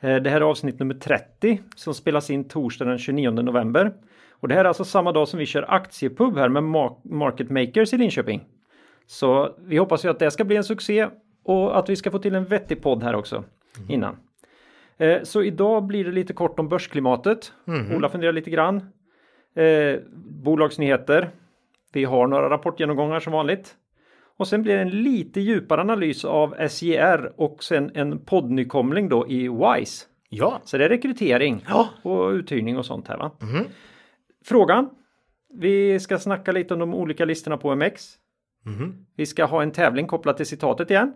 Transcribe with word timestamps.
Eh, 0.00 0.16
Det 0.16 0.30
här 0.30 0.36
är 0.40 0.44
avsnitt 0.44 0.78
nummer 0.78 0.94
30 0.94 1.60
som 1.76 1.94
spelas 1.94 2.30
in 2.30 2.48
torsdag 2.48 2.84
den 2.84 2.98
29 2.98 3.30
november. 3.30 3.92
Och 4.30 4.48
det 4.48 4.54
här 4.54 4.64
är 4.64 4.68
alltså 4.68 4.84
samma 4.84 5.12
dag 5.12 5.28
som 5.28 5.38
vi 5.38 5.46
kör 5.46 5.74
aktiepub 5.74 6.36
här 6.36 6.48
med 6.48 6.62
Ma- 6.62 6.96
Market 7.04 7.50
Makers 7.50 7.92
i 7.92 7.98
Linköping. 7.98 8.44
Så 9.06 9.54
vi 9.58 9.76
hoppas 9.76 10.04
ju 10.04 10.08
att 10.08 10.18
det 10.18 10.30
ska 10.30 10.44
bli 10.44 10.56
en 10.56 10.64
succé 10.64 11.08
och 11.44 11.78
att 11.78 11.88
vi 11.88 11.96
ska 11.96 12.10
få 12.10 12.18
till 12.18 12.34
en 12.34 12.44
vettig 12.44 12.82
podd 12.82 13.02
här 13.02 13.14
också 13.14 13.44
innan. 13.88 14.16
Eh, 14.98 15.22
Så 15.22 15.42
idag 15.42 15.84
blir 15.86 16.04
det 16.04 16.10
lite 16.10 16.32
kort 16.32 16.58
om 16.58 16.68
börsklimatet. 16.68 17.52
Ola 17.96 18.08
funderar 18.08 18.32
lite 18.32 18.50
grann. 18.50 18.76
Eh, 19.54 20.00
bolagsnyheter. 20.44 21.30
Vi 21.92 22.04
har 22.04 22.26
några 22.26 22.50
rapportgenomgångar 22.50 23.20
som 23.20 23.32
vanligt. 23.32 23.74
Och 24.38 24.48
sen 24.48 24.62
blir 24.62 24.74
det 24.76 24.80
en 24.82 25.02
lite 25.02 25.40
djupare 25.40 25.80
analys 25.80 26.24
av 26.24 26.54
SJR 26.68 27.32
och 27.36 27.64
sen 27.64 27.90
en 27.94 28.18
poddnykomling 28.24 29.08
då 29.08 29.28
i 29.28 29.48
WISE. 29.48 30.06
Ja, 30.28 30.60
Så 30.64 30.78
det 30.78 30.84
är 30.84 30.88
rekrytering 30.88 31.64
Ja. 31.68 31.88
och 32.02 32.30
uthyrning 32.30 32.78
och 32.78 32.86
sånt 32.86 33.08
här 33.08 33.16
va. 33.18 33.30
Frågan. 34.44 34.90
Vi 35.54 36.00
ska 36.00 36.18
snacka 36.18 36.52
lite 36.52 36.74
om 36.74 36.80
de 36.80 36.94
olika 36.94 37.24
listorna 37.24 37.56
på 37.56 37.74
MX. 37.76 38.14
Vi 39.16 39.26
ska 39.26 39.44
ha 39.44 39.62
en 39.62 39.70
tävling 39.70 40.06
kopplat 40.06 40.36
till 40.36 40.46
citatet 40.46 40.90
igen. 40.90 41.12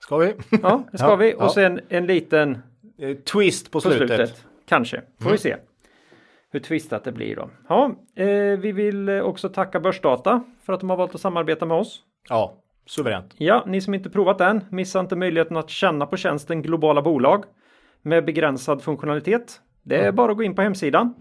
ska 0.00 0.16
vi? 0.16 0.34
Ja, 0.62 0.84
det 0.92 0.98
ska 0.98 1.06
Ja, 1.06 1.16
vi. 1.16 1.34
Och 1.34 1.52
sen 1.52 1.80
en 1.88 2.06
liten 2.06 2.58
Eh, 2.98 3.16
Twist 3.16 3.66
på 3.70 3.76
på 3.76 3.80
slutet. 3.80 4.08
slutet. 4.08 4.46
Kanske. 4.66 5.02
Får 5.20 5.30
vi 5.30 5.38
se. 5.38 5.56
Hur 6.52 6.60
twistat 6.60 7.04
det 7.04 7.12
blir 7.12 7.36
då. 7.36 7.50
Ja, 7.68 7.94
eh, 8.14 8.58
vi 8.58 8.72
vill 8.72 9.08
eh, 9.08 9.20
också 9.20 9.48
tacka 9.48 9.80
Börsdata 9.80 10.44
för 10.62 10.72
att 10.72 10.80
de 10.80 10.90
har 10.90 10.96
valt 10.96 11.14
att 11.14 11.20
samarbeta 11.20 11.66
med 11.66 11.76
oss. 11.76 12.02
Ja, 12.28 12.54
suveränt. 12.86 13.34
Ja, 13.38 13.64
ni 13.66 13.80
som 13.80 13.94
inte 13.94 14.10
provat 14.10 14.38
den, 14.38 14.64
missa 14.70 15.00
inte 15.00 15.16
möjligheten 15.16 15.56
att 15.56 15.70
känna 15.70 16.06
på 16.06 16.16
tjänsten 16.16 16.62
globala 16.62 17.02
bolag 17.02 17.44
med 18.02 18.24
begränsad 18.24 18.82
funktionalitet. 18.82 19.60
Det 19.82 19.96
är 19.96 20.12
bara 20.12 20.30
att 20.30 20.36
gå 20.36 20.42
in 20.42 20.54
på 20.54 20.62
hemsidan 20.62 21.14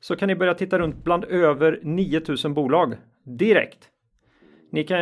så 0.00 0.16
kan 0.16 0.26
ni 0.26 0.36
börja 0.36 0.54
titta 0.54 0.78
runt 0.78 1.04
bland 1.04 1.24
över 1.24 1.80
9000 1.82 2.54
bolag 2.54 2.96
direkt. 3.22 3.90
Ni 4.70 4.84
kan, 4.84 5.00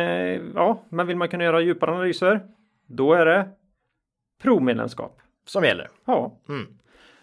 ja, 0.55 0.83
men 0.89 1.07
vill 1.07 1.17
man 1.17 1.29
kunna 1.29 1.43
göra 1.43 1.61
djupare 1.61 1.91
analyser, 1.91 2.41
då 2.87 3.13
är 3.13 3.25
det 3.25 3.49
provmedlemskap. 4.41 5.19
Som 5.45 5.63
gäller. 5.63 5.89
Ja, 6.05 6.39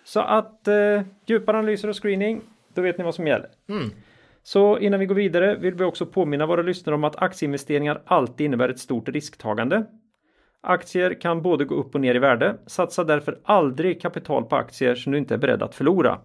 så 0.05 0.21
att 0.21 0.69
eh, 0.69 1.03
djupare 1.27 1.59
analyser 1.59 1.89
och 1.89 2.03
screening, 2.03 2.41
då 2.75 2.83
vet 2.83 2.99
ni 2.99 3.05
vad 3.05 3.15
som 3.15 3.27
gäller. 3.27 3.49
Så 4.43 4.79
innan 4.79 5.01
vi 5.01 5.07
går 5.07 5.15
vidare 5.15 5.57
vill 5.57 5.75
vi 5.75 5.85
också 5.85 6.07
påminna 6.07 6.47
våra 6.47 6.63
lyssnare 6.63 6.95
om 6.95 7.05
att 7.05 7.23
aktieinvesteringar 7.23 8.03
alltid 8.07 8.45
innebär 8.45 8.69
ett 8.69 8.79
stort 8.79 9.09
risktagande. 9.09 9.85
Aktier 10.61 11.21
kan 11.21 11.43
både 11.43 11.65
gå 11.65 11.75
upp 11.75 11.95
och 11.95 12.01
ner 12.01 12.15
i 12.15 12.19
värde. 12.19 12.57
Satsa 12.67 13.05
därför 13.05 13.39
aldrig 13.45 14.03
kapital 14.03 14.45
på 14.45 14.57
aktier 14.57 14.95
som 14.95 15.13
du 15.13 15.19
inte 15.19 15.35
är 15.35 15.39
beredd 15.39 15.63
att 15.63 15.75
förlora. 15.75 16.19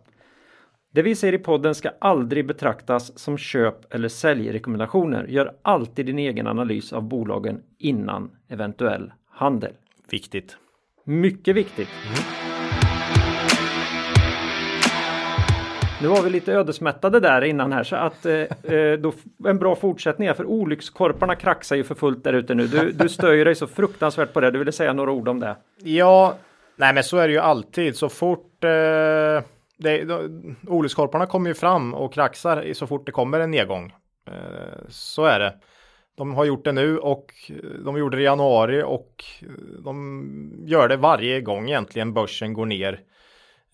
Det 0.93 1.01
vi 1.01 1.15
säger 1.15 1.33
i 1.33 1.37
podden 1.37 1.75
ska 1.75 1.89
aldrig 1.99 2.47
betraktas 2.47 3.19
som 3.19 3.37
köp 3.37 3.93
eller 3.93 4.09
säljrekommendationer. 4.09 5.25
Gör 5.27 5.53
alltid 5.61 6.05
din 6.05 6.19
egen 6.19 6.47
analys 6.47 6.93
av 6.93 7.03
bolagen 7.03 7.61
innan 7.77 8.31
eventuell 8.47 9.11
handel. 9.29 9.73
Viktigt. 10.09 10.57
Mycket 11.03 11.55
viktigt. 11.55 11.89
Nu 16.01 16.07
var 16.07 16.21
vi 16.21 16.29
lite 16.29 16.53
ödesmättade 16.53 17.19
där 17.19 17.43
innan 17.43 17.73
här 17.73 17.83
så 17.83 17.95
att 17.95 18.25
eh, 18.25 18.33
eh 18.33 18.93
då, 18.99 19.13
en 19.45 19.57
bra 19.57 19.75
fortsättning 19.75 20.27
är 20.27 20.33
för 20.33 20.45
olyckskorparna 20.45 21.35
kraxar 21.35 21.75
ju 21.75 21.83
för 21.83 21.95
fullt 21.95 22.23
där 22.23 22.33
ute 22.33 22.55
nu. 22.55 22.67
Du, 22.67 22.91
du 22.91 23.09
stör 23.09 23.33
ju 23.33 23.43
dig 23.43 23.55
så 23.55 23.67
fruktansvärt 23.67 24.33
på 24.33 24.41
det. 24.41 24.51
Du 24.51 24.59
ville 24.59 24.71
säga 24.71 24.93
några 24.93 25.11
ord 25.11 25.27
om 25.27 25.39
det. 25.39 25.55
Ja, 25.83 26.35
nej 26.75 26.93
men 26.93 27.03
så 27.03 27.17
är 27.17 27.27
det 27.27 27.33
ju 27.33 27.39
alltid. 27.39 27.95
Så 27.95 28.09
fort 28.09 28.63
eh, 28.63 28.69
det, 29.77 30.03
då, 30.03 30.21
olyckskorparna 30.67 31.25
kommer 31.25 31.49
ju 31.49 31.53
fram 31.53 31.93
och 31.93 32.13
kraxar 32.13 32.63
i- 32.63 32.73
så 32.73 32.87
fort 32.87 33.05
det 33.05 33.11
kommer 33.11 33.39
en 33.39 33.51
nedgång. 33.51 33.93
Eh, 34.27 34.33
så 34.89 35.25
är 35.25 35.39
det. 35.39 35.53
De 36.17 36.33
har 36.33 36.45
gjort 36.45 36.65
det 36.65 36.71
nu 36.71 36.97
och 36.97 37.33
eh, 37.49 37.55
de 37.85 37.97
gjorde 37.97 38.17
det 38.17 38.21
i 38.21 38.25
januari 38.25 38.83
och 38.85 39.23
eh, 39.41 39.47
de 39.83 40.63
gör 40.65 40.87
det 40.87 40.97
varje 40.97 41.41
gång 41.41 41.69
egentligen 41.69 42.13
börsen 42.13 42.53
går 42.53 42.65
ner 42.65 42.99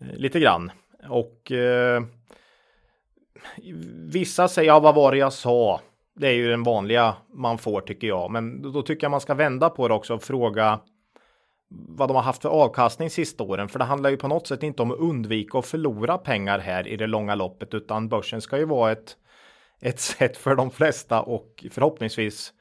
eh, 0.02 0.16
lite 0.18 0.40
grann. 0.40 0.72
Och 1.10 1.52
eh, 1.52 2.04
vissa 3.94 4.48
säger, 4.48 4.68
ja 4.68 4.80
vad 4.80 4.96
var 4.96 5.12
det 5.12 5.18
jag 5.18 5.34
sa? 5.34 5.82
Det 6.16 6.28
är 6.28 6.34
ju 6.34 6.50
den 6.50 6.64
vanliga 6.64 7.16
man 7.34 7.58
får 7.58 7.82
tycker 7.82 8.08
jag. 8.08 8.32
Men 8.32 8.72
då, 8.72 8.82
tycker 8.82 9.04
jag 9.04 9.12
man 9.12 9.22
ska 9.22 9.34
vända 9.34 9.70
på 9.70 9.88
det 9.88 9.94
också 9.94 10.14
och 10.14 10.24
fråga 10.24 10.80
vad 11.70 12.10
de 12.10 12.16
har 12.16 12.24
haft 12.24 12.42
för 12.42 12.50
avkastning 12.50 13.10
sista 13.10 13.44
åren. 13.44 13.68
För 13.68 13.80
det 13.80 13.86
handlar 13.86 14.10
ju 14.10 14.18
på 14.18 14.28
något 14.28 14.48
sätt 14.48 14.64
inte 14.64 14.82
om 14.82 14.92
att 14.92 15.00
undvika 15.00 15.58
att 15.58 15.66
förlora 15.66 16.18
pengar 16.18 16.60
här 16.60 16.88
i 16.88 16.98
det 16.98 17.08
långa 17.08 17.36
loppet, 17.36 17.74
utan 17.74 18.10
börsen 18.10 18.42
ska 18.42 18.58
ju 18.58 18.66
vara 18.66 18.92
ett, 18.92 19.18
ett 19.82 20.00
sätt 20.00 20.38
för 20.38 20.56
de 20.56 20.72
flesta 20.72 21.22
och 21.22 21.66
förhoppningsvis 21.72 22.54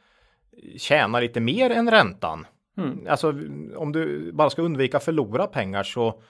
tjäna 0.77 1.21
lite 1.21 1.41
mer 1.41 1.71
än 1.71 1.91
räntan. 1.91 2.47
Alltså 3.09 3.35
om 3.77 3.93
du 3.93 4.33
bara 4.33 4.51
ska 4.51 4.63
undvika 4.63 5.01
förlora 5.01 5.47
pengar 5.47 5.83
så 5.83 6.23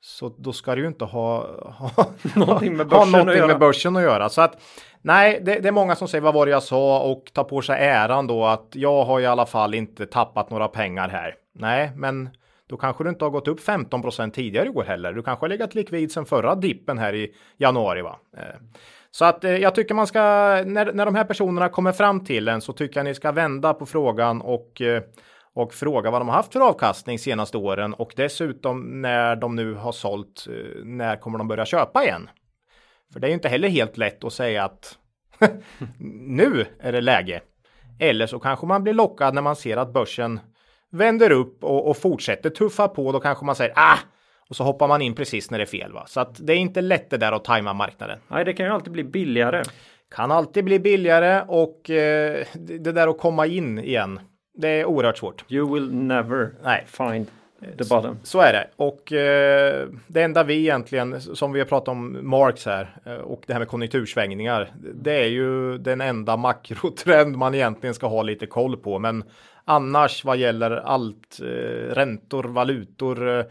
så 0.00 0.34
då 0.38 0.52
ska 0.52 0.74
du 0.74 0.80
ju 0.82 0.88
inte 0.88 1.04
ha, 1.04 1.46
ha 1.94 2.06
Någonting 2.34 2.76
med 2.76 2.86
ha 2.86 2.90
börsen 2.90 3.02
att 3.04 3.12
någonting 3.12 3.36
göra. 3.36 3.46
med 3.46 3.58
börsen 3.58 3.96
att 3.96 4.02
göra. 4.02 4.28
Så 4.28 4.40
att 4.40 4.60
nej, 5.02 5.40
det, 5.42 5.58
det 5.60 5.68
är 5.68 5.72
många 5.72 5.96
som 5.96 6.08
säger 6.08 6.22
vad 6.22 6.34
var 6.34 6.46
det 6.46 6.52
jag 6.52 6.62
sa 6.62 7.00
och 7.00 7.30
tar 7.32 7.44
på 7.44 7.62
sig 7.62 7.86
äran 7.86 8.26
då 8.26 8.44
att 8.44 8.68
jag 8.72 9.04
har 9.04 9.20
i 9.20 9.26
alla 9.26 9.46
fall 9.46 9.74
inte 9.74 10.06
tappat 10.06 10.50
några 10.50 10.68
pengar 10.68 11.08
här. 11.08 11.34
Nej, 11.54 11.90
men 11.96 12.28
då 12.68 12.76
kanske 12.76 13.04
du 13.04 13.10
inte 13.10 13.24
har 13.24 13.30
gått 13.30 13.48
upp 13.48 13.60
15% 13.60 14.30
tidigare 14.30 14.66
i 14.66 14.70
år 14.70 14.84
heller. 14.84 15.12
Du 15.12 15.22
kanske 15.22 15.44
har 15.44 15.48
legat 15.48 15.74
likvid 15.74 16.12
sen 16.12 16.24
förra 16.26 16.54
dippen 16.54 16.98
här 16.98 17.14
i 17.14 17.34
januari, 17.56 18.02
va? 18.02 18.18
Eh, 18.36 18.42
Så 19.10 19.24
att 19.24 19.44
eh, 19.44 19.56
jag 19.56 19.74
tycker 19.74 19.94
man 19.94 20.06
ska, 20.06 20.20
när, 20.66 20.92
när 20.92 21.04
de 21.06 21.14
här 21.14 21.24
personerna 21.24 21.68
kommer 21.68 21.92
fram 21.92 22.24
till 22.24 22.48
en 22.48 22.60
så 22.60 22.72
tycker 22.72 23.00
jag 23.00 23.04
ni 23.04 23.14
ska 23.14 23.32
vända 23.32 23.74
på 23.74 23.86
frågan 23.86 24.40
och 24.40 24.80
eh, 24.80 25.02
och 25.58 25.74
fråga 25.74 26.10
vad 26.10 26.20
de 26.20 26.28
har 26.28 26.36
haft 26.36 26.52
för 26.52 26.60
avkastning 26.60 27.18
senaste 27.18 27.56
åren 27.56 27.94
och 27.94 28.12
dessutom 28.16 29.02
när 29.02 29.36
de 29.36 29.56
nu 29.56 29.74
har 29.74 29.92
sålt, 29.92 30.46
eh, 30.50 30.84
när 30.84 31.16
kommer 31.16 31.38
de 31.38 31.48
börja 31.48 31.66
köpa 31.66 32.04
igen? 32.04 32.30
För 33.12 33.20
det 33.20 33.26
är 33.26 33.28
ju 33.28 33.34
inte 33.34 33.48
heller 33.48 33.68
helt 33.68 33.96
lätt 33.96 34.24
att 34.24 34.32
säga 34.32 34.64
att 34.64 34.98
nu 36.28 36.66
är 36.80 36.92
det 36.92 37.00
läge. 37.00 37.40
Eller 37.98 38.26
så 38.26 38.38
kanske 38.38 38.66
man 38.66 38.82
blir 38.82 38.92
lockad 38.92 39.34
när 39.34 39.42
man 39.42 39.56
ser 39.56 39.76
att 39.76 39.92
börsen 39.92 40.40
vänder 40.90 41.32
upp 41.32 41.64
och, 41.64 41.90
och 41.90 41.96
fortsätter 41.96 42.50
tuffa 42.50 42.88
på. 42.88 43.12
Då 43.12 43.20
kanske 43.20 43.44
man 43.44 43.56
säger 43.56 43.72
ah, 43.76 43.98
och 44.48 44.56
så 44.56 44.64
hoppar 44.64 44.88
man 44.88 45.02
in 45.02 45.14
precis 45.14 45.50
när 45.50 45.58
det 45.58 45.64
är 45.64 45.66
fel. 45.66 45.92
Va? 45.92 46.04
Så 46.06 46.20
att 46.20 46.46
det 46.46 46.52
är 46.52 46.56
inte 46.58 46.80
lätt 46.80 47.10
det 47.10 47.16
där 47.16 47.32
att 47.32 47.44
tajma 47.44 47.72
marknaden. 47.72 48.18
Nej, 48.28 48.44
det 48.44 48.52
kan 48.52 48.66
ju 48.66 48.72
alltid 48.72 48.92
bli 48.92 49.04
billigare. 49.04 49.62
Kan 50.10 50.30
alltid 50.30 50.64
bli 50.64 50.78
billigare 50.78 51.44
och 51.48 51.90
eh, 51.90 52.46
det 52.54 52.78
det 52.78 52.92
där 52.92 53.08
att 53.08 53.18
komma 53.18 53.46
in 53.46 53.78
igen. 53.78 54.20
Det 54.60 54.68
är 54.68 54.84
oerhört 54.84 55.18
svårt. 55.18 55.44
You 55.48 55.74
will 55.74 55.94
never 55.94 56.50
Nej. 56.62 56.84
find 56.86 57.26
the 57.60 57.84
bottom. 57.90 58.18
Så 58.22 58.40
är 58.40 58.52
det. 58.52 58.66
Och 58.76 59.12
eh, 59.12 59.88
det 60.06 60.22
enda 60.22 60.44
vi 60.44 60.58
egentligen, 60.58 61.20
som 61.20 61.52
vi 61.52 61.60
har 61.60 61.66
pratat 61.66 61.88
om 61.88 62.18
Marx 62.22 62.66
här, 62.66 62.96
eh, 63.04 63.12
och 63.14 63.42
det 63.46 63.52
här 63.52 63.60
med 63.60 63.68
konjunktursvängningar, 63.68 64.72
det 64.94 65.24
är 65.24 65.28
ju 65.28 65.78
den 65.78 66.00
enda 66.00 66.36
makrotrend 66.36 67.36
man 67.36 67.54
egentligen 67.54 67.94
ska 67.94 68.06
ha 68.06 68.22
lite 68.22 68.46
koll 68.46 68.76
på. 68.76 68.98
Men 68.98 69.24
annars 69.64 70.24
vad 70.24 70.36
gäller 70.36 70.70
allt, 70.70 71.40
eh, 71.40 71.94
räntor, 71.94 72.44
valutor, 72.44 73.38
eh, 73.38 73.44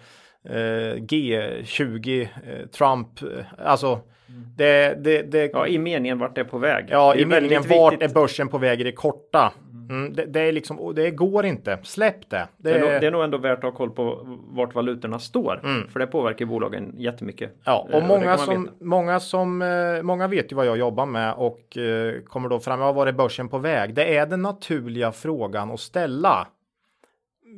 G20, 0.96 2.22
eh, 2.22 2.68
Trump, 2.68 3.22
eh, 3.22 3.46
alltså 3.66 4.00
det, 4.56 5.04
det, 5.04 5.22
det, 5.22 5.52
Ja, 5.54 5.68
i 5.68 5.78
meningen 5.78 6.20
vart 6.20 6.36
det 6.36 6.42
är 6.42 6.46
på 6.46 6.58
väg. 6.58 6.86
Ja, 6.90 7.16
i 7.16 7.26
meningen 7.26 7.62
vart 7.70 7.94
är 7.94 7.98
viktigt. 7.98 8.14
börsen 8.14 8.48
på 8.48 8.58
väg 8.58 8.82
i 8.82 8.84
det 8.84 8.92
korta? 8.92 9.54
Mm, 9.90 10.14
det, 10.14 10.26
det 10.26 10.40
är 10.42 10.52
liksom, 10.52 10.80
och 10.80 10.96
det 10.96 11.12
går 11.12 11.46
inte. 11.46 11.78
Släpp 11.84 12.30
det. 12.30 12.48
Det 12.58 12.72
är, 12.72 12.80
nog, 12.80 12.90
det 12.90 13.08
är 13.08 13.12
nog 13.12 13.24
ändå 13.24 13.38
värt 13.38 13.58
att 13.58 13.64
ha 13.64 13.72
koll 13.72 13.92
på 13.92 14.20
vart 14.50 14.76
valutorna 14.76 15.20
står. 15.20 15.88
För 15.92 16.00
det 16.00 16.08
påverkar 16.08 16.46
bolagen 16.46 16.94
jättemycket. 16.98 17.50
Mm. 17.50 17.60
Ja, 17.64 17.88
Eh, 17.90 17.96
och 17.96 18.02
det 18.02 18.08
många 18.08 18.38
som, 18.38 18.70
många 18.80 19.20
som, 19.20 19.62
eh, 19.62 20.02
många 20.04 20.28
vet 20.28 20.52
ju 20.52 20.56
vad 20.56 20.66
jag 20.66 20.78
jobbar 20.78 21.06
med 21.06 21.34
och 21.34 21.78
eh, 21.78 22.22
kommer 22.22 22.50
då 22.50 22.60
fram, 22.60 22.80
ja, 22.82 22.92
var 22.92 23.08
är 23.08 23.12
börsen 23.12 23.50
på 23.50 23.58
väg? 23.58 23.94
Det 23.94 24.18
är 24.18 24.26
den 24.26 24.42
naturliga 24.42 25.12
frågan 25.12 25.72
att 25.72 25.80
ställa. 25.80 26.48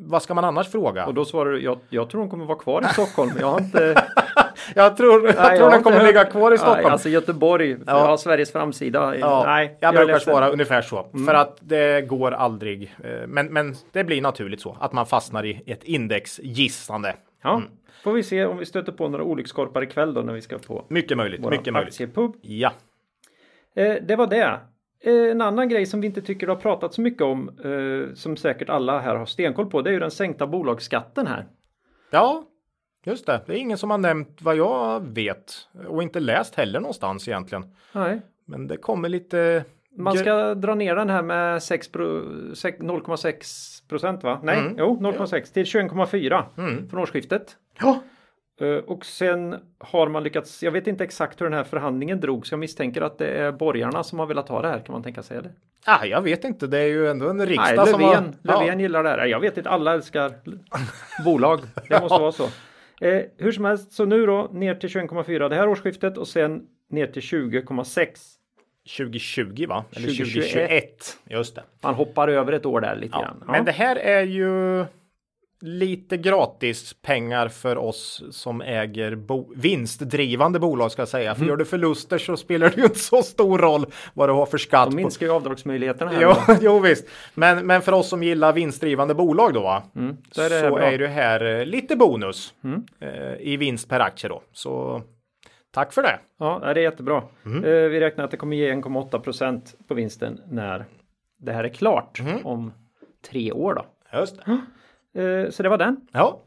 vad 0.01 0.21
ska 0.23 0.33
man 0.33 0.43
annars 0.43 0.71
fråga? 0.71 1.05
Och 1.05 1.13
då 1.13 1.25
svarar 1.25 1.51
du, 1.51 1.63
jag, 1.63 1.79
jag 1.89 2.09
tror 2.09 2.21
de 2.21 2.29
kommer 2.29 2.45
vara 2.45 2.57
kvar 2.57 2.81
i 2.81 2.93
Stockholm. 2.93 3.31
Jag 3.39 3.47
har 3.51 3.59
inte... 3.59 4.03
jag 4.75 4.97
tror, 4.97 5.25
jag 5.27 5.35
Nej, 5.35 5.57
tror 5.57 5.65
har 5.65 5.71
den 5.71 5.83
kommer 5.83 6.03
ligga 6.06 6.25
kvar 6.25 6.51
i 6.51 6.57
Stockholm. 6.57 6.81
Nej, 6.83 6.91
alltså 6.91 7.09
Göteborg, 7.09 7.77
Ja. 7.88 8.17
Sveriges 8.17 8.51
framsida. 8.51 9.17
Ja, 9.17 9.44
Nej, 9.45 9.77
jag 9.79 9.95
är 9.95 9.97
brukar 10.06 10.19
svara 10.19 10.50
ungefär 10.50 10.81
så. 10.81 11.09
För 11.27 11.33
att 11.33 11.57
det 11.61 12.01
går 12.07 12.31
aldrig. 12.31 12.95
eh, 13.03 13.27
Men, 13.27 13.47
men 13.53 13.75
det 13.91 14.03
blir 14.03 14.21
naturligt 14.21 14.61
så 14.61 14.77
att 14.79 14.94
man 14.94 15.06
fastnar 15.06 15.45
i 15.45 15.61
ett 15.65 15.83
indexgissande. 15.83 17.15
Ja, 17.44 17.61
får 18.03 18.13
vi 18.13 18.23
se 18.23 18.45
om 18.45 18.57
vi 18.57 18.65
stöter 18.65 18.91
på 18.91 19.07
några 19.09 19.23
olyckskorpar 19.23 19.81
ikväll 19.83 20.13
då 20.13 20.21
när 20.21 20.33
vi 20.33 20.41
ska 20.41 20.57
på 20.57 20.85
Mycket 20.89 21.17
möjligt. 21.17 21.50
mycket 21.50 21.73
möjligt. 21.73 21.94
aktiepub. 21.94 22.31
Ja. 22.41 22.71
Eh, 23.75 23.95
det 24.07 24.15
var 24.15 24.27
det. 24.27 24.59
Eh, 25.03 25.31
en 25.31 25.41
annan 25.41 25.69
grej 25.69 25.85
som 25.85 26.01
vi 26.01 26.07
inte 26.07 26.21
tycker 26.21 26.47
har 26.47 26.55
pratat 26.55 26.94
så 26.94 27.01
mycket 27.01 27.21
om, 27.21 27.50
eh, 27.63 28.13
som 28.15 28.38
säkert 28.38 28.69
alla 28.69 29.00
här 29.00 29.15
har 29.15 29.25
stenkoll 29.25 29.65
på, 29.69 29.81
det 29.81 29.89
är 29.89 29.94
ju 29.94 30.00
den 30.00 30.12
sänkta 30.12 30.47
bolagsskatten 30.47 31.27
här. 31.27 31.45
Ja, 32.12 32.44
just 33.04 33.25
det. 33.25 33.42
Det 33.46 33.54
är 33.54 33.57
ingen 33.57 33.78
som 33.78 33.90
har 33.92 33.98
nämnt 33.98 34.38
vad 34.42 34.56
jag 34.56 35.00
vet 35.07 35.54
och 35.88 36.04
inte 36.04 36.19
läst 36.19 36.56
heller 36.56 36.80
någonstans 36.80 37.28
egentligen. 37.28 37.75
Nej. 37.94 38.22
Men 38.46 38.68
det 38.68 38.78
kommer 38.78 39.10
lite. 39.10 39.63
Man 39.98 40.18
ska 40.18 40.56
dra 40.56 40.75
ner 40.75 40.96
den 40.96 41.10
här 41.10 41.22
med 41.22 41.63
6 41.63 41.92
pro, 41.92 42.22
sex- 42.56 42.80
0,6 42.80 43.88
procent 43.90 44.24
va? 44.24 44.40
Nej, 44.44 44.57
Mm. 44.60 44.75
jo 44.78 44.98
0,6 45.01 45.54
till 45.54 45.66
21,4 45.66 46.44
från 46.90 47.00
årsskiftet. 47.00 47.56
Ja, 47.80 48.00
Eh, 48.62 48.68
Och 48.75 49.06
sen 49.06 49.56
har 49.78 50.07
man 50.07 50.24
lyckats, 50.24 50.63
jag 50.63 50.72
vet 50.72 50.88
inte 50.88 51.04
exakt 51.04 51.42
hur 51.42 51.46
den 51.46 51.54
här 51.54 51.63
förhandlingen 51.63 52.19
drogs. 52.19 52.51
Jag 52.51 52.60
misstänker 52.60 53.01
att 53.01 53.18
det 53.18 53.28
är 53.28 53.51
borgarna 53.51 54.04
som 54.04 54.19
har 54.19 54.25
velat 54.25 54.50
ha 54.50 54.62
det 54.62 54.68
här 54.68 54.80
kan 54.80 54.94
man 54.94 55.04
tänka 55.04 55.24
sig. 55.24 55.38
Eller? 55.38 55.51
ah, 55.86 56.06
jag 56.06 56.22
vet 56.22 56.44
inte. 56.44 56.68
Det 56.68 56.78
är 56.78 56.88
ju 56.88 57.07
ändå 57.10 57.30
en 57.30 57.46
riksdag 57.46 57.75
Nej, 57.78 57.88
som 57.88 58.04
har. 58.04 58.12
Löfven, 58.13 58.36
Löfven 58.42 58.80
gillar 58.80 59.04
det 59.04 59.10
här. 59.10 59.25
Jag 59.25 59.40
vet 59.40 59.57
inte, 59.57 59.69
alla 59.69 59.94
älskar 59.94 60.31
bolag. 61.25 61.60
Det 61.90 62.01
måste 62.01 62.18
vara 62.22 62.31
så. 62.31 62.48
Eh, 63.01 63.22
hur 63.38 63.51
som 63.51 63.66
helst, 63.66 63.92
så 63.92 64.06
nu 64.06 64.25
då 64.25 64.50
ner 64.54 64.75
till 64.75 64.90
21,4 64.90 65.50
det 65.50 65.56
här 65.56 65.69
årsskiftet 65.69 66.18
och 66.18 66.28
sen 66.28 66.62
ner 66.90 67.07
till 67.07 67.22
20,6. 67.22 68.36
2020 68.98 69.66
va? 69.68 69.86
Eller 69.92 70.07
2021. 70.07 70.44
2021. 70.51 71.18
Just 71.30 71.56
det. 71.56 71.63
Man 71.84 71.94
hoppar 71.96 72.28
över 72.28 72.51
ett 72.54 72.66
år 72.66 72.81
där 72.81 72.96
lite 72.96 73.10
Ja. 73.18 73.22
grann. 73.22 73.44
Ja. 73.46 73.51
Men 73.51 73.66
det 73.66 73.72
här 73.72 73.96
är 73.96 74.24
ju 74.24 74.86
lite 75.61 76.17
gratis 76.17 76.95
pengar 77.01 77.47
för 77.47 77.77
oss 77.77 78.23
som 78.31 78.61
äger 78.61 79.15
bo- 79.15 79.53
vinstdrivande 79.56 80.59
bolag 80.59 80.91
ska 80.91 81.01
jag 81.01 81.09
säga. 81.09 81.29
Mm. 81.29 81.39
För 81.39 81.45
gör 81.45 81.57
du 81.57 81.65
förluster 81.65 82.17
så 82.17 82.38
spelar 82.38 82.69
det 82.69 82.77
ju 82.77 82.83
inte 82.83 83.00
så 83.00 83.23
stor 83.23 83.57
roll 83.59 83.85
vad 84.13 84.29
du 84.29 84.33
har 84.33 84.45
för 84.45 84.57
skatt. 84.57 84.89
De 84.89 84.95
minskar 84.95 85.25
ju 85.25 85.31
avdragsmöjligheterna 85.31 86.11
här. 86.11 86.21
Jo, 86.21 86.56
jo 86.61 86.79
visst. 86.79 87.07
Men, 87.33 87.67
men 87.67 87.81
för 87.81 87.91
oss 87.91 88.09
som 88.09 88.23
gillar 88.23 88.53
vinstdrivande 88.53 89.15
bolag 89.15 89.53
då 89.53 89.61
va? 89.61 89.83
så 89.94 90.15
så 90.31 90.41
är 90.41 90.50
det. 90.50 90.67
Mm. 90.67 90.94
är 90.94 90.97
det 90.97 91.07
här 91.07 91.45
eh, 91.59 91.65
lite 91.65 91.95
bonus 91.95 92.53
eh, 93.00 93.33
i 93.39 93.57
vinst 93.57 93.89
per 93.89 94.00
aktie 94.00 94.29
då. 94.29 94.41
Så 94.53 95.01
tack 95.71 95.94
för 95.94 96.01
det. 96.03 96.19
Ja, 96.39 96.59
det 96.63 96.67
är 96.79 96.83
jättebra. 96.83 97.23
Mm. 97.45 97.63
Eh, 97.63 97.71
vi 97.89 98.00
räknar 98.00 98.23
att 98.25 98.31
det 98.31 98.38
kommer 98.38 98.57
ge 98.57 98.73
1,8 98.73 99.19
procent 99.19 99.75
på 99.88 99.94
vinsten 99.94 100.41
när 100.47 100.85
det 101.39 101.51
här 101.51 101.63
är 101.63 101.69
klart 101.69 102.19
Mm. 102.19 102.45
om 102.45 102.73
tre 103.29 103.51
år 103.51 103.73
då. 103.73 103.85
Just 104.19 104.38
det. 104.45 104.57
Eh, 105.17 105.50
så 105.50 105.63
det 105.63 105.69
var 105.69 105.77
den. 105.77 105.97
Ja, 106.11 106.41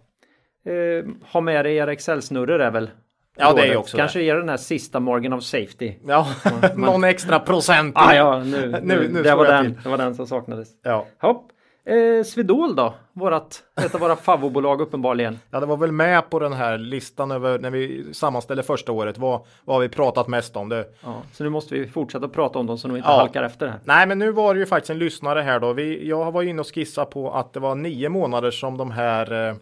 Eh, 0.64 1.04
ha 1.32 1.40
med 1.40 1.64
dig 1.64 1.76
era 1.76 1.92
Excel-snurror 1.92 2.60
är 2.62 2.70
väl 2.70 2.90
Ja, 3.36 3.52
det 3.52 3.66
är 3.68 3.76
också 3.76 3.96
Kanske 3.96 4.22
ger 4.22 4.36
den 4.36 4.48
här 4.48 4.56
sista 4.56 5.00
margin 5.00 5.32
of 5.32 5.42
safety. 5.44 5.92
ja. 6.06 6.26
någon 6.76 7.04
extra 7.04 7.38
procent. 7.40 7.92
Ah, 7.96 8.14
ja, 8.14 8.42
nu, 8.44 8.66
nu, 8.66 8.80
Nu- 8.82 9.08
nu 9.08 9.22
det, 9.22 9.34
var 9.34 9.44
den, 9.46 9.78
det 9.82 9.88
var 9.88 9.98
den 9.98 10.14
som 10.14 10.26
saknades. 10.26 10.68
Ja. 10.82 11.06
Hopp. 11.20 11.51
Eh, 11.84 12.24
Swedol 12.24 12.76
då? 12.76 12.94
Vårat, 13.12 13.62
ett 13.76 13.94
av 13.94 14.00
våra 14.00 14.16
favoritbolag 14.16 14.80
uppenbarligen. 14.80 15.38
Ja, 15.50 15.60
det 15.60 15.66
var 15.66 15.76
väl 15.76 15.92
med 15.92 16.30
på 16.30 16.38
den 16.38 16.52
här 16.52 16.78
listan 16.78 17.30
över 17.30 17.58
när 17.58 17.70
vi 17.70 18.04
sammanställde 18.14 18.62
första 18.62 18.92
året. 18.92 19.18
Vad, 19.18 19.40
vad 19.64 19.76
har 19.76 19.80
vi 19.80 19.88
pratat 19.88 20.28
mest 20.28 20.56
om? 20.56 20.68
Det, 20.68 20.86
Ja, 21.04 21.22
så 21.32 21.44
nu 21.44 21.50
måste 21.50 21.74
vi 21.74 21.86
fortsätta 21.86 22.28
prata 22.28 22.58
om 22.58 22.66
dem 22.66 22.78
så 22.78 22.88
de 22.88 22.96
inte 22.96 23.08
Ja. 23.08 23.16
halkar 23.16 23.42
efter 23.42 23.66
här. 23.68 23.78
Nej, 23.84 24.06
men 24.06 24.18
nu 24.18 24.32
var 24.32 24.54
det 24.54 24.60
ju 24.60 24.66
faktiskt 24.66 24.90
en 24.90 24.98
lyssnare 24.98 25.40
här 25.40 25.60
då. 25.60 25.72
Vi, 25.72 26.08
jag 26.08 26.32
var 26.32 26.42
inne 26.42 26.60
och 26.60 26.74
skissa 26.74 27.04
på 27.04 27.30
att 27.32 27.52
det 27.52 27.60
var 27.60 27.74
nio 27.74 28.08
månader 28.08 28.50
som 28.50 28.76
de 28.76 28.90
här 28.90 29.48
eh, 29.48 29.54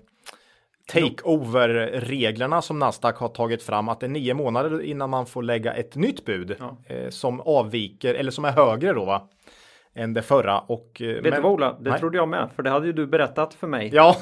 takeover-reglerna 0.92 2.62
som 2.62 2.78
Nasdaq 2.78 3.16
har 3.16 3.28
tagit 3.28 3.62
fram. 3.62 3.88
Att 3.88 4.00
det 4.00 4.06
är 4.06 4.10
nio 4.10 4.34
månader 4.34 4.82
innan 4.82 5.10
man 5.10 5.26
får 5.26 5.42
lägga 5.42 5.72
ett 5.74 5.94
nytt 5.96 6.24
bud 6.24 6.56
Ja. 6.58 6.76
eh, 6.94 7.08
som 7.10 7.40
avviker 7.40 8.14
eller 8.14 8.30
som 8.30 8.44
är 8.44 8.52
högre 8.52 8.92
då 8.92 9.04
va? 9.04 9.22
Än 10.00 10.12
det 10.12 10.22
förra. 10.22 10.58
Och, 10.58 11.02
eh, 11.02 11.06
Vet 11.06 11.22
men- 11.22 11.32
du 11.32 11.40
vad 11.40 11.52
Ola? 11.52 11.76
Det 11.80 11.90
Nej. 11.90 11.98
trodde 12.00 12.16
jag 12.16 12.28
med, 12.28 12.48
för 12.56 12.62
det 12.62 12.70
hade 12.70 12.86
ju 12.86 12.92
du 12.92 13.06
berättat 13.06 13.54
för 13.54 13.66
mig. 13.66 13.90
Ja, 13.92 14.16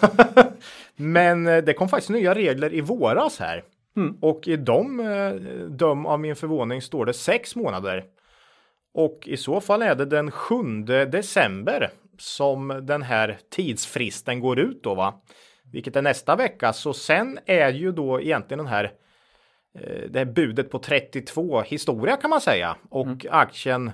men 0.96 1.46
eh, 1.46 1.64
det 1.64 1.72
kom 1.72 1.88
faktiskt 1.88 2.10
nya 2.10 2.34
regler 2.34 2.74
i 2.74 2.80
våras 2.80 3.38
här. 3.38 3.62
Mm. 3.96 4.16
Och 4.20 4.48
i 4.48 4.56
dem, 4.56 5.00
eh, 5.00 5.30
döm 5.70 6.06
av 6.06 6.20
min 6.20 6.36
förvåning, 6.36 6.82
står 6.82 7.06
det 7.06 7.12
sex 7.12 7.56
månader. 7.56 8.04
Och 8.94 9.18
i 9.26 9.36
så 9.36 9.60
fall 9.60 9.82
är 9.82 9.94
det 9.94 10.04
den 10.04 10.30
7 10.30 10.82
december 11.06 11.90
som 12.18 12.80
den 12.82 13.02
här 13.02 13.38
tidsfristen 13.50 14.40
går 14.40 14.58
ut 14.58 14.82
då 14.82 14.94
va? 14.94 15.14
Vilket 15.72 15.96
är 15.96 16.02
nästa 16.02 16.36
vecka. 16.36 16.72
Så 16.72 16.92
sen 16.92 17.38
är 17.46 17.72
ju 17.72 17.92
då 17.92 18.20
egentligen 18.20 18.58
den 18.58 18.66
här 18.72 18.92
det 20.10 20.18
här 20.18 20.24
budet 20.24 20.70
på 20.70 20.78
32 20.78 21.60
historia 21.62 22.16
kan 22.16 22.30
man 22.30 22.40
säga. 22.40 22.76
Och 22.90 23.06
Mm. 23.06 23.18
aktien 23.30 23.90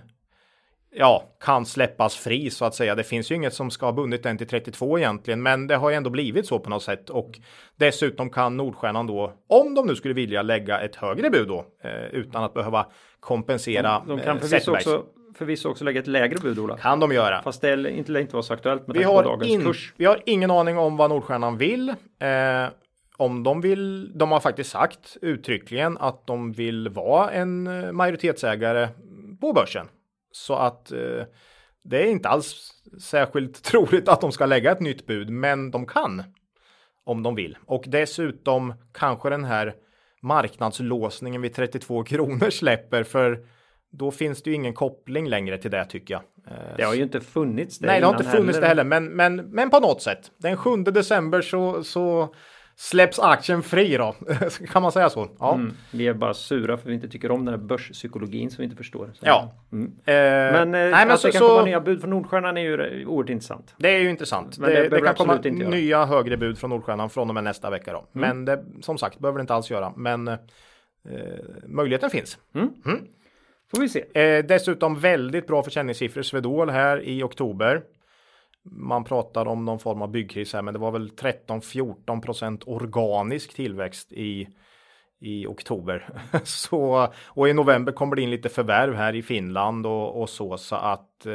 ja, 0.94 1.24
kan 1.40 1.66
släppas 1.66 2.16
fri 2.16 2.50
så 2.50 2.64
att 2.64 2.74
säga. 2.74 2.94
Det 2.94 3.04
finns 3.04 3.30
ju 3.30 3.34
inget 3.34 3.54
som 3.54 3.70
ska 3.70 3.86
ha 3.86 3.92
bundit 3.92 4.22
den 4.22 4.38
till 4.38 4.46
32 4.46 4.98
egentligen, 4.98 5.42
men 5.42 5.66
det 5.66 5.76
har 5.76 5.90
ju 5.90 5.96
ändå 5.96 6.10
blivit 6.10 6.46
så 6.46 6.58
på 6.58 6.70
något 6.70 6.82
sätt 6.82 7.10
och 7.10 7.38
dessutom 7.76 8.30
kan 8.30 8.56
Nordstjärnan 8.56 9.06
då, 9.06 9.32
om 9.48 9.74
de 9.74 9.86
nu 9.86 9.96
skulle 9.96 10.14
vilja 10.14 10.42
lägga 10.42 10.80
ett 10.80 10.96
högre 10.96 11.30
bud 11.30 11.48
då, 11.48 11.66
eh, 11.84 12.04
utan 12.12 12.44
att 12.44 12.54
behöva 12.54 12.86
kompensera 13.20 14.02
De 14.06 14.20
kan 14.20 14.36
eh, 14.36 14.42
förvisso 14.42 14.72
också, 14.72 15.04
förvisso 15.38 15.68
också 15.68 15.84
lägga 15.84 16.00
ett 16.00 16.06
lägre 16.06 16.38
bud 16.38 16.58
Ola. 16.58 16.76
Kan 16.76 17.00
de 17.00 17.12
göra. 17.12 17.42
Fast 17.42 17.60
det 17.60 17.70
är 17.70 17.86
inte, 17.86 18.20
inte 18.20 18.32
vara 18.32 18.42
så 18.42 18.54
aktuellt 18.54 18.86
med 18.86 18.96
Vi 18.96 19.02
tanke 19.02 19.08
på 19.08 19.16
har, 19.16 19.24
dagens 19.24 19.52
in, 19.52 19.62
kurs. 19.62 19.94
vi 19.96 20.04
har 20.04 20.22
ingen 20.26 20.50
aning 20.50 20.78
om 20.78 20.96
vad 20.96 21.10
Nordstjärnan 21.10 21.58
vill. 21.58 21.88
Eh, 21.88 22.68
om 23.16 23.42
de 23.42 23.60
vill, 23.60 24.18
de 24.18 24.32
har 24.32 24.40
faktiskt 24.40 24.70
sagt 24.70 25.16
uttryckligen 25.22 25.98
att 25.98 26.26
de 26.26 26.52
vill 26.52 26.88
vara 26.88 27.30
en 27.30 27.66
eh, 27.66 27.92
majoritetsägare 27.92 28.88
på 29.40 29.52
börsen. 29.52 29.86
Så 30.34 30.54
att 30.54 30.92
eh, 30.92 31.24
det 31.84 32.02
är 32.02 32.06
inte 32.06 32.28
alls 32.28 32.70
särskilt 33.00 33.62
troligt 33.62 34.08
att 34.08 34.20
de 34.20 34.32
ska 34.32 34.46
lägga 34.46 34.72
ett 34.72 34.80
nytt 34.80 35.06
bud, 35.06 35.30
men 35.30 35.70
de 35.70 35.86
kan 35.86 36.22
om 37.04 37.22
de 37.22 37.34
vill. 37.34 37.58
Och 37.66 37.84
dessutom 37.86 38.74
kanske 38.92 39.30
den 39.30 39.44
här 39.44 39.74
marknadslåsningen 40.22 41.42
vid 41.42 41.54
32 41.54 42.04
kronor 42.04 42.50
släpper 42.50 43.02
för 43.02 43.46
då 43.90 44.10
finns 44.10 44.42
det 44.42 44.50
ju 44.50 44.56
ingen 44.56 44.74
koppling 44.74 45.28
längre 45.28 45.58
till 45.58 45.70
det 45.70 45.84
tycker 45.84 46.14
jag. 46.14 46.22
Eh, 46.46 46.76
Det 46.76 46.82
har 46.82 46.94
ju 46.94 47.02
inte 47.02 47.20
funnits 47.20 47.78
det 47.78 47.86
Nej, 47.86 48.00
det 48.00 48.06
har 48.06 48.12
inte 48.14 48.30
funnits 48.30 48.60
det 48.60 48.66
heller, 48.66 48.84
men, 48.84 49.06
men, 49.06 49.36
men 49.36 49.70
på 49.70 49.80
något 49.80 50.02
sätt. 50.02 50.30
Den 50.36 50.56
7 50.56 50.76
december 50.76 51.42
så, 51.42 51.84
så 51.84 52.34
släpps 52.76 53.18
aktien 53.18 53.62
fri 53.62 53.96
då. 53.96 54.14
kan 54.72 54.82
man 54.82 54.92
säga 54.92 55.10
så? 55.10 55.28
Ja. 55.38 55.54
Mm, 55.54 55.72
vi 55.92 56.08
är 56.08 56.14
bara 56.14 56.34
sura 56.34 56.76
för 56.76 56.88
vi 56.88 56.94
inte 56.94 57.08
tycker 57.08 57.30
om 57.30 57.44
den 57.44 57.54
här 57.54 57.66
börspsykologin 57.66 58.50
som 58.50 58.56
vi 58.58 58.64
inte 58.64 58.76
förstår. 58.76 59.10
Så- 59.14 59.26
Ja. 59.26 59.52
Mm. 59.72 59.86
Eh, 59.86 59.92
Men, 60.04 60.70
nej, 60.70 60.84
eh, 60.84 60.90
men 60.90 61.10
att 61.10 61.20
så, 61.20 61.26
det 61.26 61.32
kan 61.32 61.38
så, 61.38 61.48
komma 61.48 61.64
nya 61.64 61.80
bud 61.80 62.00
från 62.00 62.10
Nordstjärnan 62.10 62.56
är 62.56 62.60
ju 62.62 63.06
oerhört 63.06 63.30
intressant. 63.30 63.74
det 63.78 63.88
är 63.88 63.98
ju 63.98 64.10
intressant. 64.10 64.58
Men 64.58 64.70
det, 64.70 64.82
det 64.82 64.88
det, 64.88 65.00
kan 65.00 65.14
komma 65.14 65.36
nya 65.44 66.04
högre 66.04 66.36
bud 66.36 66.58
från 66.58 66.70
Nordstjärnan 66.70 67.10
från 67.10 67.28
och 67.28 67.34
med 67.34 67.44
nästa 67.44 67.70
vecka 67.70 67.90
Mm. 67.90 68.02
då. 68.12 68.20
Men 68.20 68.44
det, 68.44 68.64
som 68.82 68.98
sagt, 68.98 69.18
behöver 69.18 69.38
det 69.38 69.40
inte 69.40 69.54
alls 69.54 69.70
göra. 69.70 69.92
Men 69.96 70.28
eh, 70.28 70.36
möjligheten 71.66 72.10
finns. 72.10 72.38
Får 73.74 73.80
vi 73.80 73.88
se. 73.88 74.20
Eh, 74.22 74.44
dessutom 74.44 74.98
väldigt 75.00 75.46
bra 75.46 75.62
försäljningssiffror 75.62 76.22
Swedol 76.22 76.70
här 76.70 77.00
i 77.02 77.22
oktober. 77.22 77.82
Man 78.70 79.04
pratar 79.04 79.46
om 79.46 79.64
någon 79.64 79.78
form 79.78 80.02
av 80.02 80.10
byggkris 80.10 80.52
här, 80.52 80.62
men 80.62 80.74
det 80.74 80.80
var 80.80 80.90
väl 80.90 81.10
13-14 81.10 82.20
procent 82.20 82.62
organisk 82.66 83.54
tillväxt 83.54 84.12
i 84.12 84.48
i 85.20 85.46
oktober. 85.46 86.08
så, 86.44 87.08
och 87.24 87.48
i 87.48 87.52
november 87.52 87.92
kommer 87.92 88.16
det 88.16 88.22
in 88.22 88.30
lite 88.30 88.48
förvärv 88.48 88.94
här 88.94 89.14
i 89.14 89.22
Finland 89.22 89.86
och, 89.86 90.22
och 90.22 90.28
så, 90.30 90.56
så 90.56 90.76
att 90.76 91.26
eh, 91.26 91.32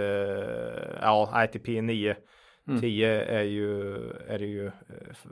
ja, 1.02 1.44
ITP 1.44 1.68
9 1.68 2.16
10 2.82 3.22
är 3.24 3.44
ju, 3.44 3.96
är 4.28 4.40
det 4.40 4.46
ju 4.46 4.66
eh, 4.66 4.72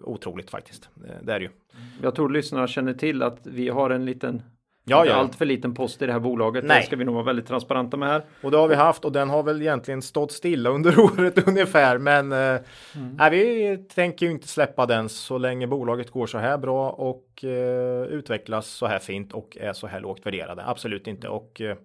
otroligt 0.04 0.50
faktiskt. 0.50 0.90
Eh, 1.08 1.16
Det 1.22 1.34
är 1.34 1.40
det 1.40 1.46
ju. 1.46 1.52
Jag 2.02 2.16
tror 2.16 2.30
lyssnarna 2.30 2.68
känner 2.68 2.94
till 2.94 3.24
att 3.24 3.48
vi 3.48 3.70
har 3.70 3.90
en 3.90 4.06
liten 4.06 4.42
Ja, 4.90 5.06
ja. 5.06 5.14
allt 5.14 5.36
för 5.36 5.46
liten 5.46 5.74
post 5.74 6.02
i 6.02 6.06
det 6.06 6.12
här 6.14 6.20
bolaget. 6.20 6.64
Nej. 6.66 6.80
Det 6.80 6.86
ska 6.86 6.96
vi 6.96 7.04
nog 7.06 7.16
vara 7.16 7.26
väldigt 7.26 7.48
transparenta 7.48 7.98
med 7.98 8.10
här. 8.10 8.22
Och 8.42 8.52
det 8.52 8.58
har 8.58 8.68
vi 8.68 8.76
haft 8.76 9.06
och 9.06 9.12
den 9.12 9.30
har 9.30 9.44
väl 9.44 9.62
egentligen 9.62 10.02
stått 10.02 10.32
stilla 10.32 10.70
under 10.70 11.00
året 11.20 11.48
ungefär. 11.48 11.98
Men 11.98 12.32
eh, 12.32 12.62
nej, 13.18 13.30
vi 13.32 13.78
tänker 13.96 14.26
ju 14.26 14.32
inte 14.32 14.48
släppa 14.48 14.86
den 14.86 15.10
så 15.10 15.38
länge 15.38 15.68
bolaget 15.68 16.12
går 16.12 16.28
så 16.28 16.38
här 16.38 16.58
bra 16.58 16.90
och 16.90 17.44
eh, 17.44 18.04
utvecklas 18.04 18.68
så 18.68 18.86
här 18.86 19.00
fint 19.00 19.34
och 19.34 19.58
är 19.62 19.74
så 19.74 19.88
här 19.88 20.00
lågt 20.00 20.26
värderade. 20.26 20.64
Absolut 20.66 21.08
inte. 21.08 21.28
Och 21.30 21.62
eh, 21.62 21.78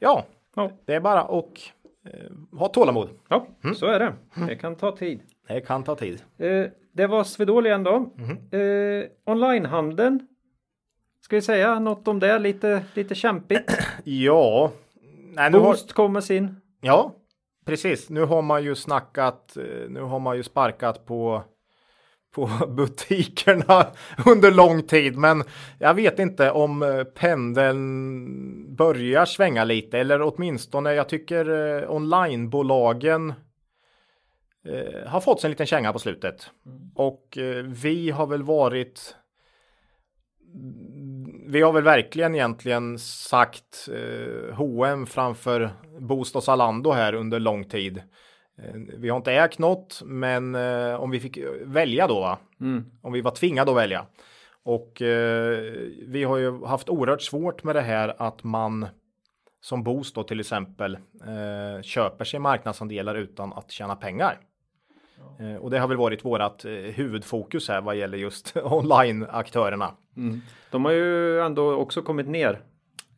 ja, 0.00 0.24
Ja, 0.56 0.70
det 0.84 0.94
är 0.94 1.00
bara 1.00 1.20
att 1.20 1.72
eh, 2.06 2.58
ha 2.58 2.68
tålamod. 2.68 3.08
ja 3.28 3.46
Mm. 3.64 3.76
så 3.76 3.86
är 3.86 3.98
det. 3.98 4.12
Det 4.48 4.56
kan 4.56 4.76
ta 4.76 4.96
tid. 4.96 5.20
Det 5.48 5.60
kan 5.60 5.84
ta 5.84 5.94
tid. 5.94 6.22
Eh, 6.38 6.64
det 6.92 7.06
var 7.06 7.24
Swedol 7.24 7.66
igen 7.66 7.82
då. 7.84 7.94
Eh, 8.58 9.04
onlinehandeln. 9.24 10.28
Ska 11.24 11.36
vi 11.36 11.42
säga 11.42 11.78
något 11.78 12.08
om 12.08 12.20
det? 12.20 12.38
Lite, 12.38 12.84
lite 12.94 13.14
kämpigt. 13.14 13.72
Ja, 14.04 14.72
nej, 15.32 15.50
nu 15.50 15.58
har, 15.58 15.64
Boost 15.64 15.92
kommer 15.92 16.20
sin. 16.20 16.56
ja, 16.80 17.14
precis. 17.66 18.10
Nu 18.10 18.24
har 18.24 18.42
man 18.42 18.64
ju 18.64 18.74
snackat, 18.74 19.56
eh, 19.56 19.90
nu 19.90 20.00
har 20.00 20.18
man 20.18 20.36
ju 20.36 20.42
sparkat 20.42 21.06
på 21.06 21.42
på 22.34 22.46
butikerna 22.68 23.86
under 24.26 24.50
lång 24.50 24.82
tid. 24.82 25.16
Men 25.16 25.44
jag 25.78 25.94
vet 25.94 26.18
inte 26.18 26.50
om 26.50 26.82
eh, 26.82 27.04
pendeln 27.04 28.76
börjar 28.76 29.24
svänga 29.24 29.64
lite 29.64 29.98
eller 29.98 30.22
åtminstone 30.22 30.94
jag 30.94 31.08
tycker 31.08 31.50
eh, 31.50 31.90
onlinebolagen 31.90 33.34
eh, 34.64 35.08
har 35.08 35.20
fått 35.20 35.40
sig 35.40 35.48
en 35.48 35.50
liten 35.50 35.66
känga 35.66 35.92
på 35.92 35.98
slutet. 35.98 36.50
Och 36.94 37.38
eh, 37.38 37.64
vi 37.64 38.10
har 38.10 38.26
väl 38.26 38.42
varit 38.42 39.16
vi 41.46 41.62
har 41.62 41.72
väl 41.72 41.82
verkligen 41.82 42.34
egentligen 42.34 42.98
sagt 42.98 43.88
eh, 43.92 44.54
H&M 44.54 45.06
framför 45.06 45.70
Boost 46.00 46.36
och 46.36 46.44
Zalando 46.44 46.92
här 46.92 47.14
under 47.14 47.40
lång 47.40 47.64
tid. 47.64 48.02
Eh, 48.58 48.74
vi 48.98 49.08
har 49.08 49.16
inte 49.16 49.32
ägt 49.32 49.58
något, 49.58 50.02
men 50.04 50.54
eh, 50.54 50.94
om 50.94 51.10
vi 51.10 51.20
fick 51.20 51.38
välja 51.62 52.06
då, 52.06 52.20
va? 52.20 52.38
om 53.02 53.12
vi 53.12 53.20
var 53.20 53.30
tvingade 53.30 53.70
att 53.70 53.76
välja. 53.76 54.06
Och 54.64 55.02
eh, 55.02 55.58
vi 56.08 56.24
har 56.24 56.36
ju 56.36 56.64
haft 56.64 56.88
oerhört 56.88 57.22
svårt 57.22 57.64
med 57.64 57.76
det 57.76 57.82
här 57.82 58.14
att 58.18 58.44
man 58.44 58.86
som 59.60 59.82
Boost 59.82 60.14
då 60.14 60.22
till 60.22 60.40
exempel 60.40 60.94
eh, 61.24 61.82
köper 61.82 62.24
sig 62.24 62.40
marknadsandelar 62.40 63.14
utan 63.14 63.52
att 63.52 63.70
tjäna 63.70 63.96
pengar. 63.96 64.40
Eh, 65.40 65.56
och 65.56 65.70
det 65.70 65.78
har 65.78 65.88
väl 65.88 65.96
varit 65.96 66.24
vårat 66.24 66.64
eh, 66.64 66.72
huvudfokus 66.72 67.68
här 67.68 67.80
vad 67.80 67.96
gäller 67.96 68.18
just 68.18 68.56
online-aktörerna. 70.16 70.40
De 70.70 70.84
har 70.84 70.92
ju 70.92 71.40
ändå 71.40 71.72
också 71.72 72.02
kommit 72.02 72.28
ner 72.28 72.60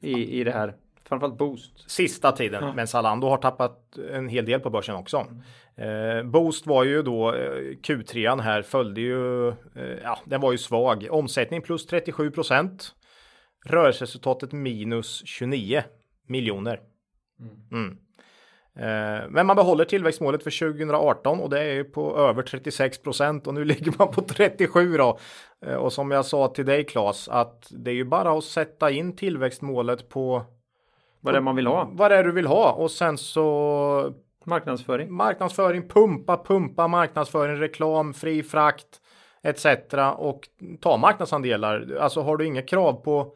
i, 0.01 0.41
i 0.41 0.45
det 0.45 0.51
här. 0.53 0.75
Framförallt 1.05 1.39
Boost. 1.39 1.91
Sista 1.91 2.33
tiden, 2.33 2.77
men 2.77 2.87
Zalando 2.87 3.29
har 3.29 3.37
tappat 3.37 3.99
en 4.13 4.29
hel 4.29 4.47
del 4.47 4.61
på 4.61 4.71
börsen 4.71 4.95
också. 4.97 5.27
Eh, 5.77 6.23
Boost 6.25 6.67
var 6.67 6.85
ju 6.85 7.03
då 7.03 7.35
eh, 7.35 7.77
Q3 7.83 8.41
här 8.41 8.63
följde 8.63 9.01
ju, 9.01 9.49
eh, 9.49 9.99
ja, 10.03 10.19
den 10.25 10.41
var 10.41 10.53
ju 10.53 10.59
svag. 10.59 11.07
Omsättning 11.11 11.63
plus 11.63 11.87
37 11.87 12.31
procent. 12.31 12.95
Rörelseresultatet 13.67 14.53
minus 14.53 15.23
29 15.27 15.83
miljoner. 16.27 16.81
Mm. 17.73 17.91
Eh, 17.91 17.97
Men 19.29 19.47
man 19.47 19.57
behåller 19.57 19.85
tillväxtmålet 19.85 20.43
för 20.43 20.73
2018 20.75 21.41
och 21.41 21.51
det 21.51 21.61
är 21.61 21.73
ju 21.75 21.85
på 21.85 22.17
över 22.19 22.43
36 22.43 22.99
procent 23.03 23.47
och 23.47 23.55
nu 23.55 23.65
ligger 23.75 23.93
man 23.99 24.09
på 24.09 24.21
37 24.21 24.97
då. 24.97 25.19
Eh, 25.67 25.75
Och 25.75 25.93
som 25.93 26.11
jag 26.11 26.25
sa 26.25 26.49
till 26.49 26.67
dig 26.67 26.85
Claes 26.85 27.29
att 27.29 27.67
det 27.71 27.91
är 27.91 27.95
ju 27.95 28.05
bara 28.05 28.39
att 28.39 28.45
sätta 28.45 28.91
in 28.91 29.17
tillväxtmålet 29.17 30.09
på 30.09 30.43
Vad 31.21 31.35
det 31.35 31.39
är 31.39 31.43
man 31.43 31.57
vill 31.57 31.67
ha. 31.67 31.89
vad 31.93 32.11
det 32.11 32.17
är 32.17 32.25
du 32.25 32.33
vill 32.33 32.47
ha 32.47 32.73
och 32.73 32.91
sen 32.91 33.19
så 33.19 34.13
Marknadsföring. 34.45 35.13
marknadsföring, 35.13 35.89
pumpa, 35.89 36.37
pumpa, 36.45 36.89
marknadsföring, 36.89 37.57
reklam, 37.57 38.15
fri 38.15 38.43
frakt 38.43 39.01
etc. 39.43 39.67
och 40.17 40.41
ta 40.81 40.97
marknadsandelar. 40.97 41.97
Alltså 42.01 42.21
har 42.23 42.37
du 42.37 42.47
inga 42.47 42.63
krav 42.63 42.93
på, 42.93 43.35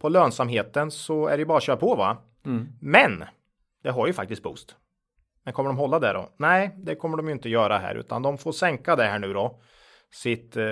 på 0.00 0.08
lönsamheten 0.08 0.90
så 0.90 1.26
är 1.26 1.38
det 1.38 1.44
bara 1.44 1.58
att 1.58 1.64
köra 1.64 1.76
på 1.76 1.94
va? 1.94 2.16
Men 2.80 3.24
det 3.82 3.90
har 3.90 4.06
ju 4.06 4.12
faktiskt 4.12 4.42
Boost. 4.42 4.76
Men 5.44 5.54
kommer 5.54 5.70
de 5.70 5.76
hålla 5.78 5.98
det 5.98 6.12
då? 6.12 6.28
Nej, 6.36 6.74
det 6.76 6.94
kommer 6.94 7.16
de 7.16 7.26
ju 7.26 7.32
inte 7.32 7.48
göra 7.48 7.78
här 7.78 7.94
utan 7.94 8.22
de 8.22 8.38
får 8.38 8.52
sänka 8.52 8.96
det 8.96 9.04
här 9.04 9.18
nu 9.18 9.32
då. 9.32 9.60
Sitt 10.10 10.56
eh, 10.56 10.62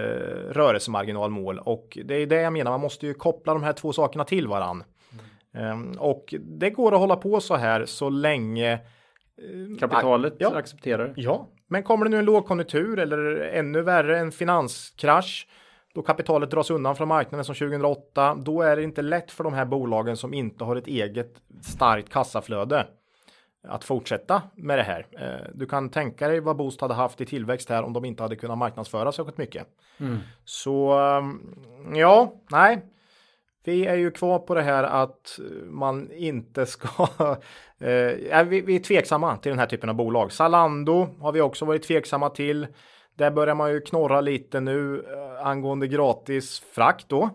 rörelsemarginalmål 0.50 1.59
och 1.59 1.99
det 2.05 2.14
är 2.14 2.26
det 2.26 2.40
jag 2.40 2.52
menar. 2.52 2.71
Man 2.71 2.81
måste 2.81 3.07
ju 3.07 3.14
koppla 3.14 3.52
de 3.52 3.62
här 3.62 3.73
två 3.73 3.93
sakerna 3.93 4.25
till 4.25 4.49
varann. 4.49 4.85
Ehm, 5.55 5.93
och 5.99 6.35
det 6.40 6.71
går 6.71 6.93
att 6.95 7.00
hålla 7.00 7.17
på 7.17 7.40
så 7.40 7.57
här 7.57 7.85
så 7.85 8.09
länge 8.09 8.79
Kapitalet 9.81 10.35
Ja. 10.38 10.57
accepterar. 10.57 11.12
Ja, 11.17 11.49
men 11.67 11.83
kommer 11.83 12.05
det 12.05 12.11
nu 12.11 12.19
en 12.19 12.25
lågkonjunktur 12.25 12.99
eller 12.99 13.37
ännu 13.37 13.83
värre 13.83 14.19
en 14.19 14.33
finanskrasch 14.33 15.49
då 15.95 16.02
kapitalet 16.02 16.50
dras 16.50 16.71
undan 16.71 16.97
från 16.97 17.09
marknaden 17.09 17.45
som 17.45 17.55
2008, 17.55 18.35
då 18.35 18.62
är 18.62 18.76
det 18.76 18.83
inte 18.83 19.02
lätt 19.02 19.31
för 19.31 19.45
de 19.45 19.52
här 19.55 19.64
bolagen 19.64 20.17
som 20.17 20.35
inte 20.35 20.64
har 20.64 20.76
ett 20.76 20.87
eget 20.87 21.35
starkt 21.62 22.09
kassaflöde 22.12 22.87
att 23.69 23.85
fortsätta 23.85 24.43
med 24.55 24.79
det 24.79 24.83
här. 24.83 25.07
Eh, 25.11 25.50
Du 25.55 25.67
kan 25.67 25.88
tänka 25.90 26.29
dig 26.29 26.40
vad 26.40 26.57
Boost 26.57 26.81
hade 26.81 26.95
haft 26.95 27.21
i 27.21 27.26
tillväxt 27.26 27.69
här 27.69 27.83
om 27.83 27.93
de 27.93 28.05
inte 28.05 28.23
hade 28.23 28.37
kunnat 28.37 28.59
marknadsföra 28.59 29.12
särskilt 29.12 29.38
mycket. 29.38 29.67
Så 30.45 30.93
ehm, 30.99 31.55
ja, 31.95 32.33
nej, 32.50 32.85
vi 33.64 33.87
är 33.87 33.97
ju 33.97 34.11
kvar 34.11 34.38
på 34.38 34.55
det 34.55 34.62
här 34.62 34.85
att 34.85 35.38
man 35.67 36.12
inte 36.12 36.67
ska... 36.67 36.88
eh, 37.79 38.45
vi, 38.45 38.61
vi 38.61 38.76
är 38.76 38.81
tveksamma 38.83 39.37
till 39.37 39.50
den 39.50 39.59
här 39.59 39.67
typen 39.67 39.88
av 39.90 39.95
bolag. 39.97 40.33
Zalando 40.33 41.09
har 41.21 41.33
vi 41.33 41.40
också 41.40 41.64
varit 41.64 41.83
tveksamma 41.83 42.31
till. 42.31 42.67
Där 43.14 43.31
börjar 43.31 43.55
man 43.55 43.71
ju 43.73 43.81
knorra 43.81 44.21
lite 44.21 44.61
nu 44.61 44.99
eh, 44.99 45.47
angående 45.47 45.88
gratis 45.88 46.61
frakt 46.75 47.09
då. 47.09 47.31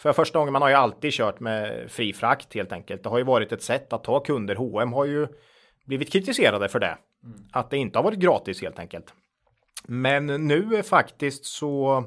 För 0.00 0.12
första 0.12 0.38
gången 0.38 0.52
man 0.52 0.62
har 0.62 0.68
ju 0.68 0.74
alltid 0.74 1.12
kört 1.12 1.40
med 1.40 1.90
fri 1.90 2.12
frakt 2.12 2.54
helt 2.54 2.72
enkelt. 2.72 3.02
Det 3.02 3.08
har 3.08 3.18
ju 3.18 3.24
varit 3.24 3.52
ett 3.52 3.62
sätt 3.62 3.92
att 3.92 4.04
ta 4.04 4.20
kunder. 4.20 4.54
H&M 4.54 4.92
har 4.92 5.04
ju 5.04 5.26
blivit 5.86 6.12
kritiserade 6.12 6.68
för 6.68 6.80
det. 6.80 6.98
Att 7.52 7.70
det 7.70 7.76
inte 7.76 7.98
har 7.98 8.04
varit 8.04 8.18
gratis 8.18 8.62
helt 8.62 8.78
enkelt. 8.78 9.14
Men 9.86 10.26
nu 10.26 10.74
är 10.74 10.82
faktiskt 10.82 11.44
så 11.44 12.04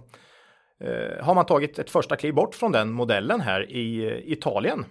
eh, 0.79 1.25
har 1.25 1.35
man 1.35 1.45
tagit 1.45 1.79
ett 1.79 1.89
första 1.89 2.15
kliv 2.15 2.33
bort 2.33 2.55
från 2.55 2.71
den 2.71 2.91
modellen 2.91 3.41
här 3.41 3.71
i 3.71 4.05
eh, 4.05 4.31
Italien. 4.31 4.85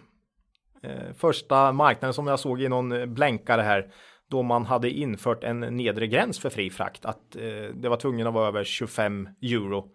Eh, 0.83 1.13
första 1.17 1.73
marknaden 1.73 2.15
som 2.15 2.27
jag 2.27 2.41
såg 2.41 2.63
i 2.63 2.69
någon 2.69 3.15
blänkare 3.15 3.63
här 3.63 3.93
då 4.31 4.43
man 4.43 4.65
hade 4.65 4.91
infört 4.91 5.45
en 5.45 5.61
nedre 5.61 6.07
gräns 6.07 6.41
för 6.41 6.51
fri 6.51 6.71
frakt. 6.71 7.05
Att 7.05 7.37
eh, 7.37 7.75
det 7.75 7.89
var 7.89 7.97
tvungen 7.97 8.27
att 8.27 8.35
vara 8.35 8.49
över 8.49 8.65
25 8.65 9.29
euro 9.43 9.89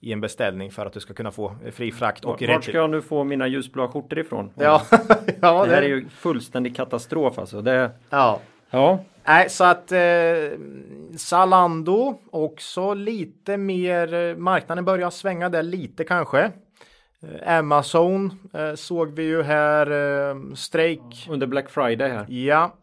i 0.00 0.12
en 0.12 0.20
beställning 0.20 0.70
för 0.70 0.86
att 0.86 0.92
du 0.92 1.00
ska 1.00 1.14
kunna 1.14 1.30
få 1.30 1.56
fri 1.72 1.92
frakt 1.92 2.24
och 2.24 2.42
Vart 2.48 2.64
ska 2.64 2.76
jag 2.76 2.90
nu 2.90 3.02
få 3.02 3.24
mina 3.24 3.46
ljusblåa 3.46 3.88
skjortor 3.88 4.18
ifrån? 4.18 4.50
Ja, 4.54 4.82
ja, 5.40 5.66
Det 5.66 5.74
här 5.74 5.82
är 5.82 5.88
ju 5.88 6.08
fullständig 6.08 6.76
katastrof 6.76 7.38
alltså. 7.38 7.62
Det, 7.62 7.90
ja. 8.10 8.40
ja, 8.70 9.04
Nej, 9.24 9.50
så 9.50 9.64
att 9.64 9.92
eh, 9.92 9.98
Zalando 11.16 12.18
också 12.30 12.94
lite 12.94 13.56
mer. 13.56 14.14
eh, 14.14 14.36
Marknaden 14.36 14.84
börjar 14.84 15.10
svänga 15.10 15.48
där 15.48 15.62
lite 15.62 16.04
kanske. 16.04 16.50
Eh, 17.22 17.58
Amazon 17.58 18.32
eh, 18.54 18.74
såg 18.74 19.10
vi 19.14 19.22
ju 19.22 19.42
här 19.42 19.90
eh, 20.30 20.36
strejk. 20.54 21.26
under 21.30 21.46
Black 21.46 21.70
Friday 21.70 22.10
här. 22.10 22.26
Ja, 22.28 22.74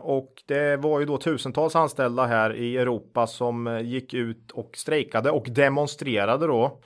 och 0.00 0.42
det 0.46 0.76
var 0.76 1.00
ju 1.00 1.06
då 1.06 1.18
tusentals 1.18 1.76
anställda 1.76 2.24
här 2.26 2.54
i 2.54 2.76
Europa 2.76 3.26
som 3.26 3.66
eh, 3.66 3.80
gick 3.80 4.14
ut 4.14 4.50
och 4.50 4.70
strejkade 4.76 5.30
och 5.30 5.46
demonstrerade 5.50 6.46
då 6.46 6.80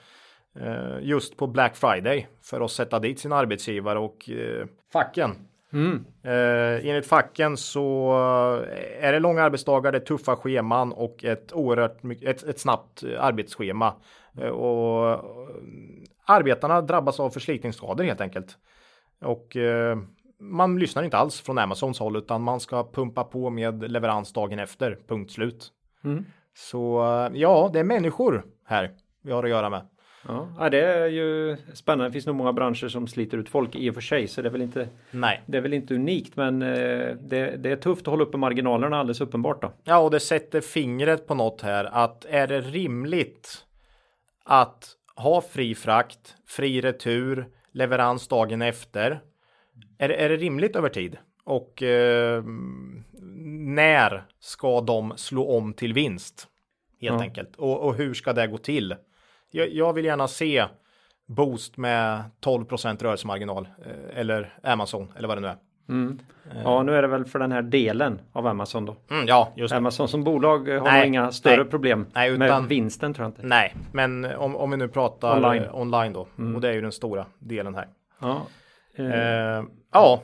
eh, 0.59 0.97
just 1.01 1.37
på 1.37 1.47
Black 1.47 1.75
Friday 1.75 2.27
för 2.41 2.61
att 2.61 2.71
sätta 2.71 2.99
dit 2.99 3.19
sin 3.19 3.33
arbetsgivare 3.33 3.99
och 3.99 4.29
eh, 4.29 4.65
facken. 4.93 5.35
Eh, 6.23 6.89
enligt 6.89 7.07
facken 7.07 7.57
så 7.57 8.11
eh, 8.71 9.05
är 9.05 9.13
det 9.13 9.19
långa 9.19 9.43
arbetsdagar, 9.43 9.91
det 9.91 9.97
är 9.97 10.05
tuffa 10.05 10.35
scheman 10.35 10.91
och 10.91 11.23
ett 11.23 11.53
oerhört 11.53 11.97
ett, 12.21 12.43
ett 12.43 12.59
snabbt 12.59 13.03
eh, 13.03 13.23
arbetsschema. 13.23 13.93
Eh, 14.37 14.49
och 14.49 15.09
eh, 15.09 15.19
arbetarna 16.25 16.81
drabbas 16.81 17.19
av 17.19 17.29
förslitningsskador 17.29 18.03
helt 18.03 18.21
enkelt. 18.21 18.57
Och 19.21 19.55
eh, 19.55 19.97
man 20.39 20.79
lyssnar 20.79 21.03
inte 21.03 21.17
alls 21.17 21.41
från 21.41 21.57
Amazons 21.57 21.99
håll 21.99 22.15
utan 22.15 22.41
man 22.41 22.59
ska 22.59 22.91
pumpa 22.91 23.23
på 23.23 23.49
med 23.49 23.91
leverans 23.91 24.33
dagen 24.33 24.59
efter, 24.59 24.97
punkt 25.07 25.31
slut. 25.31 25.71
Så 26.55 27.03
eh, 27.03 27.31
ja, 27.33 27.69
det 27.73 27.79
är 27.79 27.83
människor 27.83 28.45
här 28.65 28.91
vi 29.23 29.31
har 29.31 29.43
att 29.43 29.49
göra 29.49 29.69
med. 29.69 29.81
Ja, 30.27 30.47
ja, 30.59 30.69
det 30.69 30.81
är 30.81 31.07
ju 31.07 31.57
spännande. 31.73 32.09
Det 32.09 32.13
finns 32.13 32.25
nog 32.25 32.35
många 32.35 32.53
branscher 32.53 32.87
som 32.87 33.07
sliter 33.07 33.37
ut 33.37 33.49
folk 33.49 33.75
i 33.75 33.89
och 33.89 33.93
för 33.93 34.01
sig, 34.01 34.27
så 34.27 34.41
det 34.41 34.47
är 34.47 34.51
väl 34.51 34.61
inte, 34.61 34.89
Nej. 35.11 35.41
det 35.45 35.57
är 35.57 35.61
väl 35.61 35.73
inte 35.73 35.95
unikt, 35.95 36.35
men 36.35 36.61
eh, 36.61 37.15
det, 37.21 37.55
det 37.57 37.71
är 37.71 37.75
tufft 37.75 38.01
att 38.01 38.07
hålla 38.11 38.23
uppe 38.23 38.37
marginalerna 38.37 38.99
alldeles 38.99 39.21
uppenbart. 39.21 39.61
Då. 39.61 39.71
Ja, 39.83 39.97
och 39.97 40.11
det 40.11 40.19
sätter 40.19 40.61
fingret 40.61 41.27
på 41.27 41.35
något 41.35 41.61
här 41.61 41.85
att 41.85 42.25
är 42.25 42.47
det 42.47 42.61
rimligt 42.61 43.65
att 44.45 44.87
ha 45.15 45.41
fri 45.41 45.75
frakt, 45.75 46.35
fri 46.47 46.81
retur, 46.81 47.47
leverans 47.71 48.27
dagen 48.27 48.61
efter? 48.61 49.21
Är, 50.01 50.07
det- 50.07 50.15
är 50.15 50.29
det 50.29 50.37
rimligt 50.37 50.75
över 50.75 50.89
tid? 50.89 51.17
Och 51.43 51.83
eh, 51.83 52.43
när 53.75 54.23
ska 54.39 54.81
de 54.81 55.13
slå 55.15 55.57
om 55.57 55.73
till 55.73 55.93
vinst? 55.93 56.47
Helt 57.01 57.13
Ja. 57.15 57.21
enkelt. 57.21 57.55
Och, 57.55 57.79
och 57.87 57.95
hur 57.95 58.13
ska 58.13 58.33
det 58.33 58.47
gå 58.47 58.57
till? 58.57 58.95
Jag, 59.51 59.69
jag 59.73 59.93
vill 59.93 60.05
gärna 60.05 60.27
se 60.27 60.65
Boost 61.27 61.77
med 61.77 62.23
12 62.39 62.65
rörelsemarginal 62.99 63.67
eh, 63.85 64.19
eller 64.19 64.53
Amazon 64.63 65.13
eller 65.17 65.27
vad 65.27 65.37
det 65.37 65.41
nu 65.41 65.47
är. 65.47 65.57
Mm. 65.89 66.19
Ja, 66.63 66.83
nu 66.83 66.95
är 66.95 67.01
det 67.01 67.07
väl 67.07 67.25
för 67.25 67.39
den 67.39 67.51
här 67.51 67.61
delen 67.61 68.19
av 68.33 68.47
Amazon 68.47 68.85
då. 68.85 68.95
Mm, 69.11 69.27
ja, 69.27 69.53
just 69.55 69.71
det. 69.71 69.77
Amazon 69.77 70.07
som 70.07 70.23
bolag 70.23 70.69
har 70.69 70.81
Nej, 70.81 71.07
inga 71.07 71.31
större 71.31 71.57
nej. 71.57 71.65
problem 71.65 72.05
Nej, 72.13 72.37
med 72.37 72.45
utan- 72.47 72.67
vinsten 72.67 73.13
tror 73.13 73.23
jag 73.25 73.29
inte. 73.29 73.41
Nej, 73.43 73.75
men 73.91 74.25
om, 74.25 74.55
om 74.55 74.71
vi 74.71 74.77
nu 74.77 74.87
pratar 74.87 75.37
Online. 75.37 75.69
online, 75.73 76.13
då. 76.13 76.27
Och 76.55 76.61
det 76.61 76.69
är 76.69 76.73
ju 76.73 76.81
den 76.81 76.91
stora 76.91 77.25
delen 77.39 77.75
här. 77.75 77.87
Ja, 78.19 78.41
eh, 78.99 79.57
Eh, 79.57 79.63
ja, 79.93 80.21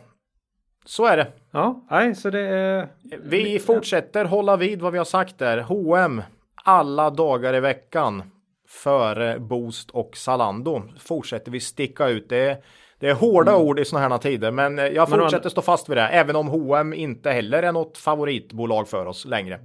så 0.86 1.06
är 1.06 1.18
det. 1.18 1.28
ja 1.52 1.86
nej, 1.90 2.16
så 2.16 2.30
det 2.30 2.40
är 2.40 2.88
Vi 3.24 3.60
fortsätter 3.60 4.26
hålla 4.26 4.58
vid 4.58 4.82
vad 4.82 4.92
vi 4.92 4.98
har 4.98 5.06
sagt 5.06 5.38
där. 5.38 5.58
H&M 5.58 6.22
alla 6.64 7.10
dagar 7.10 7.56
i 7.56 7.60
veckan 7.60 8.24
före 8.68 9.40
Boost 9.40 9.92
och 9.92 10.18
Zalando 10.18 10.84
fortsätter 11.00 11.52
vi 11.52 11.60
sticka 11.60 12.08
ut. 12.08 12.30
Det 12.30 12.50
är, 12.50 12.58
det 13.00 13.10
är 13.10 13.14
hårda 13.14 13.58
ord 13.58 13.80
i 13.80 13.86
sådana 13.86 14.10
här 14.10 14.18
tider, 14.18 14.52
men 14.52 14.80
eh, 14.80 14.86
jag 14.86 15.10
fortsätter 15.10 15.50
stå 15.50 15.62
fast 15.62 15.90
vid 15.90 15.98
det, 15.98 16.08
även 16.08 16.36
om 16.36 16.48
H&M 16.48 16.94
inte 16.94 17.32
heller 17.32 17.64
är 17.64 17.72
något 17.72 17.98
favoritbolag 17.98 18.88
för 18.88 19.06
oss 19.06 19.26
längre. 19.26 19.60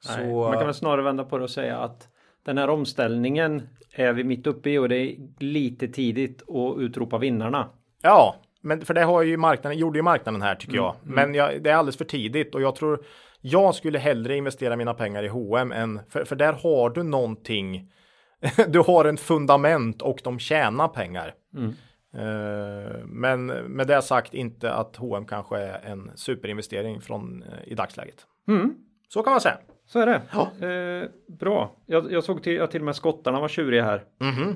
Så, 0.00 0.16
Nej, 0.18 0.32
man 0.32 0.52
kan 0.52 0.66
väl 0.66 0.74
snarare 0.74 1.02
vända 1.02 1.24
på 1.24 1.38
det 1.38 1.44
och 1.44 1.50
säga 1.50 1.78
att 1.78 2.08
den 2.44 2.58
här 2.58 2.70
omställningen 2.70 3.68
är 3.92 4.12
vi 4.12 4.24
mitt 4.24 4.46
uppe 4.46 4.70
i 4.70 4.78
och 4.78 4.88
det 4.88 4.96
är 4.96 5.16
lite 5.38 5.88
tidigt 5.88 6.42
att 6.42 6.78
utropa 6.78 7.18
vinnarna. 7.18 7.68
Ja, 8.02 8.36
men 8.62 8.80
för 8.84 8.94
det 8.94 9.02
har 9.02 9.22
ju 9.22 9.36
marknaden, 9.36 9.78
gjorde 9.78 9.98
ju 9.98 10.02
marknaden 10.02 10.42
här 10.42 10.54
tycker 10.54 10.72
Mm, 10.78 10.84
jag. 10.84 10.94
Men 11.02 11.34
jag, 11.34 11.62
det 11.62 11.70
är 11.70 11.74
alldeles 11.74 11.96
för 11.96 12.04
tidigt 12.04 12.54
och 12.54 12.62
jag 12.62 12.74
tror 12.76 13.04
jag 13.40 13.74
skulle 13.74 13.98
hellre 13.98 14.36
investera 14.36 14.76
mina 14.76 14.94
pengar 14.94 15.22
i 15.22 15.28
H&M 15.28 15.72
än 15.72 16.00
för, 16.08 16.24
för 16.24 16.36
där 16.36 16.52
har 16.52 16.90
du 16.90 17.02
någonting. 17.02 17.90
du 18.68 18.78
har 18.78 19.04
en 19.04 19.16
fundament 19.16 20.02
och 20.02 20.20
de 20.24 20.38
tjänar 20.38 20.88
pengar. 20.88 21.34
Mm. 21.56 21.74
Eh, 22.14 23.04
men 23.04 23.46
med 23.46 23.86
det 23.86 24.02
sagt 24.02 24.34
inte 24.34 24.72
att 24.72 24.96
H&M 24.96 25.24
kanske 25.26 25.58
är 25.58 25.80
en 25.90 26.10
superinvestering 26.14 27.00
från 27.00 27.42
eh, 27.42 27.72
i 27.72 27.74
dagsläget. 27.74 28.26
Mm. 28.48 28.74
Så 29.08 29.22
kan 29.22 29.30
man 29.30 29.40
säga. 29.40 29.58
Så 29.92 30.00
är 30.00 30.06
det. 30.06 30.20
Eh, 30.66 31.08
bra. 31.38 31.70
Jag, 31.86 32.12
jag 32.12 32.24
såg 32.24 32.42
till 32.42 32.62
att 32.62 32.70
till 32.70 32.80
och 32.80 32.84
med 32.84 32.96
skottarna 32.96 33.40
var 33.40 33.48
tjuriga 33.48 33.84
här. 33.84 34.02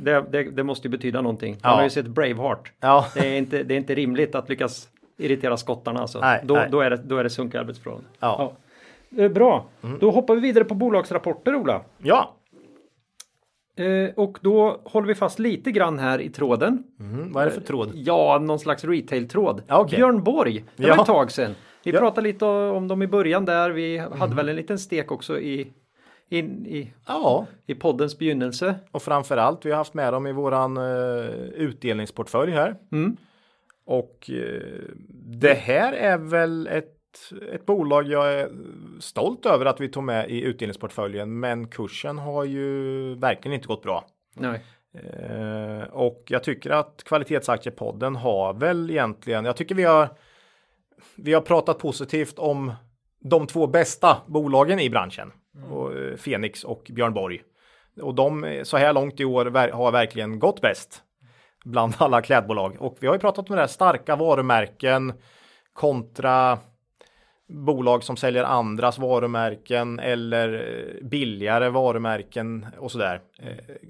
Det, 0.02 0.24
det, 0.30 0.42
det 0.42 0.62
måste 0.62 0.88
ju 0.88 0.92
betyda 0.92 1.20
någonting. 1.20 1.52
Man. 1.52 1.60
Ja. 1.62 1.68
har 1.76 1.82
ju 1.82 1.90
sett 1.90 2.06
Braveheart. 2.06 2.72
Ja. 2.80 3.06
Det, 3.14 3.26
är 3.28 3.38
inte, 3.38 3.62
det 3.62 3.74
är 3.74 3.78
inte 3.78 3.94
rimligt 3.94 4.34
att 4.34 4.48
lyckas 4.48 4.88
irritera 5.18 5.56
skottarna 5.56 6.00
alltså. 6.00 6.20
Nej, 6.20 6.40
då, 6.44 6.54
nej. 6.54 6.68
då 6.70 6.80
är 6.80 6.90
det, 6.90 6.96
då 6.96 7.16
är 7.16 7.24
det 7.24 7.30
sunkiga 7.30 7.60
arbetsförhållanden. 7.60 8.12
Ja. 8.20 8.54
Ja. 9.08 9.22
Eh, 9.22 9.30
bra. 9.30 9.64
Då 10.00 10.10
hoppar 10.10 10.34
vi 10.34 10.40
vidare 10.40 10.64
på 10.64 10.74
bolagsrapporter 10.74 11.54
Ola. 11.54 11.82
Ja. 11.98 12.34
Eh, 13.76 14.14
och 14.16 14.38
då 14.40 14.80
håller 14.84 15.06
vi 15.08 15.14
fast 15.14 15.38
lite 15.38 15.70
grann 15.70 15.98
här 15.98 16.20
i 16.20 16.28
tråden. 16.28 16.82
Mm, 17.00 17.32
vad 17.32 17.42
är 17.42 17.46
det 17.46 17.52
för 17.54 17.60
tråd? 17.60 17.90
Ja, 17.94 18.38
någon 18.42 18.58
slags 18.58 18.84
retail-tråd. 18.84 19.62
Ja, 19.66 19.78
okej. 19.80 19.96
Björn 19.96 20.22
Borg, 20.22 20.64
det 20.76 20.82
Ja. 20.86 20.94
var 20.94 21.02
ett 21.02 21.06
tag 21.06 21.30
sedan. 21.30 21.54
Vi 21.84 21.90
Ja. 21.90 21.98
pratade 22.00 22.28
lite 22.28 22.44
om 22.44 22.88
dem 22.88 23.02
i 23.02 23.06
början 23.06 23.44
där. 23.44 23.70
Vi 23.70 23.98
hade 23.98 24.34
väl 24.36 24.48
en 24.48 24.56
liten 24.56 24.78
stek 24.78 25.12
också 25.12 25.38
i, 25.40 25.72
in, 26.28 26.66
i, 26.66 26.92
Ja, 27.06 27.46
i 27.66 27.74
poddens 27.74 28.18
begynnelse. 28.18 28.74
och 28.90 29.02
framförallt 29.02 29.66
vi 29.66 29.70
har 29.70 29.76
haft 29.78 29.94
med 29.94 30.12
dem 30.12 30.26
i 30.26 30.32
våran 30.32 30.76
uh, 30.76 31.24
utdelningsportfölj 31.54 32.52
här. 32.52 32.76
Mm. 32.92 33.16
Och 33.84 34.30
eh, 34.30 34.62
det 35.40 35.54
här 35.54 35.92
är 35.92 36.18
väl 36.18 36.66
ett, 36.66 36.98
ett 37.52 37.66
bolag 37.66 38.06
jag 38.06 38.34
är 38.34 38.48
stolt 39.00 39.46
över 39.46 39.66
att 39.66 39.80
vi 39.80 39.88
tog 39.88 40.04
med 40.04 40.30
i 40.30 40.42
utdelningsportföljen. 40.42 41.40
Men 41.40 41.68
kursen 41.68 42.18
har 42.18 42.44
ju 42.44 43.14
verkligen 43.14 43.54
inte 43.54 43.68
gått 43.68 43.82
bra. 43.82 44.04
Nej. 44.34 44.60
Eh, 44.94 45.82
och 45.92 46.22
jag 46.26 46.44
tycker 46.44 46.70
att 46.70 47.02
kvalitetsaktiepodden 47.06 48.16
har 48.16 48.54
väl 48.54 48.90
egentligen, 48.90 49.44
jag 49.44 49.56
tycker 49.56 49.74
vi 49.74 49.84
har 49.84 50.08
vi 51.16 51.32
har 51.32 51.40
pratat 51.40 51.78
positivt 51.78 52.38
om 52.38 52.72
de 53.20 53.46
två 53.46 53.66
bästa 53.66 54.16
bolagen 54.26 54.80
i 54.80 54.90
branschen. 54.90 55.32
Och, 55.70 55.96
eh, 55.96 56.16
Fenix 56.16 56.64
och 56.64 56.90
Björn 56.94 57.14
Borg. 57.14 57.42
Och 58.00 58.14
de 58.14 58.44
eh, 58.44 58.62
så 58.62 58.76
här 58.76 58.92
långt 58.92 59.20
i 59.20 59.24
år 59.24 59.70
har 59.70 59.92
verkligen 59.92 60.38
gått 60.38 60.60
bäst. 60.60 61.02
Bland 61.64 61.94
alla 61.98 62.22
klädbolag. 62.22 62.76
Och 62.78 62.96
vi 63.00 63.06
har 63.06 63.14
ju 63.14 63.20
pratat 63.20 63.50
om 63.50 63.56
det 63.56 63.62
här 63.62 63.68
starka 63.68 64.16
varumärken 64.16 65.12
kontra 65.72 66.58
bolag 67.48 68.04
som 68.04 68.16
säljer 68.16 68.44
andras 68.44 68.98
varumärken 68.98 69.98
eller 69.98 70.54
eh, 70.54 71.08
billigare 71.08 71.68
varumärken 71.68 72.66
och 72.78 72.92
sådär. 72.92 73.20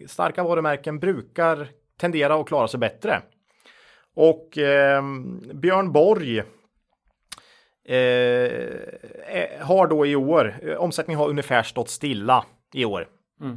Starka 0.06 0.42
varumärken 0.42 0.98
brukar 0.98 1.68
tendera 1.96 2.34
att 2.34 2.46
klara 2.46 2.68
sig 2.68 2.80
bättre. 2.80 3.22
Och 4.14 4.58
eh, 4.58 5.02
Björn 5.54 5.92
Borg 5.92 6.42
eh, 7.84 7.96
eh, 9.36 9.60
har 9.60 9.86
då 9.86 10.06
i 10.06 10.16
år, 10.16 10.54
eh, 10.62 10.76
omsättningen 10.76 11.18
har 11.18 11.28
ungefär 11.28 11.62
stått 11.62 11.88
stilla 11.90 12.44
i 12.74 12.84
år. 12.84 13.08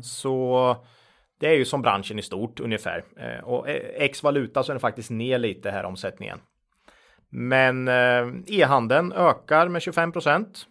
Så 0.01 0.75
det 1.39 1.47
är 1.47 1.53
ju 1.53 1.65
som 1.65 1.81
branschen 1.81 2.19
i 2.19 2.21
stort 2.21 2.59
ungefär. 2.59 3.03
Eh, 3.17 3.43
och 3.43 3.69
eh, 3.69 3.81
ex 3.95 4.23
valuta 4.23 4.63
så 4.63 4.71
är 4.71 4.73
den 4.73 4.79
faktiskt 4.79 5.09
ner 5.11 5.37
lite 5.39 5.71
här 5.71 5.83
omsättningen. 5.83 6.39
Men 7.29 7.87
eh, 7.87 8.27
e-handeln 8.47 9.11
ökar 9.11 9.67
med 9.67 9.81
25 9.81 10.11
procent. 10.11 10.65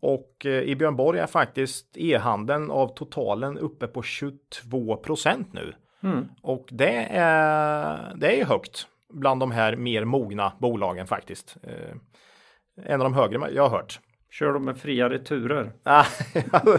Och 0.00 0.46
eh, 0.46 0.62
i 0.62 0.76
Björn 0.76 0.96
Borg 0.96 1.18
är 1.18 1.26
faktiskt 1.26 1.96
e-handeln 1.96 2.70
av 2.70 2.94
totalen 2.94 3.58
uppe 3.58 3.86
på 3.86 4.02
22 4.02 4.96
procent 4.96 5.52
nu. 5.52 5.74
Och 6.42 6.68
det 6.70 7.06
är, 7.10 8.14
det 8.16 8.32
är 8.32 8.36
ju 8.36 8.44
högt 8.44 8.86
bland 9.12 9.40
de 9.40 9.50
här 9.50 9.76
mer 9.76 10.04
mogna 10.04 10.52
bolagen 10.58 11.06
faktiskt. 11.06 11.56
En 12.82 13.00
av 13.00 13.04
de 13.04 13.14
högre 13.14 13.50
jag 13.54 13.62
har 13.68 13.76
hört. 13.78 14.00
Kör 14.30 14.52
de 14.52 14.64
med 14.64 14.76
fria 14.78 15.10
returer? 15.10 15.72
Ah, 15.82 16.06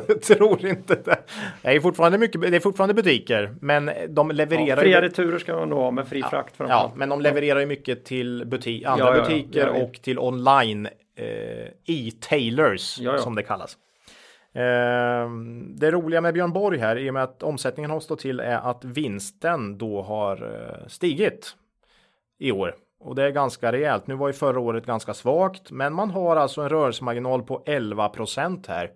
jag 0.08 0.22
tror 0.22 0.66
inte 0.66 0.96
det. 0.96 1.18
Det 1.62 1.70
är 1.76 1.80
fortfarande 1.80 2.18
mycket, 2.18 2.42
det 2.42 2.56
är 2.56 2.60
fortfarande 2.60 2.94
butiker, 2.94 3.56
men 3.62 3.92
de 4.10 4.32
levererar 4.32 4.68
Ja, 4.68 4.76
ju- 4.76 4.82
fria 4.82 5.02
returer 5.02 5.40
ska 5.40 5.56
man 5.56 5.70
nog 5.70 5.80
ha 5.80 5.92
med 5.92 6.08
fri 6.08 6.24
frakt 6.24 6.56
Ja, 6.58 6.92
men 6.96 7.10
de 7.10 7.22
levererar 7.22 7.60
ju 7.60 7.66
mycket 7.66 8.06
till 8.06 8.44
buti- 8.46 8.88
andra 8.88 9.06
Ja, 9.06 9.12
ja, 9.12 9.18
ja. 9.18 9.24
butiker 9.24 9.68
Ja, 9.68 9.78
ja. 9.78 9.84
och 9.84 9.94
till 10.02 10.20
online 10.20 10.86
eh, 11.18 11.68
e-tailers 11.86 13.00
Ja, 13.00 13.12
ja. 13.12 13.18
som 13.18 13.36
det 13.36 13.44
kallas. 13.44 13.78
Eh, 14.54 15.30
det 15.76 15.92
roliga 15.92 16.22
med 16.22 16.34
Björn 16.34 16.54
Borg 16.54 16.78
här 16.80 16.96
i 16.98 17.10
och 17.10 17.14
med 17.14 17.24
att 17.24 17.44
omsättningen 17.44 17.92
har 17.92 18.00
stått 18.00 18.20
till 18.20 18.40
är 18.40 18.70
att 18.70 18.86
vinsten 18.86 19.78
då 19.78 20.02
har 20.02 20.36
eh, 20.82 20.88
stigit 20.88 21.56
i 22.40 22.52
år. 22.52 22.76
Och 23.00 23.16
det 23.16 23.24
är 23.24 23.30
ganska 23.30 23.72
rejält. 23.72 24.08
Nu 24.08 24.16
var 24.16 24.28
ju 24.28 24.34
förra 24.34 24.60
året 24.60 24.86
ganska 24.86 25.14
svagt, 25.14 25.72
men 25.72 25.94
man 25.94 26.12
har 26.12 26.36
alltså 26.36 26.62
en 26.62 26.70
rörelsemarginal 26.70 27.44
på 27.44 27.64
11 27.66 28.10
procent 28.10 28.68
här 28.68 28.92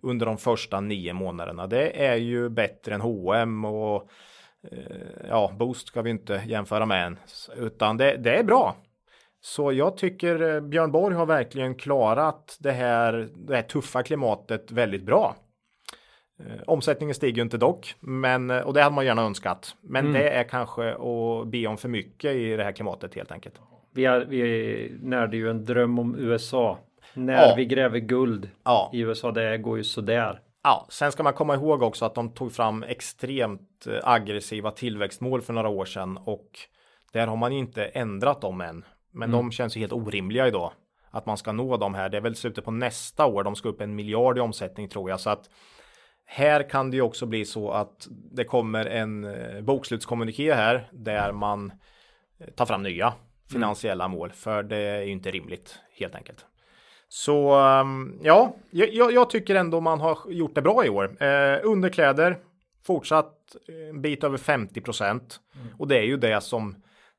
under 0.00 0.26
de 0.26 0.38
första 0.38 0.80
nio 0.80 1.12
månaderna. 1.12 1.66
Det 1.66 2.06
är 2.06 2.16
ju 2.16 2.48
bättre 2.48 2.94
än 2.94 3.00
H&M 3.00 3.64
och 3.64 4.10
eh, 4.72 5.26
ja, 5.28 5.52
Boost 5.58 5.86
ska 5.88 6.02
vi 6.02 6.10
inte 6.10 6.42
jämföra 6.46 6.86
med 6.86 7.06
än, 7.06 7.18
utan 7.56 7.96
det, 7.96 8.16
det 8.16 8.36
är 8.36 8.42
bra. 8.42 8.76
Så 9.40 9.72
jag 9.72 9.96
tycker 9.96 10.54
eh, 10.54 10.60
Björn 10.60 10.92
Borg 10.92 11.14
har 11.14 11.26
verkligen 11.26 11.74
klarat 11.74 12.56
det 12.60 12.72
här, 12.72 13.28
det 13.34 13.56
här 13.56 13.62
tuffa 13.62 14.02
klimatet 14.02 14.70
väldigt 14.70 15.02
bra. 15.02 15.36
Eh, 16.40 16.62
omsättningen 16.66 17.14
stiger 17.14 17.36
ju 17.36 17.42
inte 17.42 17.58
dock, 17.58 17.94
men 18.00 18.50
och 18.50 18.74
det 18.74 18.82
hade 18.82 18.94
man 18.94 19.04
gärna 19.06 19.22
önskat. 19.22 19.76
Men 19.80 20.12
det 20.12 20.28
är 20.30 20.44
kanske 20.44 20.90
att 20.94 21.46
be 21.46 21.66
om 21.66 21.76
för 21.76 21.88
mycket 21.88 22.34
i 22.34 22.56
det 22.56 22.64
här 22.64 22.72
klimatet 22.72 23.14
helt 23.14 23.32
enkelt. 23.32 23.54
Vi, 23.94 24.04
är, 24.04 24.20
vi 24.24 24.92
närde 25.02 25.36
ju 25.36 25.50
en 25.50 25.64
dröm 25.64 25.98
om 25.98 26.16
USA. 26.18 26.78
När 27.14 27.48
Ja. 27.48 27.54
vi 27.56 27.64
gräver 27.66 27.98
guld 27.98 28.50
Ja. 28.64 28.90
i 28.92 29.00
USA, 29.00 29.30
det 29.32 29.58
går 29.58 29.76
ju 29.76 29.84
sådär. 29.84 30.40
Ja, 30.62 30.86
sen 30.90 31.12
ska 31.12 31.22
man 31.22 31.32
komma 31.32 31.54
ihåg 31.54 31.82
också 31.82 32.04
att 32.04 32.14
de 32.14 32.30
tog 32.30 32.52
fram 32.52 32.82
extremt 32.82 33.86
eh, 33.86 33.98
aggressiva 34.02 34.70
tillväxtmål 34.70 35.42
för 35.42 35.52
några 35.52 35.68
år 35.68 35.84
sedan 35.84 36.18
och 36.24 36.50
där 37.12 37.26
har 37.26 37.36
man 37.36 37.52
inte 37.52 37.84
ändrat 37.84 38.40
dem 38.40 38.60
än. 38.60 38.84
Men 39.12 39.30
de 39.30 39.50
känns 39.52 39.76
ju 39.76 39.80
helt 39.80 39.92
orimliga 39.92 40.48
idag. 40.48 40.72
Att 41.10 41.26
man 41.26 41.36
ska 41.36 41.52
nå 41.52 41.76
dem 41.76 41.94
här. 41.94 42.08
Det 42.08 42.16
är 42.16 42.20
väl 42.20 42.36
slutet 42.36 42.64
på 42.64 42.70
nästa 42.70 43.26
år. 43.26 43.44
De 43.44 43.54
ska 43.56 43.68
upp 43.68 43.80
en 43.80 43.94
miljard 43.94 44.38
i 44.38 44.40
omsättning 44.40 44.88
tror 44.88 45.10
jag. 45.10 45.20
Så 45.20 45.30
att 45.30 45.50
här 46.26 46.70
kan 46.70 46.90
det 46.90 46.96
ju 46.96 47.02
också 47.02 47.26
bli 47.26 47.44
så 47.44 47.70
att 47.70 48.08
det 48.10 48.44
kommer 48.44 48.86
en 48.86 49.24
eh, 49.24 49.60
bokslutskommuniké 49.62 50.54
här 50.54 50.88
där 50.92 51.32
man 51.32 51.72
eh, 52.40 52.46
tar 52.54 52.66
fram 52.66 52.82
nya 52.82 53.12
finansiella 53.52 54.08
mål. 54.08 54.32
För 54.32 54.62
det 54.62 54.76
är 54.76 55.02
ju 55.02 55.10
inte 55.12 55.30
rimligt 55.30 55.78
helt 55.98 56.14
enkelt. 56.14 56.46
Så 57.08 57.58
um, 57.80 58.18
ja, 58.22 58.56
jag, 58.70 59.12
jag- 59.12 59.30
tycker 59.30 59.54
ändå 59.54 59.80
man 59.80 60.00
har 60.00 60.18
gjort 60.28 60.54
det 60.54 60.62
bra 60.62 60.86
i 60.86 60.88
år. 60.88 61.22
Eh, 61.22 61.58
underkläder 61.62 62.38
fortsatt 62.86 63.56
en 63.90 64.02
bit 64.02 64.24
över 64.24 64.36
50 64.38 64.80
procent 64.80 65.40
och 65.78 65.88
det 65.88 65.98
är 65.98 66.02
ju 66.02 66.16
det 66.16 66.40
som 66.40 66.76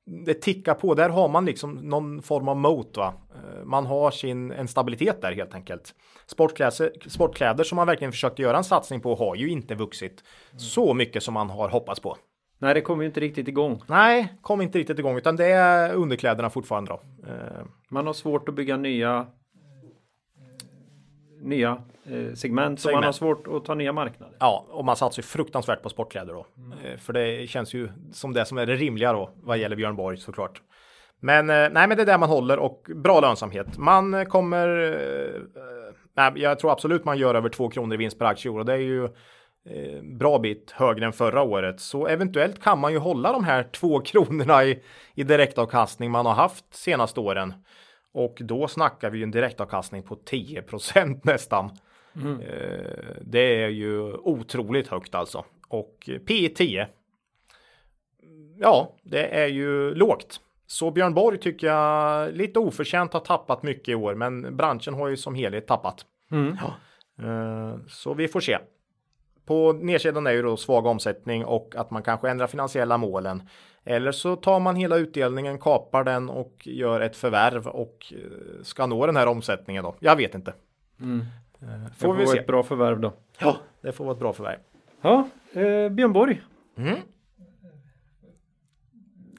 det 0.08 0.34
tickar 0.34 0.74
på. 0.74 0.94
Där 0.94 1.10
har 1.10 1.28
man 1.30 1.46
liksom 1.46 1.74
någon 1.74 2.22
form 2.22 2.48
av 2.48 2.58
mot. 2.58 2.98
Va? 2.98 3.14
Eh, 3.36 3.66
Man 3.66 3.86
har 3.86 4.12
sin 4.12 4.52
en 4.52 4.68
stabilitet 4.68 5.22
där 5.22 5.32
helt 5.32 5.54
enkelt. 5.56 5.96
Sportkläder, 6.26 7.10
sportkläder 7.10 7.64
som 7.64 7.76
man 7.76 7.88
verkligen 7.88 8.12
försökte 8.12 8.42
göra 8.42 8.58
en 8.58 8.64
satsning 8.64 9.00
på 9.02 9.16
har 9.16 9.36
ju 9.36 9.50
inte 9.50 9.76
vuxit 9.76 10.24
så 10.58 10.94
mycket 10.94 11.24
som 11.24 11.34
man 11.34 11.50
har 11.50 11.70
hoppats 11.70 12.00
på. 12.00 12.18
Nej, 12.60 12.74
det 12.74 12.82
kommer 12.82 13.04
ju 13.04 13.08
inte 13.08 13.20
riktigt 13.20 13.48
igång. 13.48 13.82
Nej, 13.88 14.34
kom 14.42 14.62
inte 14.62 14.80
riktigt 14.80 15.00
igång 15.00 15.18
utan 15.18 15.36
det 15.36 15.46
är 15.46 15.94
underkläderna 15.94 16.50
fortfarande 16.50 16.92
då. 16.92 17.02
Eh, 17.28 17.66
Man 17.90 18.06
har 18.06 18.14
svårt 18.14 18.50
att 18.50 18.56
bygga 18.56 18.78
nya 18.78 19.28
nya 21.42 21.82
segment, 22.36 22.80
så 22.80 22.92
man 22.92 23.04
har 23.04 23.12
svårt 23.12 23.48
att 23.48 23.66
ta 23.66 23.74
nya 23.76 23.94
marknader. 23.94 24.36
Ja, 24.40 24.66
och 24.70 24.86
man 24.86 24.96
satsar 24.96 25.22
ju 25.22 25.24
fruktansvärt 25.26 25.82
på 25.82 25.90
sportkläder 25.90 26.34
då. 26.34 26.46
Eh, 26.84 26.98
För 26.98 27.14
det 27.14 27.50
känns 27.50 27.74
ju 27.74 27.90
som 28.12 28.34
det 28.34 28.46
som 28.46 28.58
är 28.58 28.66
det 28.66 28.76
rimliga 28.76 29.14
då 29.14 29.30
vad 29.36 29.58
gäller 29.58 29.76
Björn 29.76 29.96
Borg 29.96 30.18
såklart. 30.18 30.62
Men 31.20 31.50
eh, 31.50 31.56
nej, 31.56 31.88
men 31.88 31.90
det 31.98 32.04
är 32.04 32.06
där 32.06 32.18
man 32.18 32.30
håller 32.30 32.60
och 32.60 32.88
bra 32.96 33.20
lönsamhet. 33.20 33.78
Man 33.78 34.14
eh, 34.14 34.24
kommer. 34.24 34.68
eh, 35.36 35.42
Nej, 36.16 36.32
jag 36.36 36.60
tror 36.60 36.72
absolut 36.72 37.06
man 37.06 37.18
gör 37.18 37.36
över 37.36 37.50
2 37.50 37.70
kronor 37.70 37.94
i 37.94 37.98
vinst 37.98 38.20
per 38.20 38.26
aktie 38.26 38.52
och 38.52 38.66
det 38.66 38.74
är 38.74 38.78
ju 38.78 39.04
eh, 39.06 40.02
bra 40.04 40.40
bit 40.40 40.72
högre 40.72 41.06
än 41.06 41.14
förra 41.14 41.42
året. 41.42 41.80
Så 41.80 42.08
eventuellt 42.08 42.64
kan 42.64 42.80
man 42.80 42.92
ju 42.92 42.98
hålla 42.98 43.32
de 43.32 43.44
här 43.44 43.64
2 43.64 44.00
kronorna 44.06 44.64
i, 44.66 44.84
i 45.16 45.24
direktavkastning 45.24 46.12
man 46.12 46.26
har 46.26 46.34
haft 46.34 46.66
senaste 46.76 47.20
åren. 47.20 47.54
Och 48.14 48.38
då 48.40 48.68
snackar 48.68 49.10
vi 49.10 49.18
ju 49.18 49.24
en 49.24 49.32
direktavkastning 49.32 50.04
på 50.04 50.16
10% 50.16 51.20
nästan. 51.24 51.72
Eh, 52.26 53.16
det 53.22 53.64
är 53.64 53.68
ju 53.70 54.14
otroligt 54.14 54.88
högt 54.88 55.16
alltså. 55.16 55.46
Och 55.68 56.10
P 56.28 56.50
10. 56.56 56.88
Ja, 58.60 58.96
det 59.04 59.28
är 59.40 59.48
ju 59.48 59.96
lågt. 59.96 60.40
Så 60.66 60.92
Björn 60.92 61.14
Borg 61.14 61.38
tycker 61.40 61.68
jag 61.68 62.34
lite 62.34 62.60
oförtjänt 62.60 63.14
har 63.14 63.20
tappat 63.20 63.64
mycket 63.64 63.88
i 63.90 63.96
år, 63.96 64.16
men 64.16 64.58
branschen 64.58 64.94
har 64.94 65.08
ju 65.08 65.18
som 65.18 65.36
helhet 65.36 65.68
tappat. 65.68 66.06
Ja. 66.62 66.74
Eh, 67.26 67.76
Så 67.88 68.14
vi 68.14 68.28
får 68.28 68.40
se. 68.40 68.58
På 69.46 69.74
nedsidan 69.74 70.28
är 70.28 70.32
ju 70.32 70.42
då 70.42 70.58
svag 70.58 70.86
omsättning 70.86 71.46
och 71.46 71.74
att 71.76 71.92
man 71.92 72.04
kanske 72.04 72.30
ändrar 72.30 72.48
finansiella 72.48 72.98
målen. 72.98 73.50
Eller 73.84 74.12
så 74.12 74.36
tar 74.36 74.60
man 74.60 74.76
hela 74.76 74.98
utdelningen, 74.98 75.60
kapar 75.60 76.04
den 76.04 76.30
och 76.30 76.54
gör 76.68 77.02
ett 77.02 77.16
förvärv 77.16 77.68
och 77.68 78.14
eh, 78.16 78.64
ska 78.64 78.86
nå 78.86 79.06
den 79.06 79.16
här 79.16 79.28
omsättningen 79.28 79.84
då. 79.84 79.96
Jag 80.00 80.16
vet 80.16 80.36
inte. 80.36 80.54
Eh, 81.62 81.68
Det 81.68 81.90
Får 81.98 82.14
vi 82.14 82.26
vara 82.26 82.34
se. 82.36 82.40
ett 82.40 82.48
bra 82.48 82.64
förvärv 82.64 83.00
då. 83.00 83.14
Ja, 83.40 83.58
det 83.82 83.92
får 83.92 84.06
vara 84.06 84.14
ett 84.14 84.20
bra 84.20 84.34
förvärv. 84.34 84.60
Ja, 85.02 85.28
eh, 85.54 85.90
Björn 85.90 86.14
Borg. 86.14 86.42
Mm. 86.78 86.96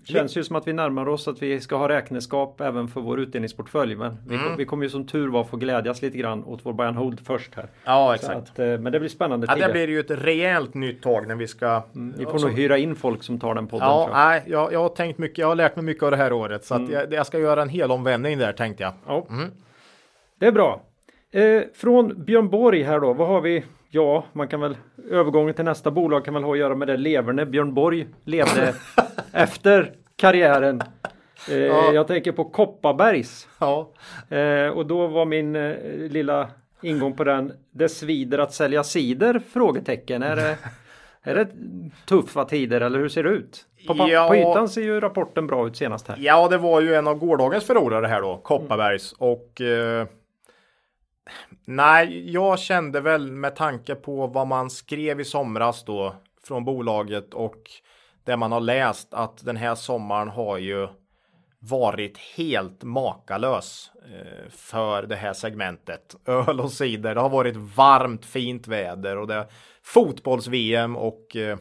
Känns 0.04 0.36
ju 0.36 0.44
som 0.44 0.56
att 0.56 0.66
vi 0.68 0.72
närmar 0.72 1.08
oss 1.08 1.28
att 1.28 1.42
vi 1.42 1.60
ska 1.60 1.76
ha 1.76 1.88
räkenskap 1.88 2.60
även 2.60 2.88
för 2.88 3.00
vår 3.00 3.20
utdelningsportfölj. 3.20 3.96
Men 3.96 4.16
vi, 4.28 4.34
Mm. 4.34 4.56
vi 4.56 4.64
kommer 4.64 4.84
ju 4.84 4.90
som 4.90 5.06
tur 5.06 5.28
var 5.28 5.44
få 5.44 5.56
glädjas 5.56 6.02
lite 6.02 6.18
grann 6.18 6.44
åt 6.44 6.60
vår 6.66 6.72
buy 6.72 6.86
and 6.86 6.96
hold 6.96 7.20
först 7.26 7.54
här. 7.54 7.68
Ja, 7.84 8.14
exakt. 8.14 8.36
att, 8.36 8.58
eh, 8.58 8.66
men 8.78 8.92
det 8.92 9.00
blir 9.00 9.08
spännande 9.08 9.46
Ja, 9.50 9.54
tider. 9.54 9.66
det 9.66 9.72
blir 9.72 9.88
ju 9.88 10.00
ett 10.00 10.10
rejält 10.10 10.74
nytt 10.74 11.02
tag 11.02 11.28
när 11.28 11.34
vi 11.34 11.46
ska. 11.48 11.82
Vi 12.16 12.24
får 12.24 12.38
nog 12.40 12.52
hyra 12.52 12.78
in 12.78 12.96
folk 12.96 13.22
som 13.22 13.38
tar 13.40 13.54
den 13.54 13.66
podden. 13.66 13.88
Ja, 13.88 14.04
tror 14.06 14.16
jag. 14.18 14.26
nej, 14.28 14.42
jag, 14.46 14.72
jag 14.72 14.80
har 14.80 14.88
tänkt 14.88 15.18
mycket. 15.18 15.38
Jag 15.38 15.46
har 15.46 15.54
lärt 15.54 15.76
mig 15.76 15.84
mycket 15.84 16.02
av 16.02 16.10
det 16.10 16.16
här 16.16 16.32
året 16.32 16.64
så 16.64 16.74
att 16.74 16.90
jag, 16.90 17.12
jag 17.12 17.26
ska 17.26 17.38
göra 17.38 17.62
en 17.62 17.68
hel 17.68 17.90
omvändning 17.90 18.38
där 18.38 18.52
tänkte 18.52 18.82
jag. 18.82 18.92
Ja. 19.06 19.26
Mm. 19.30 19.50
Det 20.38 20.46
är 20.46 20.52
bra. 20.52 20.80
Eh, 21.32 21.62
från 21.74 22.24
Björn 22.24 22.48
Borg 22.50 22.82
här 22.82 23.00
då, 23.00 23.12
vad 23.12 23.28
har 23.28 23.40
vi? 23.40 23.64
Ja, 23.90 24.24
man 24.32 24.48
kan 24.48 24.60
väl 24.60 24.76
övergången 25.10 25.54
till 25.54 25.64
nästa 25.64 25.90
bolag 25.90 26.24
kan 26.24 26.34
väl 26.34 26.42
ha 26.42 26.52
att 26.52 26.58
göra 26.58 26.74
med 26.74 26.88
det 26.88 26.96
leverne 26.96 27.46
Björn 27.46 27.74
Borg 27.74 28.06
levde 28.24 28.74
efter 29.32 29.92
karriären. 30.16 30.80
Eh, 31.50 31.56
Ja. 31.58 31.92
Jag 31.92 32.06
tänker 32.06 32.32
på 32.32 32.44
Kopparbergs. 32.44 33.48
Ja, 33.58 33.92
Eh, 34.28 34.68
och 34.68 34.86
då 34.86 35.06
var 35.06 35.24
min 35.24 35.56
eh, 35.56 35.74
lilla 36.10 36.48
ingång 36.82 37.12
på 37.16 37.24
den. 37.24 37.52
Det 37.70 37.88
svider 37.88 38.38
att 38.38 38.52
sälja 38.52 38.84
cider? 38.84 39.40
Frågetecken. 39.52 40.22
Är 40.22 40.36
det, 40.36 40.56
är 41.22 41.34
det 41.34 41.48
tuffa 42.08 42.44
tider 42.44 42.80
eller 42.80 42.98
hur 42.98 43.08
ser 43.08 43.22
det 43.22 43.30
ut? 43.30 43.64
På, 43.86 43.94
Ja. 44.08 44.28
på 44.28 44.36
ytan 44.36 44.68
ser 44.68 44.82
ju 44.82 45.00
rapporten 45.00 45.46
bra 45.46 45.66
ut 45.66 45.76
senast 45.76 46.08
här. 46.08 46.16
ja, 46.20 46.48
det 46.48 46.58
var 46.58 46.80
ju 46.80 46.94
en 46.94 47.06
av 47.08 47.18
gårdagens 47.18 47.64
förlorare 47.64 48.06
här 48.06 48.20
då, 48.20 48.36
Kopparbergs 48.36 49.12
och. 49.18 49.60
Eh, 49.60 50.06
nej, 51.68 52.32
jag 52.32 52.58
kände 52.58 53.00
väl 53.00 53.32
med 53.32 53.56
tanke 53.56 53.94
på 53.94 54.26
vad 54.26 54.46
man 54.46 54.70
skrev 54.70 55.20
i 55.20 55.24
somras 55.24 55.84
då 55.84 56.14
från 56.44 56.64
bolaget 56.64 57.34
och 57.34 57.70
det 58.24 58.36
man 58.36 58.52
har 58.52 58.60
läst 58.60 59.14
att 59.14 59.44
den 59.44 59.56
här 59.56 59.74
sommaren 59.74 60.28
har 60.28 60.58
ju 60.58 60.88
varit 61.58 62.18
helt 62.18 62.82
makalös 62.82 63.90
eh, 64.04 64.50
för 64.50 65.02
det 65.02 65.16
här 65.16 65.32
segmentet. 65.32 66.16
Öl 66.26 66.60
och 66.60 66.72
cider. 66.72 67.14
Det 67.14 67.20
har 67.20 67.28
varit 67.28 67.56
varmt, 67.56 68.24
fint 68.24 68.68
väder 68.68 69.16
och 69.16 69.26
det 69.26 69.34
är 69.34 69.46
fotbolls-VM 69.82 70.96
och 70.96 71.36
eh, 71.36 71.58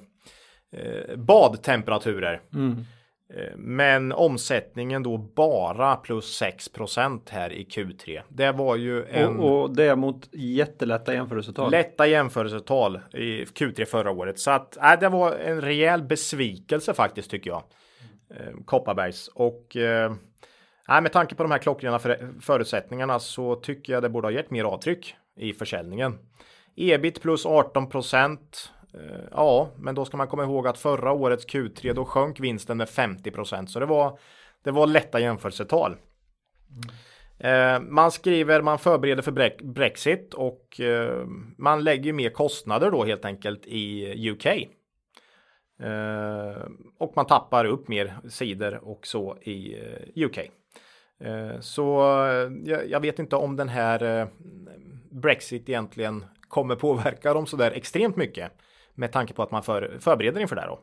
eh, 0.71 1.15
badtemperaturer. 1.17 2.41
Mm. 2.53 2.85
Men 3.55 4.11
omsättningen 4.11 5.03
då 5.03 5.17
bara 5.17 5.95
plus 5.95 6.41
6% 6.41 7.21
här 7.29 7.53
i 7.53 7.63
Q3. 7.63 8.21
Det 8.29 8.51
var 8.51 8.75
ju 8.75 9.05
en 9.05 9.39
Och, 9.39 9.61
och 9.61 9.75
det 9.75 9.83
är 9.83 9.95
mot 9.95 10.29
jättelätta 10.33 11.13
jämförelsetal. 11.13 11.71
lätta 11.71 12.07
jämförelsetal 12.07 12.99
i 13.13 13.45
Q3 13.45 13.85
förra 13.85 14.11
året. 14.11 14.39
Så 14.39 14.51
att 14.51 14.77
äh, 14.77 14.99
det 14.99 15.09
var 15.09 15.35
en 15.35 15.61
rejäl 15.61 16.03
besvikelse 16.03 16.93
faktiskt 16.93 17.31
tycker 17.31 17.49
jag. 17.49 17.63
Eh, 18.29 18.53
Kopparbergs 18.65 19.27
och 19.27 19.75
eh, 19.75 20.13
nej, 20.87 21.01
med 21.01 21.13
tanke 21.13 21.35
på 21.35 21.43
de 21.43 21.51
här 21.51 21.59
klockrena 21.59 21.99
för, 21.99 22.29
förutsättningarna 22.41 23.19
så 23.19 23.55
tycker 23.55 23.93
jag 23.93 24.03
det 24.03 24.09
borde 24.09 24.27
ha 24.27 24.31
gett 24.31 24.51
mer 24.51 24.63
avtryck 24.63 25.15
i 25.37 25.53
försäljningen. 25.53 26.17
Ebit 26.75 27.21
plus 27.21 27.45
18 27.45 27.89
procent. 27.89 28.71
Eh, 28.97 29.23
ja, 29.31 29.69
men 29.77 29.95
då 29.95 30.05
ska 30.05 30.17
man 30.17 30.27
komma 30.27 30.43
ihåg 30.43 30.67
att 30.67 30.77
förra 30.77 31.11
årets 31.11 31.47
Q3 31.47 31.93
då 31.93 32.05
sjönk 32.05 32.39
vinsten 32.39 32.77
med 32.77 32.89
50 32.89 33.31
procent, 33.31 33.71
så 33.71 33.79
det 33.79 33.85
var 33.85 34.19
det 34.63 34.71
var 34.71 34.87
lätta 34.87 35.19
jämförelsetal. 35.19 35.95
Eh, 37.39 37.79
man 37.79 38.11
skriver, 38.11 38.61
man 38.61 38.79
förbereder 38.79 39.21
för 39.21 39.63
Brexit 39.63 40.33
och 40.33 40.79
eh, 40.79 41.25
man 41.57 41.83
lägger 41.83 42.13
mer 42.13 42.29
kostnader 42.29 42.91
då 42.91 43.03
helt 43.03 43.25
enkelt 43.25 43.65
i 43.65 44.29
UK. 44.31 44.47
Och 46.97 47.13
man 47.15 47.25
tappar 47.25 47.65
upp 47.65 47.87
mer 47.87 48.17
sidor 48.29 48.79
och 48.83 49.07
så 49.07 49.37
i 49.41 49.77
UK. 50.15 50.39
Så 51.59 52.01
jag, 52.87 52.99
vet 52.99 53.19
inte 53.19 53.35
om 53.35 53.55
den 53.55 53.69
här 53.69 54.27
Brexit 55.11 55.69
egentligen 55.69 56.25
kommer 56.47 56.75
påverka 56.75 57.33
dem 57.33 57.45
så 57.45 57.57
där 57.57 57.71
extremt 57.71 58.15
mycket 58.15 58.51
med 58.97 59.11
tanke 59.11 59.33
på 59.33 59.43
att 59.43 59.51
man 59.51 59.63
för, 59.63 59.97
förbereder 59.99 60.41
inför 60.41 60.55
det 60.55 60.61
här 60.61 60.67
då. 60.69 60.79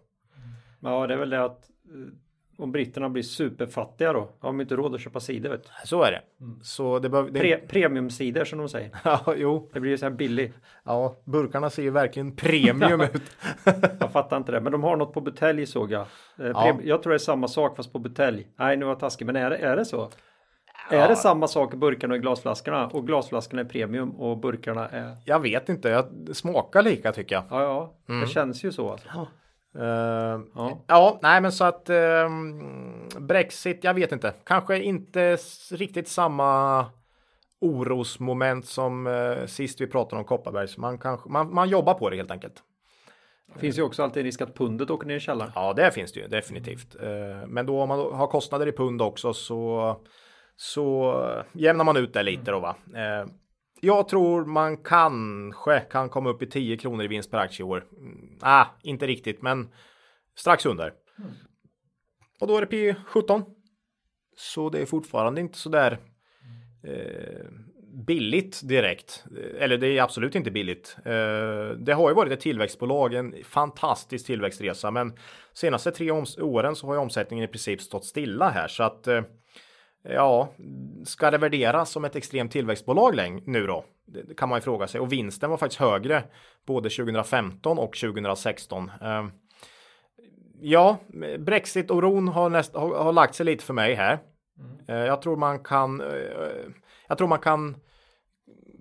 Ja, 0.80 1.06
det 1.06 1.14
är 1.14 1.18
väl 1.18 1.30
det 1.30 1.44
att 1.44 1.70
eh, 1.84 2.14
om 2.58 2.72
britterna 2.72 3.08
blir 3.08 3.22
superfattiga 3.22 4.12
då 4.12 4.20
har 4.40 4.48
de 4.48 4.60
inte 4.60 4.76
råd 4.76 4.94
att 4.94 5.00
köpa 5.00 5.20
cider. 5.20 5.50
Vet 5.50 5.62
du. 5.62 5.68
Så 5.84 6.02
är 6.02 6.10
det. 6.10 6.22
Så 6.62 6.98
det 6.98 7.08
behöver... 7.08 7.30
Pre 7.30 7.56
Det, 7.56 7.68
premiumcider 7.68 8.44
som 8.44 8.58
de 8.58 8.68
säger. 8.68 8.90
ja, 9.04 9.34
jo. 9.36 9.70
Det 9.72 9.80
blir 9.80 9.90
ju 9.90 9.98
så 9.98 10.04
här 10.06 10.12
billig. 10.12 10.52
Ja, 10.84 11.16
burkarna 11.24 11.70
ser 11.70 11.82
ju 11.82 11.90
verkligen 11.90 12.36
premium 12.36 13.00
ut. 13.14 13.22
Jag 14.00 14.12
fattar 14.12 14.36
inte 14.36 14.52
det. 14.52 14.60
Men 14.60 14.72
de 14.72 14.82
har 14.82 14.96
något 14.96 15.12
på 15.14 15.20
butelj 15.20 15.66
såg 15.66 15.92
jag. 15.92 16.00
Eh, 16.00 16.06
Ja. 16.46 16.78
Jag 16.82 17.02
tror 17.02 17.10
det 17.10 17.16
är 17.16 17.18
samma 17.18 17.48
sak 17.48 17.76
fast 17.76 17.92
på 17.92 17.98
butelj. 17.98 18.46
Nej, 18.56 18.76
nu 18.76 18.84
var 18.84 18.92
jag 18.92 19.00
taskig. 19.00 19.26
Men 19.26 19.36
är 19.36 19.50
det, 19.50 19.56
är 19.56 19.76
det 19.76 19.84
så? 19.84 20.10
Är 20.90 21.08
det 21.08 21.16
samma 21.16 21.48
sak 21.48 21.74
i 21.74 21.76
burkarna 21.76 22.14
och 22.14 22.18
i 22.18 22.20
glasflaskorna? 22.20 22.86
Och 22.86 23.06
glasflaskorna 23.06 23.60
är 23.62 23.66
premium 23.66 24.10
och 24.10 24.38
burkarna 24.38 24.88
är... 24.88 25.16
Jag 25.24 25.40
vet 25.40 25.68
inte, 25.68 25.88
jag 25.88 26.06
smakar 26.36 26.82
lika 26.82 27.12
tycker 27.12 27.34
jag. 27.34 27.44
Ja, 27.50 27.62
ja. 28.06 28.20
Det 28.20 28.26
känns 28.26 28.64
ju 28.64 28.72
så. 28.72 28.90
Alltså. 28.90 29.08
Eh, 29.78 30.40
Ja. 30.54 30.78
ja, 30.86 31.18
nej 31.22 31.40
men 31.40 31.52
så 31.52 31.64
att 31.64 31.90
ehm, 31.90 33.08
Brexit, 33.18 33.84
jag 33.84 33.94
vet 33.94 34.12
inte. 34.12 34.32
Kanske 34.44 34.78
inte 34.82 35.36
riktigt 35.70 36.08
samma 36.08 36.86
orosmoment 37.60 38.66
som 38.66 39.06
eh, 39.06 39.46
sist 39.46 39.80
vi 39.80 39.86
pratade 39.86 40.20
om 40.20 40.24
Kopparbergs. 40.24 40.78
Man, 40.78 40.98
kanske, 40.98 41.28
man, 41.28 41.54
man 41.54 41.68
jobbar 41.68 41.94
på 41.94 42.10
det 42.10 42.16
helt 42.16 42.30
enkelt. 42.30 42.62
Det 43.54 43.60
finns 43.60 43.78
ju 43.78 43.82
också 43.82 44.02
alltid 44.02 44.20
en 44.20 44.24
risk 44.24 44.40
att 44.40 44.54
pundet 44.54 44.90
åker 44.90 45.06
ner 45.06 45.16
i 45.16 45.20
källaren. 45.20 45.52
Ja, 45.54 45.72
det 45.72 45.90
finns 45.90 46.12
det 46.12 46.20
ju 46.20 46.28
definitivt. 46.28 46.96
Eh, 47.02 47.46
Men 47.46 47.66
då 47.66 47.80
om 47.82 47.88
man 47.88 47.98
har 47.98 48.26
kostnader 48.26 48.66
i 48.66 48.72
pund 48.72 49.02
också 49.02 49.32
så, 49.34 49.96
så 50.56 51.14
jämnar 51.52 51.84
man 51.84 51.96
ut 51.96 52.12
det 52.12 52.22
lite 52.22 52.50
då 52.50 52.58
va. 52.60 52.76
Eh, 52.94 53.28
Jag 53.80 54.08
tror 54.08 54.44
man 54.44 54.76
kanske 54.76 55.80
kan 55.80 56.08
komma 56.08 56.30
upp 56.30 56.42
i 56.42 56.46
10 56.46 56.76
kronor 56.76 57.04
i 57.04 57.08
vinst 57.08 57.30
per 57.30 57.38
aktie 57.38 57.66
i 57.66 57.68
år. 57.68 57.84
Mm, 57.98 58.38
Ah, 58.42 58.66
inte 58.82 59.06
riktigt, 59.06 59.42
men 59.42 59.68
strax 60.36 60.66
under. 60.66 60.92
Och 62.40 62.46
då 62.46 62.56
är 62.56 62.66
det 62.66 62.76
P17. 62.76 63.42
Så 64.36 64.70
det 64.70 64.78
är 64.80 64.86
fortfarande 64.86 65.40
inte 65.40 65.58
så 65.58 65.68
där 65.68 65.98
eh, 66.82 67.46
billigt 68.06 68.60
direkt. 68.68 69.24
Eh, 69.38 69.62
Eller 69.62 69.78
det 69.78 69.86
är 69.98 70.02
absolut 70.02 70.34
inte 70.34 70.50
billigt. 70.50 70.96
Eh, 71.04 71.68
det 71.78 71.92
har 71.92 72.08
ju 72.08 72.14
varit 72.14 72.32
ett 72.32 72.40
tillväxtbolag, 72.40 73.14
en 73.14 73.34
fantastisk 73.44 74.26
tillväxtresa, 74.26 74.90
men 74.90 75.12
senaste 75.52 75.90
tre 75.90 76.10
åren 76.40 76.76
så 76.76 76.86
har 76.86 76.94
ju 76.94 77.00
omsättningen 77.00 77.44
i 77.44 77.48
princip 77.48 77.80
stått 77.82 78.04
stilla 78.04 78.48
här 78.50 78.68
så 78.68 78.82
att 78.82 79.06
eh, 79.06 79.22
ja, 80.08 80.48
ska 81.04 81.30
det 81.30 81.38
värderas 81.38 81.90
som 81.90 82.04
ett 82.04 82.16
extremt 82.16 82.52
tillväxtbolag 82.52 83.14
läng- 83.14 83.42
nu 83.46 83.66
då? 83.66 83.84
Det 84.06 84.36
kan 84.36 84.48
man 84.48 84.56
ju 84.58 84.60
fråga 84.62 84.86
sig 84.86 85.00
och 85.00 85.12
vinsten 85.12 85.50
var 85.50 85.56
faktiskt 85.56 85.80
högre 85.80 86.22
både 86.66 86.90
2015 86.90 87.78
och 87.78 87.96
2016. 87.96 88.90
Eh, 89.02 89.26
ja, 90.60 90.96
Brexit-oron 91.38 92.28
har, 92.28 92.48
näst, 92.50 92.74
har, 92.74 92.94
har 92.94 93.12
lagt 93.12 93.34
sig 93.34 93.46
lite 93.46 93.64
för 93.64 93.74
mig 93.74 93.94
här. 93.94 94.18
Eh, 94.88 94.94
jag 94.96 95.22
tror 95.22 95.36
man 95.36 95.58
kan. 95.58 96.00
eh, 96.00 96.06
jag 97.08 97.18
tror 97.18 97.28
man 97.28 97.38
kan 97.38 97.76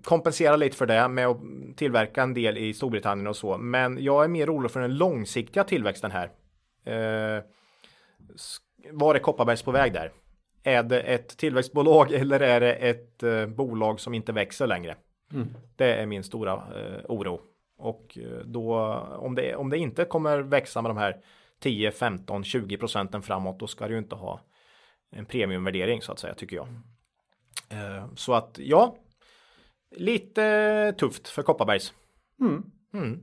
kompensera 0.04 0.56
lite 0.56 0.76
för 0.76 0.86
det 0.86 1.08
med 1.08 1.26
att 1.26 1.40
tillverka 1.76 2.22
en 2.22 2.34
del 2.34 2.58
i 2.58 2.74
Storbritannien 2.74 3.26
och 3.26 3.36
så. 3.36 3.58
Men 3.58 4.02
jag 4.04 4.24
är 4.24 4.28
mer 4.28 4.50
orolig 4.54 4.70
för 4.70 4.80
den 4.80 4.94
långsiktiga 4.96 5.64
tillväxten 5.64 6.10
här. 6.10 6.30
Eh, 6.86 7.42
s- 8.34 8.56
var 8.92 9.14
är 9.14 9.18
Kopparbergs 9.18 9.62
på 9.62 9.70
väg 9.70 9.92
där? 9.92 10.12
Är 10.66 10.82
det 10.82 11.00
ett 11.00 11.36
tillväxtbolag 11.36 12.12
eller 12.12 12.40
är 12.40 12.60
det 12.60 12.74
ett 12.74 13.22
eh, 13.22 13.46
bolag 13.46 14.00
som 14.00 14.14
inte 14.14 14.32
växer 14.32 14.66
längre? 14.66 14.96
Det 15.76 15.94
är 15.94 16.06
min 16.06 16.24
stora 16.24 16.52
eh, 16.52 17.00
oro. 17.08 17.40
Och 17.76 18.18
eh, 18.18 18.38
då 18.44 18.74
om 19.18 19.34
det, 19.34 19.54
om 19.54 19.70
det 19.70 19.78
inte 19.78 20.04
kommer 20.04 20.38
växa 20.38 20.82
med 20.82 20.90
de 20.90 20.96
här 20.96 21.16
10, 21.60 21.90
15, 21.90 22.44
20 22.44 22.76
procenten 22.76 23.22
framåt, 23.22 23.58
då 23.58 23.66
ska 23.66 23.86
det 23.86 23.92
ju 23.92 23.98
inte 23.98 24.14
ha 24.14 24.40
en 25.10 25.26
premiumvärdering 25.26 26.02
så 26.02 26.12
att 26.12 26.18
säga 26.18 26.34
tycker 26.34 26.56
jag. 26.56 26.68
Eh, 27.68 28.06
så 28.14 28.34
att 28.34 28.58
ja, 28.58 28.96
lite 29.90 30.94
tufft 30.98 31.28
för 31.28 31.42
Kopparbergs. 31.42 31.94
Mm. 32.40 33.22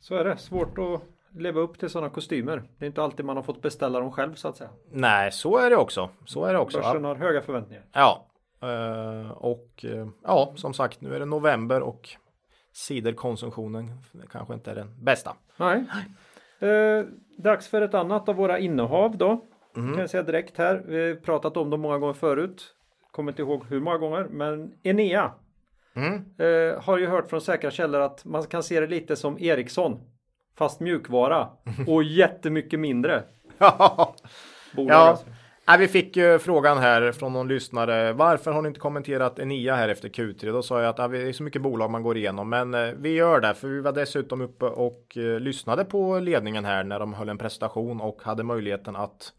Så 0.00 0.14
är 0.14 0.24
det. 0.24 0.36
Svårt 0.36 0.78
att 0.78 1.02
leva 1.34 1.60
upp 1.60 1.78
till 1.78 1.88
sådana 1.88 2.10
kostymer. 2.10 2.62
Det 2.78 2.84
är 2.84 2.86
inte 2.86 3.02
alltid 3.02 3.24
man 3.24 3.36
har 3.36 3.42
fått 3.42 3.62
beställa 3.62 4.00
dem 4.00 4.12
själv 4.12 4.34
så 4.34 4.48
att 4.48 4.56
säga. 4.56 4.70
Nej, 4.90 5.32
så 5.32 5.58
är 5.58 5.70
det 5.70 5.76
också. 5.76 6.10
Så 6.24 6.44
är 6.44 6.52
det 6.52 6.58
också. 6.58 6.78
Börsen 6.78 7.04
har 7.04 7.14
höga 7.14 7.42
förväntningar. 7.42 7.84
Ja, 7.92 8.26
eh, 8.62 9.30
och 9.30 9.84
eh, 9.84 10.08
ja, 10.24 10.52
som 10.56 10.74
sagt, 10.74 11.00
nu 11.00 11.14
är 11.14 11.18
det 11.18 11.26
november 11.26 11.80
och 11.80 12.08
ciderkonsumtionen 12.72 13.90
kanske 14.32 14.54
inte 14.54 14.70
är 14.70 14.74
den 14.74 15.04
bästa. 15.04 15.36
Nej. 15.56 15.84
Eh, 16.58 17.04
dags 17.38 17.68
för 17.68 17.82
ett 17.82 17.94
annat 17.94 18.28
av 18.28 18.36
våra 18.36 18.58
innehav 18.58 19.16
då. 19.16 19.44
Kan 19.74 19.98
jag 19.98 20.10
säga 20.10 20.22
direkt 20.22 20.58
här. 20.58 20.82
Vi 20.86 21.08
har 21.08 21.14
pratat 21.14 21.56
om 21.56 21.70
dem 21.70 21.80
många 21.80 21.98
gånger 21.98 22.14
förut. 22.14 22.74
Kommer 23.10 23.32
inte 23.32 23.42
ihåg 23.42 23.64
hur 23.68 23.80
många 23.80 23.98
gånger. 23.98 24.26
Men 24.30 24.72
Enea. 24.82 25.32
Eh, 26.38 26.82
har 26.82 26.98
ju 26.98 27.06
hört 27.06 27.30
från 27.30 27.40
säkra 27.40 27.70
källor 27.70 28.00
att 28.00 28.24
man 28.24 28.42
kan 28.42 28.62
se 28.62 28.80
det 28.80 28.86
lite 28.86 29.16
som 29.16 29.38
Ericsson. 29.38 30.00
Fast 30.58 30.80
mjukvara. 30.80 31.48
Och 31.86 32.02
jättemycket 32.02 32.80
mindre. 32.80 33.22
Ja, 33.58 34.14
alltså. 34.90 35.26
Nej, 35.68 35.78
vi 35.78 35.88
fick 35.88 36.16
ju 36.16 36.38
frågan 36.38 36.78
här 36.78 37.12
från 37.12 37.32
någon 37.32 37.48
lyssnare. 37.48 38.12
Varför 38.12 38.52
har 38.52 38.62
ni 38.62 38.68
inte 38.68 38.80
kommenterat 38.80 39.38
Enia 39.38 39.74
här 39.74 39.88
efter 39.88 40.08
Q3? 40.08 40.52
Då 40.52 40.62
sa 40.62 40.80
jag 40.82 40.88
att 40.90 40.98
ja, 40.98 41.08
det 41.08 41.28
är 41.28 41.32
så 41.32 41.42
mycket 41.42 41.62
bolag 41.62 41.90
man 41.90 42.02
går 42.02 42.16
igenom, 42.16 42.48
men 42.48 42.74
eh, 42.74 42.92
vi 42.96 43.14
gör 43.14 43.40
det 43.40 43.54
för 43.54 43.68
vi 43.68 43.80
var 43.80 43.92
dessutom 43.92 44.40
uppe 44.40 44.64
och 44.64 45.16
eh, 45.16 45.40
lyssnade 45.40 45.84
på 45.84 46.18
ledningen 46.18 46.64
här 46.64 46.84
när 46.84 46.98
de 46.98 47.14
höll 47.14 47.28
en 47.28 47.38
presentation 47.38 48.00
och 48.00 48.22
hade 48.22 48.42
möjligheten 48.42 48.96
att 48.96 49.32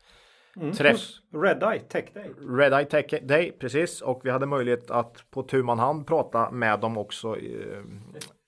träffa 0.77 0.91
Hos 0.91 1.21
Redeye 1.33 1.79
Tech 1.79 2.05
Day. 2.13 2.31
Red 2.57 2.73
Eye 2.73 2.85
Tech 2.85 3.21
Day 3.23 3.51
precis 3.59 4.01
och 4.01 4.21
vi 4.23 4.29
hade 4.29 4.45
möjlighet 4.45 4.91
att 4.91 5.23
på 5.31 5.43
tu 5.43 5.63
man 5.63 5.79
hand 5.79 6.07
prata 6.07 6.51
med 6.51 6.79
dem 6.79 6.97
också. 6.97 7.37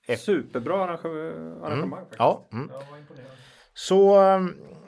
Eh, 0.08 0.18
Superbra 0.18 0.88
arrange- 0.88 1.64
arrangemang. 1.64 2.00
faktiskt. 2.00 2.20
Ja, 2.20 2.48
mm. 2.54 2.72
Så 3.74 4.22
eh, 4.22 4.40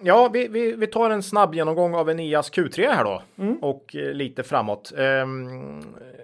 ja, 0.02 0.30
vi, 0.34 0.48
vi, 0.48 0.72
vi 0.76 0.88
tar 0.88 1.10
en 1.10 1.24
snabb 1.24 1.56
genomgång 1.56 1.96
av 1.96 2.10
Enias 2.10 2.52
Q3 2.52 2.92
här 2.94 3.04
då 3.04 3.22
och 3.62 3.96
eh, 3.96 4.14
lite 4.14 4.44
framåt. 4.44 4.94
Ehm, 4.98 5.82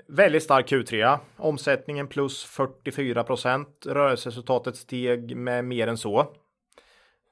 väldigt 0.08 0.44
stark 0.44 0.72
Q3. 0.72 1.18
Omsättningen 1.38 2.08
plus 2.08 2.44
44 2.44 3.24
procent. 3.24 3.86
Rörelseresultatet 3.86 4.76
steg 4.76 5.38
med 5.38 5.66
mer 5.66 5.88
än 5.88 5.98
så. 5.98 6.20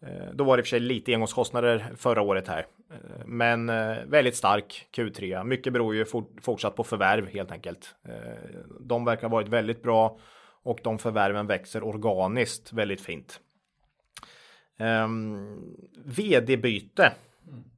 Eh, 0.02 0.34
då 0.34 0.44
var 0.44 0.58
det 0.58 0.62
i 0.62 0.64
och 0.64 0.66
för 0.66 0.70
sig 0.70 0.80
lite 0.80 1.14
engångskostnader 1.14 1.86
förra 1.98 2.22
året 2.22 2.48
här, 2.48 2.66
Eh, 2.92 3.26
men 3.26 3.70
eh, 3.70 3.98
väldigt 4.08 4.36
stark 4.36 4.88
Q3. 4.98 5.44
Mycket 5.44 5.74
beror 5.74 5.96
ju 5.96 6.06
fort, 6.06 6.32
fortsatt 6.42 6.76
på 6.76 6.84
förvärv 6.84 7.28
helt 7.28 7.52
enkelt. 7.52 7.96
De 8.80 9.06
verkar 9.06 9.22
ha 9.22 9.30
varit 9.30 9.48
väldigt 9.48 9.84
bra 9.84 10.20
och 10.64 10.80
de 10.84 11.00
förvärven 11.00 11.48
växer 11.48 11.84
organiskt 11.84 12.74
väldigt 12.74 13.02
fint. 13.02 13.40
Ehm, 14.78 15.36
um, 15.36 15.76
vd-byte 16.06 17.12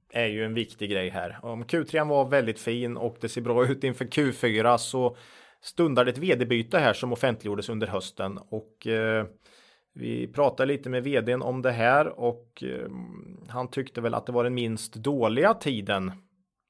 är 0.10 0.28
ju 0.28 0.46
en 0.46 0.54
viktig 0.54 0.89
grej 0.89 1.10
här. 1.10 1.39
Om 1.41 1.63
Q3 1.65 2.10
var 2.10 2.26
väldigt 2.26 2.60
fin 2.60 2.98
och 2.98 3.17
det 3.22 3.30
ser 3.30 3.41
bra 3.41 3.67
ut 3.67 3.84
inför 3.84 4.06
Q4 4.06 4.78
så 4.78 5.17
stundar 5.62 6.06
det 6.06 6.12
ett 6.12 6.17
vd-byte 6.17 6.80
här 6.80 6.93
som 6.93 7.13
offentliggjordes 7.13 7.69
under 7.69 7.88
hösten 7.88 8.38
och 8.50 8.88
eh, 8.88 9.26
vi 9.93 10.28
pratade 10.28 10.74
lite 10.74 10.89
med 10.89 11.04
vdn 11.04 11.41
om 11.41 11.62
det 11.62 11.72
här 11.72 12.19
och 12.19 12.63
eh, 12.63 12.89
han 13.48 13.67
tyckte 13.67 14.02
väl 14.02 14.13
att 14.13 14.26
det 14.26 14.32
var 14.32 14.43
den 14.43 14.54
minst 14.54 14.93
dåliga 14.93 15.54
tiden 15.54 16.12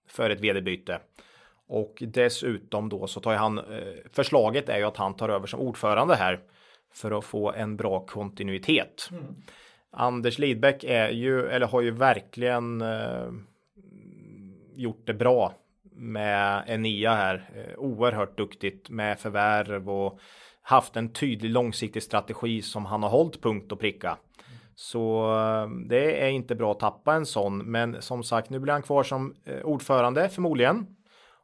för 0.07 0.29
ett 0.29 0.41
vd-byte. 0.41 0.99
Och 1.67 2.03
dessutom 2.07 2.89
då 2.89 3.07
så 3.07 3.19
tar 3.19 3.35
han, 3.35 3.57
eh, 3.57 3.63
förslaget 4.11 4.69
är 4.69 4.77
ju 4.77 4.83
att 4.83 4.97
han 4.97 5.15
tar 5.15 5.29
över 5.29 5.47
som 5.47 5.59
ordförande 5.59 6.15
här 6.15 6.39
för 6.93 7.17
att 7.17 7.25
få 7.25 7.51
en 7.51 7.77
bra 7.77 8.05
kontinuitet. 8.05 9.09
Anders 9.91 10.39
Lidbeck 10.39 10.83
är 10.83 11.09
ju, 11.09 11.47
eller 11.47 11.67
har 11.67 11.81
ju 11.81 11.91
verkligen 11.91 12.81
eh, 12.81 13.31
gjort 14.75 15.07
det 15.07 15.13
bra 15.13 15.53
med 15.95 16.63
Enia 16.67 17.13
här. 17.13 17.49
Eh, 17.55 17.79
oerhört 17.79 18.37
duktigt 18.37 18.89
med 18.89 19.19
förvärv 19.19 19.89
och 19.89 20.19
haft 20.61 20.95
en 20.95 21.13
tydlig 21.13 21.49
långsiktig 21.49 22.03
strategi 22.03 22.61
som 22.61 22.85
han 22.85 23.03
har 23.03 23.09
hållit 23.09 23.41
punkt 23.41 23.71
och 23.71 23.79
pricka. 23.79 24.17
Så 24.75 25.35
eh, 25.39 25.69
det 25.89 26.25
är 26.25 26.29
inte 26.29 26.55
bra 26.55 26.71
att 26.71 26.79
tappa 26.79 27.13
en 27.13 27.25
sån, 27.25 27.57
men 27.57 28.01
som 28.01 28.23
sagt, 28.23 28.49
nu 28.49 28.59
blir 28.59 28.73
han 28.73 28.81
kvar 28.81 29.03
som 29.03 29.35
ordförande 29.63 30.29
förmodligen 30.29 30.85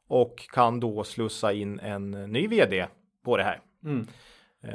och 0.09 0.35
kan 0.53 0.79
då 0.79 1.03
slussa 1.03 1.53
in 1.53 1.79
en 1.79 2.11
ny 2.11 2.47
vd 2.47 2.87
på 3.25 3.37
det 3.37 3.43
här. 3.43 3.61
Eh, 4.63 4.73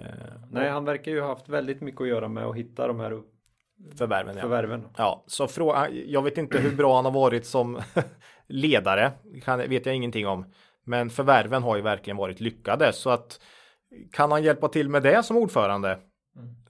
Nej, 0.51 0.71
han 0.71 0.85
verkar 0.85 1.13
ju 1.13 1.21
ha 1.21 1.29
haft 1.29 1.49
väldigt 1.49 1.81
mycket 1.81 2.01
att 2.01 2.09
göra 2.09 2.29
med 2.29 2.45
att 2.45 2.57
hitta 2.57 2.87
de 2.87 3.01
här 3.01 3.23
förvärven. 3.99 4.37
Ja. 4.37 4.43
förvärven. 4.43 4.89
Ja, 4.97 5.25
så 5.27 5.47
fråga, 5.47 5.91
jag 5.91 6.23
vet 6.23 6.39
inte 6.39 6.59
hur 6.59 6.77
bra 6.77 6.97
han 6.97 7.05
har 7.05 7.13
varit 7.13 7.47
som 7.47 7.81
ledare, 8.47 9.13
kan, 9.43 9.59
vet 9.59 9.87
jag 9.87 9.95
ingenting 9.95 10.27
om. 10.27 10.53
Men 10.85 11.11
förvärven 11.11 11.63
har 11.63 11.77
ju 11.77 11.83
verkligen 11.83 12.17
varit 12.17 12.41
lyckade 12.41 12.93
så 12.93 13.11
att 13.11 13.41
kan 14.13 14.33
han 14.33 14.43
hjälpa 14.43 14.69
till 14.69 14.89
med 14.89 15.03
det 15.03 15.23
som 15.23 15.37
ordförande 15.37 15.99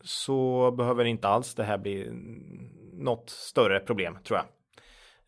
så 0.00 0.70
behöver 0.70 1.05
inte 1.05 1.29
alls 1.29 1.55
det 1.55 1.64
här 1.64 1.79
bli 1.79 2.11
något 2.92 3.31
större 3.31 3.81
problem 3.81 4.18
tror 4.24 4.38
jag. 4.38 4.46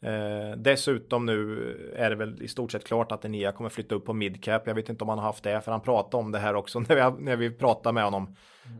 Eh, 0.07 0.57
dessutom 0.57 1.27
nu 1.27 1.93
är 1.97 2.11
det 2.11 2.17
väl 2.17 2.43
i 2.43 2.49
stort 2.49 2.73
sett 2.73 2.85
klart 2.85 3.13
att 3.13 3.25
Enia 3.25 3.53
kommer 3.53 3.71
flytta 3.71 3.95
upp 3.95 4.05
på 4.05 4.13
midcap. 4.13 4.67
Jag 4.67 4.75
vet 4.75 4.89
inte 4.89 5.05
om 5.05 5.09
han 5.09 5.19
har 5.19 5.27
haft 5.27 5.45
det 5.45 5.61
för 5.61 5.73
han 5.73 5.81
pratade 5.81 6.17
om 6.17 6.33
det 6.33 6.39
här 6.39 6.55
också 6.55 6.81
när 6.89 6.95
vi, 6.95 7.25
när 7.25 7.37
vi 7.37 7.51
pratade 7.51 7.93
med 7.93 8.05
honom. 8.05 8.37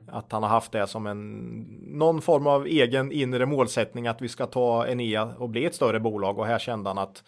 Att 0.09 0.33
han 0.33 0.43
har 0.43 0.51
haft 0.51 0.73
det 0.73 0.87
som 0.87 1.07
en 1.07 1.43
någon 1.87 2.23
form 2.23 2.47
av 2.47 2.67
egen 2.67 3.13
inre 3.13 3.47
målsättning 3.47 4.07
att 4.07 4.23
vi 4.23 4.29
ska 4.29 4.47
ta 4.47 4.87
Enea 4.87 5.25
och 5.25 5.49
bli 5.49 5.65
ett 5.65 5.75
större 5.75 6.01
bolag 6.01 6.39
och 6.39 6.47
här 6.47 6.59
kände 6.59 6.91
han 6.91 6.99
att 6.99 7.25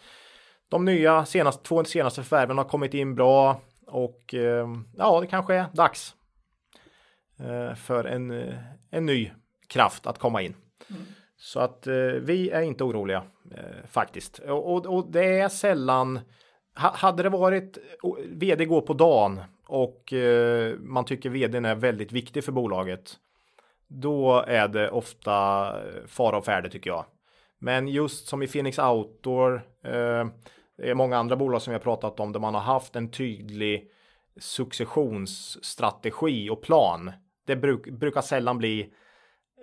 de 0.69 0.85
nya 0.85 1.25
senaste, 1.25 1.63
två 1.63 1.83
senaste 1.83 2.23
förvärven 2.23 2.57
har 2.57 2.65
kommit 2.65 2.93
in 2.93 3.15
bra 3.15 3.61
och 3.87 4.33
eh, 4.33 4.67
ja, 4.97 5.21
det 5.21 5.27
kanske 5.27 5.55
är 5.55 5.65
dags 5.73 6.15
eh, 7.39 7.75
för 7.75 8.03
en, 8.05 8.31
eh, 8.31 8.55
en 8.91 9.05
ny 9.05 9.31
kraft 9.67 10.07
att 10.07 10.19
komma 10.19 10.41
in. 10.41 10.55
Så 11.41 11.59
att 11.59 11.87
eh, 11.87 11.93
vi 12.21 12.49
är 12.49 12.61
inte 12.61 12.83
oroliga 12.83 13.23
eh, 13.51 13.87
faktiskt. 13.87 14.39
Och, 14.39 14.73
och, 14.73 14.85
och 14.85 15.11
det 15.11 15.39
är 15.39 15.49
sällan, 15.49 16.19
ha, 16.75 16.95
hade 16.95 17.23
det 17.23 17.29
varit 17.29 17.77
vd 18.25 18.65
går 18.65 18.81
på 18.81 18.93
dagen 18.93 19.41
och 19.67 20.13
eh, 20.13 20.75
man 20.79 21.05
tycker 21.05 21.29
vdn 21.29 21.65
är 21.65 21.75
väldigt 21.75 22.11
viktig 22.11 22.43
för 22.43 22.51
bolaget. 22.51 23.13
Då 23.87 24.43
är 24.47 24.67
det 24.67 24.89
ofta 24.89 25.67
eh, 25.67 26.05
fara 26.07 26.37
och 26.37 26.45
färde 26.45 26.69
tycker 26.69 26.89
jag. 26.89 27.05
Men 27.59 27.87
just 27.87 28.27
som 28.27 28.43
i 28.43 28.47
Phoenix 28.47 28.79
Outdoor, 28.79 29.55
eh, 29.83 30.27
det 30.77 30.89
är 30.89 30.93
många 30.93 31.17
andra 31.17 31.35
bolag 31.35 31.61
som 31.61 31.71
vi 31.71 31.75
har 31.75 31.83
pratat 31.83 32.19
om 32.19 32.31
där 32.31 32.39
man 32.39 32.53
har 32.53 32.61
haft 32.61 32.95
en 32.95 33.11
tydlig 33.11 33.91
successionsstrategi 34.39 36.49
och 36.49 36.61
plan. 36.61 37.11
Det 37.45 37.55
bruk, 37.55 37.89
brukar 37.89 38.21
sällan 38.21 38.57
bli 38.57 38.93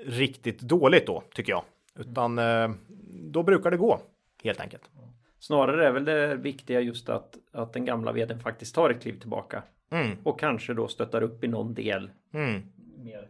riktigt 0.05 0.61
dåligt 0.61 1.07
då 1.07 1.23
tycker 1.35 1.53
jag. 1.53 1.63
Utan 1.99 2.39
eh, 2.39 2.71
då 3.13 3.43
brukar 3.43 3.71
det 3.71 3.77
gå 3.77 4.01
helt 4.45 4.61
enkelt. 4.61 4.91
Snarare 5.39 5.87
är 5.87 5.93
väl 5.93 6.05
det 6.05 6.35
viktiga 6.35 6.81
just 6.81 7.09
att, 7.09 7.37
att 7.53 7.73
den 7.73 7.85
gamla 7.85 8.13
vdn 8.13 8.41
faktiskt 8.41 8.75
tar 8.75 8.91
ett 8.91 9.03
kliv 9.03 9.21
tillbaka. 9.21 9.63
Mm. 9.91 10.17
Och 10.25 10.41
kanske 10.41 10.75
då 10.75 10.89
stöttar 10.89 11.23
upp 11.23 11.45
i 11.45 11.49
någon 11.49 11.75
del. 11.75 12.11
Mm. 12.33 12.63
Mer, 12.97 13.29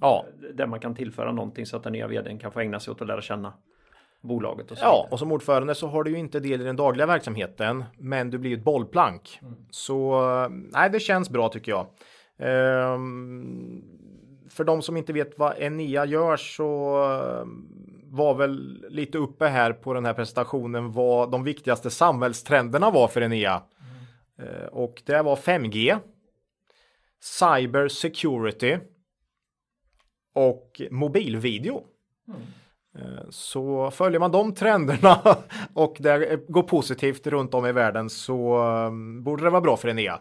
Ja, 0.00 0.26
där 0.54 0.66
man 0.66 0.80
kan 0.80 0.94
tillföra 0.94 1.32
någonting 1.32 1.66
så 1.66 1.76
att 1.76 1.82
den 1.82 1.92
nya 1.92 2.06
vdn 2.06 2.38
kan 2.38 2.52
få 2.52 2.60
ägna 2.60 2.80
sig 2.80 2.92
åt 2.92 3.02
att 3.02 3.08
lära 3.08 3.20
känna 3.20 3.52
bolaget 4.20 4.70
och 4.70 4.78
så 4.78 4.84
Ja, 4.84 5.08
och 5.10 5.18
som 5.18 5.32
ordförande 5.32 5.74
så 5.74 5.86
har 5.86 6.04
du 6.04 6.10
ju 6.10 6.18
inte 6.18 6.40
del 6.40 6.60
i 6.60 6.64
den 6.64 6.76
dagliga 6.76 7.06
verksamheten, 7.06 7.84
men 7.98 8.30
du 8.30 8.38
blir 8.38 8.56
ett 8.56 8.64
bollplank. 8.64 9.40
Så 9.70 10.20
nej, 10.48 10.90
det 10.90 11.00
känns 11.00 11.30
bra 11.30 11.48
tycker 11.48 11.72
jag. 11.72 11.86
Ehm, 12.38 13.82
för 14.50 14.64
de 14.64 14.82
som 14.82 14.96
inte 14.96 15.12
vet 15.12 15.38
vad 15.38 15.58
Enea 15.58 16.04
gör 16.04 16.36
så 16.36 16.96
ehm, 17.04 17.68
var 18.04 18.34
väl 18.34 18.86
lite 18.88 19.18
uppe 19.18 19.46
här 19.46 19.72
på 19.72 19.94
den 19.94 20.04
här 20.04 20.14
presentationen 20.14 20.92
vad 20.92 21.30
de 21.30 21.44
viktigaste 21.44 21.90
samhällstrenderna 21.90 22.90
var 22.90 23.08
för 23.08 23.20
Enea. 23.20 23.62
Eh, 24.38 24.66
och 24.72 25.02
det 25.06 25.22
var 25.22 25.36
5G, 25.36 25.98
Cyber 27.20 27.88
Security 27.88 28.78
och 30.34 30.82
mobilvideo. 30.90 31.84
Eh, 32.98 33.30
Så 33.30 33.90
följer 33.90 34.20
man 34.20 34.30
de 34.30 34.54
trenderna 34.54 35.20
och 35.74 35.96
det 35.98 36.48
går 36.48 36.62
positivt 36.62 37.26
runt 37.26 37.54
om 37.54 37.66
i 37.66 37.72
världen 37.72 38.10
så 38.10 38.56
eh, 38.58 38.90
borde 39.22 39.44
det 39.44 39.50
vara 39.50 39.60
bra 39.60 39.76
för 39.76 39.88
Enea. 39.88 40.20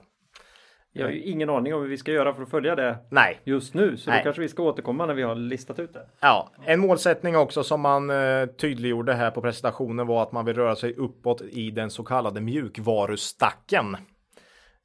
Jag 0.92 1.06
har 1.06 1.12
ju 1.12 1.22
ingen 1.24 1.50
aning 1.50 1.74
om 1.74 1.82
hur 1.82 1.88
vi 1.90 1.98
ska 1.98 2.12
göra 2.12 2.34
för 2.34 2.44
att 2.44 2.50
följa 2.50 2.76
det 2.76 2.98
Nej, 3.12 3.40
just 3.44 3.74
nu. 3.74 3.98
Så 3.98 4.10
Nej. 4.10 4.20
då 4.20 4.24
kanske 4.24 4.42
vi 4.42 4.48
ska 4.50 4.64
återkomma 4.64 5.06
när 5.06 5.14
vi 5.14 5.22
har 5.24 5.36
listat 5.36 5.80
ut 5.80 5.94
det. 5.94 6.06
Ja, 6.20 6.52
en 6.66 6.80
målsättning 6.80 7.38
också 7.38 7.64
som 7.64 7.82
man 7.82 8.10
eh, 8.10 8.46
tydliggjorde 8.46 9.14
här 9.14 9.32
på 9.32 9.42
presentationen 9.42 10.08
var 10.08 10.24
att 10.24 10.32
man 10.32 10.46
vill 10.46 10.56
röra 10.56 10.76
sig 10.76 10.94
uppåt 10.96 11.42
i 11.42 11.72
den 11.72 11.90
så 11.90 12.04
kallade 12.04 12.42
mjukvarustacken. 12.42 13.98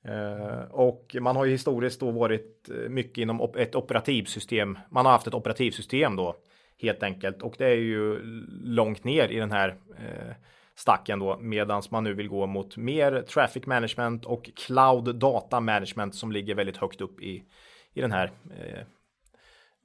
Eh, 0.08 0.70
och 0.70 1.16
man 1.20 1.36
har 1.36 1.44
ju 1.44 1.50
historiskt 1.50 2.00
då 2.00 2.10
varit 2.10 2.68
eh, 2.70 2.88
mycket 2.90 3.18
inom 3.18 3.40
op- 3.40 3.56
ett 3.56 3.74
operativsystem. 3.74 4.78
Man 4.90 5.04
har 5.06 5.12
haft 5.12 5.26
ett 5.26 5.34
operativsystem 5.34 6.16
då 6.16 6.36
helt 6.82 7.02
enkelt 7.02 7.42
och 7.42 7.54
det 7.58 7.66
är 7.66 7.76
ju 7.76 8.18
långt 8.64 9.04
ner 9.04 9.28
i 9.28 9.36
den 9.38 9.52
här 9.52 9.68
eh, 9.98 10.34
stacken 10.76 11.18
då 11.18 11.36
medans 11.40 11.90
man 11.90 12.04
nu 12.04 12.14
vill 12.14 12.28
gå 12.28 12.46
mot 12.46 12.76
mer 12.76 13.22
traffic 13.22 13.66
management 13.66 14.24
och 14.24 14.50
cloud 14.56 15.14
data 15.16 15.60
management 15.60 16.14
som 16.14 16.32
ligger 16.32 16.54
väldigt 16.54 16.76
högt 16.76 17.00
upp 17.00 17.20
i, 17.20 17.44
i 17.94 18.00
den 18.00 18.12
här 18.12 18.30
eh, 18.58 18.86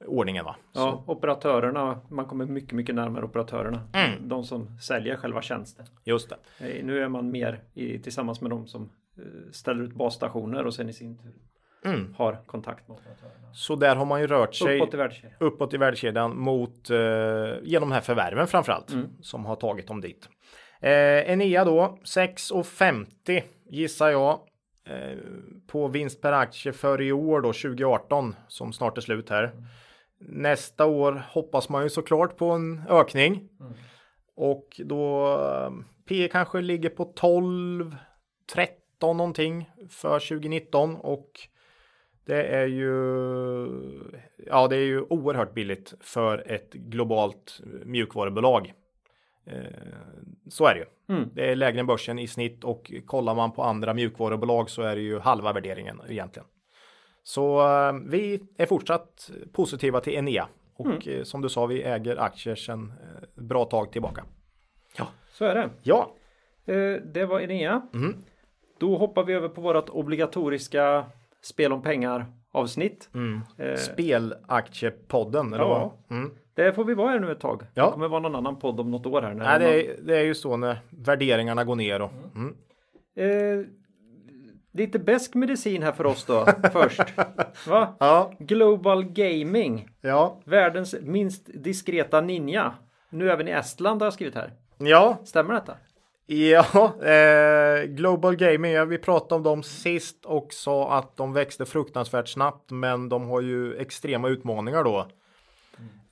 ordningen. 0.06 0.44
Va? 0.44 0.56
Ja, 0.72 1.04
operatörerna, 1.06 2.00
man 2.10 2.24
kommer 2.26 2.46
mycket, 2.46 2.72
mycket 2.72 2.94
närmare 2.94 3.24
operatörerna. 3.24 3.82
Mm. 3.92 4.28
De 4.28 4.44
som 4.44 4.78
säljer 4.78 5.16
själva 5.16 5.42
tjänsten. 5.42 5.86
Just 6.04 6.32
det. 6.58 6.68
Eh, 6.78 6.84
Nu 6.84 7.02
är 7.02 7.08
man 7.08 7.30
mer 7.30 7.60
i, 7.74 7.98
tillsammans 7.98 8.40
med 8.40 8.50
de 8.50 8.66
som 8.66 8.82
eh, 9.18 9.50
ställer 9.52 9.82
ut 9.84 9.94
basstationer 9.94 10.66
och 10.66 10.74
sen 10.74 10.88
i 10.88 10.92
sin 10.92 11.18
tur 11.18 11.32
Mm. 11.84 12.14
har 12.18 12.38
kontakt 12.46 12.88
med 12.88 12.96
operatörerna. 12.96 13.52
Så 13.54 13.76
där 13.76 13.96
har 13.96 14.04
man 14.04 14.20
ju 14.20 14.26
rört 14.26 14.54
sig 14.54 14.76
Uppåt 14.80 14.94
i 14.94 14.96
världskedjan. 14.96 15.36
uppåt 15.40 15.74
i 15.74 15.76
värdekedjan 15.76 16.36
mot 16.38 16.90
eh, 16.90 16.98
genom 17.62 17.88
de 17.88 17.92
här 17.92 18.00
förvärven 18.00 18.46
framförallt 18.46 18.92
Mm. 18.92 19.08
som 19.20 19.46
har 19.46 19.56
tagit 19.56 19.86
dem 19.86 20.00
dit. 20.00 20.28
Eh, 20.80 21.32
Enea 21.32 21.64
då 21.64 21.98
6,50 22.04 23.42
gissar 23.68 24.10
jag 24.10 24.40
eh, 24.86 25.18
på 25.66 25.88
vinst 25.88 26.22
per 26.22 26.32
aktie 26.32 26.72
för 26.72 27.02
i 27.02 27.12
år 27.12 27.40
då 27.40 27.52
2018 27.52 28.34
som 28.48 28.72
snart 28.72 28.96
är 28.96 29.02
slut 29.02 29.30
här. 29.30 29.52
Nästa 30.18 30.86
år 30.86 31.22
hoppas 31.30 31.68
man 31.68 31.82
ju 31.82 31.88
såklart 31.88 32.36
på 32.36 32.50
en 32.50 32.82
ökning 32.88 33.48
och 34.36 34.80
då 34.84 35.32
eh, 35.38 35.70
P 36.08 36.28
kanske 36.32 36.60
ligger 36.60 36.90
på 36.90 37.04
12 37.04 37.96
13 38.54 39.16
någonting 39.16 39.70
för 39.88 40.18
2019 40.18 40.96
och 40.96 41.30
det 42.24 42.42
är 42.42 42.66
ju 42.66 42.90
ja, 44.46 44.68
det 44.68 44.76
är 44.76 44.84
ju 44.84 45.00
oerhört 45.00 45.54
billigt 45.54 45.94
för 46.00 46.52
ett 46.52 46.72
globalt 46.72 47.60
mjukvarubolag. 47.84 48.72
Eh, 49.46 49.54
Så 50.48 50.66
är 50.66 50.74
det 50.74 50.80
ju. 50.80 51.16
Mm. 51.16 51.30
Det 51.34 51.50
är 51.50 51.56
lägre 51.56 51.80
än 51.80 51.86
börsen 51.86 52.18
i 52.18 52.26
snitt 52.28 52.64
och 52.64 52.92
kollar 53.06 53.34
man 53.34 53.52
på 53.52 53.62
andra 53.62 53.94
mjukvarubolag 53.94 54.70
så 54.70 54.82
är 54.82 54.96
det 54.96 55.02
ju 55.02 55.18
halva 55.18 55.52
värderingen 55.52 56.00
egentligen. 56.08 56.46
Så 57.22 57.60
eh, 57.60 57.92
vi 58.06 58.42
är 58.56 58.66
fortsatt 58.66 59.30
positiva 59.52 60.00
till 60.00 60.12
Enea 60.14 60.48
och 60.76 61.08
eh, 61.08 61.22
som 61.22 61.40
du 61.40 61.48
sa, 61.48 61.66
vi 61.66 61.82
äger 61.82 62.16
aktier 62.16 62.54
sedan 62.54 62.92
bra 63.34 63.64
tag 63.64 63.92
tillbaka. 63.92 64.24
Så 65.32 65.44
är 65.44 65.54
det. 65.54 65.70
Ja, 65.82 66.14
Det 67.04 67.24
var 67.28 67.40
Enea. 67.40 67.82
Mhm. 67.92 68.14
Då 68.78 68.96
hoppar 68.96 69.24
vi 69.24 69.32
över 69.32 69.48
på 69.48 69.60
vårt 69.60 69.88
obligatoriska 69.88 71.04
spel 71.42 71.72
om 71.72 71.82
pengar 71.82 72.26
avsnitt. 72.52 73.08
mm. 73.14 73.40
Eh, 73.58 73.76
spelaktiepodden. 73.76 75.52
Eller 75.52 75.64
Ja. 75.64 75.92
vad? 76.08 76.18
Mm. 76.18 76.30
Det 76.54 76.72
får 76.72 76.84
vi 76.84 76.94
vara 76.94 77.10
här 77.10 77.18
nu 77.20 77.32
ett 77.32 77.40
tag. 77.40 77.62
Ja. 77.74 77.84
Det 77.86 77.92
kommer 77.92 78.08
vara 78.08 78.20
någon 78.20 78.34
annan 78.34 78.58
podd 78.58 78.80
om 78.80 78.90
något 78.90 79.06
år 79.06 79.22
här. 79.22 79.34
Nej, 79.34 79.58
det 79.58 79.86
är, 79.86 79.96
det 80.02 80.16
är 80.18 80.22
ju 80.24 80.34
så 80.34 80.56
när 80.56 80.78
värderingarna 80.90 81.64
går 81.64 81.76
ner 81.76 82.02
och 82.02 82.10
mm. 82.36 82.54
Eh, 83.16 83.66
lite 84.72 84.98
besk 84.98 85.34
medicin 85.34 85.82
här 85.82 85.92
för 85.92 86.06
oss 86.06 86.24
då 86.24 86.46
först. 86.72 87.02
Va? 87.68 87.96
Ja, 88.00 88.32
Global 88.38 89.04
Gaming. 89.04 89.88
ja, 90.00 90.40
Världens 90.44 90.94
minst 91.02 91.50
diskreta 91.54 92.20
ninja. 92.20 92.74
Nu 93.10 93.30
även 93.30 93.48
i 93.48 93.50
Estland 93.50 94.00
har 94.02 94.06
jag 94.06 94.12
skrivit 94.14 94.34
här. 94.34 94.52
ja, 94.78 95.18
Stämmer 95.24 95.54
detta? 95.54 95.74
ja. 96.26 96.92
Eh, 97.06 97.84
Global 97.84 98.36
Gaming, 98.36 98.72
ja, 98.72 98.84
vi 98.84 98.98
pratade 98.98 99.34
om 99.34 99.42
dem 99.42 99.62
sist 99.62 100.24
och 100.26 100.52
sa 100.52 100.92
att 100.98 101.16
de 101.16 101.32
växte 101.32 101.64
fruktansvärt 101.66 102.28
snabbt, 102.28 102.70
men 102.70 103.08
de 103.08 103.28
har 103.28 103.40
ju 103.40 103.76
extrema 103.76 104.28
utmaningar 104.28 104.84
då. 104.84 105.06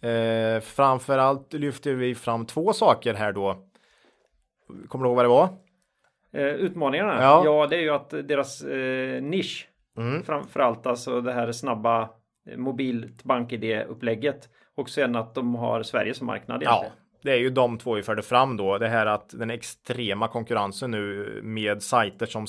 Eh, 0.01 0.61
framförallt 0.61 1.53
lyfter 1.53 1.93
vi 1.95 2.15
fram 2.15 2.47
två 2.47 2.73
saker 2.73 3.15
här 3.15 3.33
då. 3.33 3.57
Kommer 4.89 5.05
du 5.05 5.09
ihåg 5.09 5.17
vad 5.17 5.25
det 5.25 5.29
var? 5.29 5.49
Eh, 6.33 6.55
utmaningarna? 6.55 7.23
Ja. 7.23 7.43
Ja. 7.45 7.67
det 7.67 7.77
är 7.77 7.81
ju 7.81 7.91
att 7.91 8.11
deras 8.11 8.63
eh, 8.63 9.23
nisch, 9.23 9.69
Mm. 9.99 10.23
framförallt 10.23 10.87
alltså 10.87 11.21
det 11.21 11.33
här 11.33 11.53
snabba 11.53 12.03
eh, 12.51 12.57
mobilt 12.57 13.25
bank-id-upplägget 13.25 14.49
och 14.77 14.91
sen 14.91 15.17
att 15.17 15.35
de 15.35 15.55
har 15.55 15.83
Sverige 15.83 16.15
som 16.15 16.27
marknad 16.27 16.63
Ja, 16.63 16.85
det 17.23 17.33
är 17.33 17.37
ju 17.37 17.51
de 17.51 17.79
två 17.79 17.95
vi 17.95 18.03
förde 18.03 18.23
fram 18.23 18.57
då. 18.57 18.79
Det 18.79 18.89
här 18.89 19.07
att 19.07 19.29
den 19.39 19.51
extrema 19.51 20.29
konkurrensen 20.29 20.91
nu 20.91 21.41
med 21.43 21.83
sajter 21.83 22.27
som 22.27 22.47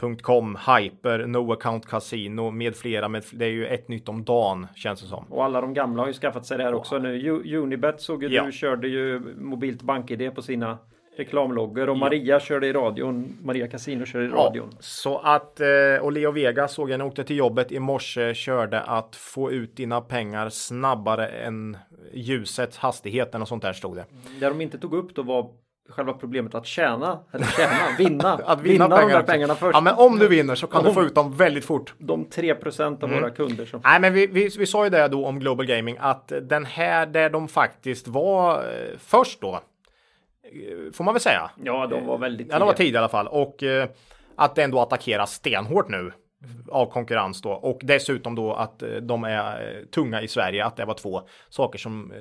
snabbare.com, 0.00 0.56
Hyper, 0.66 1.26
No 1.26 1.52
Account 1.52 1.86
Casino 1.86 2.50
med 2.50 2.76
flera. 2.76 3.08
Med, 3.08 3.24
det 3.32 3.44
är 3.44 3.50
ju 3.50 3.66
ett 3.66 3.88
nytt 3.88 4.08
om 4.08 4.24
dagen 4.24 4.66
känns 4.74 5.00
det 5.00 5.06
som. 5.06 5.24
Och 5.32 5.44
alla 5.44 5.60
de 5.60 5.74
gamla 5.74 6.02
har 6.02 6.06
ju 6.06 6.12
skaffat 6.12 6.46
sig 6.46 6.58
det 6.58 6.64
här 6.64 6.74
också 6.74 6.98
nu. 6.98 7.14
U- 7.16 7.56
Unibet 7.58 8.00
såg 8.00 8.22
ju 8.22 8.28
Ja. 8.28 8.44
du 8.44 8.52
körde 8.52 8.88
ju 8.88 9.20
mobilt 9.38 9.82
bank-id 9.82 10.34
på 10.34 10.42
sina 10.42 10.78
reklamloggor 11.16 11.88
och 11.88 11.98
Maria 11.98 12.40
körde 12.40 12.66
i 12.66 12.72
radion. 12.72 13.36
Maria 13.42 13.68
Casino 13.68 14.04
körde 14.04 14.24
i 14.24 14.28
radion. 14.28 14.68
Ja, 14.72 14.76
så 14.80 15.18
att 15.18 15.60
eh, 15.60 15.66
och 16.02 16.12
Leo 16.12 16.30
Vega 16.30 16.68
såg 16.68 16.90
jag 16.90 16.98
när 16.98 17.04
jag 17.04 17.10
åkte 17.10 17.24
till 17.24 17.36
jobbet 17.36 17.72
i 17.72 17.78
morse 17.80 18.34
körde 18.34 18.80
att 18.80 19.16
få 19.16 19.52
ut 19.52 19.76
dina 19.76 20.00
pengar 20.00 20.48
snabbare 20.48 21.26
än 21.28 21.76
ljusets 22.12 22.78
hastigheten 22.78 23.42
och 23.42 23.48
sånt 23.48 23.62
där 23.62 23.72
stod 23.72 23.96
det. 23.96 24.04
Det 24.40 24.48
de 24.48 24.60
inte 24.60 24.78
tog 24.78 24.94
upp 24.94 25.14
då 25.14 25.22
var 25.22 25.50
själva 25.88 26.12
problemet 26.12 26.54
att 26.54 26.66
tjäna, 26.66 27.18
eller 27.32 27.44
tjäna, 27.44 27.72
vinna. 27.98 28.32
Att 28.44 28.60
vinna, 28.60 28.88
de 28.88 28.96
pengar 28.98 29.08
där 29.14 29.20
också. 29.20 29.32
pengarna 29.32 29.54
först. 29.54 29.74
Ja, 29.74 29.80
men 29.80 29.94
om 29.94 30.18
du 30.18 30.28
vinner 30.28 30.54
så 30.54 30.66
kan 30.66 30.82
du 30.82 30.88
Om- 30.88 30.94
få 30.94 31.02
ut 31.02 31.14
dem 31.14 31.36
väldigt 31.36 31.64
fort. 31.64 31.94
De 31.98 32.26
3% 32.26 33.04
av 33.04 33.10
våra 33.10 33.30
kunder 33.30 33.66
som 33.66 33.80
Nej, 33.84 34.00
men 34.00 34.12
vi, 34.12 34.26
vi, 34.26 34.48
vi 34.58 34.66
sa 34.66 34.84
ju 34.84 34.90
det 34.90 35.08
då 35.08 35.26
om 35.26 35.38
Global 35.40 35.66
Gaming 35.66 35.96
att 36.00 36.32
den 36.42 36.64
här 36.64 37.06
där 37.06 37.30
de 37.30 37.48
faktiskt 37.48 38.08
var 38.08 38.54
eh, 38.58 38.98
först 38.98 39.40
då. 39.40 39.54
eh, 39.54 40.92
Får 40.92 41.04
man 41.04 41.14
väl 41.14 41.20
säga. 41.20 41.50
Ja, 41.64 41.86
de 41.86 42.06
var 42.06 42.18
väldigt 42.18 42.48
Ja, 42.50 42.58
de 42.58 42.66
var 42.66 42.72
tidiga. 42.72 42.86
tidiga 42.86 42.98
i 42.98 43.02
alla 43.02 43.08
fall 43.08 43.26
och 43.28 43.62
eh, 43.62 43.88
att 44.36 44.54
den 44.54 44.70
då 44.70 44.80
attackerar 44.80 45.26
stenhårt 45.26 45.88
nu 45.88 46.12
av 46.68 46.86
konkurrens 46.90 47.42
då 47.42 47.50
och 47.50 47.78
dessutom 47.82 48.34
då 48.34 48.52
att 48.54 48.82
de 49.02 49.24
är 49.24 49.84
tunga 49.94 50.22
i 50.22 50.28
Sverige. 50.28 50.64
Att 50.64 50.76
det 50.76 50.84
var 50.84 50.94
två 50.94 51.22
saker 51.48 51.78
som 51.78 52.12
eh, 52.12 52.18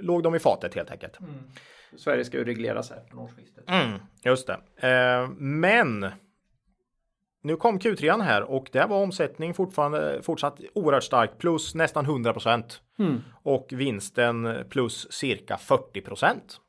låg 0.00 0.22
dem 0.22 0.34
i 0.34 0.38
fatet 0.38 0.74
helt 0.74 0.90
enkelt. 0.90 1.18
Sverige 1.96 2.24
ska 2.24 2.36
ju 2.38 2.44
regleras 2.44 2.90
här 2.90 3.02
från 3.10 3.18
årsskiftet. 3.18 3.64
Mm, 3.70 3.98
just 4.24 4.46
det. 4.46 4.88
Eh, 4.88 5.28
men 5.38 6.06
nu 7.42 7.56
kom 7.56 7.78
Q3 7.78 8.22
här 8.22 8.42
och 8.42 8.68
där 8.72 8.86
var 8.88 9.02
omsättning 9.02 9.54
fortfarande 9.54 10.22
fortsatt 10.22 10.60
oerhört 10.74 11.04
stark 11.04 11.38
plus 11.38 11.74
nästan 11.74 12.04
100 12.04 12.32
procent 12.32 12.80
Mm. 12.98 13.22
och 13.42 13.66
vinsten 13.70 14.64
plus 14.70 15.12
cirka 15.12 15.56
40 15.56 16.00
procent. 16.00 16.60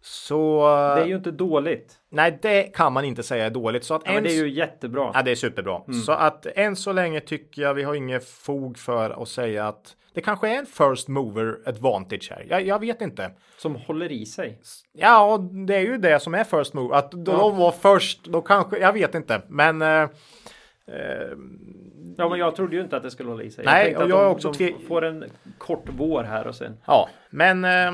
Så 0.00 0.66
Det 0.96 1.02
är 1.02 1.06
ju 1.06 1.16
inte 1.16 1.30
dåligt. 1.30 1.98
nej, 2.08 2.38
det 2.42 2.62
kan 2.62 2.92
man 2.92 3.04
inte 3.04 3.22
säga 3.22 3.46
är 3.46 3.50
dåligt. 3.50 3.84
Så 3.84 3.94
att 3.94 4.02
Ja, 4.04 4.10
men 4.10 4.18
än 4.18 4.24
det 4.24 4.30
är 4.30 4.44
ju 4.44 4.50
jättebra. 4.50 5.10
Ja, 5.14 5.22
det 5.22 5.30
är 5.30 5.34
superbra. 5.34 5.82
Så 6.06 6.12
att 6.12 6.46
än 6.46 6.76
så 6.76 6.92
länge 6.92 7.20
tycker 7.20 7.62
jag 7.62 7.74
vi 7.74 7.82
har 7.82 7.94
inget 7.94 8.28
fog 8.28 8.78
för 8.78 9.22
att 9.22 9.28
säga 9.28 9.68
att 9.68 9.96
det 10.14 10.20
kanske 10.20 10.48
är 10.48 10.58
en 10.58 10.66
first 10.66 11.08
mover 11.08 11.58
advantage 11.66 12.28
här. 12.30 12.46
Jag, 12.50 12.66
jag 12.66 12.78
vet 12.78 13.00
inte. 13.00 13.30
Som 13.58 13.76
håller 13.76 14.12
i 14.12 14.26
sig. 14.26 14.60
Ja, 14.92 15.38
det 15.66 15.74
är 15.76 15.80
ju 15.80 15.96
det 15.98 16.20
som 16.20 16.34
är 16.34 16.44
first 16.44 16.74
move. 16.74 16.96
Att 16.96 17.10
de 17.10 17.56
var 17.56 17.70
först, 17.72 18.24
då 18.24 18.42
kanske, 18.42 18.78
jag 18.78 18.92
vet 18.92 19.14
inte. 19.14 19.42
Men 19.48 19.82
eh, 19.82 19.88
eh, 20.86 21.36
Ja, 22.16 22.28
men 22.28 22.38
jag 22.38 22.56
trodde 22.56 22.76
ju 22.76 22.82
inte 22.82 22.96
att 22.96 23.02
det 23.02 23.10
skulle 23.10 23.30
hålla 23.30 23.42
i 23.42 23.50
sig. 23.50 23.64
Nej, 23.64 23.84
tänkte 23.84 24.04
och 24.04 24.10
jag 24.10 24.24
de, 24.24 24.32
också 24.32 24.52
de 24.52 24.58
tve- 24.64 24.86
får 24.88 25.04
en 25.04 25.24
kort 25.58 25.84
vår 25.96 26.22
här 26.24 26.46
och 26.46 26.54
sen. 26.54 26.76
ja, 26.86 27.08
men 27.30 27.64
eh, 27.64 27.92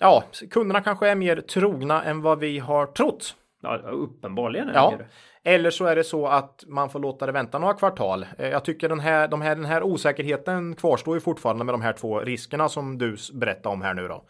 ja, 0.00 0.24
kunderna 0.50 0.80
kanske 0.80 1.08
är 1.08 1.14
mer 1.14 1.36
trogna 1.36 2.04
än 2.04 2.22
vad 2.22 2.38
vi 2.38 2.58
har 2.58 2.86
trott. 2.86 3.34
Ja, 3.62 3.76
uppenbarligen 3.78 4.68
är 4.68 4.74
Ja. 4.74 4.94
det 4.98 5.06
eller 5.46 5.70
så 5.70 5.84
är 5.84 5.96
det 5.96 6.04
så 6.04 6.26
att 6.26 6.64
man 6.66 6.90
får 6.90 7.00
låta 7.00 7.26
det 7.26 7.32
vänta 7.32 7.58
några 7.58 7.74
kvartal. 7.74 8.26
Eh, 8.38 8.48
jag 8.48 8.64
tycker 8.64 8.88
den 8.88 9.00
här, 9.00 9.28
de 9.28 9.42
här, 9.42 9.56
den 9.56 9.64
här 9.64 9.82
osäkerheten 9.82 10.74
kvarstår 10.74 11.14
ju 11.14 11.20
fortfarande 11.20 11.64
med 11.64 11.74
de 11.74 11.82
här 11.82 11.92
två 11.92 12.20
riskerna 12.20 12.68
som 12.68 12.98
du 12.98 13.16
berättade 13.32 13.72
om 13.72 13.82
här 13.82 13.94
nu 13.94 14.08
då. 14.08 14.24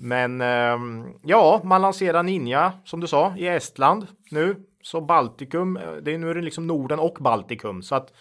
Men 0.00 0.40
ehm, 0.40 1.04
ja, 1.22 1.60
man 1.64 1.82
lanserar 1.82 2.22
Ninja 2.22 2.72
som 2.84 3.00
du 3.00 3.06
sa 3.06 3.34
i 3.36 3.46
Estland 3.46 4.06
nu. 4.30 4.56
Så 4.82 5.00
Baltikum, 5.00 5.76
eh, 5.76 5.92
det 5.92 6.14
är 6.14 6.18
nu 6.18 6.30
är 6.30 6.34
det 6.34 6.42
liksom 6.42 6.66
Norden 6.66 6.98
och 6.98 7.16
Baltikum. 7.20 7.82
Så 7.82 7.94
att 7.94 8.12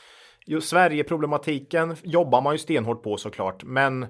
just 0.45 0.69
Sverige-problematiken 0.69 1.95
jobbar 2.03 2.41
man 2.41 2.53
ju 2.53 2.57
stenhårt 2.57 3.03
på 3.03 3.17
såklart. 3.17 3.63
Men 3.63 4.05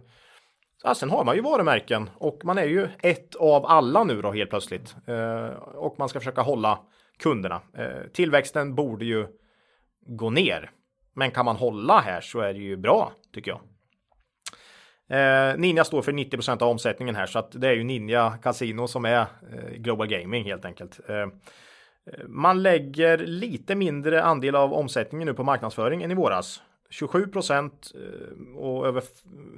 ja, 0.83 0.95
sen 0.95 1.09
har 1.09 1.23
man 1.23 1.35
ju 1.35 1.41
varumärken 1.41 2.09
och 2.17 2.41
man 2.43 2.57
är 2.57 2.65
ju 2.65 2.87
ett 2.99 3.35
av 3.35 3.65
alla 3.65 4.03
nu 4.03 4.21
då 4.21 4.31
helt 4.31 4.49
plötsligt. 4.49 4.95
Eh, 5.07 5.57
och 5.75 5.95
man 5.99 6.09
ska 6.09 6.19
försöka 6.19 6.41
hålla 6.41 6.79
kunderna. 7.19 7.61
Eh, 7.77 8.07
tillväxten 8.13 8.75
borde 8.75 9.05
ju 9.05 9.27
gå 10.05 10.29
ner. 10.29 10.71
Men 11.13 11.31
kan 11.31 11.45
man 11.45 11.55
hålla 11.55 11.99
här 11.99 12.21
så 12.21 12.39
är 12.39 12.53
det 12.53 12.59
ju 12.59 12.77
bra 12.77 13.13
tycker 13.33 13.51
jag. 13.51 13.61
Eh, 15.07 15.57
Ninja 15.57 15.83
står 15.83 16.01
för 16.01 16.11
90% 16.11 16.61
av 16.61 16.69
omsättningen 16.69 17.15
här 17.15 17.25
så 17.25 17.39
att 17.39 17.51
det 17.51 17.67
är 17.67 17.73
ju 17.73 17.83
Ninja 17.83 18.37
Casino 18.43 18.87
som 18.87 19.05
är 19.05 19.19
eh, 19.19 19.71
Global 19.75 20.07
Gaming 20.07 20.43
helt 20.43 20.65
enkelt. 20.65 20.99
Eh, 21.09 21.27
man 22.27 22.63
lägger 22.63 23.17
lite 23.17 23.75
mindre 23.75 24.23
andel 24.23 24.55
av 24.55 24.73
omsättningen 24.73 25.25
nu 25.25 25.33
på 25.33 25.43
marknadsföring 25.43 26.03
än 26.03 26.11
i 26.11 26.15
våras. 26.15 26.61
27 26.89 27.27
procent 27.27 27.91
eh, 27.95 28.57
och 28.57 28.87
över 28.87 29.03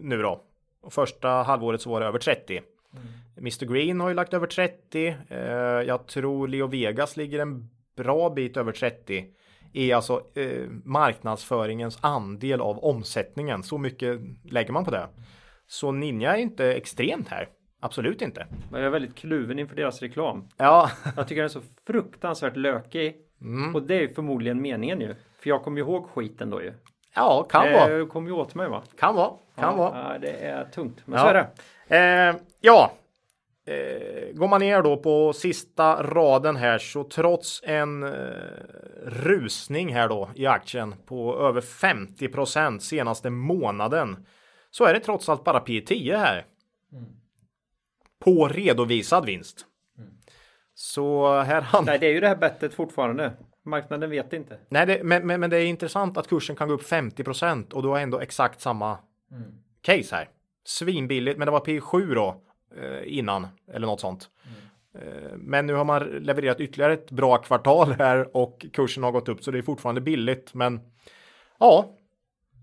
nu 0.02 0.22
då. 0.22 0.44
Och 0.82 0.94
första 0.94 1.30
halvåret 1.30 1.82
så 1.82 1.90
var 1.90 2.00
det 2.00 2.06
över 2.06 2.20
30. 2.20 2.62
Mm. 2.98 3.08
Mr 3.38 3.66
Green 3.66 4.00
har 4.00 4.10
ju 4.10 4.16
lagt 4.16 4.34
över 4.34 4.48
30. 4.48 5.16
Eh, 5.30 5.38
jag 5.88 6.08
tror 6.08 6.48
Leo 6.48 6.68
Vegas 6.68 7.18
ligger 7.18 7.40
en 7.40 7.70
bra 7.98 8.30
bit 8.30 8.58
över 8.58 8.72
30 8.72 9.26
är 9.74 9.96
alltså 9.96 10.22
eh, 10.36 10.70
marknadsföringens 10.84 12.00
andel 12.02 12.62
av 12.62 12.80
omsättningen. 12.80 13.64
Så 13.64 13.78
mycket 13.78 14.20
lägger 14.44 14.74
man 14.74 14.86
på 14.86 14.92
det. 14.92 15.08
Så 15.68 15.92
Ninja 15.92 16.38
är 16.38 16.42
inte 16.42 16.74
extremt 16.74 17.28
här. 17.28 17.50
Absolut 17.80 18.22
inte. 18.22 18.48
Men 18.72 18.82
jag 18.82 18.88
är 18.88 18.92
väldigt 18.92 19.16
kluven 19.16 19.60
inför 19.60 19.76
deras 19.76 20.02
reklam. 20.02 20.50
Ja. 20.58 20.92
jag 21.16 21.28
tycker 21.28 21.42
den 21.42 21.46
är 21.46 21.50
så 21.50 21.62
fruktansvärt 21.88 22.56
lökig. 22.56 23.16
Mm. 23.42 23.76
Och 23.76 23.84
det 23.84 24.04
är 24.04 24.08
förmodligen 24.08 24.62
meningen 24.62 25.02
ju. 25.02 25.16
För 25.40 25.50
jag 25.50 25.64
kommer 25.64 25.80
ihåg 25.80 26.10
skiten 26.10 26.50
då 26.50 26.62
ju. 26.62 26.74
Ja, 27.16 27.48
kan 27.50 27.74
vara. 27.74 27.98
Det 27.98 28.06
kom 28.06 28.28
ju 28.28 28.34
åt 28.34 28.56
mig 28.56 28.70
va? 28.70 28.84
Kan 29.00 29.16
vara. 29.16 29.30
Kan 29.56 29.70
ja, 29.70 29.76
vara. 29.76 30.20
Det 30.20 30.32
är 30.32 30.66
tungt. 30.66 31.02
Men 31.06 31.20
ja. 31.20 31.24
så 31.24 31.30
är 31.30 31.34
det. 31.34 31.48
Eh, 31.90 32.36
ja, 32.62 32.92
Eh, 33.68 34.34
går 34.34 34.48
man 34.48 34.60
ner 34.60 34.82
då 34.82 34.98
på 34.98 35.34
sista 35.34 36.04
raden 36.04 36.56
här 36.56 36.78
så 36.78 37.04
trots 37.04 37.62
en 37.66 38.04
eh, 38.04 38.10
rusning 39.06 39.94
här 39.94 40.10
då 40.10 40.30
i 40.36 40.46
aktien 40.46 40.96
på 41.06 41.40
över 41.40 41.62
50% 41.62 42.80
senaste 42.80 43.30
månaden 43.30 44.26
så 44.72 44.86
är 44.86 44.94
det 44.94 45.00
trots 45.00 45.30
allt 45.30 45.44
bara 45.44 45.60
P10 45.60 46.18
här. 46.18 46.46
Mm. 46.92 47.06
På 48.20 48.48
redovisad 48.48 49.26
vinst. 49.26 49.66
Mm. 49.98 50.10
Så 50.74 51.40
här 51.42 51.62
handlar... 51.62 51.94
Nej, 51.94 52.00
det 52.00 52.08
är 52.08 52.14
ju 52.14 52.20
det 52.20 52.28
här 52.28 52.36
bettet 52.36 52.74
fortfarande. 52.74 53.34
Marknaden 53.64 54.10
vet 54.10 54.34
inte. 54.34 54.60
Nej, 54.70 54.86
det, 54.86 55.04
men, 55.04 55.28
men, 55.28 55.40
men, 55.40 55.50
det 55.50 55.58
är 55.58 55.66
intressant 55.66 56.18
att 56.18 56.28
kursen 56.28 56.56
kan 56.56 56.68
gå 56.68 56.74
upp 56.74 56.90
50% 56.90 57.74
och 57.74 57.84
då 57.84 57.96
är 57.96 58.02
ändå 58.02 58.20
exakt 58.20 58.62
samma 58.62 58.98
mm. 59.32 59.54
case 59.82 60.16
här. 60.16 60.30
Svinbilligt, 60.68 61.38
men 61.38 61.46
det 61.46 61.52
var 61.52 61.66
P7 61.66 62.16
då 62.16 62.42
Eh, 62.76 63.18
innan 63.18 63.48
eller 63.74 63.88
något 63.88 64.00
sånt. 64.00 64.30
Mm. 64.46 65.40
Men 65.40 65.66
nu 65.66 65.74
har 65.74 65.86
man 65.86 66.04
levererat 66.04 66.60
ytterligare 66.60 66.94
ett 66.94 67.12
bra 67.12 67.38
kvartal 67.38 67.92
här 68.00 68.38
och 68.38 68.66
kursen 68.74 69.04
har 69.04 69.12
gått 69.12 69.30
upp 69.30 69.44
så 69.44 69.52
det 69.52 69.58
är 69.58 69.62
fortfarande 69.62 70.02
billigt. 70.02 70.54
Men 70.54 70.80
ja, 71.60 71.96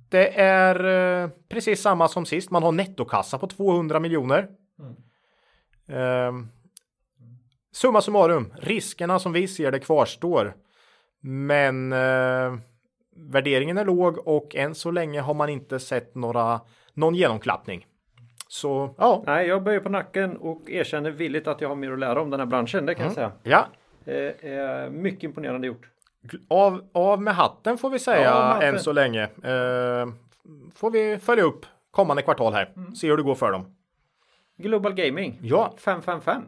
det 0.09 0.41
är 0.41 0.85
eh, 1.23 1.31
precis 1.49 1.81
samma 1.81 2.09
som 2.09 2.27
sist. 2.27 2.51
Man 2.51 2.63
har 2.63 2.73
nettokassa 2.73 3.39
på 3.39 3.47
200 3.47 4.01
miljoner. 4.01 4.49
Mm. 4.79 4.95
Eh, 5.89 6.47
summa 7.73 8.01
summarum, 8.01 8.55
riskerna 8.59 9.19
som 9.19 9.33
vi 9.33 9.49
ser 9.49 9.73
det 9.73 9.79
kvarstår. 9.79 10.55
Men 11.21 11.93
eh, 11.93 12.55
värderingen 13.17 13.79
är 13.79 13.85
låg 13.85 14.29
och 14.29 14.57
än 14.57 14.75
så 14.75 14.91
länge 14.91 15.21
har 15.21 15.35
man 15.35 15.49
inte 15.49 15.81
sett 15.81 16.15
några, 16.15 16.61
någon 16.95 17.15
genomklappning. 17.15 17.87
Så 18.55 18.95
ja. 18.99 19.23
Nej, 19.27 19.47
jag 19.47 19.63
böjer 19.63 19.81
på 19.81 19.89
nacken 19.89 20.37
och 20.37 20.71
erkänner 20.71 21.11
villigt 21.11 21.47
att 21.47 21.61
jag 21.61 21.69
har 21.69 21.77
mer 21.77 21.93
att 21.93 21.99
lära 21.99 22.21
om 22.21 22.31
den 22.31 22.41
här 22.41 22.47
branschen. 22.47 22.87
Det 22.87 22.95
kan 22.95 23.07
mm. 23.07 23.15
jag 23.17 23.33
säga. 23.33 23.33
Ja. 23.43 23.67
Det 24.05 24.49
är 24.49 24.91
mycket 24.91 25.23
imponerande 25.23 25.67
gjort. 25.67 25.89
Av, 26.49 26.89
av 26.93 27.23
med 27.23 27.35
hatten 27.35 27.79
får 27.79 27.91
vi 27.91 27.99
säga 27.99 28.23
ja, 28.23 28.63
än 28.63 28.79
så 28.79 28.93
länge. 28.93 29.23
Eh, 29.23 30.09
får 30.75 30.91
vi 30.91 31.19
följa 31.19 31.45
upp 31.45 31.67
kommande 31.91 32.23
kvartal 32.23 32.53
här. 32.53 32.73
Mm. 32.77 32.95
Se 32.95 33.09
hur 33.09 33.17
det 33.17 33.23
går 33.23 33.35
för 33.35 33.53
dem. 33.53 33.77
Global 34.57 34.95
Gaming. 34.95 35.39
Ja. 35.43 35.75
555. 35.79 36.43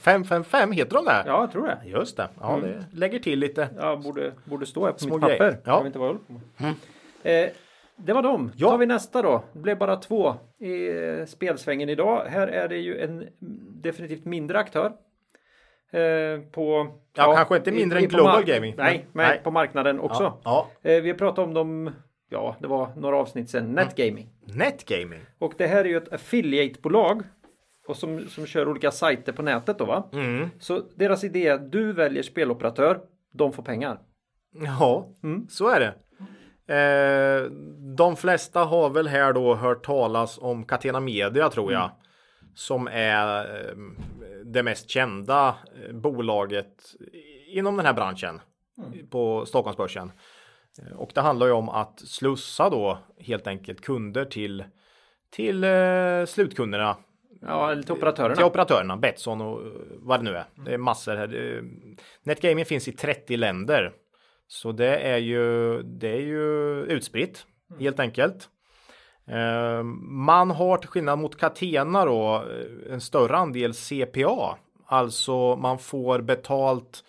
555 0.00 0.72
heter 0.72 0.94
de 0.94 1.04
där? 1.04 1.22
Ja, 1.26 1.40
jag 1.40 1.52
tror 1.52 1.66
det. 1.66 1.78
Just 1.84 2.16
det. 2.16 2.28
Ja, 2.40 2.56
mm. 2.56 2.70
det 2.70 2.84
lägger 2.92 3.18
till 3.18 3.38
lite. 3.38 3.68
Ja, 3.78 3.96
borde, 3.96 4.32
borde 4.44 4.66
stå 4.66 4.84
här 4.84 4.92
på 4.92 4.98
Små 4.98 5.14
mitt 5.14 5.20
papper. 5.20 5.60
Ja. 5.64 5.72
Jag 5.72 5.78
vet 5.78 5.86
inte 5.86 5.98
vad 5.98 6.08
jag 6.08 6.12
håller 6.12 6.26
på 6.26 6.32
med. 6.32 6.74
Mm. 7.22 7.44
Eh, 7.44 7.50
det 7.96 8.12
var 8.12 8.22
dem. 8.22 8.52
Ja. 8.56 8.70
tar 8.70 8.78
vi 8.78 8.86
nästa 8.86 9.22
då. 9.22 9.44
Det 9.52 9.58
blev 9.58 9.78
bara 9.78 9.96
två 9.96 10.34
i 10.58 11.26
spelsvängen 11.26 11.88
idag. 11.88 12.24
Här 12.26 12.48
är 12.48 12.68
det 12.68 12.76
ju 12.76 13.00
en 13.00 13.28
definitivt 13.82 14.24
mindre 14.24 14.58
aktör. 14.58 14.92
Eh, 15.92 16.40
på, 16.52 16.86
ja, 17.16 17.22
ja, 17.22 17.34
kanske 17.36 17.56
inte 17.56 17.72
mindre 17.72 18.00
i, 18.00 18.02
än 18.02 18.08
Global 18.08 18.44
Gaming. 18.44 18.74
Nej, 18.76 19.06
men 19.12 19.26
nej. 19.26 19.40
på 19.44 19.50
marknaden 19.50 20.00
också. 20.00 20.38
Ja, 20.44 20.70
eh, 20.82 21.02
vi 21.02 21.14
pratat 21.14 21.44
om 21.44 21.54
dem, 21.54 21.90
ja, 22.30 22.56
det 22.60 22.66
var 22.66 22.88
några 22.96 23.16
avsnitt 23.16 23.50
sedan, 23.50 23.72
Netgaming. 23.72 24.28
Netgaming. 24.46 25.20
Och 25.38 25.54
det 25.56 25.66
här 25.66 25.84
är 25.84 25.88
ju 25.88 25.96
ett 25.96 26.12
affiliate-bolag 26.12 27.22
och 27.88 27.96
som, 27.96 28.20
som 28.20 28.46
kör 28.46 28.68
olika 28.68 28.90
sajter 28.90 29.32
på 29.32 29.42
nätet 29.42 29.78
då 29.78 29.84
va? 29.84 30.08
Mm. 30.12 30.48
Så 30.58 30.82
deras 30.94 31.24
idé 31.24 31.46
är 31.46 31.54
att 31.54 31.72
du 31.72 31.92
väljer 31.92 32.22
speloperatör, 32.22 33.00
de 33.32 33.52
får 33.52 33.62
pengar. 33.62 33.98
Ja, 34.52 35.08
mm. 35.22 35.48
så 35.48 35.68
är 35.68 35.80
det. 35.80 35.94
Eh, 36.66 37.50
de 37.96 38.16
flesta 38.16 38.64
har 38.64 38.90
väl 38.90 39.08
här 39.08 39.32
då 39.32 39.54
hört 39.54 39.84
talas 39.84 40.38
om 40.38 40.64
Catena 40.64 41.00
Media 41.00 41.48
tror 41.48 41.72
jag. 41.72 41.84
Mm. 41.84 41.96
Som 42.54 42.88
är 42.92 43.38
eh, 43.38 43.76
det 44.44 44.62
mest 44.62 44.90
kända 44.90 45.48
eh, 45.48 45.92
bolaget 45.92 46.94
inom 47.48 47.76
den 47.76 47.86
här 47.86 47.92
branschen 47.92 48.40
mm. 48.78 49.08
på 49.08 49.46
Stockholmsbörsen. 49.46 50.12
Och 50.96 51.10
det 51.14 51.20
handlar 51.20 51.46
ju 51.46 51.52
om 51.52 51.68
att 51.68 52.00
slussa 52.00 52.70
då 52.70 52.98
helt 53.18 53.46
enkelt 53.46 53.80
kunder 53.80 54.24
till 54.24 54.64
till 55.30 55.64
eh, 55.64 56.24
slutkunderna. 56.26 56.96
Ja, 57.40 57.82
till 57.82 57.92
operatörerna. 57.92 58.34
Till 58.34 58.44
operatörerna, 58.44 58.96
Betsson 58.96 59.40
och 59.40 59.60
vad 59.88 60.20
det 60.20 60.24
nu 60.24 60.36
är. 60.36 60.44
Det 60.54 60.74
är 60.74 60.78
massor 60.78 61.16
här. 61.16 61.62
Netgaming 62.22 62.64
finns 62.64 62.88
i 62.88 62.92
30 62.92 63.36
länder. 63.36 63.92
Så 64.48 64.72
det 64.72 64.96
är 64.96 65.18
ju, 65.18 65.82
det 65.82 66.08
är 66.08 66.20
ju 66.20 66.82
utspritt 66.84 67.46
mm. 67.70 67.82
helt 67.82 68.00
enkelt. 68.00 68.48
Eh, 69.26 69.82
man 70.08 70.50
har 70.50 70.76
till 70.76 70.88
skillnad 70.88 71.18
mot 71.18 71.38
Catena 71.38 72.04
då 72.04 72.34
eh, 72.34 72.92
en 72.92 73.00
större 73.00 73.36
andel 73.36 73.74
CPA. 73.74 74.58
Alltså 74.86 75.56
man 75.56 75.78
får 75.78 76.20
betalt 76.20 77.04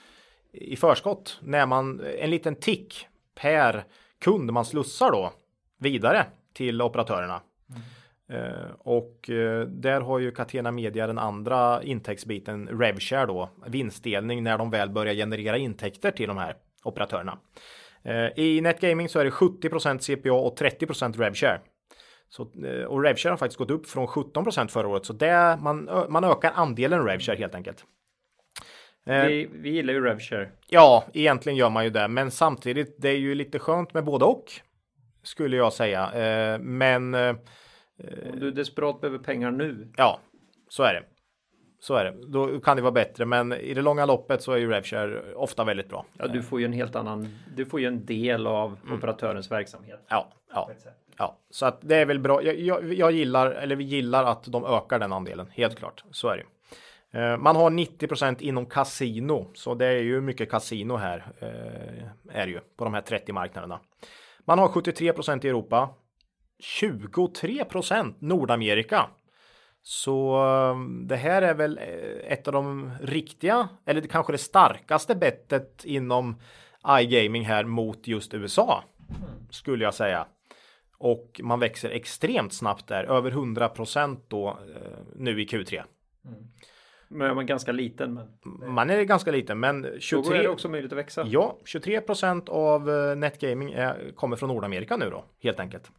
i 0.51 0.75
förskott 0.75 1.39
när 1.41 1.65
man 1.65 2.01
en 2.19 2.29
liten 2.29 2.55
tick 2.55 3.07
per 3.35 3.83
kund 4.19 4.53
man 4.53 4.65
slussar 4.65 5.11
då 5.11 5.33
vidare 5.79 6.25
till 6.53 6.81
operatörerna. 6.81 7.41
Mm. 7.69 7.81
Uh, 8.31 8.71
och 8.79 9.29
uh, 9.29 9.61
där 9.61 10.01
har 10.01 10.19
ju 10.19 10.31
Catena 10.31 10.71
Media 10.71 11.07
den 11.07 11.17
andra 11.17 11.83
intäktsbiten 11.83 12.67
RevShare 12.67 13.25
då 13.25 13.49
vinstdelning 13.65 14.43
när 14.43 14.57
de 14.57 14.69
väl 14.69 14.89
börjar 14.89 15.13
generera 15.13 15.57
intäkter 15.57 16.11
till 16.11 16.27
de 16.27 16.37
här 16.37 16.55
operatörerna. 16.83 17.39
Eh, 18.03 18.39
I 18.39 18.61
Netgaming 18.61 19.09
så 19.09 19.19
är 19.19 19.25
det 19.25 19.31
70% 19.31 19.99
CPA 19.99 20.31
och 20.31 20.55
30 20.55 20.85
RevShare. 21.19 21.61
Så, 22.29 22.41
eh, 22.65 22.83
och 22.83 23.03
RevShare 23.03 23.31
har 23.31 23.37
faktiskt 23.37 23.57
gått 23.57 23.71
upp 23.71 23.87
från 23.87 24.07
17% 24.07 24.71
förra 24.71 24.87
året, 24.87 25.05
så 25.05 25.13
det, 25.13 25.57
man, 25.61 25.89
man 26.09 26.23
ökar 26.23 26.51
andelen 26.55 27.05
RevShare 27.05 27.37
helt 27.37 27.55
enkelt. 27.55 27.85
Eh, 29.05 29.25
vi, 29.25 29.49
vi 29.53 29.69
gillar 29.69 29.93
ju 29.93 30.03
RevShare. 30.03 30.51
Ja, 30.69 31.05
egentligen 31.13 31.57
gör 31.57 31.69
man 31.69 31.83
ju 31.83 31.89
det, 31.89 32.07
men 32.07 32.31
samtidigt, 32.31 32.95
det 32.97 33.09
är 33.09 33.17
ju 33.17 33.35
lite 33.35 33.59
skönt 33.59 33.93
med 33.93 34.03
både 34.03 34.25
och. 34.25 34.45
Skulle 35.23 35.57
jag 35.57 35.73
säga, 35.73 36.09
men. 36.59 37.13
Om 37.13 37.37
du 38.39 38.51
desperat 38.51 39.01
behöver 39.01 39.19
pengar 39.19 39.51
nu. 39.51 39.91
Ja, 39.97 40.19
så 40.69 40.83
är 40.83 40.93
det. 40.93 41.03
Så 41.79 41.95
är 41.95 42.05
det. 42.05 42.13
Då 42.27 42.59
kan 42.59 42.75
det 42.75 42.81
vara 42.81 42.91
bättre, 42.91 43.25
men 43.25 43.53
i 43.53 43.73
det 43.73 43.81
långa 43.81 44.05
loppet 44.05 44.41
så 44.41 44.51
är 44.51 44.57
ju 44.57 44.69
RevShare 44.69 45.33
ofta 45.35 45.63
väldigt 45.63 45.89
bra. 45.89 46.05
Ja, 46.17 46.27
du 46.27 46.43
får 46.43 46.59
ju 46.59 46.65
en 46.65 46.73
helt 46.73 46.95
annan. 46.95 47.27
Du 47.55 47.65
får 47.65 47.79
ju 47.79 47.87
en 47.87 48.05
del 48.05 48.47
av 48.47 48.77
mm. 48.83 48.97
operatörens 48.97 49.51
verksamhet. 49.51 49.99
Ja, 50.07 50.29
ja, 50.53 50.69
ja, 51.17 51.37
så 51.49 51.65
att 51.65 51.77
det 51.81 51.95
är 51.95 52.05
väl 52.05 52.19
bra. 52.19 52.43
Jag, 52.43 52.59
jag, 52.59 52.93
jag, 52.93 53.11
gillar 53.11 53.51
eller 53.51 53.75
vi 53.75 53.83
gillar 53.83 54.23
att 54.23 54.43
de 54.43 54.65
ökar 54.65 54.99
den 54.99 55.13
andelen 55.13 55.47
helt 55.51 55.75
klart. 55.75 56.03
Så 56.11 56.27
är 56.27 56.37
det. 56.37 56.43
Eh, 57.11 57.37
man 57.37 57.55
har 57.55 57.69
90% 57.69 58.41
inom 58.41 58.65
kasino, 58.65 59.51
så 59.53 59.75
det 59.75 59.85
är 59.85 60.01
ju 60.01 60.21
mycket 60.21 60.51
kasino 60.51 60.95
här. 60.95 61.25
Eh, 61.39 62.37
är 62.39 62.45
det 62.45 62.51
ju 62.51 62.59
på 62.77 62.83
de 62.83 62.93
här 62.93 63.01
30 63.01 63.33
marknaderna. 63.33 63.79
Man 64.45 64.59
har 64.59 64.67
73% 64.67 65.45
i 65.45 65.49
Europa, 65.49 65.89
23% 66.81 68.15
Nordamerika. 68.19 69.09
Så 69.89 70.37
det 71.07 71.15
här 71.15 71.41
är 71.41 71.53
väl 71.53 71.79
ett 72.23 72.47
av 72.47 72.53
de 72.53 72.91
riktiga, 73.01 73.69
eller 73.85 74.01
kanske 74.01 74.33
det 74.33 74.37
starkaste 74.37 75.15
bettet 75.15 75.85
inom 75.85 76.35
iGaming 76.99 77.45
här 77.45 77.63
mot 77.63 78.07
just 78.07 78.33
USA. 78.33 78.83
Skulle 79.49 79.83
jag 79.83 79.93
säga. 79.93 80.27
Och 80.97 81.41
man 81.43 81.59
växer 81.59 81.89
extremt 81.89 82.53
snabbt 82.53 82.87
där, 82.87 83.03
över 83.03 83.31
100 83.31 83.71
då 84.27 84.49
eh, 84.49 84.55
nu 85.15 85.41
i 85.41 85.45
Q3. 85.45 85.83
Mm. 86.25 86.37
Men 87.07 87.35
man 87.35 87.43
är 87.43 87.47
ganska 87.47 87.71
liten. 87.71 88.13
Men... 88.43 88.73
Man 88.73 88.89
är 88.89 89.03
ganska 89.03 89.31
liten, 89.31 89.59
men 89.59 89.87
23. 89.99 90.29
Då 90.29 90.39
är 90.39 90.43
det 90.43 90.49
också 90.49 90.69
möjligt 90.69 90.91
att 90.91 90.97
växa. 90.97 91.25
Ja, 91.27 91.57
23% 91.65 92.49
av 92.49 92.89
eh, 92.89 93.15
Netgaming 93.15 93.71
är, 93.71 94.11
kommer 94.15 94.35
från 94.35 94.49
Nordamerika 94.49 94.97
nu 94.97 95.09
då, 95.09 95.25
helt 95.39 95.59
enkelt. 95.59 95.91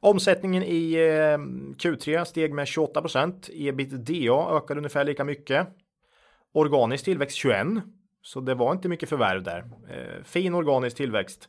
Omsättningen 0.00 0.62
i 0.62 0.94
eh, 0.94 1.38
Q3 1.78 2.24
steg 2.24 2.54
med 2.54 2.66
28 2.66 3.00
procent. 3.00 3.50
Ebitda 3.52 4.56
ökade 4.56 4.78
ungefär 4.78 5.04
lika 5.04 5.24
mycket. 5.24 5.68
Organisk 6.52 7.04
tillväxt 7.04 7.36
21. 7.36 7.66
Så 8.22 8.40
det 8.40 8.54
var 8.54 8.72
inte 8.72 8.88
mycket 8.88 9.08
förvärv 9.08 9.42
där. 9.42 9.64
Eh, 9.90 10.24
fin 10.24 10.54
organisk 10.54 10.96
tillväxt. 10.96 11.48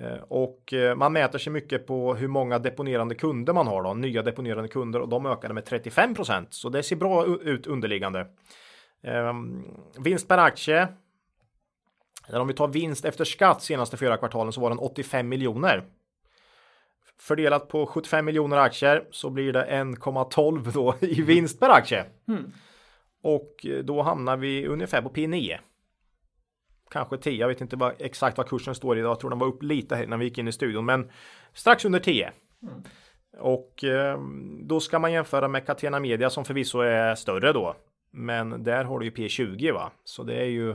Eh, 0.00 0.22
och 0.28 0.74
man 0.96 1.12
mäter 1.12 1.38
sig 1.38 1.52
mycket 1.52 1.86
på 1.86 2.14
hur 2.14 2.28
många 2.28 2.58
deponerande 2.58 3.14
kunder 3.14 3.52
man 3.52 3.66
har 3.66 3.82
då, 3.82 3.94
nya 3.94 4.22
deponerande 4.22 4.68
kunder 4.68 5.00
och 5.00 5.08
de 5.08 5.26
ökade 5.26 5.54
med 5.54 5.64
35 5.64 6.14
procent. 6.14 6.54
så 6.54 6.68
det 6.68 6.82
ser 6.82 6.96
bra 6.96 7.26
ut 7.26 7.66
underliggande. 7.66 8.26
Vinst 9.98 10.28
per 10.28 10.38
aktie. 10.38 10.88
Om 12.32 12.48
vi 12.48 12.54
tar 12.54 12.68
vinst 12.68 13.04
efter 13.04 13.24
skatt 13.24 13.62
senaste 13.62 13.96
fyra 13.96 14.16
kvartalen 14.16 14.52
så 14.52 14.60
var 14.60 14.70
den 14.70 14.78
85 14.78 15.28
miljoner. 15.28 15.84
Fördelat 17.20 17.68
på 17.68 17.86
75 17.86 18.24
miljoner 18.24 18.56
aktier 18.56 19.04
så 19.10 19.30
blir 19.30 19.52
det 19.52 19.66
1,12 19.66 20.72
då 20.72 20.94
i 21.00 21.22
vinst 21.22 21.60
per 21.60 21.68
aktie. 21.68 22.04
Mm. 22.28 22.52
Och 23.22 23.66
då 23.84 24.02
hamnar 24.02 24.36
vi 24.36 24.66
ungefär 24.66 25.02
på 25.02 25.08
P9. 25.08 25.58
Kanske 26.90 27.16
10, 27.16 27.40
jag 27.40 27.48
vet 27.48 27.60
inte 27.60 27.76
vad, 27.76 27.94
exakt 27.98 28.38
vad 28.38 28.48
kursen 28.48 28.74
står 28.74 28.98
idag. 28.98 29.10
Jag 29.10 29.20
tror 29.20 29.30
den 29.30 29.38
var 29.38 29.46
upp 29.46 29.62
lite 29.62 29.96
här 29.96 30.06
när 30.06 30.16
vi 30.16 30.24
gick 30.24 30.38
in 30.38 30.48
i 30.48 30.52
studion, 30.52 30.84
men 30.84 31.10
strax 31.52 31.84
under 31.84 32.00
10. 32.00 32.32
Mm. 32.62 32.74
Och 33.38 33.84
eh, 33.84 34.20
då 34.60 34.80
ska 34.80 34.98
man 34.98 35.12
jämföra 35.12 35.48
med 35.48 35.66
Catena 35.66 36.00
Media 36.00 36.30
som 36.30 36.44
förvisso 36.44 36.78
är 36.78 37.14
större 37.14 37.52
då. 37.52 37.76
Men 38.10 38.64
där 38.64 38.84
har 38.84 38.98
du 38.98 39.06
ju 39.06 39.12
P20 39.12 39.72
va? 39.72 39.92
Så 40.04 40.22
det 40.22 40.34
är 40.34 40.48
ju 40.48 40.74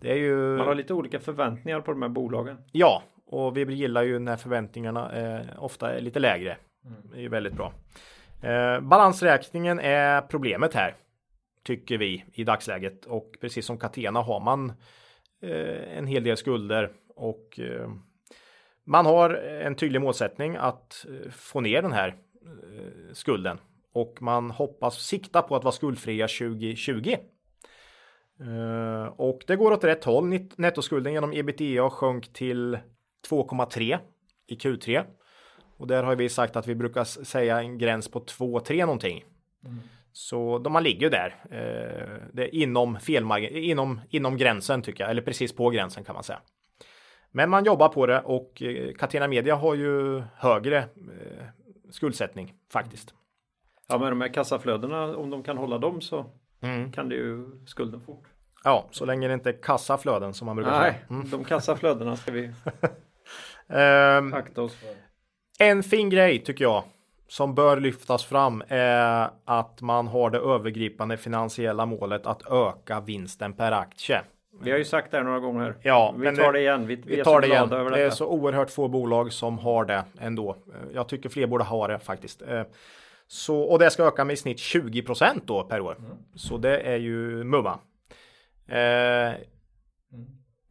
det 0.00 0.10
är 0.10 0.16
ju... 0.16 0.56
Man 0.56 0.66
har 0.66 0.74
lite 0.74 0.94
olika 0.94 1.20
förväntningar 1.20 1.80
på 1.80 1.92
de 1.92 2.02
här 2.02 2.08
bolagen. 2.08 2.58
Ja, 2.72 3.02
och 3.32 3.56
vi 3.56 3.74
gillar 3.74 4.02
ju 4.02 4.18
när 4.18 4.36
förväntningarna 4.36 5.12
eh, 5.12 5.46
ofta 5.58 5.92
är 5.92 6.00
lite 6.00 6.18
lägre. 6.18 6.56
Mm. 6.84 7.02
Det 7.10 7.16
är 7.16 7.20
ju 7.20 7.28
väldigt 7.28 7.52
bra. 7.52 7.72
Eh, 8.42 8.80
balansräkningen 8.80 9.78
är 9.80 10.20
problemet 10.20 10.74
här. 10.74 10.94
Tycker 11.64 11.98
vi 11.98 12.24
i 12.32 12.44
dagsläget 12.44 13.04
och 13.04 13.36
precis 13.40 13.66
som 13.66 13.78
Catena 13.78 14.20
har 14.20 14.40
man 14.40 14.72
eh, 15.42 15.98
en 15.98 16.06
hel 16.06 16.24
del 16.24 16.36
skulder 16.36 16.90
och 17.16 17.60
eh, 17.60 17.90
man 18.84 19.06
har 19.06 19.30
en 19.34 19.74
tydlig 19.74 20.00
målsättning 20.00 20.56
att 20.56 21.06
eh, 21.08 21.30
få 21.30 21.60
ner 21.60 21.82
den 21.82 21.92
här 21.92 22.08
eh, 22.08 23.12
skulden 23.12 23.58
och 23.92 24.22
man 24.22 24.50
hoppas 24.50 24.98
sikta 24.98 25.42
på 25.42 25.56
att 25.56 25.64
vara 25.64 25.72
skuldfria 25.72 26.28
2020. 26.28 27.16
och 29.16 29.44
det 29.46 29.56
går 29.56 29.72
åt 29.72 29.84
rätt 29.84 30.04
håll. 30.04 30.38
Nettoskulden 30.56 31.12
genom 31.12 31.32
ebitda 31.32 31.90
sjönk 31.90 32.32
till 32.32 32.78
2,3 33.28 33.98
i 34.46 34.54
Q3. 34.54 35.04
Och 35.76 35.86
där 35.86 36.02
har 36.02 36.16
vi 36.16 36.28
sagt 36.28 36.56
att 36.56 36.66
vi 36.66 36.74
brukar 36.74 37.04
säga 37.04 37.60
en 37.60 37.78
gräns 37.78 38.08
på 38.08 38.20
2-3 38.20 38.80
någonting. 38.80 39.24
Mm. 39.64 39.80
Så 40.12 40.58
de 40.58 40.72
man 40.72 40.82
ligger 40.82 41.10
där. 41.10 41.36
Eh, 41.50 42.28
det 42.32 42.44
är 42.44 42.54
inom, 42.54 43.00
felmargin, 43.00 43.56
inom, 43.56 44.00
inom 44.10 44.36
gränsen 44.36 44.82
tycker 44.82 45.04
jag, 45.04 45.10
eller 45.10 45.22
precis 45.22 45.56
på 45.56 45.70
gränsen 45.70 46.04
kan 46.04 46.14
man 46.14 46.24
säga. 46.24 46.40
Men 47.30 47.50
man 47.50 47.64
jobbar 47.64 47.88
på 47.88 48.06
det 48.06 48.20
och 48.20 48.62
eh, 48.62 48.92
Catena 48.94 49.28
Media 49.28 49.54
har 49.54 49.74
ju 49.74 50.22
högre 50.36 50.78
eh, 50.78 51.44
skuldsättning 51.90 52.54
faktiskt. 52.72 53.14
Ja, 53.88 53.98
men 53.98 54.10
de 54.10 54.20
här 54.20 54.28
kassaflödena, 54.28 55.16
om 55.16 55.30
de 55.30 55.42
kan 55.42 55.58
hålla 55.58 55.78
dem 55.78 56.00
så 56.00 56.26
mm. 56.60 56.92
kan 56.92 57.08
det 57.08 57.14
ju 57.14 57.46
skulden 57.66 58.00
fort. 58.00 58.24
Ja, 58.64 58.88
så 58.90 59.04
länge 59.04 59.28
det 59.28 59.34
inte 59.34 59.50
är 59.50 59.62
kassaflöden 59.62 60.34
som 60.34 60.46
man 60.46 60.56
brukar 60.56 60.70
Nej, 60.70 60.92
säga. 60.92 61.02
Mm. 61.10 61.30
de 61.30 61.44
kassaflödena 61.44 62.16
ska 62.16 62.32
vi 62.32 62.52
Um, 63.72 64.34
en 65.58 65.82
fin 65.82 66.10
grej 66.10 66.38
tycker 66.38 66.64
jag 66.64 66.84
som 67.32 67.54
bör 67.54 67.80
lyftas 67.80 68.24
fram 68.24 68.62
är 68.68 69.30
att 69.44 69.80
man 69.80 70.06
har 70.06 70.30
det 70.30 70.38
övergripande 70.38 71.16
finansiella 71.16 71.86
målet 71.86 72.26
att 72.26 72.52
öka 72.52 73.00
vinsten 73.00 73.52
per 73.52 73.72
aktie. 73.72 74.20
Vi 74.62 74.70
har 74.70 74.78
ju 74.78 74.84
sagt 74.84 75.10
det 75.10 75.16
här 75.16 75.24
några 75.24 75.38
gånger. 75.38 75.74
Ja, 75.82 76.14
vi 76.18 76.36
tar 76.36 76.52
det 76.52 76.60
igen. 76.60 76.86
Vi, 76.86 76.96
vi 76.96 77.24
tar 77.24 77.40
det 77.40 77.46
igen. 77.46 77.68
det 77.68 78.00
är 78.00 78.10
så 78.10 78.26
oerhört 78.26 78.70
få 78.70 78.88
bolag 78.88 79.32
som 79.32 79.58
har 79.58 79.84
det 79.84 80.04
ändå. 80.20 80.56
Jag 80.94 81.08
tycker 81.08 81.28
fler 81.28 81.46
borde 81.46 81.64
ha 81.64 81.88
det 81.88 81.98
faktiskt. 81.98 82.42
Eh, 82.42 82.62
så, 83.26 83.62
och 83.62 83.78
det 83.78 83.90
ska 83.90 84.06
öka 84.06 84.24
med 84.24 84.34
i 84.34 84.36
snitt 84.36 84.58
20 84.58 85.04
då 85.44 85.64
per 85.64 85.80
år. 85.80 85.96
Mm. 85.98 86.10
Så 86.34 86.58
det 86.58 86.78
är 86.78 86.96
ju 86.96 87.44
mumma. 87.44 87.78
Eh, 88.68 89.34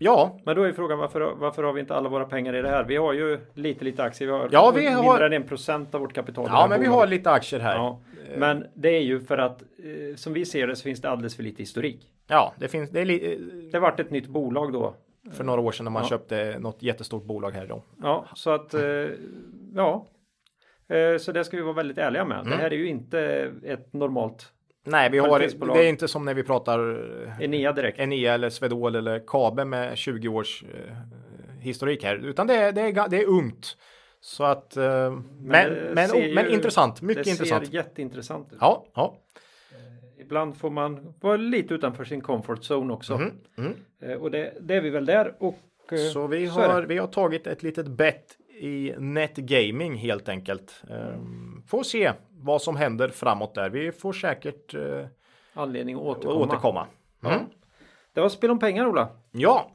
Ja. 0.03 0.39
Men 0.45 0.55
då 0.55 0.63
är 0.63 0.73
frågan 0.73 0.99
varför, 0.99 1.35
varför 1.35 1.63
har 1.63 1.73
vi 1.73 1.79
inte 1.79 1.95
alla 1.95 2.09
våra 2.09 2.25
pengar 2.25 2.55
i 2.55 2.61
det 2.61 2.69
här? 2.69 2.83
Vi 2.83 2.95
har 2.95 3.13
ju 3.13 3.39
lite, 3.53 3.85
lite 3.85 4.03
aktier. 4.03 4.27
Vi 4.27 4.33
har 4.33 4.49
ja, 4.51 4.71
vi 4.75 4.81
mindre 4.81 5.01
har... 5.01 5.21
än 5.21 5.33
en 5.33 5.43
procent 5.43 5.95
av 5.95 6.01
vårt 6.01 6.13
kapital. 6.13 6.45
Ja, 6.49 6.67
men 6.69 6.81
vi 6.81 6.87
har 6.87 7.07
lite 7.07 7.31
aktier 7.31 7.59
här. 7.59 7.75
Ja. 7.75 8.01
Men 8.37 8.65
det 8.73 8.89
är 8.89 9.01
ju 9.01 9.19
för 9.19 9.37
att 9.37 9.61
eh, 9.61 10.15
som 10.15 10.33
vi 10.33 10.45
ser 10.45 10.67
det 10.67 10.75
så 10.75 10.83
finns 10.83 11.01
det 11.01 11.09
alldeles 11.09 11.35
för 11.35 11.43
lite 11.43 11.61
historik. 11.61 12.11
Ja, 12.27 12.53
det 12.57 12.67
finns. 12.67 12.89
Det, 12.89 13.01
är 13.01 13.05
li... 13.05 13.39
det 13.71 13.79
vart 13.79 13.99
ett 13.99 14.11
nytt 14.11 14.27
bolag 14.27 14.73
då. 14.73 14.95
För 15.31 15.43
några 15.43 15.61
år 15.61 15.71
sedan 15.71 15.83
när 15.83 15.91
man 15.91 16.03
ja. 16.03 16.09
köpte 16.09 16.59
något 16.59 16.83
jättestort 16.83 17.23
bolag 17.23 17.51
här 17.51 17.67
då. 17.67 17.83
Ja, 18.01 18.25
så 18.35 18.49
att 18.49 18.73
eh, 18.73 18.81
ja. 19.75 20.07
Eh, 20.87 21.17
så 21.17 21.31
det 21.31 21.43
ska 21.43 21.57
vi 21.57 21.63
vara 21.63 21.73
väldigt 21.73 21.97
ärliga 21.97 22.25
med. 22.25 22.39
Mm. 22.39 22.49
Det 22.49 22.55
här 22.55 22.73
är 22.73 22.77
ju 22.77 22.87
inte 22.87 23.51
ett 23.63 23.93
normalt 23.93 24.53
Nej, 24.83 25.09
vi 25.09 25.17
har, 25.17 25.39
det 25.73 25.85
är 25.85 25.89
inte 25.89 26.07
som 26.07 26.25
när 26.25 26.33
vi 26.33 26.43
pratar 26.43 26.79
Enea 27.41 27.71
direkt. 27.71 27.99
Enea 27.99 28.33
eller 28.33 28.49
Swedol 28.49 28.95
eller 28.95 29.23
Kabe 29.27 29.65
med 29.65 29.97
20 29.97 30.27
års 30.27 30.63
eh, 30.63 30.95
historik 31.59 32.03
här, 32.03 32.15
utan 32.15 32.47
det 32.47 32.55
är, 32.55 32.71
det 32.71 32.81
är, 32.81 33.09
det 33.09 33.17
är 33.17 33.25
ungt. 33.25 33.77
Så 34.21 34.43
att, 34.43 34.77
eh, 34.77 34.83
men, 34.83 35.23
men, 35.39 35.93
men, 35.93 36.21
ju, 36.21 36.35
men, 36.35 36.51
intressant, 36.51 37.01
mycket 37.01 37.23
det 37.23 37.29
intressant. 37.31 37.61
Det 37.61 37.67
ser 37.67 37.75
jätteintressant 37.75 38.53
ut. 38.53 38.57
Ja, 38.61 38.85
ja. 38.93 39.17
Eh, 39.71 40.21
ibland 40.21 40.57
får 40.57 40.69
man 40.69 41.13
vara 41.19 41.37
lite 41.37 41.73
utanför 41.73 42.03
sin 42.03 42.21
comfort 42.21 42.59
zone 42.71 42.93
också. 42.93 43.13
Mm, 43.13 43.31
mm. 43.57 44.21
Och 44.21 44.31
det, 44.31 44.53
det, 44.61 44.75
är 44.75 44.81
vi 44.81 44.89
väl 44.89 45.05
där. 45.05 45.35
Och, 45.39 45.59
så 46.13 46.27
vi 46.27 46.45
har, 46.45 46.83
vi 46.83 46.97
har 46.97 47.07
tagit 47.07 47.47
ett 47.47 47.63
litet 47.63 47.87
bett 47.87 48.37
i 48.59 48.93
NetGaming 48.97 49.95
helt 49.95 50.29
enkelt. 50.29 50.83
Um, 50.89 51.63
får 51.67 51.83
se 51.83 52.11
vad 52.41 52.61
som 52.61 52.75
händer 52.75 53.09
framåt 53.09 53.55
där. 53.55 53.69
Vi 53.69 53.91
får 53.91 54.13
säkert 54.13 54.73
uh, 54.73 55.05
anledning 55.53 55.95
att 55.95 56.01
återkomma. 56.01 56.45
återkomma. 56.45 56.87
Mm. 57.23 57.33
Ja. 57.33 57.39
Det 58.13 58.21
var 58.21 58.29
spel 58.29 58.51
om 58.51 58.59
pengar 58.59 58.85
Ola. 58.85 59.09
Ja. 59.31 59.71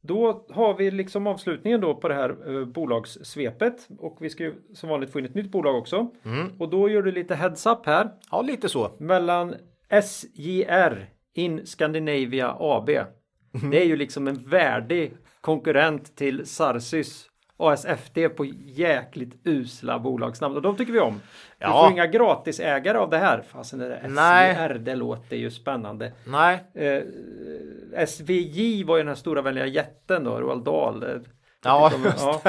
Då 0.00 0.46
har 0.50 0.74
vi 0.74 0.90
liksom 0.90 1.26
avslutningen 1.26 1.80
då 1.80 1.94
på 1.94 2.08
det 2.08 2.14
här 2.14 2.48
uh, 2.48 2.66
bolagssvepet 2.66 3.88
och 3.98 4.16
vi 4.20 4.30
ska 4.30 4.42
ju 4.44 4.54
som 4.74 4.88
vanligt 4.88 5.12
få 5.12 5.18
in 5.18 5.24
ett 5.24 5.34
nytt 5.34 5.50
bolag 5.50 5.78
också. 5.78 6.10
Mm. 6.24 6.52
Och 6.58 6.68
då 6.68 6.88
gör 6.88 7.02
du 7.02 7.12
lite 7.12 7.34
heads 7.34 7.66
up 7.66 7.86
här. 7.86 8.10
Ja, 8.30 8.42
lite 8.42 8.68
så. 8.68 8.90
Mellan 8.98 9.54
SJR 10.02 11.10
In 11.34 11.66
Scandinavia 11.66 12.56
AB. 12.58 12.88
Mm. 12.88 13.70
Det 13.70 13.82
är 13.82 13.86
ju 13.86 13.96
liksom 13.96 14.28
en 14.28 14.48
värdig 14.48 15.16
konkurrent 15.40 16.16
till 16.16 16.46
Sarsys 16.46 17.27
ASFD 17.58 18.28
på 18.36 18.44
jäkligt 18.64 19.40
usla 19.44 19.98
bolagsnamn 19.98 20.56
och 20.56 20.62
de 20.62 20.76
tycker 20.76 20.92
vi 20.92 21.00
om. 21.00 21.20
Ja. 21.58 21.66
Vi 21.66 21.72
får 21.72 21.92
inga 21.92 22.06
gratisägare 22.06 22.98
av 22.98 23.10
det 23.10 23.18
här. 23.18 23.42
Fasen 23.42 23.78
det 23.78 23.88
där 23.88 24.08
Nej. 24.08 24.54
SVR, 24.54 24.78
det 24.78 24.94
låter 24.94 25.36
ju 25.36 25.50
spännande. 25.50 26.12
Nej. 26.26 26.58
Eh, 26.74 27.02
SVJ 28.06 28.84
var 28.84 28.96
ju 28.96 29.00
den 29.00 29.08
här 29.08 29.14
stora 29.14 29.42
vänliga 29.42 29.66
jätten 29.66 30.24
då, 30.24 30.40
Roald 30.40 30.64
Dahl. 30.64 31.02
Eh, 31.02 31.08
ja, 31.64 31.92
de, 31.92 32.12
ja. 32.18 32.40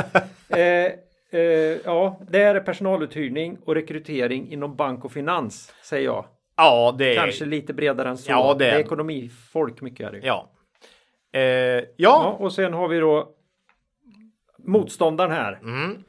Eh, 0.57 0.91
eh, 1.31 1.77
ja, 1.85 2.19
det 2.29 2.41
är 2.41 2.59
personaluthyrning 2.59 3.57
och 3.65 3.75
rekrytering 3.75 4.51
inom 4.51 4.75
bank 4.75 5.05
och 5.05 5.11
finans, 5.11 5.73
säger 5.83 6.05
jag. 6.05 6.25
Ja, 6.57 6.95
det 6.97 7.15
är... 7.15 7.15
Kanske 7.15 7.45
lite 7.45 7.73
bredare 7.73 8.09
än 8.09 8.17
så. 8.17 8.31
Ja, 8.31 8.55
det 8.59 8.65
är, 8.65 8.71
det 8.71 8.77
är 8.77 8.79
ekonomifolk 8.79 9.81
mycket 9.81 10.07
är 10.07 10.11
det. 10.11 10.19
Ja. 10.27 10.49
Eh, 11.33 11.41
ja. 11.41 11.83
ja. 11.97 12.35
Och 12.39 12.53
sen 12.53 12.73
har 12.73 12.87
vi 12.87 12.99
då 12.99 13.35
motståndaren 14.63 15.31
här. 15.31 15.59
Mm. 15.63 16.03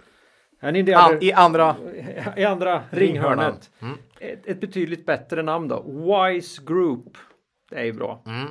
En 0.60 0.76
idé 0.76 0.94
An, 0.94 1.18
I 1.20 1.32
andra 1.32 1.76
i 2.36 2.44
andra 2.44 2.82
ringhörnet. 2.90 3.70
Mm. 3.82 3.98
Ett, 4.20 4.46
ett 4.46 4.60
betydligt 4.60 5.06
bättre 5.06 5.42
namn 5.42 5.68
då. 5.68 5.82
Wise 5.82 6.62
Group. 6.66 7.16
Det 7.70 7.76
är 7.76 7.84
ju 7.84 7.92
bra. 7.92 8.22
Mm. 8.26 8.46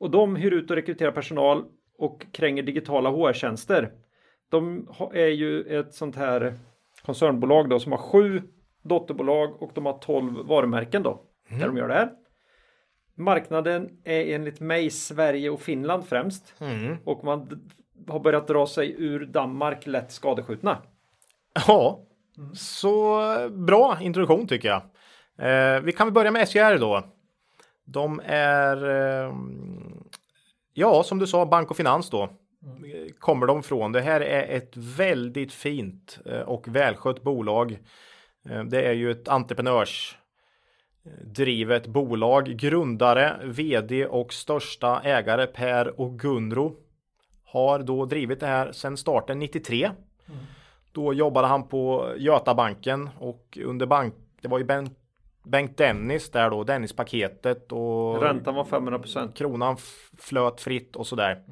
Och 0.00 0.10
de 0.10 0.36
hyr 0.36 0.52
ut 0.52 0.70
och 0.70 0.76
rekryterar 0.76 1.12
personal 1.12 1.64
och 1.98 2.26
kränger 2.32 2.62
digitala 2.62 3.10
HR-tjänster. 3.10 3.92
De 4.50 4.88
är 5.12 5.26
ju 5.26 5.62
ett 5.62 5.94
sånt 5.94 6.16
här 6.16 6.54
koncernbolag 7.04 7.68
då 7.68 7.80
som 7.80 7.92
har 7.92 7.98
sju 7.98 8.42
dotterbolag 8.82 9.62
och 9.62 9.70
de 9.74 9.86
har 9.86 9.98
12 9.98 10.46
varumärken 10.46 11.02
då. 11.02 11.22
Där 11.50 11.66
de 11.66 11.76
gör 11.76 11.88
det 11.88 11.94
här. 11.94 12.12
Marknaden 13.14 13.90
är 14.04 14.34
enligt 14.34 14.60
mig 14.60 14.90
Sverige 14.90 15.50
och 15.50 15.60
Finland 15.60 16.06
främst. 16.06 16.54
Och 17.04 17.24
man 17.24 17.70
har 18.10 18.20
börjat 18.20 18.46
dra 18.46 18.66
sig 18.66 18.94
ur 18.98 19.26
Danmark 19.26 19.86
lätt 19.86 20.12
skadeskjutna. 20.12 20.82
Ja, 21.66 22.00
så 22.54 23.22
bra 23.50 23.98
introduktion 24.00 24.46
tycker 24.46 24.68
jag. 24.68 24.82
Eh, 25.48 25.80
vi 25.80 25.92
kan 25.92 26.06
väl 26.06 26.14
börja 26.14 26.30
med 26.30 26.48
SJR 26.48 26.78
då. 26.78 27.04
De 27.84 28.20
är, 28.24 28.90
eh, 28.90 29.34
ja 30.74 31.02
som 31.02 31.18
du 31.18 31.26
sa, 31.26 31.46
bank 31.46 31.70
och 31.70 31.76
finans 31.76 32.10
då. 32.10 32.28
Kommer 33.18 33.46
de 33.46 33.62
från. 33.62 33.92
Det 33.92 34.00
här 34.00 34.20
är 34.20 34.56
ett 34.56 34.76
väldigt 34.76 35.52
fint 35.52 36.18
eh, 36.26 36.40
och 36.40 36.68
välskött 36.68 37.22
bolag. 37.22 37.78
Eh, 38.50 38.64
det 38.64 38.82
är 38.82 38.92
ju 38.92 39.10
ett 39.10 39.28
entreprenörs 39.28 40.18
drivet 41.24 41.86
bolag. 41.86 42.46
Grundare, 42.46 43.36
vd 43.44 44.06
och 44.06 44.32
största 44.32 45.00
ägare 45.00 45.46
Per 45.46 46.00
och 46.00 46.18
Gunro 46.18 46.76
har 47.50 47.78
då 47.78 48.04
drivit 48.04 48.40
det 48.40 48.46
här 48.46 48.72
sedan 48.72 48.96
starten 48.96 49.38
93. 49.38 49.90
Då 50.92 51.12
jobbade 51.14 51.46
han 51.46 51.68
på 51.68 52.12
Götabanken 52.16 53.10
och 53.18 53.58
under 53.64 53.86
bank, 53.86 54.14
det 54.40 54.48
var 54.48 54.58
ju 54.58 54.64
Ben, 54.64 54.90
Bengt 55.44 55.76
Dennis 55.76 56.30
där 56.30 56.50
då, 56.50 56.64
Dennispaketet 56.64 57.72
och 57.72 58.22
Räntan 58.22 58.54
var 58.54 58.64
500 58.64 58.98
procent. 58.98 59.34
kronan 59.36 59.74
f- 59.78 60.10
flöt 60.18 60.60
fritt 60.60 60.96
och 60.96 61.06
sådär. 61.06 61.42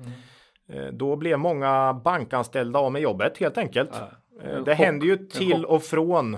Eh, 0.69 0.87
Då 0.87 1.17
blev 1.17 1.39
många 1.39 2.01
bankanställda 2.05 2.79
av 2.79 2.93
med 2.93 3.03
jobbet 3.03 3.39
helt 3.39 3.59
enkelt. 3.59 3.91
En 4.43 4.65
Det 4.65 4.71
chock. 4.71 4.79
händer 4.85 5.07
ju 5.07 5.17
till 5.17 5.65
och 5.65 5.83
från 5.83 6.37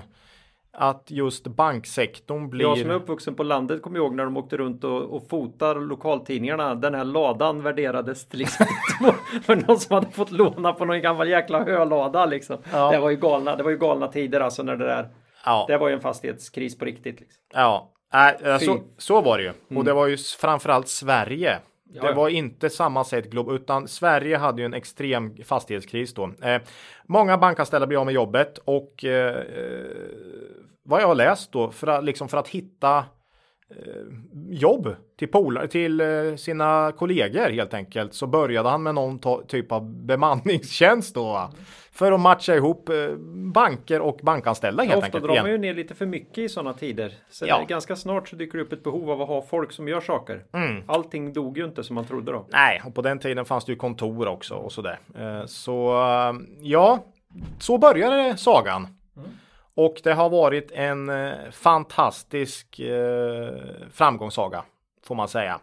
att 0.73 1.11
just 1.11 1.47
banksektorn 1.47 2.49
blir... 2.49 2.65
Jag 2.65 2.77
som 2.77 2.89
är 2.89 2.93
uppvuxen 2.93 3.35
på 3.35 3.43
landet 3.43 3.81
kommer 3.81 3.97
ihåg 3.99 4.15
när 4.15 4.23
de 4.23 4.37
åkte 4.37 4.57
runt 4.57 4.83
och, 4.83 5.01
och 5.01 5.29
fotar 5.29 5.75
lokaltidningarna. 5.75 6.75
Den 6.75 6.95
här 6.95 7.03
ladan 7.03 7.63
värderades 7.63 8.29
till 8.29 8.41
exempel 8.41 9.13
för 9.43 9.55
någon 9.55 9.79
som 9.79 9.93
hade 9.93 10.11
fått 10.11 10.31
låna 10.31 10.73
på 10.73 10.85
någon 10.85 11.01
gammal 11.01 11.29
jäkla 11.29 11.63
hölada 11.63 12.25
liksom. 12.25 12.57
Ja. 12.71 12.91
Det 12.91 12.99
var 12.99 13.09
ju 13.09 13.15
galna, 13.15 13.55
det 13.55 13.63
var 13.63 13.71
ju 13.71 13.77
galna 13.77 14.07
tider 14.07 14.39
alltså 14.39 14.63
när 14.63 14.75
det 14.75 14.85
där. 14.85 15.09
ja. 15.45 15.65
Det 15.67 15.77
var 15.77 15.87
ju 15.87 15.93
en 15.93 16.01
fastighetskris 16.01 16.77
på 16.77 16.85
riktigt. 16.85 17.19
Liksom. 17.19 17.41
Ja, 17.53 17.91
eh, 18.13 18.57
Fy. 18.59 18.65
så, 18.65 18.79
så 18.97 19.21
var 19.21 19.37
det 19.37 19.43
ju. 19.43 19.77
Och 19.77 19.85
det 19.85 19.93
var 19.93 20.07
ju 20.07 20.17
framförallt 20.17 20.87
Sverige. 20.87 21.59
Ja, 21.93 22.03
det 22.03 22.13
var 22.13 22.29
inte 22.29 22.69
samma 22.69 23.03
sätt 23.03 23.29
glob 23.29 23.51
utan 23.51 23.87
Sverige 23.87 24.37
hade 24.37 24.61
ju 24.61 24.65
en 24.65 24.73
extrem 24.73 25.35
fastighetskris 25.43 26.13
då. 26.13 26.31
Eh, 26.41 26.61
många 27.05 27.37
bankanställda 27.37 27.87
blev 27.87 27.99
av 27.99 28.05
med 28.05 28.15
jobbet 28.15 28.57
och 28.57 29.05
eh, 29.05 29.35
eh, 29.35 29.85
vad 30.89 31.01
jag 31.01 31.07
har 31.07 31.15
läst 31.15 31.51
då 31.51 31.71
för 31.71 31.87
att, 31.87 32.03
liksom 32.03 32.29
för 32.29 32.37
att 32.37 32.47
hitta 32.47 32.97
eh, 32.97 34.03
jobb 34.49 34.95
till, 35.19 35.27
polar, 35.27 35.67
till 35.67 36.01
eh, 36.01 36.35
sina 36.37 36.91
kollegor 36.97 37.49
helt 37.49 37.73
enkelt 37.73 38.13
så 38.13 38.27
började 38.27 38.69
han 38.69 38.83
med 38.83 38.95
någon 38.95 39.19
typ 39.47 39.71
av 39.71 40.05
bemanningstjänst 40.05 41.15
då. 41.15 41.23
va? 41.23 41.51
För 41.91 42.11
att 42.11 42.19
matcha 42.19 42.55
ihop 42.55 42.89
eh, 42.89 42.95
banker 43.53 44.01
och 44.01 44.19
bankanställda 44.23 44.83
helt 44.83 44.95
Ofta 44.95 45.05
enkelt. 45.05 45.23
drar 45.23 45.31
igen. 45.33 45.43
man 45.43 45.51
ju 45.51 45.57
ner 45.57 45.73
lite 45.73 45.95
för 45.95 46.05
mycket 46.05 46.37
i 46.37 46.49
sådana 46.49 46.73
tider. 46.73 47.13
Sen 47.29 47.47
Ja. 47.47 47.65
ganska 47.67 47.95
snart 47.95 48.29
så 48.29 48.35
dyker 48.35 48.57
det 48.57 48.63
upp 48.63 48.73
ett 48.73 48.83
behov 48.83 49.11
av 49.11 49.21
att 49.21 49.27
ha 49.27 49.41
folk 49.41 49.71
som 49.71 49.87
gör 49.87 50.01
saker. 50.01 50.43
Mm. 50.53 50.83
Allting 50.87 51.33
dog 51.33 51.57
ju 51.57 51.65
inte 51.65 51.83
som 51.83 51.95
man 51.95 52.05
trodde 52.05 52.31
då. 52.31 52.45
Nej, 52.49 52.81
och 52.85 52.95
på 52.95 53.01
den 53.01 53.19
tiden 53.19 53.45
fanns 53.45 53.65
det 53.65 53.71
ju 53.71 53.75
kontor 53.77 54.27
också 54.27 54.55
och 54.55 54.71
sådär. 54.71 54.99
Eh, 55.17 55.45
Så 55.45 55.93
ja, 56.61 56.99
så 57.59 57.77
började 57.77 58.37
sagan. 58.37 58.87
Och 59.75 60.01
det 60.03 60.13
har 60.13 60.29
varit 60.29 60.71
en 60.71 61.09
eh, 61.09 61.51
fantastisk 61.51 62.79
eh, 62.79 63.53
framgångssaga 63.91 64.63
får 65.03 65.15
man 65.15 65.27
säga. 65.27 65.59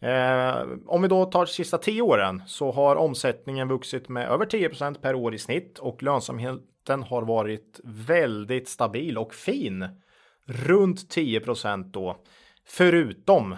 Eh, 0.00 0.62
om 0.86 1.02
vi 1.02 1.08
då 1.08 1.24
tar 1.24 1.46
de 1.46 1.52
sista 1.52 1.78
tio 1.78 2.02
åren 2.02 2.42
så 2.46 2.72
har 2.72 2.96
omsättningen 2.96 3.68
vuxit 3.68 4.08
med 4.08 4.28
över 4.28 4.46
10% 4.46 5.00
per 5.00 5.14
år 5.14 5.34
i 5.34 5.38
snitt 5.38 5.78
och 5.78 6.02
lönsamheten 6.02 7.02
har 7.02 7.22
varit 7.22 7.80
väldigt 7.84 8.68
stabil 8.68 9.18
och 9.18 9.34
fin. 9.34 9.88
Runt 10.44 11.10
10 11.10 11.42
då. 11.84 12.16
Förutom 12.66 13.56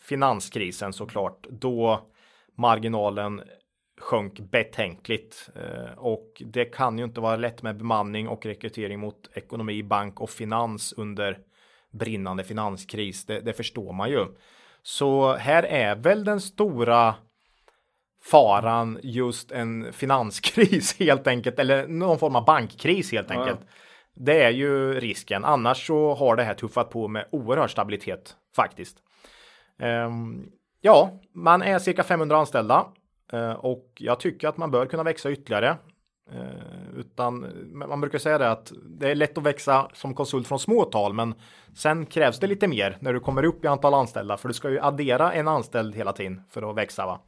finanskrisen 0.00 0.92
såklart, 0.92 1.46
då 1.50 2.08
marginalen 2.54 3.42
sjönk 4.02 4.40
betänkligt. 4.40 5.50
Eh, 5.56 5.98
Och 5.98 6.42
det 6.46 6.64
kan 6.64 6.98
ju 6.98 7.04
inte 7.04 7.20
vara 7.20 7.36
lätt 7.36 7.62
med 7.62 7.76
bemanning 7.76 8.28
och 8.28 8.46
rekrytering 8.46 9.00
mot 9.00 9.30
ekonomi, 9.34 9.82
bank 9.82 10.20
och 10.20 10.30
finans 10.30 10.92
under 10.92 11.38
brinnande 11.92 12.44
finanskris. 12.44 13.26
Det, 13.26 13.40
det 13.40 13.52
förstår 13.52 13.92
man 13.92 14.10
ju. 14.10 14.26
Så 14.82 15.32
här 15.34 15.62
är 15.62 15.94
väl 15.96 16.24
den 16.24 16.40
stora 16.40 17.14
faran 18.24 18.98
just 19.02 19.52
en 19.52 19.92
finanskris 19.92 20.96
helt 20.98 21.26
enkelt, 21.26 21.58
eller 21.58 21.86
någon 21.86 22.18
form 22.18 22.36
av 22.36 22.44
bankkris 22.44 23.12
helt 23.12 23.30
Ja, 23.30 23.34
ja. 23.34 23.40
enkelt. 23.40 23.60
Det 24.14 24.42
är 24.42 24.50
ju 24.50 25.00
risken. 25.00 25.44
Annars 25.44 25.86
så 25.86 26.14
har 26.14 26.36
det 26.36 26.44
här 26.44 26.54
tuffat 26.54 26.90
på 26.90 27.08
med 27.08 27.26
oerhörd 27.32 27.70
stabilitet 27.70 28.36
faktiskt. 28.56 28.96
Ehm, 29.78 30.46
ja, 30.80 31.10
man 31.34 31.62
är 31.62 31.78
cirka 31.78 32.02
500 32.04 32.36
anställda 32.36 32.86
Eh, 33.32 33.52
och 33.52 33.92
jag 33.94 34.20
tycker 34.20 34.48
att 34.48 34.56
man 34.56 34.70
bör 34.70 34.86
kunna 34.86 35.02
växa 35.02 35.30
ytterligare. 35.30 35.76
Eh, 36.32 36.98
utan 36.98 37.46
man 37.74 38.00
brukar 38.00 38.18
säga 38.18 38.38
det 38.38 38.50
att 38.50 38.72
det 38.84 39.10
är 39.10 39.14
lätt 39.14 39.38
att 39.38 39.44
växa 39.44 39.88
som 39.92 40.14
konsult 40.14 40.48
från 40.48 40.58
små 40.58 40.84
tal, 40.84 41.12
men 41.12 41.34
sen 41.76 42.06
krävs 42.06 42.38
det 42.38 42.46
lite 42.46 42.68
mer 42.68 42.96
när 43.00 43.12
du 43.12 43.20
kommer 43.20 43.44
upp 43.44 43.64
i 43.64 43.68
antal 43.68 43.94
anställda, 43.94 44.36
för 44.36 44.48
du 44.48 44.54
ska 44.54 44.70
ju 44.70 44.80
addera 44.80 45.32
en 45.32 45.48
anställd 45.48 45.94
hela 45.94 46.12
tiden 46.12 46.42
för 46.50 46.70
att 46.70 46.76
växa. 46.76 47.06
Va? 47.06 47.20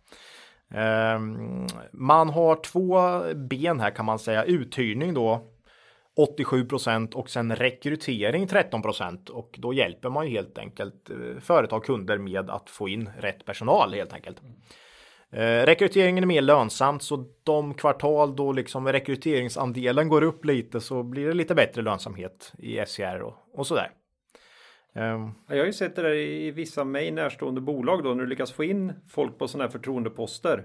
Eh, 0.75 1.21
man 1.93 2.31
har 2.31 2.57
två 2.57 3.21
ben 3.35 3.81
här 3.81 3.91
kan 3.91 4.05
man 4.05 4.19
säga. 4.19 4.45
Uthyrning 4.45 5.15
då 5.15 5.51
87% 6.17 7.15
och 7.15 7.31
sen 7.31 7.57
rekrytering 7.57 8.47
13% 8.47 9.31
och 9.31 9.55
då 9.59 9.73
hjälper 9.73 10.11
man 10.11 10.27
ju 10.27 10.33
helt 10.33 10.59
enkelt 10.59 11.11
eh, 11.11 11.41
företag, 11.41 11.85
kunder 11.85 12.19
med 12.19 12.51
att 12.51 12.71
få 12.71 12.89
in 12.89 13.11
rätt 13.19 13.45
personal 13.45 13.95
helt 13.95 14.13
enkelt. 14.13 14.41
Eh, 15.35 15.67
rekryteringen 15.67 16.25
är 16.25 16.29
mer 16.29 16.43
lönsamt 16.43 17.03
så 17.03 17.25
de 17.43 17.75
kvartal 17.75 18.37
då 18.37 18.53
liksom 18.53 18.89
rekryteringsandelen 18.89 20.09
går 20.09 20.23
upp 20.23 20.45
lite 20.45 20.81
så 20.81 21.03
blir 21.03 21.27
det 21.27 21.35
lite 21.35 21.55
bättre 21.55 21.83
lönsamhet 21.83 22.53
i 22.59 22.79
SCR 22.87 23.21
och, 23.23 23.35
och 23.53 23.67
sådär. 23.67 23.91
Ehm, 24.95 25.31
Jag 25.49 25.59
har 25.59 25.67
ju 25.67 25.73
sett 25.73 25.97
det 25.97 26.03
där 26.03 26.15
i 26.15 26.51
vissa 26.51 26.85
mig 26.85 27.11
närstående 27.11 27.61
bolag 27.61 28.05
då 28.05 28.15
när 28.15 28.23
du 28.23 28.29
lyckas 28.29 28.53
få 28.53 28.65
in 28.65 28.93
folk 29.09 29.39
på 29.39 29.49
sådana 29.49 29.65
här 29.65 29.73
förtroendeposter 29.73 30.65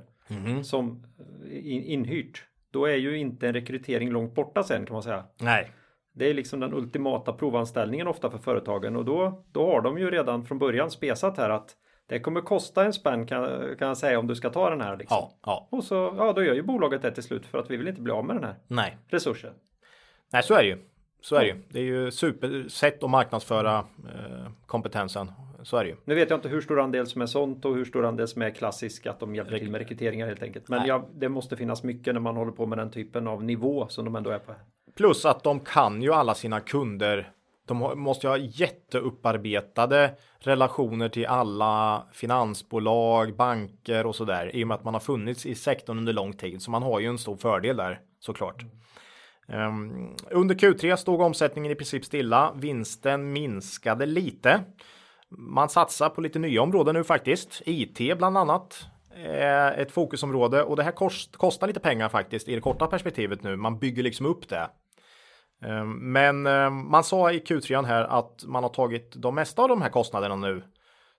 som 0.64 1.04
in, 1.52 1.84
inhyrt. 1.84 2.44
Då 2.72 2.86
är 2.86 2.96
ju 2.96 3.18
inte 3.18 3.48
en 3.48 3.54
rekrytering 3.54 4.10
långt 4.12 4.36
borta 4.36 4.64
sen 4.64 4.86
kan 4.86 4.94
man 4.94 5.04
säga. 5.04 5.26
nej, 5.42 5.72
Det 6.14 6.30
är 6.30 6.34
liksom 6.34 6.60
den 6.60 6.74
ultimata 6.74 7.34
provanställningen 7.34 8.08
ofta 8.08 8.32
för 8.32 8.38
företagen 8.38 8.96
och 8.96 9.06
då, 9.06 9.46
då 9.52 9.66
har 9.66 9.82
de 9.82 9.98
ju 9.98 10.12
redan 10.12 10.46
från 10.46 10.60
början 10.60 10.92
spesat 10.92 11.38
här 11.38 11.50
att 11.50 11.76
det 12.10 12.20
kommer 12.20 12.42
kosta 12.42 12.86
en 12.86 12.94
spänn 12.94 13.26
kan, 13.26 13.76
kan 13.76 13.88
jag 13.88 13.98
säga 13.98 14.20
om 14.20 14.28
du 14.28 14.36
ska 14.36 14.50
ta 14.50 14.70
den 14.70 14.82
här. 14.82 14.98
Liksom. 14.98 15.18
ja, 15.18 15.32
ja, 15.46 15.68
Och 15.70 15.84
så 15.84 16.14
ja, 16.18 16.34
då 16.34 16.44
gör 16.44 16.54
ju 16.54 16.64
bolaget 16.64 17.02
det 17.02 17.12
till 17.12 17.24
slut 17.24 17.46
för 17.46 17.58
att 17.58 17.72
vi 17.72 17.78
vill 17.78 17.88
inte 17.88 18.02
bli 18.02 18.14
av 18.14 18.26
med 18.26 18.36
den 18.36 18.44
här 18.44 18.56
nej. 18.68 18.98
resursen. 19.08 19.54
Nej, 20.34 20.44
så 20.44 20.54
är 20.54 20.58
det 20.58 20.68
ju. 20.68 20.78
Så 21.22 21.36
är 21.36 21.40
det 21.40 21.48
ju. 21.48 21.62
Det 21.70 21.80
är 21.80 21.84
ju 21.84 22.12
supersätt 22.12 23.04
att 23.04 23.10
marknadsföra 23.10 23.78
eh, 23.78 24.52
kompetensen. 24.66 25.32
Så 25.64 25.78
är 25.78 25.84
det 25.84 25.90
ju. 25.90 25.96
Nu 26.06 26.16
vet 26.16 26.30
jag 26.30 26.38
inte 26.38 26.50
hur 26.50 26.62
stor 26.62 26.80
andel 26.80 27.08
som 27.08 27.22
är 27.22 27.26
sånt 27.26 27.66
och 27.66 27.76
hur 27.76 27.86
stor 27.86 28.06
andel 28.06 28.28
som 28.28 28.42
är 28.42 28.50
klassisk 28.50 29.06
att 29.06 29.20
de 29.20 29.36
hjälper 29.36 29.60
till 29.60 29.72
med 29.72 29.80
rekryteringar 29.80 30.28
helt 30.28 30.44
enkelt. 30.44 30.70
Men 30.70 30.88
ja, 30.88 31.08
det 31.14 31.30
måste 31.30 31.58
finnas 31.58 31.84
mycket 31.84 32.14
när 32.14 32.22
man 32.22 32.36
håller 32.36 32.52
på 32.52 32.66
med 32.66 32.78
den 32.78 32.92
typen 32.92 33.28
av 33.28 33.44
nivå 33.44 33.88
som 33.88 34.06
de 34.06 34.16
ändå 34.16 34.30
är 34.30 34.40
på. 34.40 34.54
Plus 34.96 35.26
att 35.26 35.44
de 35.44 35.60
kan 35.60 36.02
ju 36.02 36.14
alla 36.14 36.36
sina 36.36 36.60
kunder. 36.60 37.32
De 37.70 37.82
har, 37.82 37.96
måste 37.96 38.28
ju 38.28 38.32
ha 38.32 38.38
jätteupparbetade 38.38 40.16
relationer 40.40 41.10
till 41.10 41.26
alla 41.26 42.04
finansbolag, 42.12 43.36
banker 43.36 44.06
och 44.06 44.16
så 44.16 44.26
där. 44.26 44.56
I 44.56 44.64
och 44.64 44.68
med 44.68 44.76
att 44.76 44.84
man 44.84 44.94
har 44.94 45.02
funnits 45.02 45.46
i 45.46 45.56
sektorn 45.56 45.98
under 45.98 46.14
lång 46.14 46.34
tid. 46.34 46.62
Så 46.62 46.72
man 46.72 46.84
har 46.84 47.00
ju 47.00 47.08
en 47.08 47.18
stor 47.18 47.38
fördel 47.38 47.78
där 47.78 48.00
såklart. 48.20 48.66
Um, 49.48 50.16
under 50.32 50.56
Q3 50.56 50.96
stod 50.96 51.22
omsättningen 51.22 51.72
i 51.72 51.76
princip 51.76 52.06
stilla. 52.06 52.54
Vinsten 52.56 53.34
minskade 53.34 54.06
lite. 54.06 54.64
Man 55.30 55.70
satsar 55.70 56.10
på 56.10 56.22
lite 56.22 56.40
nya 56.40 56.62
områden 56.62 56.96
nu 56.96 57.04
faktiskt. 57.04 57.62
IT 57.66 58.18
bland 58.18 58.38
annat 58.38 58.86
är 59.26 59.82
ett 59.82 59.92
fokusområde 59.92 60.64
och 60.64 60.76
det 60.76 60.84
här 60.84 60.92
kost, 60.92 61.38
kostar 61.38 61.68
lite 61.68 61.80
pengar 61.80 62.10
faktiskt 62.10 62.48
i 62.48 62.56
det 62.56 62.62
korta 62.62 62.88
perspektivet 62.88 63.44
nu. 63.44 63.56
Man 63.56 63.80
bygger 63.80 64.04
liksom 64.04 64.26
upp 64.26 64.50
det. 64.50 64.70
Eh, 65.64 65.86
men 65.86 66.48
eh, 66.48 66.70
man 66.70 67.04
sa 67.04 67.32
i 67.32 67.40
Q3 67.40 67.86
här 67.86 68.04
att 68.04 68.44
man 68.46 68.64
har 68.64 68.70
tagit 68.70 69.14
de 69.16 69.36
mesta 69.36 69.62
av 69.62 69.70
de 69.70 69.82
här 69.82 69.90
kostnaderna 69.90 70.36
nu. 70.36 70.64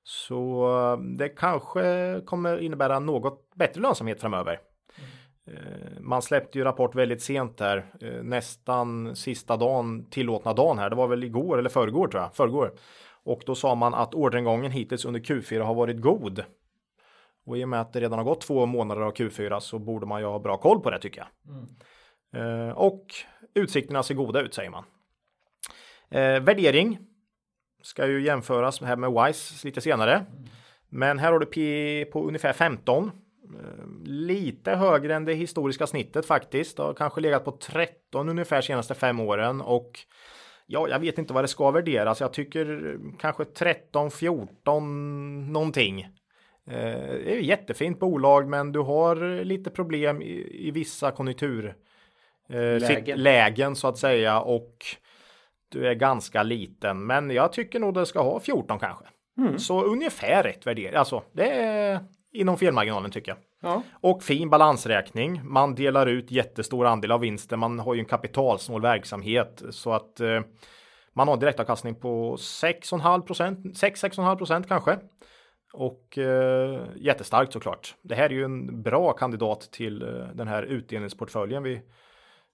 Så 0.03 0.68
eh, 0.78 1.03
det 1.16 1.28
kanske 1.28 2.20
kommer 2.26 2.59
innebära 2.59 2.99
något 2.99 3.55
bättre 3.55 3.80
lönsamhet 3.80 4.20
framöver. 4.20 4.61
Man 6.01 6.22
släppte 6.22 6.59
ju 6.59 6.64
rapport 6.64 6.95
väldigt 6.95 7.22
sent 7.22 7.59
där, 7.59 7.95
eh, 8.01 8.22
nästan 8.22 9.16
sista 9.16 9.57
dagen, 9.57 10.11
tillåtna 10.11 10.53
dagen 10.53 10.78
här. 10.78 10.91
Det 10.91 10.97
var 10.97 11.09
väl 11.09 11.24
igår 11.24 11.59
eller 11.59 11.70
förrgår 11.70 12.09
tror 12.09 12.22
jag, 12.22 12.34
förrgår. 12.34 12.72
Och 13.24 13.43
då 13.47 13.55
sa 13.55 13.74
man 13.74 13.95
att 13.95 14.14
orderingången 14.14 14.72
hittills 14.72 15.05
under 15.05 15.20
Q4 15.20 15.61
har 15.61 15.74
varit 15.74 16.01
god. 16.01 16.45
Och 17.47 17.59
i 17.59 17.64
och 17.64 17.68
med 17.68 17.80
att 17.80 17.93
det 17.93 18.01
redan 18.01 18.18
har 18.18 18.24
gått 18.24 18.41
två 18.41 18.66
månader 18.66 19.03
av 19.03 19.12
Q4 19.12 19.61
så 19.61 19.78
borde 19.78 20.07
man 20.07 20.20
ju 20.20 20.26
ha 20.26 20.38
bra 20.38 20.57
koll 20.57 20.80
på 20.80 20.91
det 20.91 20.99
tycker 20.99 21.20
jag. 21.20 21.55
Mm. 21.55 22.72
Och 22.76 23.07
utsikterna 23.55 24.03
ser 24.03 24.15
goda 24.15 24.41
ut 24.41 24.55
säger 24.55 24.71
man. 24.71 24.85
Eh, 26.11 26.41
värdering 26.41 26.99
ska 27.83 28.07
ju 28.07 28.23
jämföras 28.23 28.81
här 28.81 28.97
med 28.97 29.13
WISE 29.13 29.67
lite 29.67 29.81
senare. 29.81 30.27
Men 30.89 31.19
här 31.19 31.33
har 31.33 31.39
du 31.39 31.47
P 31.47 32.05
på 32.13 32.27
ungefär 32.27 32.53
15 32.53 33.05
eh, 33.05 33.11
lite 34.05 34.71
högre 34.71 35.15
än 35.15 35.25
det 35.25 35.35
historiska 35.35 35.87
snittet 35.87 36.27
faktiskt. 36.27 36.77
Det 36.77 36.83
har 36.83 36.95
kanske 36.95 37.21
legat 37.21 37.45
på 37.45 37.51
13 37.51 38.29
ungefär 38.29 38.61
senaste 38.61 38.95
fem 38.95 39.21
åren 39.21 39.61
och 39.61 39.99
ja, 40.67 40.89
jag 40.89 40.99
vet 40.99 41.19
inte 41.19 41.33
vad 41.33 41.45
det 41.45 41.49
ska 41.49 41.71
värderas. 41.71 42.21
Jag 42.21 42.33
tycker 42.33 42.99
kanske 43.19 43.45
13, 43.45 44.11
14 44.11 45.53
någonting. 45.53 46.01
Eh, 46.67 47.11
det 47.25 47.33
är 47.33 47.37
ju 47.37 47.45
jättefint 47.45 47.99
bolag, 48.01 48.49
men 48.49 48.73
du 48.73 48.81
har 48.81 49.45
lite 49.45 49.71
problem 49.71 50.23
i, 50.23 50.67
i 50.69 50.71
vissa 50.71 51.11
eh, 52.51 53.73
så 53.75 53.89
att 53.89 53.99
säga 53.99 54.41
och 54.41 54.77
du 55.69 55.89
är 55.89 55.95
ganska 55.95 56.43
liten. 56.43 57.07
Men 57.07 57.31
jag 57.31 57.53
tycker 57.53 57.81
nog 57.81 57.95
det 57.95 58.07
ska 58.07 58.23
ha 58.23 58.41
14 58.41 58.79
kanske. 58.79 59.05
Mm. 59.39 59.59
Så 59.59 59.83
ungefär 59.83 60.43
rätt 60.43 60.67
värdering. 60.67 60.95
Alltså, 60.95 61.23
det 61.33 61.51
är 61.51 62.01
inom 62.33 62.57
felmarginalen 62.57 63.11
tycker 63.11 63.31
jag. 63.31 63.39
Ja. 63.63 63.83
Och 63.93 64.23
fin 64.23 64.51
balansräkning. 64.51 65.41
Man 65.45 65.75
delar 65.75 66.07
ut 66.07 66.31
jättestor 66.31 66.87
andel 66.87 67.13
av 67.13 67.21
vinsten. 67.21 67.59
Man 67.59 67.79
har 67.79 67.95
ju 67.95 68.01
en 68.01 68.07
kapitalsnål 68.07 68.83
verksamhet 68.83 69.63
så 69.71 69.93
att 69.93 70.21
eh, 70.21 70.41
man 71.13 71.29
har 71.29 71.35
en 71.35 71.41
direktavkastning 71.41 71.95
på 71.95 72.37
6,5 72.37 73.21
procent, 73.21 73.59
6-6,5 73.59 74.37
procent 74.37 74.69
kanske. 74.69 74.99
Och 75.73 76.19
eh, 76.19 76.81
jättestarkt 76.97 77.53
såklart. 77.53 77.95
Det 78.03 78.15
här 78.15 78.25
är 78.25 78.31
ju 78.31 78.45
en 78.45 78.83
bra 78.83 79.13
kandidat 79.13 79.61
till 79.61 80.03
eh, 80.03 80.09
den 80.35 80.49
här 80.49 80.63
utdelningsportföljen 80.63 81.63
vi 81.63 81.83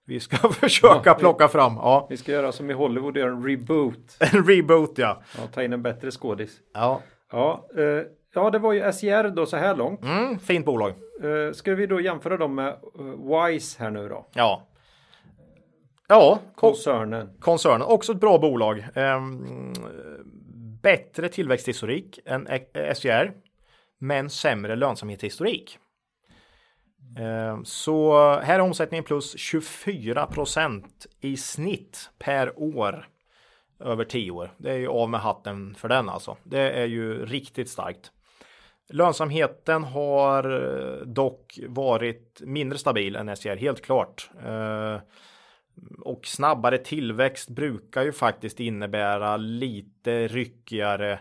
vi 0.06 0.20
ska 0.20 0.36
försöka 0.52 1.10
ja, 1.10 1.14
plocka 1.14 1.48
fram. 1.48 1.74
Ja. 1.76 2.06
Vi 2.10 2.16
ska 2.16 2.32
göra 2.32 2.52
som 2.52 2.70
i 2.70 2.74
Hollywood, 2.74 3.16
göra 3.16 3.30
en 3.30 3.46
reboot. 3.46 4.16
En 4.32 4.44
reboot 4.44 4.98
ja. 4.98 5.22
ja 5.38 5.46
ta 5.46 5.62
in 5.62 5.72
en 5.72 5.82
bättre 5.82 6.10
skådis. 6.10 6.56
Ja. 6.74 7.02
Ja, 7.32 7.66
eh, 7.78 8.02
Ja, 8.36 8.50
det 8.50 8.58
var 8.58 8.72
ju 8.72 8.92
SJR 8.92 9.28
då 9.28 9.46
så 9.46 9.56
här 9.56 9.76
långt. 9.76 10.02
Mm, 10.02 10.38
fint 10.38 10.66
bolag. 10.66 10.92
Uh, 11.24 11.52
ska 11.52 11.74
vi 11.74 11.86
då 11.86 12.00
jämföra 12.00 12.36
dem 12.36 12.54
med 12.54 12.76
uh, 13.00 13.46
Wise 13.46 13.82
här 13.82 13.90
nu 13.90 14.08
då? 14.08 14.26
Ja. 14.32 14.66
Ja. 16.08 16.38
Koncernen. 16.54 17.30
Koncernen, 17.40 17.82
också 17.82 18.12
ett 18.12 18.20
bra 18.20 18.38
bolag. 18.38 18.86
Um, 18.94 19.72
bättre 20.82 21.28
tillväxthistorik 21.28 22.18
än 22.24 22.48
SJR, 22.94 23.32
men 23.98 24.30
sämre 24.30 24.76
lönsamhetshistorik. 24.76 25.78
Ehm, 27.18 27.64
så 27.64 28.18
här 28.40 28.54
är 28.54 28.62
omsättningen 28.62 29.04
plus 29.04 29.38
24 29.38 30.26
procent 30.26 31.06
i 31.20 31.36
snitt 31.36 32.10
per 32.18 32.58
år 32.58 33.08
över 33.80 34.04
10 34.04 34.30
år. 34.30 34.54
Det 34.58 34.70
är 34.70 34.76
ju 34.76 34.88
av 34.88 35.10
med 35.10 35.20
hatten 35.20 35.74
för 35.74 35.88
den 35.88 36.08
alltså. 36.08 36.36
Det 36.44 36.70
är 36.70 36.86
ju 36.86 37.26
riktigt 37.26 37.70
starkt. 37.70 38.12
Lönsamheten 38.88 39.84
har 39.84 40.44
eh, 40.50 41.06
dock 41.06 41.58
varit 41.68 42.40
mindre 42.40 42.78
stabil 42.78 43.16
än 43.16 43.36
SCR, 43.36 43.56
helt 43.56 43.82
klart. 43.82 44.30
Ehm, 44.46 44.98
och 46.00 46.26
snabbare 46.26 46.78
tillväxt 46.78 47.48
brukar 47.50 48.02
ju 48.02 48.12
faktiskt 48.12 48.60
innebära 48.60 49.36
lite 49.36 50.28
ryckigare 50.28 51.12
eh, 51.12 51.18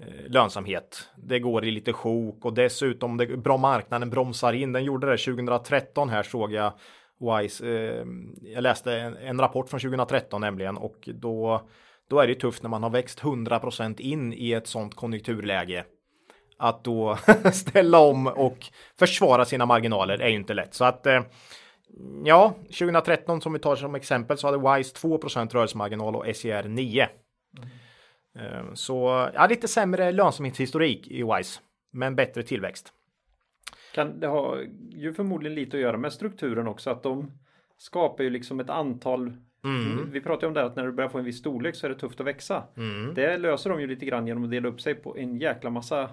Eh, 0.00 0.30
lönsamhet. 0.30 1.08
Det 1.16 1.38
går 1.38 1.64
i 1.64 1.70
lite 1.70 1.92
sjok 1.92 2.44
och 2.44 2.54
dessutom 2.54 3.16
det, 3.16 3.26
bra 3.26 3.56
marknaden 3.56 4.10
bromsar 4.10 4.52
in. 4.52 4.72
Den 4.72 4.84
gjorde 4.84 5.10
det 5.10 5.16
2013 5.16 6.08
här 6.08 6.22
såg 6.22 6.52
jag 6.52 6.72
Wise. 7.20 7.66
Eh, 7.68 8.04
jag 8.42 8.62
läste 8.62 8.96
en, 8.96 9.16
en, 9.16 9.40
rapport 9.40 9.68
från 9.68 9.80
2013 9.80 10.40
nämligen 10.40 10.76
och 10.76 11.08
då, 11.14 11.68
då 12.10 12.20
är 12.20 12.26
det 12.26 12.34
tufft 12.34 12.62
när 12.62 12.70
man 12.70 12.82
har 12.82 12.90
växt 12.90 13.20
100% 13.20 14.00
in 14.00 14.32
i 14.32 14.52
ett 14.52 14.66
sånt 14.66 14.94
konjunkturläge 14.94 15.84
att 16.58 16.84
då 16.84 17.18
ställa 17.52 17.98
om 17.98 18.26
och 18.26 18.58
försvara 18.98 19.44
sina 19.44 19.66
marginaler 19.66 20.18
är 20.18 20.28
ju 20.28 20.36
inte 20.36 20.54
lätt. 20.54 20.74
Så 20.74 20.84
att 20.84 21.06
eh, 21.06 21.22
ja, 22.24 22.54
2013 22.66 23.40
som 23.40 23.52
vi 23.52 23.58
tar 23.58 23.76
som 23.76 23.94
exempel 23.94 24.38
så 24.38 24.46
hade 24.46 24.76
Wise 24.76 24.96
2% 24.96 25.52
rörelsemarginal 25.52 26.16
och 26.16 26.26
SCR 26.36 26.68
9. 26.68 27.08
Mm. 27.58 27.68
Så 28.74 29.30
ja, 29.34 29.46
lite 29.46 29.68
sämre 29.68 30.12
lönsamhetshistorik 30.12 31.08
i 31.08 31.22
Wise, 31.22 31.60
men 31.90 32.16
bättre 32.16 32.42
tillväxt. 32.42 32.92
Kan 33.94 34.20
det 34.20 34.26
ha 34.26 34.60
ju 34.90 35.14
förmodligen 35.14 35.54
lite 35.54 35.76
att 35.76 35.82
göra 35.82 35.96
med 35.96 36.12
strukturen 36.12 36.68
också, 36.68 36.90
att 36.90 37.02
de 37.02 37.30
skapar 37.76 38.24
ju 38.24 38.30
liksom 38.30 38.60
ett 38.60 38.70
antal 38.70 39.32
Mm. 39.64 40.10
Vi 40.10 40.20
pratade 40.20 40.46
om 40.46 40.54
det 40.54 40.64
att 40.64 40.76
när 40.76 40.86
du 40.86 40.92
börjar 40.92 41.08
få 41.08 41.18
en 41.18 41.24
viss 41.24 41.38
storlek 41.38 41.74
så 41.74 41.86
är 41.86 41.90
det 41.90 41.98
tufft 41.98 42.20
att 42.20 42.26
växa. 42.26 42.62
Mm. 42.76 43.14
Det 43.14 43.38
löser 43.38 43.70
de 43.70 43.80
ju 43.80 43.86
lite 43.86 44.06
grann 44.06 44.26
genom 44.26 44.44
att 44.44 44.50
dela 44.50 44.68
upp 44.68 44.80
sig 44.80 44.94
på 44.94 45.16
en 45.16 45.38
jäkla 45.38 45.70
massa 45.70 46.10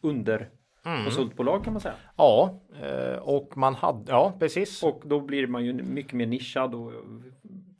under 0.00 0.50
mm. 0.84 1.04
konsultbolag 1.04 1.64
kan 1.64 1.72
man 1.72 1.80
säga. 1.80 1.94
Ja, 2.16 2.60
eh, 2.82 3.18
och 3.18 3.56
man 3.56 3.74
hade, 3.74 4.12
ja 4.12 4.36
precis. 4.38 4.82
Och 4.82 5.02
då 5.04 5.20
blir 5.20 5.46
man 5.46 5.64
ju 5.64 5.72
mycket 5.72 6.12
mer 6.12 6.26
nischad 6.26 6.74
och 6.74 6.92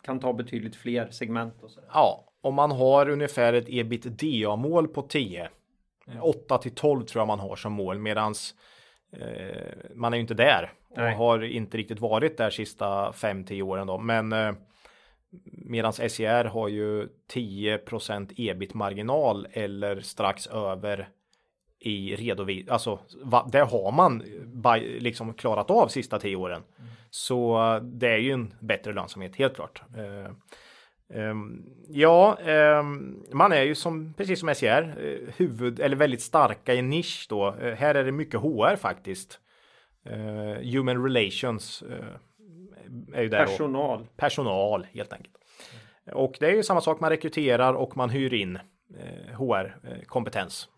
kan 0.02 0.20
ta 0.20 0.32
betydligt 0.32 0.76
fler 0.76 1.10
segment. 1.10 1.62
Och 1.62 1.70
så. 1.70 1.80
Ja, 1.92 2.24
om 2.44 2.54
man 2.54 2.70
har 2.70 3.08
ungefär 3.08 3.52
ett 3.52 3.68
ebitda-mål 3.68 4.88
på 4.88 5.02
10. 5.02 5.48
8 6.20 6.58
till 6.58 6.74
12 6.74 7.04
tror 7.04 7.20
jag 7.20 7.26
man 7.26 7.40
har 7.40 7.56
som 7.56 7.72
mål 7.72 7.98
medans 7.98 8.54
eh, 9.12 9.72
man 9.94 10.12
är 10.12 10.16
ju 10.16 10.20
inte 10.20 10.34
där 10.34 10.72
och 10.90 10.98
Nej. 10.98 11.14
har 11.14 11.42
inte 11.42 11.76
riktigt 11.76 12.00
varit 12.00 12.36
där 12.36 12.50
sista 12.50 13.10
5-10 13.10 13.62
åren 13.62 13.86
då. 13.86 13.98
Men 13.98 14.32
eh, 14.32 14.52
medans 15.44 15.96
SCR 15.96 16.44
har 16.44 16.68
ju 16.68 17.08
10% 17.32 18.32
ebit 18.36 18.74
marginal 18.74 19.46
eller 19.52 20.00
strax 20.00 20.46
över 20.46 21.08
i 21.78 22.16
redovisning. 22.16 22.72
Alltså 22.72 22.98
va, 23.22 23.48
det 23.52 23.62
har 23.62 23.92
man 23.92 24.18
by, 24.44 25.00
liksom 25.00 25.34
klarat 25.34 25.70
av 25.70 25.88
sista 25.88 26.18
tio 26.18 26.36
åren. 26.36 26.62
Mm. 26.78 26.90
Så 27.10 27.58
det 27.82 28.08
är 28.08 28.18
ju 28.18 28.32
en 28.32 28.54
bättre 28.60 28.92
lönsamhet 28.92 29.36
helt 29.36 29.54
klart. 29.54 29.82
Um, 29.96 30.40
ja, 31.88 32.38
um, 32.80 33.24
man 33.32 33.52
är 33.52 33.62
ju 33.62 33.74
som 33.74 34.14
precis 34.14 34.40
som 34.40 34.54
SCR 34.54 34.66
uh, 34.66 35.06
eh, 35.06 35.34
huvud 35.36 35.80
eller 35.80 35.96
väldigt 35.96 36.22
starka 36.22 36.74
i 36.74 36.82
nisch 36.82 37.26
då. 37.28 37.50
Uh, 37.50 37.74
här 37.74 37.94
är 37.94 38.04
det 38.04 38.12
mycket 38.12 38.40
HR 38.40 38.76
faktiskt. 38.76 39.40
human 40.72 41.04
relations 41.04 41.84
är 43.14 43.22
ju 43.22 43.28
där 43.28 43.46
personal. 43.46 44.00
Och, 44.00 44.16
personal 44.16 44.86
helt 44.92 45.12
enkelt. 45.12 45.34
Och 46.12 46.36
det 46.40 46.46
är 46.46 46.54
ju 46.54 46.62
samma 46.62 46.80
sak 46.80 47.00
man 47.00 47.10
rekryterar 47.10 47.74
och 47.74 47.96
man 47.96 48.10
hyr 48.10 48.34
in 48.34 48.58
HR 49.36 49.76
kompetens. 50.06 50.68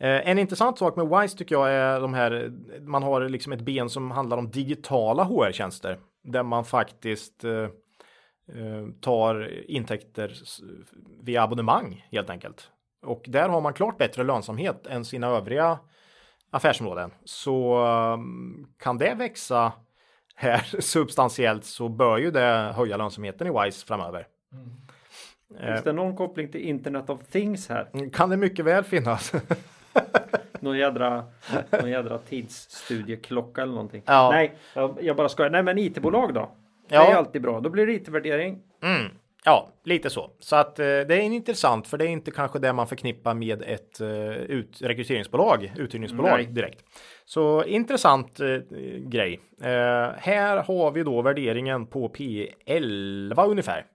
Eh, 0.00 0.28
en 0.28 0.38
intressant 0.38 0.78
sak 0.78 0.96
med 0.96 1.08
Wise 1.08 1.38
tycker 1.38 1.54
jag 1.54 1.72
är 1.72 2.00
de 2.00 2.14
här, 2.14 2.52
man 2.80 3.02
har 3.02 3.28
liksom 3.28 3.52
ett 3.52 3.60
ben 3.60 3.88
som 3.88 4.10
handlar 4.10 4.36
om 4.36 4.50
digitala 4.50 5.24
HR-tjänster 5.24 5.98
där 6.22 6.42
man 6.42 6.64
faktiskt 6.64 7.44
eh, 7.44 7.52
eh, 7.52 7.68
tar 9.00 9.50
intäkter 9.70 10.32
via 11.22 11.42
abonnemang 11.42 12.06
helt 12.10 12.30
enkelt. 12.30 12.70
Och 13.02 13.24
där 13.28 13.48
har 13.48 13.60
man 13.60 13.72
klart 13.72 13.98
bättre 13.98 14.24
lönsamhet 14.24 14.86
än 14.86 15.04
sina 15.04 15.26
övriga 15.26 15.78
affärsområden. 16.50 17.10
Så 17.24 17.78
kan 18.78 18.98
det 18.98 19.14
växa 19.14 19.72
här 20.34 20.58
substantiellt 20.80 21.64
så 21.64 21.88
bör 21.88 22.18
ju 22.18 22.30
det 22.30 22.72
höja 22.76 22.96
lönsamheten 22.96 23.46
i 23.46 23.64
Wise 23.64 23.86
framöver. 23.86 24.26
Mm. 24.52 24.70
Finns 25.66 25.84
det 25.84 25.92
någon 25.92 26.16
koppling 26.16 26.52
till 26.52 26.60
Internet 26.60 27.10
of 27.10 27.24
Things 27.24 27.68
här? 27.68 28.10
Kan 28.12 28.30
det 28.30 28.36
mycket 28.36 28.64
väl 28.64 28.84
finnas. 28.84 29.32
någon 30.60 30.78
jädra, 30.78 31.24
någon 31.70 31.90
jädra 31.90 32.18
tidsstudieklocka 32.18 33.62
eller 33.62 33.72
någonting. 33.72 34.02
Ja. 34.06 34.30
Nej, 34.32 34.56
jag, 34.74 34.98
jag 35.00 35.16
bara 35.16 35.28
skojar. 35.28 35.50
Nej, 35.50 35.62
men 35.62 35.78
IT-bolag 35.78 36.34
då? 36.34 36.50
Ja. 36.88 37.06
Det 37.06 37.12
är 37.12 37.16
alltid 37.16 37.42
bra. 37.42 37.60
Då 37.60 37.70
blir 37.70 37.86
det 37.86 37.92
IT-värdering. 37.92 38.62
Mm. 38.82 39.10
Ja, 39.44 39.68
lite 39.84 40.10
så. 40.10 40.30
Så 40.38 40.56
att 40.56 40.78
eh, 40.78 40.84
det 40.84 41.14
är 41.14 41.20
intressant 41.20 41.88
för 41.88 41.98
det 41.98 42.04
är 42.04 42.08
inte 42.08 42.30
kanske 42.30 42.58
det 42.58 42.72
man 42.72 42.86
förknippar 42.86 43.34
med 43.34 43.62
ett 43.62 44.00
eh, 44.00 44.32
ut, 44.32 44.82
rekryteringsbolag, 44.82 45.72
uthyrningsbolag 45.76 46.38
Nej. 46.38 46.46
direkt. 46.46 46.84
Så 47.24 47.64
intressant 47.64 48.40
eh, 48.40 48.56
grej. 48.98 49.40
Eh, 49.62 50.10
här 50.16 50.56
har 50.56 50.90
vi 50.90 51.02
då 51.02 51.22
värderingen 51.22 51.86
på 51.86 52.08
P11 52.08 53.48
ungefär. 53.48 53.86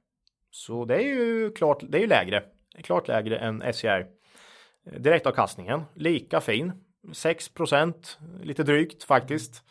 Så 0.51 0.85
det 0.85 0.95
är 0.95 1.07
ju 1.07 1.51
klart, 1.51 1.83
det 1.89 1.97
är 1.97 2.01
ju 2.01 2.07
lägre, 2.07 2.43
klart 2.83 3.07
lägre 3.07 3.37
än 3.37 3.73
SCR. 3.73 4.05
Direktavkastningen, 4.97 5.83
lika 5.95 6.41
fin. 6.41 6.71
6% 7.07 7.93
lite 8.43 8.63
drygt 8.63 9.03
faktiskt. 9.03 9.63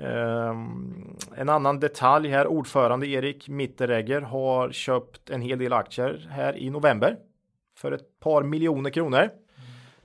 Ehm, 0.00 1.16
en 1.36 1.48
annan 1.48 1.80
detalj 1.80 2.28
här, 2.28 2.46
ordförande 2.46 3.06
Erik 3.06 3.48
Mitteregger 3.48 4.20
har 4.20 4.72
köpt 4.72 5.30
en 5.30 5.42
hel 5.42 5.58
del 5.58 5.72
aktier 5.72 6.28
här 6.30 6.56
i 6.58 6.70
november 6.70 7.16
för 7.78 7.92
ett 7.92 8.20
par 8.20 8.42
miljoner 8.42 8.90
kronor. 8.90 9.30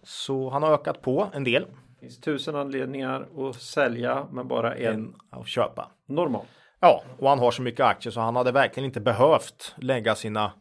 Så 0.04 0.50
han 0.50 0.64
har 0.64 0.72
ökat 0.74 1.02
på 1.02 1.28
en 1.34 1.44
del 1.44 1.66
Det 1.66 2.00
finns 2.00 2.22
tusen 2.22 2.56
anledningar 2.56 3.28
att 3.38 3.56
sälja 3.56 4.28
men 4.32 4.48
bara 4.48 4.76
en 4.76 4.94
än 4.94 5.14
att 5.30 5.48
köpa. 5.48 5.92
normal. 6.06 6.46
Ja, 6.80 7.04
och 7.20 7.30
han 7.30 7.40
har 7.40 7.52
så 7.52 7.62
mycket 7.62 7.86
aktier 7.86 8.12
så 8.12 8.20
han 8.20 8.36
hade 8.36 8.52
verkligen 8.52 8.86
inte 8.86 9.02
behövt 9.02 9.76
lägga 9.78 10.16
sina 10.16 10.52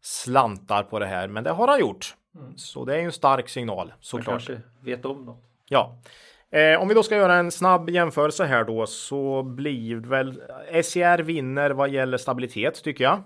slantar 0.00 0.82
på 0.82 0.98
det 0.98 1.06
här, 1.06 1.28
men 1.28 1.44
det 1.44 1.50
har 1.50 1.68
han 1.68 1.80
gjort. 1.80 2.16
Så 2.56 2.84
det 2.84 2.94
är 2.94 2.98
ju 2.98 3.04
en 3.04 3.12
stark 3.12 3.48
signal 3.48 3.92
såklart. 4.00 4.26
kanske 4.26 4.60
vet 4.80 5.04
om 5.04 5.24
något. 5.24 5.44
Ja, 5.68 5.96
eh, 6.52 6.80
om 6.80 6.88
vi 6.88 6.94
då 6.94 7.02
ska 7.02 7.16
göra 7.16 7.34
en 7.34 7.50
snabb 7.50 7.90
jämförelse 7.90 8.44
här 8.44 8.64
då 8.64 8.86
så 8.86 9.42
blir 9.42 9.96
väl 9.96 10.42
SCR 10.84 11.22
vinner 11.22 11.70
vad 11.70 11.90
gäller 11.90 12.18
stabilitet 12.18 12.84
tycker 12.84 13.04
jag. 13.04 13.22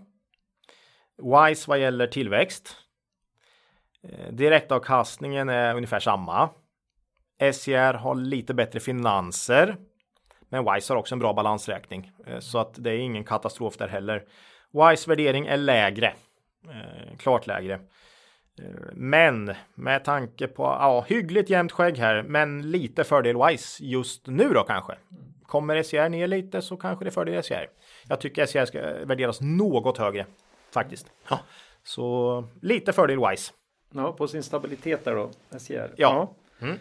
Wise 1.22 1.64
vad 1.70 1.78
gäller 1.78 2.06
tillväxt. 2.06 2.76
Eh, 4.02 4.32
direktavkastningen 4.32 5.48
är 5.48 5.74
ungefär 5.74 6.00
samma. 6.00 6.50
SCR 7.52 7.94
har 7.94 8.14
lite 8.14 8.54
bättre 8.54 8.80
finanser. 8.80 9.76
Men 10.48 10.74
Wise 10.74 10.92
har 10.92 10.98
också 10.98 11.14
en 11.14 11.18
bra 11.18 11.32
balansräkning 11.32 12.10
eh, 12.26 12.38
så 12.38 12.58
att 12.58 12.74
det 12.78 12.90
är 12.90 12.98
ingen 12.98 13.24
katastrof 13.24 13.76
där 13.76 13.88
heller. 13.88 14.24
Wise 14.72 15.10
värdering 15.10 15.46
är 15.46 15.56
lägre, 15.56 16.14
eh, 16.64 17.16
klart 17.18 17.46
lägre. 17.46 17.80
Men 18.92 19.54
med 19.74 20.04
tanke 20.04 20.46
på 20.46 20.62
ja, 20.62 21.04
hyggligt 21.09 21.50
jämnt 21.50 21.72
skägg 21.72 21.98
här, 21.98 22.22
men 22.22 22.70
lite 22.70 23.04
fördel 23.04 23.36
Wise 23.46 23.84
just 23.84 24.26
nu 24.26 24.48
då 24.48 24.62
kanske. 24.62 24.94
Kommer 25.46 25.82
SCR 25.82 26.09
ner 26.09 26.26
lite 26.26 26.62
så 26.62 26.76
kanske 26.76 27.04
det 27.04 27.09
är 27.09 27.12
fördel 27.12 27.42
SCR. 27.42 27.66
Jag 28.09 28.20
tycker 28.20 28.46
SCR 28.46 28.64
ska 28.64 28.80
värderas 29.04 29.40
något 29.40 29.98
högre 29.98 30.26
faktiskt. 30.70 31.07
Ja. 31.30 31.40
Så 31.82 32.44
lite 32.61 32.92
fördel 32.92 33.18
Wise. 33.30 33.52
Ja, 33.94 34.12
på 34.12 34.28
sin 34.28 34.42
stabilitet 34.42 35.04
där 35.04 35.14
då. 35.14 35.30
SCR. 35.59 35.72
Ja. 35.74 35.88
Ja. 35.96 36.34
Mm. 36.66 36.78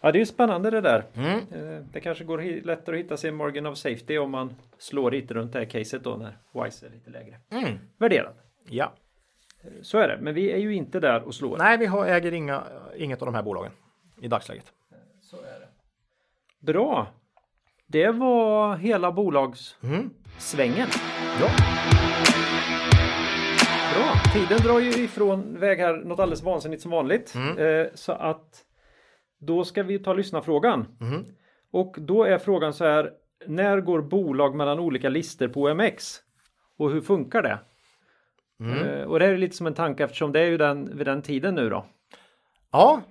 ja, 0.00 0.12
det 0.12 0.18
är 0.18 0.20
ju 0.20 0.26
spännande 0.26 0.70
det 0.70 0.80
där. 0.80 1.04
Mm. 1.14 1.38
Eh, 1.38 1.84
Det 1.92 2.00
kanske 2.00 2.24
går 2.24 2.62
lättare 2.64 2.96
att 2.96 3.04
hitta 3.04 3.16
sin 3.16 3.34
margin 3.34 3.66
of 3.66 3.78
safety 3.78 4.18
om 4.18 4.30
man 4.30 4.54
slår 4.78 5.10
lite 5.10 5.34
runt 5.34 5.52
det 5.52 5.58
här 5.58 5.66
caset 5.66 6.04
då 6.04 6.16
när 6.16 6.64
Wise 6.64 6.86
är 6.86 6.90
lite 6.90 7.10
lägre. 7.10 7.36
Mm. 7.50 7.78
Värderad. 7.98 8.34
Ja, 8.68 8.92
Så 9.82 9.98
är 9.98 10.08
det, 10.08 10.18
men 10.20 10.34
vi 10.34 10.52
är 10.52 10.58
ju 10.58 10.74
inte 10.74 11.00
där 11.00 11.22
och 11.22 11.34
slår. 11.34 11.58
nej, 11.58 11.78
vi 11.78 11.86
har, 11.86 12.06
äger 12.06 12.32
inga, 12.32 12.62
inget 12.96 13.22
av 13.22 13.26
de 13.26 13.34
här 13.34 13.42
bolagen 13.42 13.72
i 14.20 14.28
dagsläget. 14.28 14.72
Så 15.22 15.36
är 15.36 15.60
det. 15.60 15.68
Bra. 16.72 17.06
Det 17.86 18.10
var 18.10 18.76
hela 18.76 19.12
bolagssvängen. 19.12 20.76
Mm. 20.76 20.90
Ja. 21.40 21.48
Bra. 23.94 24.32
Tiden 24.32 24.58
drar 24.58 24.80
ju 24.80 25.04
ifrån 25.04 25.60
väg 25.60 25.78
här 25.78 25.96
något 25.96 26.18
alldeles 26.20 26.42
vansinnigt 26.42 26.82
som 26.82 26.90
vanligt. 26.90 27.34
Mm. 27.34 27.58
Eh, 27.58 27.86
så 27.94 28.12
att 28.12 28.64
då 29.40 29.64
ska 29.64 29.82
vi 29.82 29.98
ta 29.98 30.12
lyssnarfrågan. 30.12 30.96
Mhm. 31.00 31.24
Och 31.72 31.96
då 31.98 32.24
är 32.24 32.38
frågan 32.38 32.74
så 32.74 32.84
här. 32.84 33.12
När 33.46 33.80
går 33.80 34.02
bolag 34.02 34.54
mellan 34.54 34.78
olika 34.78 35.08
listor 35.08 35.48
på 35.48 35.62
OMX? 35.62 36.16
Och 36.78 36.90
hur 36.90 37.00
funkar 37.00 37.42
det? 37.42 37.58
Mm. 38.64 38.88
Eh, 38.88 39.04
och 39.04 39.18
det 39.18 39.26
är 39.26 39.36
lite 39.36 39.56
som 39.56 39.66
en 39.66 39.74
tanke 39.74 40.04
eftersom 40.04 40.32
det 40.32 40.40
är 40.40 40.46
ju 40.46 40.56
den 40.56 40.96
vid 40.96 41.06
den 41.06 41.22
tiden 41.22 41.54
nu 41.54 41.70
då. 41.70 41.86
Ja, 42.72 43.02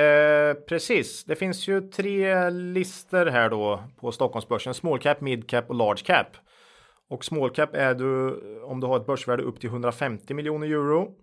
eh, 0.00 0.54
precis. 0.54 1.24
Det 1.24 1.36
finns 1.36 1.68
ju 1.68 1.80
tre 1.80 2.50
lister 2.50 3.26
här 3.26 3.50
då 3.50 3.82
på 4.00 4.12
Stockholmsbörsen. 4.12 4.74
Small 4.74 4.98
cap, 4.98 5.20
mid 5.20 5.48
cap 5.48 5.68
och 5.68 5.74
large 5.74 6.02
cap. 6.04 6.26
Och 7.08 7.24
small 7.24 7.50
cap 7.50 7.74
är 7.74 7.94
du 7.94 8.40
om 8.62 8.80
du 8.80 8.86
har 8.86 8.96
ett 8.96 9.06
börsvärde 9.06 9.42
upp 9.42 9.60
till 9.60 9.68
150 9.68 10.34
miljoner 10.34 10.66
euro. 10.66 11.14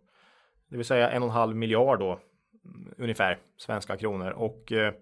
Det 0.70 0.78
vill 0.78 0.86
säga 0.86 1.10
en 1.10 1.24
och 1.24 1.30
en 1.30 1.36
halv 1.36 1.56
miljard 1.56 2.00
då 2.00 2.20
mm, 2.66 2.94
ungefär 2.98 3.38
svenska 3.58 3.98
kronor 3.98 4.32
och 4.32 4.72
eh, 4.72 4.94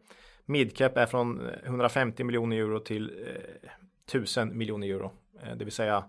mid 0.45 0.77
cap 0.77 0.97
är 0.97 1.05
från 1.05 1.49
150 1.65 2.23
miljoner 2.23 2.57
euro 2.57 2.79
till 2.79 3.25
eh, 3.27 3.69
1000 4.07 4.57
miljoner 4.57 4.87
euro. 4.87 5.11
Eh, 5.43 5.55
det 5.55 5.65
vill 5.65 5.73
säga 5.73 6.03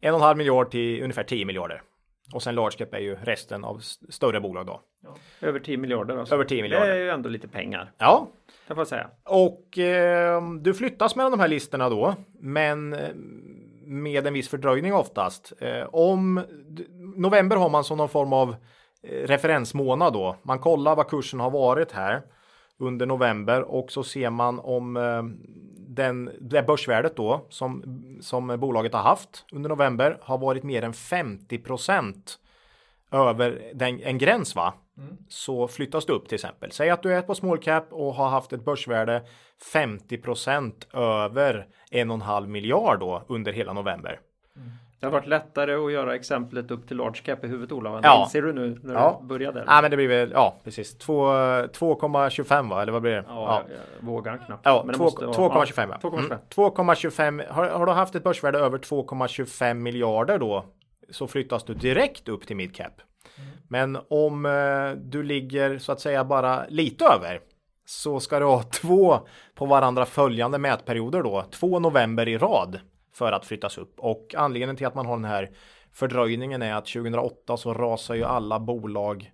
en 0.00 0.14
och 0.14 0.20
en 0.20 0.24
halv 0.24 0.38
miljard 0.38 0.70
till 0.70 1.02
ungefär 1.02 1.24
10 1.24 1.44
miljarder. 1.44 1.82
Och 2.34 2.42
sen 2.42 2.54
large 2.54 2.76
cap 2.78 2.94
är 2.94 2.98
ju 2.98 3.14
resten 3.22 3.64
av 3.64 3.78
större 4.08 4.40
bolag 4.40 4.66
då. 4.66 4.80
Över 5.40 5.60
10 5.60 5.76
miljarder 5.76 6.16
alltså. 6.16 6.34
Över 6.34 6.44
10 6.44 6.62
miljarder. 6.62 6.86
Det 6.86 6.92
är 6.92 6.98
ju 6.98 7.10
ändå 7.10 7.28
lite 7.28 7.48
pengar. 7.48 7.92
Ja, 7.98 8.28
Kan 8.66 8.76
man 8.76 8.86
säga. 8.86 9.10
och 9.24 9.78
eh, 9.78 10.42
du 10.60 10.74
flyttas 10.74 11.16
mellan 11.16 11.30
de 11.32 11.40
här 11.40 11.48
listorna 11.48 11.88
då, 11.88 12.14
men 12.40 12.92
eh, 12.92 13.08
med 13.84 14.26
en 14.26 14.32
viss 14.34 14.48
fördröjning 14.48 14.94
oftast. 14.94 15.52
Eh, 15.58 15.82
om 15.92 16.40
november 17.16 17.56
har 17.56 17.68
man 17.68 17.84
som 17.84 17.98
någon 17.98 18.08
form 18.08 18.32
av 18.32 18.54
eh, 19.02 19.26
referensmånad 19.26 20.12
då. 20.12 20.36
Man 20.42 20.58
kollar 20.58 20.96
vad 20.96 21.08
kursen 21.08 21.40
har 21.40 21.50
varit 21.50 21.92
här 21.92 22.22
under 22.78 23.06
november 23.06 23.62
och 23.62 23.92
så 23.92 24.02
ser 24.02 24.30
man 24.30 24.58
om 24.58 24.96
eh, 24.96 25.22
den, 25.94 26.30
det 26.40 26.62
börsvärdet 26.62 27.16
då 27.16 27.46
som, 27.48 27.84
som 28.20 28.60
bolaget 28.60 28.94
har 28.94 29.02
haft 29.02 29.44
under 29.52 29.68
november 29.68 30.18
har 30.22 30.38
varit 30.38 30.62
mer 30.62 30.82
än 30.82 30.92
50% 30.92 32.14
över 33.12 33.72
den, 33.74 34.00
en 34.02 34.18
gräns 34.18 34.54
va? 34.54 34.74
Så 35.28 35.68
flyttas 35.68 36.06
du 36.06 36.12
upp 36.12 36.28
till 36.28 36.34
exempel. 36.34 36.72
Säg 36.72 36.90
att 36.90 37.02
du 37.02 37.14
är 37.14 37.22
på 37.22 37.34
small 37.34 37.58
cap 37.58 37.86
och 37.90 38.14
har 38.14 38.28
haft 38.28 38.52
ett 38.52 38.64
börsvärde 38.64 39.22
50% 39.72 40.96
över 40.96 41.66
en 41.90 42.10
och 42.10 42.14
en 42.14 42.22
halv 42.22 42.48
miljard 42.48 43.00
då 43.00 43.24
under 43.28 43.52
hela 43.52 43.72
november. 43.72 44.20
Det 45.00 45.06
har 45.06 45.12
varit 45.12 45.26
lättare 45.26 45.74
att 45.74 45.92
göra 45.92 46.14
exemplet 46.14 46.70
upp 46.70 46.88
till 46.88 46.96
large 46.96 47.20
cap 47.24 47.44
i 47.44 47.46
huvudet 47.48 47.72
Olav. 47.72 48.00
Ja. 48.02 48.22
Inser 48.24 48.42
du 48.42 48.52
nu 48.52 48.80
när 48.82 48.94
Ja. 48.94 49.18
du 49.22 49.26
började? 49.26 49.64
Ja, 49.66 49.78
men 49.82 49.90
det 49.90 49.96
blir 49.96 50.08
väl, 50.08 50.30
ja 50.34 50.56
precis, 50.64 50.98
Två- 50.98 51.66
2,25 51.72 52.68
va? 52.68 52.82
Eller 52.82 52.92
vad 52.92 53.02
blir 53.02 53.12
det? 53.12 53.24
Ja, 53.28 53.62
jag 54.00 54.06
vågar 54.06 54.36
knappt. 54.46 54.60
Ja, 54.64 54.78
Men 54.84 54.92
det 54.92 54.94
två- 54.98 55.04
måste 55.04 55.26
vara- 55.26 55.36
2,25. 55.36 55.88
Ja, 55.90 55.98
ja. 56.02 56.08
2,25. 56.10 56.26
Mm, 56.26 56.38
2,25. 56.48 57.42
Har, 57.48 57.68
har 57.68 57.86
du 57.86 57.92
haft 57.92 58.14
ett 58.14 58.24
börsvärde 58.24 58.58
över 58.58 58.78
2,25 58.78 59.74
miljarder 59.82 60.38
då 60.38 60.64
så 61.10 61.26
flyttas 61.26 61.64
du 61.64 61.74
direkt 61.74 62.28
upp 62.28 62.46
till 62.46 62.56
midcap. 62.56 62.92
Men 63.68 63.98
om 64.10 64.46
eh, 64.46 64.90
du 65.02 65.22
ligger 65.22 65.78
så 65.78 65.92
att 65.92 66.00
säga 66.00 66.24
bara 66.24 66.64
lite 66.68 67.04
över 67.04 67.40
så 67.86 68.20
ska 68.20 68.38
du 68.38 68.44
ha 68.44 68.62
två 68.62 69.18
på 69.54 69.66
varandra 69.66 70.04
följande 70.04 70.58
mätperioder 70.58 71.22
då, 71.22 71.44
två 71.50 71.78
november 71.78 72.28
i 72.28 72.38
rad 72.38 72.80
för 73.12 73.32
att 73.32 73.46
flyttas 73.46 73.78
upp. 73.78 74.00
Och 74.00 74.34
anledningen 74.36 74.76
till 74.76 74.86
att 74.86 74.94
man 74.94 75.06
har 75.06 75.16
den 75.16 75.24
här 75.24 75.50
fördröjningen 75.92 76.62
är 76.62 76.74
att 76.74 76.86
2008 76.86 77.56
så 77.56 77.74
rasar 77.74 78.14
ju 78.14 78.24
alla 78.24 78.60
bolag 78.60 79.32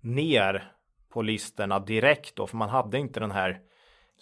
ner 0.00 0.72
på 1.08 1.22
listorna 1.22 1.78
direkt 1.78 2.36
då, 2.36 2.46
för 2.46 2.56
man 2.56 2.68
hade 2.68 2.98
inte 2.98 3.20
den 3.20 3.30
här 3.30 3.60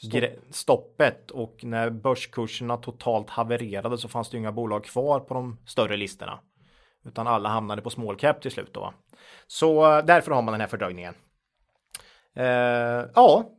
gre- 0.03 0.39
stoppet 0.51 1.31
och 1.31 1.65
när 1.65 1.91
börskurserna 1.91 2.77
totalt 2.77 3.31
havererade 3.31 3.99
så 3.99 4.09
fanns 4.09 4.31
det 4.31 4.39
inga 4.39 4.53
bolag 4.53 4.85
kvar 4.85 5.21
på 5.21 5.35
de 5.35 5.59
större 5.67 5.97
listorna. 5.97 6.41
Utan 7.05 7.27
alla 7.27 7.49
hamnade 7.49 7.83
på 7.83 7.91
small 7.91 8.17
cap 8.17 8.43
till 8.43 8.51
slut 8.51 8.75
då. 8.75 8.95
Så 9.47 9.97
eh, 9.99 10.05
därför 10.05 10.33
har 10.33 10.43
man 10.43 10.53
den 10.53 10.61
här 10.61 10.69
fördröjningen. 10.69 11.15
Eh, 12.35 13.05
ja, 13.15 13.51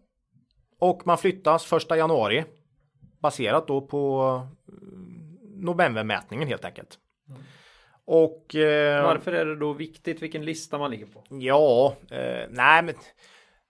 och 0.79 1.01
man 1.07 1.17
flyttas 1.17 1.65
första 1.65 1.97
januari 1.97 2.45
baserat 3.19 3.67
då 3.67 3.81
på 3.81 4.47
novembermätningen 5.61 6.47
helt 6.47 6.65
enkelt. 6.65 6.97
Och 8.05 8.55
eh, 8.55 9.03
Varför 9.03 9.31
är 9.31 9.45
det 9.45 9.55
då 9.55 9.73
viktigt 9.73 10.21
vilken 10.21 10.45
lista 10.45 10.77
man 10.77 10.91
ligger 10.91 11.05
på? 11.05 11.23
Ja, 11.29 11.95
eh, 12.11 12.47
nej 12.49 12.83
men 12.83 12.95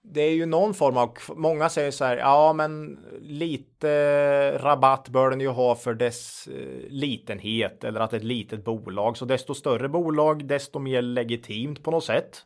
det 0.04 0.22
är 0.22 0.34
ju 0.34 0.46
någon 0.46 0.74
form 0.74 0.98
av, 0.98 1.18
många 1.36 1.70
säger 1.70 1.92
så 1.92 2.06
här, 2.06 2.18
ja 2.18 2.54
men 2.54 3.00
lite 3.22 4.58
rabatt 4.58 5.10
bör 5.10 5.30
den 5.30 5.42
ju 5.42 5.48
ha 5.48 5.76
för 5.76 5.94
dess 5.94 6.48
eh, 6.48 6.90
litenhet 6.90 7.84
eller 7.84 8.00
att 8.00 8.12
det 8.12 8.18
är 8.18 8.20
ett 8.20 8.24
litet 8.24 8.64
bolag. 8.64 9.18
Så 9.18 9.26
desto 9.26 9.54
större 9.54 9.90
bolag, 9.90 10.46
desto 10.46 10.80
mer 10.80 11.02
legitimt 11.02 11.84
på 11.84 11.92
något 11.92 12.04
sätt. 12.04 12.46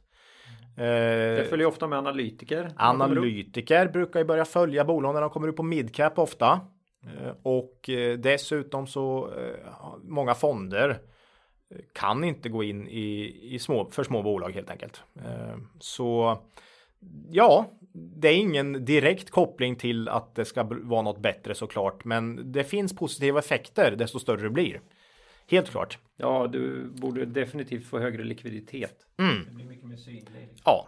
Det 0.75 1.39
Eh, 1.39 1.45
följer 1.49 1.67
ofta 1.67 1.87
med 1.87 1.99
analytiker. 1.99 2.71
Analytiker 2.75 3.87
brukar 3.87 4.19
ju 4.19 4.25
börja 4.25 4.45
följa 4.45 4.85
bolag 4.85 5.13
när 5.13 5.21
de 5.21 5.29
kommer 5.29 5.47
upp 5.47 5.55
på 5.55 5.63
midcap 5.63 6.19
ofta. 6.19 6.61
Eh, 7.07 7.31
Och 7.43 7.89
eh, 7.89 8.17
dessutom 8.17 8.87
så 8.87 9.33
eh, 9.37 9.95
många 10.03 10.33
fonder 10.33 10.99
kan 11.93 12.23
inte 12.23 12.49
gå 12.49 12.63
in 12.63 12.87
i, 12.87 13.39
i 13.41 13.59
små, 13.59 13.89
för 13.91 14.03
små 14.03 14.23
bolag 14.23 14.51
helt 14.51 14.69
enkelt. 14.69 15.03
Så 15.79 16.37
ja, 17.29 17.65
det 17.93 18.27
är 18.27 18.37
ingen 18.37 18.85
direkt 18.85 19.29
koppling 19.29 19.75
till 19.75 20.09
att 20.09 20.35
det 20.35 20.45
ska 20.45 20.63
vara 20.63 21.01
något 21.01 21.19
bättre 21.19 21.55
såklart, 21.55 22.05
men 22.05 22.51
det 22.51 22.63
finns 22.63 22.95
positiva 22.95 23.39
effekter 23.39 23.95
desto 23.95 24.19
större 24.19 24.41
det 24.41 24.49
blir. 24.49 24.81
Helt 25.49 25.69
klart. 25.69 25.99
Ja, 26.17 26.47
du 26.47 26.85
borde 26.85 27.25
definitivt 27.25 27.85
få 27.85 27.99
högre 27.99 28.23
likviditet. 28.23 28.95
Mm. 29.17 29.45
Det 29.45 29.51
blir 29.51 29.65
mycket 29.65 29.85
mer 29.85 29.97
synlig. 29.97 30.49
Ja, 30.65 30.87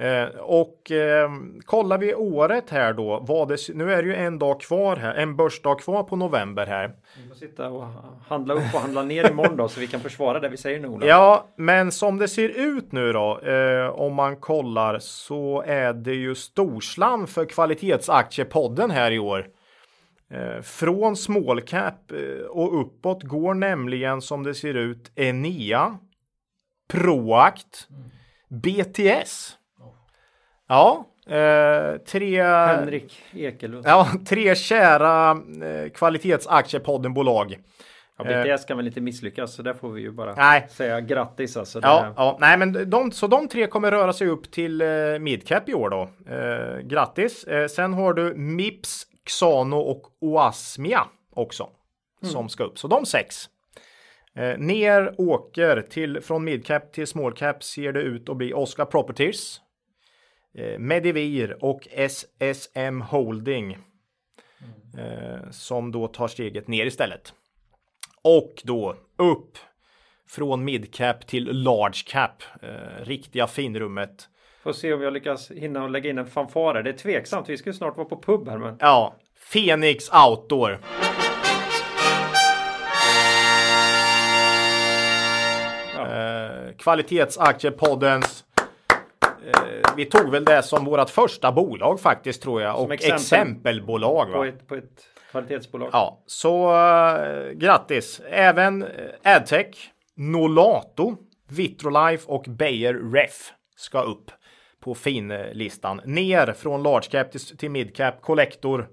Eh, 0.00 0.28
och 0.38 0.90
eh, 0.90 1.30
kollar 1.64 1.98
vi 1.98 2.14
året 2.14 2.70
här 2.70 2.92
då, 2.92 3.20
vad 3.28 3.48
det, 3.48 3.74
nu 3.74 3.92
är 3.92 4.02
det 4.02 4.08
ju 4.08 4.14
en 4.14 4.38
dag 4.38 4.60
kvar 4.60 4.96
här, 4.96 5.14
en 5.14 5.36
börsdag 5.36 5.78
kvar 5.78 6.02
på 6.02 6.16
november 6.16 6.66
här. 6.66 6.92
Vi 7.22 7.28
får 7.28 7.34
sitta 7.34 7.68
och 7.68 7.86
handla 8.28 8.54
upp 8.54 8.74
och 8.74 8.80
handla 8.80 9.02
ner 9.02 9.30
imorgon 9.30 9.56
då 9.56 9.68
så 9.68 9.80
vi 9.80 9.86
kan 9.86 10.00
försvara 10.00 10.40
det 10.40 10.48
vi 10.48 10.56
säger 10.56 10.80
nu. 10.80 10.88
Ola. 10.88 11.06
Ja, 11.06 11.48
men 11.56 11.92
som 11.92 12.18
det 12.18 12.28
ser 12.28 12.48
ut 12.48 12.92
nu 12.92 13.12
då, 13.12 13.40
eh, 13.40 13.88
om 13.88 14.14
man 14.14 14.36
kollar 14.36 14.98
så 14.98 15.62
är 15.66 15.92
det 15.92 16.14
ju 16.14 16.34
storslam 16.34 17.26
för 17.26 17.44
kvalitetsaktiepodden 17.44 18.90
här 18.90 19.10
i 19.10 19.18
år. 19.18 19.46
Eh, 20.30 20.62
från 20.62 21.16
small 21.16 21.60
cap 21.60 22.12
eh, 22.12 22.46
och 22.46 22.80
uppåt 22.80 23.22
går 23.22 23.54
nämligen 23.54 24.22
som 24.22 24.42
det 24.42 24.54
ser 24.54 24.74
ut 24.74 25.12
Enea, 25.14 25.98
Proact, 26.88 27.88
BTS. 28.48 29.56
Ja, 30.70 31.06
eh, 31.26 31.98
tre... 31.98 32.42
Henrik 32.42 33.22
Ekelund. 33.32 33.84
Ja, 33.86 34.08
tre 34.28 34.54
kära 34.54 35.30
eh, 35.64 35.90
kvalitetsaktiepoddenbolag. 35.90 37.58
Ja, 38.18 38.24
BTS 38.24 38.64
kan 38.64 38.76
väl 38.76 38.86
inte 38.86 39.00
misslyckas 39.00 39.54
så 39.54 39.62
där 39.62 39.74
får 39.74 39.90
vi 39.90 40.00
ju 40.00 40.10
bara 40.10 40.34
Nej. 40.34 40.66
säga 40.70 41.00
grattis 41.00 41.56
alltså. 41.56 41.80
Ja, 41.82 42.14
ja, 42.16 42.36
nej, 42.40 42.58
men 42.58 42.90
de, 42.90 43.12
så 43.12 43.26
de 43.26 43.48
tre 43.48 43.66
kommer 43.66 43.90
röra 43.90 44.12
sig 44.12 44.28
upp 44.28 44.50
till 44.50 44.80
eh, 44.80 44.88
midcap 45.20 45.68
i 45.68 45.74
år 45.74 45.90
då. 45.90 46.08
Eh, 46.34 46.78
grattis. 46.78 47.44
Eh, 47.44 47.66
sen 47.66 47.92
har 47.92 48.14
du 48.14 48.34
Mips, 48.34 49.06
Xano 49.26 49.76
och 49.76 50.02
Oasmia 50.20 51.06
också 51.34 51.68
som 52.22 52.48
ska 52.48 52.64
upp. 52.64 52.78
Så 52.78 52.88
de 52.88 53.06
sex. 53.06 53.48
Eh, 54.36 54.58
ner 54.58 55.14
åker 55.18 55.82
till 55.82 56.20
från 56.20 56.44
midcap 56.44 56.92
till 56.92 57.06
small 57.06 57.32
cap 57.32 57.62
ser 57.62 57.92
det 57.92 58.00
ut 58.00 58.28
att 58.28 58.36
bli 58.36 58.54
Oscar 58.54 58.84
Properties, 58.84 59.60
eh, 59.60 59.69
Medivir 60.78 61.64
och 61.64 61.88
SSM 61.90 63.00
Holding 63.00 63.78
eh, 64.98 65.50
som 65.50 65.92
då 65.92 66.08
tar 66.08 66.28
steget 66.28 66.68
ner 66.68 66.86
istället. 66.86 67.32
Och 68.22 68.62
då 68.64 68.96
upp 69.16 69.58
från 70.28 70.64
midcap 70.64 71.26
till 71.26 71.62
large 71.62 72.02
cap. 72.06 72.42
Eh, 72.62 73.04
riktiga 73.04 73.46
finrummet. 73.46 74.28
Får 74.62 74.72
se 74.72 74.92
om 74.94 75.02
jag 75.02 75.12
lyckas 75.12 75.50
hinna 75.50 75.82
och 75.82 75.90
lägga 75.90 76.10
in 76.10 76.18
en 76.18 76.26
fanfare. 76.26 76.82
Det 76.82 76.90
är 76.90 76.96
tveksamt. 76.96 77.48
Vi 77.48 77.56
ska 77.56 77.70
ju 77.70 77.74
snart 77.74 77.96
vara 77.96 78.08
på 78.08 78.22
pub 78.22 78.48
här 78.48 78.58
men. 78.58 78.76
Ja, 78.80 79.16
Phoenix 79.52 80.10
Outdoor. 80.28 80.80
Ja. 85.96 86.06
Eh, 86.06 86.76
kvalitetsakiepoddens. 86.76 88.44
Eh, 89.46 89.94
vi 89.96 90.04
tog 90.04 90.30
väl 90.30 90.44
det 90.44 90.62
som 90.62 90.84
vårt 90.84 91.10
första 91.10 91.52
bolag 91.52 92.00
faktiskt 92.00 92.42
tror 92.42 92.62
jag. 92.62 92.80
Och 92.80 92.92
exempel. 92.92 93.16
exempelbolag. 93.16 94.32
På 94.32 94.44
ett, 94.44 94.68
på 94.68 94.74
ett 94.74 95.06
kvalitetsbolag. 95.30 95.90
Ja, 95.92 96.22
så 96.26 96.76
eh, 96.76 97.50
grattis. 97.52 98.20
Även 98.30 98.82
eh, 98.82 98.88
Adtech, 99.36 99.92
Nolato, 100.14 101.16
Vitrolife 101.48 102.24
och 102.26 102.44
Beijer 102.48 102.94
Ref 102.94 103.52
ska 103.76 104.02
upp 104.02 104.30
på 104.80 104.94
finlistan. 104.94 106.00
Ner 106.04 106.52
från 106.52 106.82
large 106.82 107.08
cap 107.10 107.32
till, 107.32 107.40
till 107.40 107.70
mid 107.70 107.96
cap, 107.96 108.22
Collector, 108.22 108.88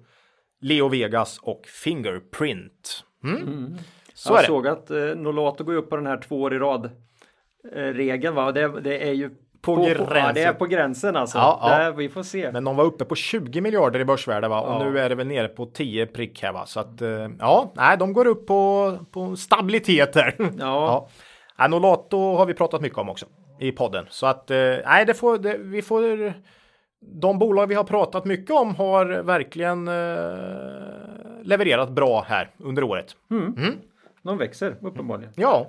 Leo 0.62 0.90
Vegas 0.90 1.40
och 1.42 1.66
Fingerprint. 1.66 3.04
Mm. 3.24 3.78
Så 4.14 4.34
jag 4.34 4.46
såg 4.46 4.68
att 4.68 4.92
eh, 4.92 5.00
Nolato 5.00 5.64
går 5.64 5.74
upp 5.74 5.90
på 5.90 5.96
den 5.96 6.08
här 6.08 6.18
två 6.18 6.42
år 6.42 6.54
i 6.54 6.60
rad 6.60 6.86
eh, 7.74 7.82
regeln 7.82 8.36
va. 8.36 8.52
Det, 8.52 8.82
det 8.82 9.08
är 9.08 9.14
ju 9.14 9.30
På 9.62 9.74
Ja, 9.88 10.06
gränsen. 10.06 10.34
det 10.34 10.44
är 10.44 10.54
på 10.54 10.66
gränsen 10.66 11.16
alltså. 11.16 11.38
Ja, 11.38 11.60
ja. 11.62 11.70
Där, 11.78 11.92
vi 11.92 12.10
får 12.10 12.24
se. 12.24 12.52
Men 12.52 12.64
de 12.64 12.76
var 12.76 12.84
uppe 12.84 13.06
på 13.06 13.16
20 13.16 13.62
miljarder 13.62 14.00
i 14.00 14.06
börsvärde 14.06 14.48
va? 14.48 14.62
Och 14.62 14.74
Ja. 14.74 14.90
nu 14.90 15.00
är 15.00 15.10
det 15.10 15.16
väl 15.16 15.28
nere 15.28 15.48
på 15.48 15.66
10 15.66 16.06
prick 16.06 16.44
här 16.44 16.54
va? 16.54 16.66
Så 16.66 16.80
att 16.80 17.02
eh, 17.02 17.10
ja, 17.40 17.72
nej, 17.76 17.98
de 17.98 18.14
går 18.14 18.28
upp 18.28 18.48
på, 18.48 18.94
på 19.12 19.36
stabilitet 19.36 20.16
här. 20.16 20.36
Ja. 20.40 20.50
ja. 20.60 21.08
Ja, 21.58 21.68
Nolato 21.68 22.36
har 22.36 22.46
vi 22.46 22.54
pratat 22.54 22.82
mycket 22.82 22.98
om 22.98 23.10
också 23.10 23.26
i 23.60 23.72
podden. 23.72 24.06
Så 24.10 24.26
att 24.28 24.52
eh, 24.52 24.58
nej, 24.86 25.06
det 25.06 25.14
får, 25.14 25.38
det, 25.38 25.58
vi 25.58 25.82
får 25.82 26.34
de 27.22 27.40
bolag 27.40 27.68
vi 27.68 27.76
har 27.76 27.84
pratat 27.84 28.26
mycket 28.26 28.52
om 28.56 28.76
har 28.76 29.06
verkligen 29.06 29.88
eh, 29.88 29.94
levererat 31.44 31.90
bra 31.90 32.26
här 32.28 32.50
under 32.58 32.84
året. 32.84 33.16
De 34.24 34.38
växer 34.38 34.76
uppenbarligen. 34.82 35.34
Ja, 35.36 35.68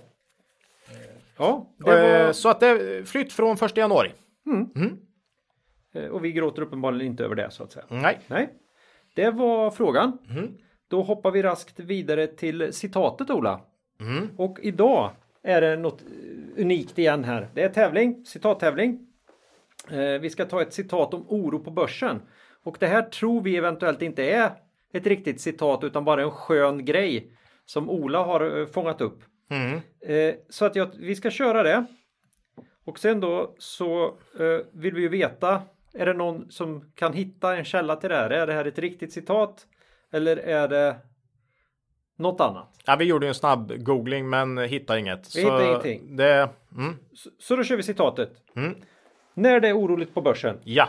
Ja, 1.38 1.66
var, 1.78 1.92
eh, 2.26 2.32
så 2.32 2.48
att 2.48 2.60
det 2.60 3.08
flytt 3.08 3.32
från 3.32 3.56
första 3.56 3.80
januari. 3.80 4.12
eh, 5.94 6.04
och 6.04 6.24
vi 6.24 6.32
gråter 6.32 6.62
uppenbarligen 6.62 7.06
inte 7.06 7.24
över 7.24 7.34
det 7.34 7.50
så 7.50 7.62
att 7.62 7.72
säga. 7.72 7.84
Nej, 7.88 8.18
Nej, 8.26 8.48
det 9.14 9.30
var 9.30 9.70
frågan. 9.70 10.18
Då 10.88 11.02
hoppar 11.02 11.30
vi 11.30 11.42
raskt 11.42 11.80
vidare 11.80 12.26
till 12.26 12.72
citatet 12.72 13.30
Ola. 13.30 13.60
Och 14.36 14.58
idag 14.62 15.10
är 15.42 15.60
det 15.60 15.76
något 15.76 16.02
eh, 16.02 16.62
unikt 16.62 16.98
igen 16.98 17.24
här. 17.24 17.48
Det 17.54 17.62
är 17.62 17.68
tävling, 17.68 18.24
citattävling. 18.26 19.04
Vi 20.20 20.30
ska 20.30 20.44
ta 20.44 20.62
ett 20.62 20.72
citat 20.72 21.14
om 21.14 21.24
oro 21.28 21.58
på 21.58 21.70
börsen. 21.70 22.22
Och 22.62 22.76
det 22.80 22.86
här 22.86 23.02
tror 23.02 23.40
vi 23.40 23.56
eventuellt 23.56 24.02
inte 24.02 24.30
är 24.30 24.50
ett 24.92 25.06
riktigt 25.06 25.40
citat 25.40 25.84
utan 25.84 26.04
bara 26.04 26.22
en 26.22 26.30
skön 26.30 26.84
grej 26.84 27.32
som 27.64 27.90
Ola 27.90 28.24
har 28.24 28.66
fångat 28.66 29.00
upp. 29.00 29.20
Eh, 30.00 30.34
så 30.48 30.64
att 30.64 30.76
jag, 30.76 30.90
vi 30.98 31.14
ska 31.14 31.30
köra 31.30 31.62
det. 31.62 31.84
Och 32.84 32.98
sen 32.98 33.20
då 33.20 33.54
så 33.58 34.06
eh, 34.40 34.66
vill 34.72 34.94
vi 34.94 35.00
ju 35.00 35.08
veta, 35.08 35.62
är 35.94 36.06
det 36.06 36.12
någon 36.14 36.50
som 36.50 36.92
kan 36.94 37.12
hitta 37.12 37.56
en 37.56 37.64
källa 37.64 37.96
till 37.96 38.08
det 38.10 38.16
här? 38.16 38.30
Är 38.30 38.46
det 38.46 38.52
här 38.52 38.64
ett 38.64 38.78
riktigt 38.78 39.12
citat? 39.12 39.66
Eller 40.12 40.36
är 40.36 40.68
det 40.68 40.96
något 42.16 42.40
annat? 42.40 42.74
ja, 42.86 42.96
vi 42.96 43.04
gjorde 43.04 43.26
ju 43.26 43.28
en 43.28 43.34
snabb 43.34 43.72
googling 43.84 44.28
men 44.30 44.58
hittade 44.58 45.00
inget. 45.00 45.36
Vi 45.36 45.40
hittade 45.40 45.64
ingenting. 45.66 46.16
Det, 46.16 46.48
mm, 46.76 46.96
Så, 47.12 47.30
så 47.38 47.56
då 47.56 47.62
kör 47.64 47.76
vi 47.76 47.82
citatet. 47.82 48.30
Mm. 48.56 48.74
När 49.34 49.60
det 49.60 49.68
är 49.68 49.78
oroligt 49.78 50.14
på 50.14 50.20
börsen. 50.20 50.58
ja, 50.64 50.88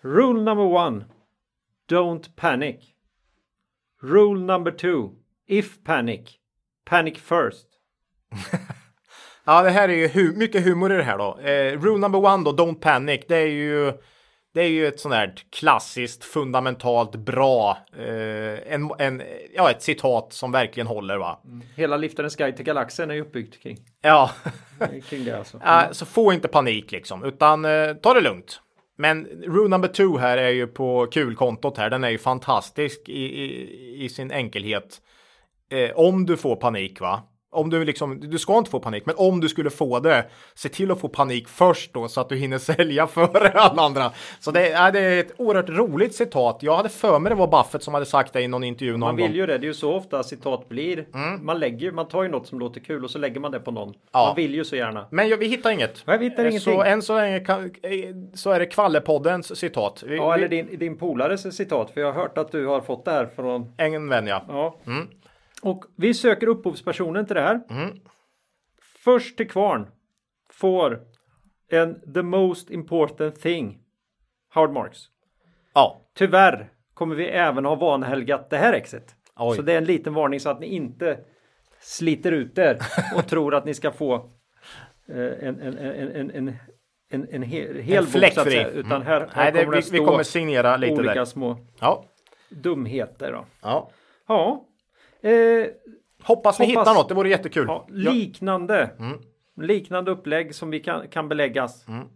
Rule 0.00 0.42
number 0.42 0.64
one. 0.64 1.04
Don't 1.88 2.28
panic. 2.36 2.76
Rule 4.02 4.40
number 4.40 4.70
two. 4.70 5.08
If 5.46 5.84
panic. 5.84 6.38
Panic 6.84 7.18
first. 7.18 7.66
Ja, 9.48 9.62
det 9.62 9.70
här 9.70 9.88
är 9.88 9.92
ju 9.92 10.08
hu 10.08 10.32
mycket 10.36 10.64
humor 10.64 10.92
i 10.92 10.96
det 10.96 11.02
här 11.02 11.18
då. 11.18 11.38
Eh, 11.38 11.80
rule 11.80 11.98
number 11.98 12.24
one 12.24 12.44
då, 12.44 12.52
don't 12.52 12.80
panic. 12.80 13.20
Det 13.28 13.36
är 13.36 13.46
ju, 13.46 13.92
det 14.54 14.60
är 14.62 14.68
ju 14.68 14.86
ett 14.86 15.00
sånt 15.00 15.14
här 15.14 15.34
klassiskt, 15.50 16.24
fundamentalt 16.24 17.16
bra, 17.16 17.78
eh, 17.98 18.72
en, 18.74 18.90
en, 18.98 19.22
ja, 19.54 19.70
ett 19.70 19.82
citat 19.82 20.32
som 20.32 20.52
verkligen 20.52 20.86
håller 20.86 21.16
va. 21.16 21.40
Hela 21.76 21.96
Liftarens 21.96 22.36
guide 22.36 22.56
till 22.56 22.64
galaxen 22.64 23.10
är 23.10 23.14
ju 23.14 23.20
uppbyggt 23.20 23.62
kring, 23.62 23.78
Ja, 24.02 24.30
kring 25.08 25.24
det 25.24 25.38
alltså. 25.38 25.60
ja, 25.64 25.88
så 25.92 26.06
få 26.06 26.32
inte 26.32 26.48
panik 26.48 26.92
liksom, 26.92 27.24
utan 27.24 27.64
eh, 27.64 27.94
ta 27.94 28.14
det 28.14 28.20
lugnt. 28.20 28.60
Men 28.98 29.24
rule 29.26 29.68
number 29.68 29.88
two 29.88 30.18
här 30.18 30.38
är 30.38 30.50
ju 30.50 30.66
på 30.66 31.06
kulkontot 31.06 31.78
här. 31.78 31.90
Den 31.90 32.04
är 32.04 32.10
ju 32.10 32.18
fantastisk 32.18 33.08
i, 33.08 33.42
i, 33.44 34.04
i 34.04 34.08
sin 34.08 34.32
enkelhet. 34.32 35.00
Eh, 35.70 35.90
om 35.96 36.26
du 36.26 36.36
får 36.36 36.56
panik 36.56 37.00
va. 37.00 37.22
Om 37.50 37.70
du 37.70 37.84
liksom, 37.84 38.20
du 38.20 38.38
ska 38.38 38.58
inte 38.58 38.70
få 38.70 38.80
panik, 38.80 39.06
men 39.06 39.14
om 39.18 39.40
du 39.40 39.48
skulle 39.48 39.70
få 39.70 40.00
det, 40.00 40.26
se 40.54 40.68
till 40.68 40.90
att 40.90 41.00
få 41.00 41.08
panik 41.08 41.48
först 41.48 41.92
då 41.94 42.08
så 42.08 42.20
att 42.20 42.28
du 42.28 42.36
hinner 42.36 42.58
sälja 42.68 43.06
före 43.06 43.48
alla 43.50 43.82
andra. 43.82 44.12
Så 44.40 44.50
det, 44.50 44.70
är 44.72 44.92
det 44.92 45.00
är 45.00 45.20
ett 45.20 45.32
oerhört 45.36 45.68
roligt 45.68 46.14
citat. 46.14 46.58
Jag 46.60 46.76
hade 46.76 46.88
för 46.88 47.18
mig 47.18 47.30
det 47.30 47.36
var 47.36 47.46
Buffett 47.46 47.82
som 47.82 47.94
hade 47.94 48.06
sagt 48.06 48.32
det 48.32 48.42
i 48.42 48.48
någon 48.48 48.64
intervju 48.64 48.92
någon 48.92 49.00
Man 49.00 49.16
gång. 49.16 49.26
vill 49.26 49.36
ju 49.36 49.46
det, 49.46 49.58
det 49.58 49.64
är 49.64 49.68
ju 49.68 49.74
så 49.74 49.94
ofta 49.94 50.22
citat 50.22 50.68
blir. 50.68 51.06
Man 51.42 51.58
lägger 51.58 51.92
man 51.92 52.08
tar 52.08 52.22
ju 52.22 52.28
något 52.28 52.46
som 52.46 52.58
låter 52.58 52.80
kul 52.80 53.04
och 53.04 53.10
så 53.10 53.18
lägger 53.18 53.40
man 53.40 53.52
det 53.52 53.60
på 53.60 53.70
någon. 53.70 53.94
Ja. 54.12 54.26
Man 54.26 54.36
vill 54.36 54.54
ju 54.54 54.64
så 54.64 54.76
gärna. 54.76 55.06
Men 55.10 55.28
ja, 55.28 55.36
vi 55.40 55.46
hittar 55.48 55.70
inget. 55.70 56.02
Nej, 56.06 56.18
vi 56.18 56.24
hittar 56.24 56.44
Eh, 56.44 56.50
ingenting. 56.50 56.74
Så 56.74 56.82
än 56.82 57.02
så 57.02 57.16
länge 57.16 57.40
kan, 57.40 57.64
eh, 57.64 57.70
så 58.34 58.50
är 58.50 58.58
det 58.58 58.66
Kvallepoddens 58.66 59.58
citat. 59.58 60.04
Vi, 60.06 60.16
Ja, 60.16 60.34
eller 60.34 60.48
din, 60.48 60.78
din 60.78 60.96
polares 60.98 61.56
citat, 61.56 61.90
för 61.90 62.00
jag 62.00 62.12
har 62.12 62.22
hört 62.22 62.38
att 62.38 62.52
du 62.52 62.66
har 62.66 62.80
fått 62.80 63.04
det 63.04 63.10
här 63.10 63.26
från... 63.36 63.72
En 63.76 64.08
vän 64.08 64.26
ja. 64.26 64.44
Ja. 64.48 64.76
Och 65.62 65.84
vi 65.96 66.14
söker 66.14 66.46
upphovspersonen 66.46 67.26
till 67.26 67.34
det 67.36 67.42
här. 67.42 67.60
Först 69.04 69.36
till 69.36 69.50
kvarn 69.50 69.88
får 70.52 71.00
en 71.70 72.12
the 72.14 72.22
most 72.22 72.70
important 72.70 73.40
thing. 73.40 73.78
Howard 74.54 74.72
Marks. 74.72 74.98
Ja, 75.74 76.00
Tyvärr 76.14 76.72
kommer 76.94 77.14
vi 77.14 77.26
även 77.28 77.64
ha 77.64 77.74
vanhelgat 77.74 78.50
det 78.50 78.56
här 78.56 78.72
exet. 78.72 79.14
Oj. 79.36 79.56
Så 79.56 79.62
det 79.62 79.72
är 79.72 79.78
en 79.78 79.84
liten 79.84 80.14
varning 80.14 80.40
så 80.40 80.50
att 80.50 80.60
ni 80.60 80.66
inte 80.66 81.18
sliter 81.80 82.32
ut 82.32 82.58
er 82.58 82.78
och 83.16 83.26
tror 83.26 83.54
att 83.54 83.64
ni 83.64 83.74
ska 83.74 83.90
få 83.90 84.14
eh, 85.08 85.16
en, 85.16 85.60
en, 85.60 85.78
en, 85.78 85.78
en, 85.78 86.30
en, 86.30 86.56
en, 87.10 87.28
en 87.30 87.42
hel, 87.42 87.76
hel 87.78 88.04
bok 88.04 88.12
så 88.12 88.40
att 88.40 88.46
säga. 88.46 88.68
Utan 88.68 89.02
här, 89.02 89.20
här 89.20 89.28
Nej, 89.36 89.52
det, 89.52 89.64
kommer 89.64 89.76
vi, 89.76 89.80
det 89.80 89.86
stå 89.86 89.92
vi 89.92 89.98
kommer 89.98 90.22
signera 90.22 90.76
lite 90.76 90.92
olika 90.94 91.14
där. 91.14 91.24
små 91.24 91.58
Ja. 91.80 92.04
dumheter. 92.48 93.32
Då. 93.32 93.44
ja. 93.62 93.90
Ja, 94.28 94.64
eh, 95.22 95.66
Hoppas 96.22 96.58
ni 96.58 96.66
Hoppas- 96.66 96.80
hittar 96.82 96.94
något, 96.94 97.08
det 97.08 97.14
vore 97.14 97.28
jättekul. 97.28 97.64
ja, 97.68 97.86
liknande. 97.90 98.90
Mm. 98.98 99.18
Liknande 99.56 100.10
upplägg 100.10 100.54
som 100.54 100.70
vi 100.70 100.80
kan, 100.80 101.08
kan 101.08 101.28
beläggas. 101.28 101.86
Mm. 101.88 102.06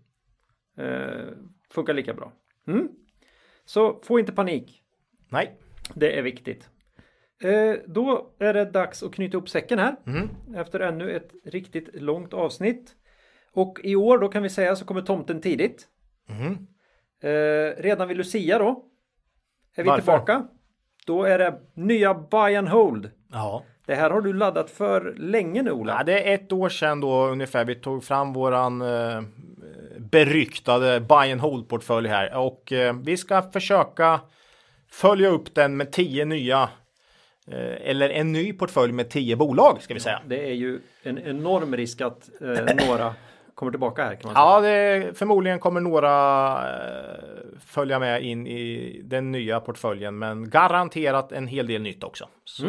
Eh, 0.79 1.29
funkar 1.71 1.95
lika 1.95 2.15
bra. 2.15 2.33
Mm. 2.67 2.89
Så 3.65 4.01
få 4.03 4.19
inte 4.19 4.33
panik. 4.33 4.83
Nej. 5.29 5.57
Det 5.95 6.19
är 6.19 6.23
viktigt. 6.23 6.69
Eh, 7.43 7.75
då 7.87 8.35
är 8.39 8.55
det 8.55 8.65
dags 8.65 9.03
att 9.03 9.15
knyta 9.15 9.37
upp 9.37 9.49
säcken 9.49 9.79
här. 9.79 9.97
Mm. 10.07 10.29
Efter 10.57 10.81
ännu 10.81 11.11
ett 11.17 11.31
riktigt 11.45 11.89
långt 12.03 12.33
avsnitt. 12.35 12.97
Och 13.53 13.81
i 13.85 13.97
år 13.97 14.19
då 14.19 14.29
kan 14.29 14.43
vi 14.43 14.49
säga 14.49 14.77
så 14.77 14.85
kommer 14.85 15.03
tomten 15.03 15.41
tidigt. 15.41 15.89
Mm. 16.29 16.53
Eh, 17.23 17.83
redan 17.83 18.09
vid 18.09 18.17
Lucia 18.17 18.59
då. 18.59 18.85
Är 19.75 19.83
vi 19.83 19.89
Varför? 19.89 20.03
tillbaka. 20.03 20.49
Då 21.07 21.25
är 21.25 21.39
det 21.39 21.55
nya 21.75 22.15
Buy 22.15 22.57
and 22.57 22.69
Hold. 22.69 23.11
Ja. 23.33 23.65
Det 23.87 23.95
här 23.95 24.11
har 24.11 24.21
du 24.21 24.33
laddat 24.33 24.71
för 24.71 25.15
länge 25.17 25.63
nu 25.63 25.71
Ola. 25.71 25.97
ja. 25.99 26.05
Det 26.05 26.31
är 26.31 26.35
ett 26.35 26.53
år 26.53 26.69
sedan 26.69 27.01
då 27.01 27.27
ungefär 27.27 27.65
vi 27.65 27.75
tog 27.75 28.05
fram 28.05 28.33
våran 28.33 28.83
eh, 28.83 29.23
beryktade 29.99 31.01
buy 31.01 31.33
and 31.33 31.41
hold 31.41 31.69
portfölj 31.69 32.09
här 32.09 32.35
och 32.37 32.73
eh, 32.73 32.97
vi 33.03 33.17
ska 33.17 33.43
försöka 33.43 34.21
följa 34.91 35.29
upp 35.29 35.55
den 35.55 35.77
med 35.77 35.93
tio 35.93 36.25
nya 36.25 36.63
eh, 37.47 37.91
eller 37.91 38.11
en 38.11 38.33
ny 38.33 38.53
portfölj 38.53 38.93
med 38.93 39.11
tio 39.11 39.37
bolag 39.37 39.83
ska 39.83 39.95
vi 39.95 40.01
säga. 40.01 40.21
Det 40.27 40.49
är 40.51 40.55
ju 40.55 40.81
en 41.03 41.19
enorm 41.19 41.77
risk 41.77 42.01
att 42.01 42.31
eh, 42.41 42.87
några 42.87 43.15
kommer 43.55 43.73
tillbaka 43.73 44.05
här 44.05 44.15
kan 44.15 44.33
man 44.33 44.35
säga. 44.35 44.45
Ja, 44.45 44.61
det, 45.07 45.19
förmodligen 45.19 45.59
kommer 45.59 45.81
några 45.81 46.11
eh, 46.71 47.19
följa 47.67 47.99
med 47.99 48.23
in 48.23 48.47
i 48.47 49.01
den 49.05 49.33
nya 49.33 49.61
portföljen, 49.61 50.19
men 50.19 50.51
garanterat 50.51 51.33
en 51.33 51.47
hel 51.47 51.67
del 51.67 51.83
nytt 51.83 52.05
också. 52.05 52.29
Så 52.45 52.67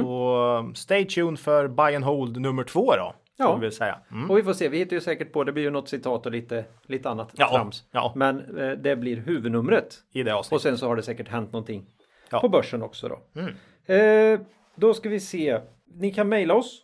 Mm. 0.60 0.76
stay 0.76 1.06
tuned 1.06 1.40
för 1.40 1.68
buy 1.68 1.96
and 1.96 2.06
hold 2.06 2.42
nummer 2.42 2.64
två 2.64 2.92
då. 2.96 3.14
Ja. 3.38 3.56
Vill 3.56 3.72
säga. 3.72 4.00
Mm. 4.12 4.32
Och 4.32 4.38
vi 4.38 4.44
får 4.44 4.54
se, 4.54 4.70
vi 4.70 4.78
hittar 4.78 4.96
ju 4.96 5.02
säkert 5.02 5.34
på, 5.34 5.44
det 5.44 5.52
blir 5.52 5.64
ju 5.64 5.70
något 5.70 5.90
citat 5.90 6.26
och 6.26 6.32
lite, 6.32 6.66
lite 6.86 7.10
annat 7.10 7.30
Ja, 7.34 7.50
trams. 7.50 7.84
ja. 7.92 8.14
Men 8.16 8.58
eh, 8.60 8.72
det 8.72 8.96
blir 8.96 9.18
huvudnumret. 9.18 9.96
I 10.14 10.24
det 10.24 10.34
Och 10.34 10.40
avsnittet. 10.40 10.62
sen 10.64 10.78
så 10.78 10.88
har 10.88 10.96
det 10.96 11.04
säkert 11.04 11.28
hänt 11.28 11.52
någonting 11.52 11.86
Ja. 12.30 12.40
på 12.40 12.50
börsen 12.50 12.84
också 12.84 13.08
då. 13.08 13.20
Mm. 13.42 13.54
Eh, 13.86 14.40
då 14.76 14.94
ska 14.94 15.10
vi 15.10 15.20
se. 15.20 15.60
Ni 15.96 16.12
kan 16.14 16.30
mejla 16.30 16.54
oss 16.54 16.80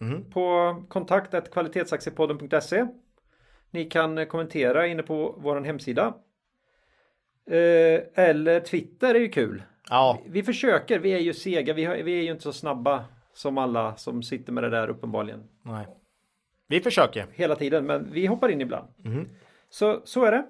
Mm. 0.00 0.30
på 0.30 0.76
kontakt 0.88 1.50
kvalitetsaktiepodden.se. 1.52 2.86
Ni 3.74 3.84
kan 3.84 4.18
eh, 4.18 4.24
kommentera 4.24 4.86
inne 4.86 5.02
på 5.02 5.34
vår 5.38 5.60
hemsida. 5.60 6.14
Eh, 7.50 8.24
eller 8.24 8.60
Twitter 8.60 9.14
är 9.14 9.18
ju 9.18 9.28
kul. 9.28 9.62
Ja, 9.90 10.18
Vi 10.26 10.42
försöker, 10.42 10.98
vi 10.98 11.10
är 11.10 11.18
ju 11.18 11.34
sega, 11.34 11.74
vi, 11.74 11.84
har, 11.84 11.96
vi 11.96 12.18
är 12.18 12.22
ju 12.22 12.30
inte 12.30 12.42
så 12.42 12.52
snabba 12.52 13.04
som 13.32 13.58
alla 13.58 13.96
som 13.96 14.22
sitter 14.22 14.52
med 14.52 14.64
det 14.64 14.70
där 14.70 14.88
uppenbarligen 14.88 15.48
nej. 15.62 15.86
Vi 16.66 16.80
försöker. 16.80 17.26
hela 17.32 17.56
tiden, 17.56 17.86
men 17.86 18.12
vi 18.12 18.26
hoppar 18.26 18.48
in 18.48 18.60
ibland. 18.60 18.88
Mhm. 18.96 19.28
Så, 19.70 20.00
så 20.04 20.24
är 20.24 20.32
det. 20.32 20.46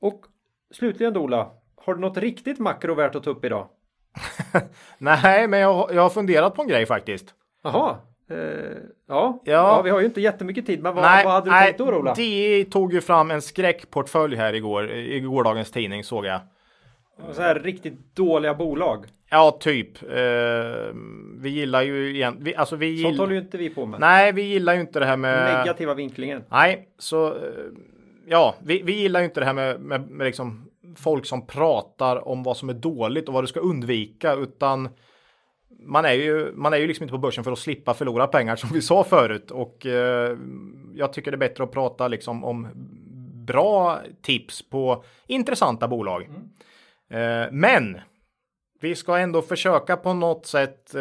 Och 0.00 0.24
slutligen 0.70 1.16
Ola, 1.16 1.50
har 1.76 1.94
du 1.94 2.00
något 2.00 2.16
riktigt 2.16 2.58
makro 2.58 2.94
värt 2.94 3.14
att 3.14 3.24
ta 3.24 3.30
upp 3.30 3.44
idag? 3.44 3.68
Nej, 4.98 5.48
men 5.48 5.60
jag, 5.60 5.94
jag 5.94 6.02
har 6.02 6.10
funderat 6.10 6.54
på 6.54 6.62
en 6.62 6.68
grej 6.68 6.86
faktiskt. 6.86 7.34
Jaha. 7.62 7.98
Eh, 8.32 8.76
ja. 9.08 9.40
ja. 9.44 9.52
Ja. 9.52 9.82
vi 9.82 9.90
har 9.90 10.00
ju 10.00 10.06
inte 10.06 10.20
jättemycket 10.20 10.66
tid, 10.66 10.82
men 10.82 10.94
vad, 10.94 11.04
nej, 11.04 11.24
vad 11.24 11.32
hade 11.34 11.46
du 11.46 11.50
nej, 11.50 11.66
tänkt 11.66 11.78
då 11.78 11.84
Ola? 11.84 12.14
DI 12.14 12.64
tog 12.64 12.92
ju 12.92 13.00
fram 13.00 13.30
en 13.30 13.42
skräckportfölj 13.42 14.36
här 14.36 14.52
igår, 14.52 14.90
i 14.90 15.20
gårdagens 15.20 15.70
tidning 15.70 16.04
såg 16.04 16.26
jag. 16.26 16.40
Så 17.32 17.42
här 17.42 17.54
riktigt 17.54 18.16
dåliga 18.16 18.54
bolag. 18.54 19.06
Ja, 19.30 19.56
typ. 19.60 20.02
Eh, 20.02 20.08
vi 21.40 21.48
gillar 21.48 21.82
ju 21.82 22.10
igen, 22.10 22.36
vi, 22.40 22.54
alltså 22.54 22.76
vi 22.76 23.02
Sånt 23.02 23.18
håller 23.18 23.32
ju 23.32 23.40
inte 23.40 23.58
vi 23.58 23.70
på 23.70 23.86
med. 23.86 24.00
nej, 24.00 24.32
vi 24.32 24.42
gillar 24.42 24.74
ju 24.74 24.80
inte 24.80 24.98
det 24.98 25.06
här 25.06 25.16
med 25.16 25.58
Negativa 25.58 25.94
vinklingen. 25.94 26.44
Nej, 26.48 26.88
så 26.98 27.26
eh, 27.26 27.32
ja, 28.26 28.54
vi, 28.62 28.82
vi 28.82 28.92
gillar 28.92 29.20
ju 29.20 29.24
inte 29.26 29.40
det 29.40 29.46
här 29.46 29.52
med, 29.52 29.80
med, 29.80 30.10
med 30.10 30.24
liksom 30.24 30.68
folk 30.96 31.26
som 31.26 31.46
pratar 31.46 32.28
om 32.28 32.42
vad 32.42 32.56
som 32.56 32.68
är 32.68 32.74
dåligt 32.74 33.28
och 33.28 33.34
vad 33.34 33.42
du 33.42 33.48
ska 33.48 33.60
undvika, 33.60 34.34
utan 34.34 34.88
man 35.84 36.04
är 36.04 36.12
ju, 36.12 36.52
man 36.54 36.72
är 36.72 36.76
ju 36.76 36.86
liksom 36.86 37.04
inte 37.04 37.12
på 37.12 37.18
börsen 37.18 37.44
för 37.44 37.52
att 37.52 37.58
slippa 37.58 37.94
förlora 37.94 38.26
pengar 38.26 38.56
som 38.56 38.70
vi 38.72 38.82
sa 38.82 39.04
förut 39.04 39.50
och 39.50 39.86
eh, 39.86 40.36
jag 40.94 41.12
tycker 41.12 41.30
det 41.30 41.34
är 41.34 41.48
bättre 41.48 41.64
att 41.64 41.72
prata 41.72 42.08
liksom 42.08 42.44
om 42.44 42.68
bra 43.46 44.00
tips 44.22 44.70
på 44.70 45.04
intressanta 45.26 45.88
bolag. 45.88 46.22
Eh, 47.10 47.46
men 47.50 48.00
vi 48.80 48.94
ska 48.94 49.18
ändå 49.18 49.42
försöka 49.42 49.96
på 49.96 50.14
något 50.14 50.46
sätt 50.46 50.94
eh, 50.94 51.00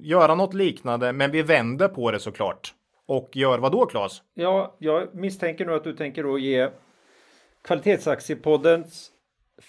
göra 0.00 0.34
något 0.34 0.54
liknande, 0.54 1.12
men 1.12 1.30
vi 1.30 1.42
vänder 1.42 1.88
på 1.88 2.10
det 2.10 2.18
såklart. 2.18 2.74
Och 3.06 3.30
gör 3.32 3.58
vad 3.58 3.72
då 3.72 3.86
Claes? 3.86 4.22
Ja, 4.34 4.76
jag 4.78 5.14
misstänker 5.14 5.66
nu 5.66 5.74
att 5.74 5.84
du 5.84 5.92
tänker 5.92 6.22
då 6.22 6.38
ge 6.38 6.68
Kvalitetsaktiepoddens 7.64 9.10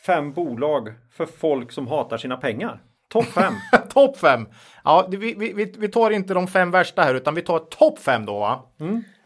fem 0.05 0.33
bolag 0.33 0.93
för 1.11 1.25
folk 1.25 1.71
som 1.71 1.87
hatar 1.87 2.17
sina 2.17 2.37
pengar. 2.37 2.81
Topp 3.14 3.26
fem. 3.26 3.53
topp 3.93 4.18
fem. 4.18 4.47
Ja, 4.84 5.07
vi, 5.09 5.18
vi, 5.38 5.74
vi- 5.78 5.88
tar 5.88 6.11
inte 6.11 6.34
de 6.34 6.47
fem 6.47 6.72
värsta 6.72 7.01
här, 7.01 7.16
utan 7.16 7.36
vi 7.36 7.41
tar 7.41 7.59
topp 7.59 7.99
fem 7.99 8.26
då. 8.26 8.39
Va? 8.39 8.59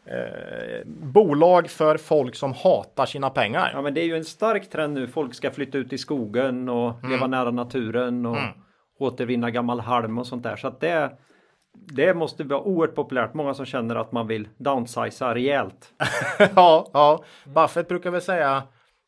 Eh, 0.10 0.88
bolag 0.88 1.70
för 1.70 1.98
folk 1.98 2.36
som 2.36 2.54
hatar 2.54 3.06
sina 3.06 3.30
pengar. 3.30 3.72
Ja 3.74 3.82
men 3.82 3.94
det 3.94 4.02
är 4.02 4.06
ju 4.06 4.18
en 4.18 4.26
stark 4.26 4.70
trend 4.70 4.94
nu. 4.94 5.08
Folk 5.08 5.34
ska 5.34 5.52
flytta 5.52 5.78
ut 5.78 5.94
i 5.94 5.98
skogen 5.98 6.70
och 6.70 6.98
Mm. 7.00 7.12
leva 7.12 7.28
nära 7.28 7.52
naturen 7.52 8.26
och 8.26 8.38
återvinna 9.00 9.52
gammal 9.52 9.80
halm 9.80 10.18
och 10.18 10.28
sånt 10.28 10.44
där. 10.44 10.56
Så 10.56 10.68
att 10.68 10.80
det, 10.80 11.12
det 11.74 12.14
måste 12.14 12.44
vara 12.44 12.62
oerhört 12.62 12.96
populärt. 12.96 13.34
Många 13.34 13.54
som 13.54 13.66
känner 13.66 13.96
att 13.96 14.12
man 14.12 14.28
vill 14.28 14.48
downsiza 14.58 15.36
rejält. 15.36 15.94
ja, 16.56 16.88
ja. 16.94 17.24
Buffett 17.46 17.88
brukar 17.88 18.12
väl 18.12 18.22
säga 18.22 18.64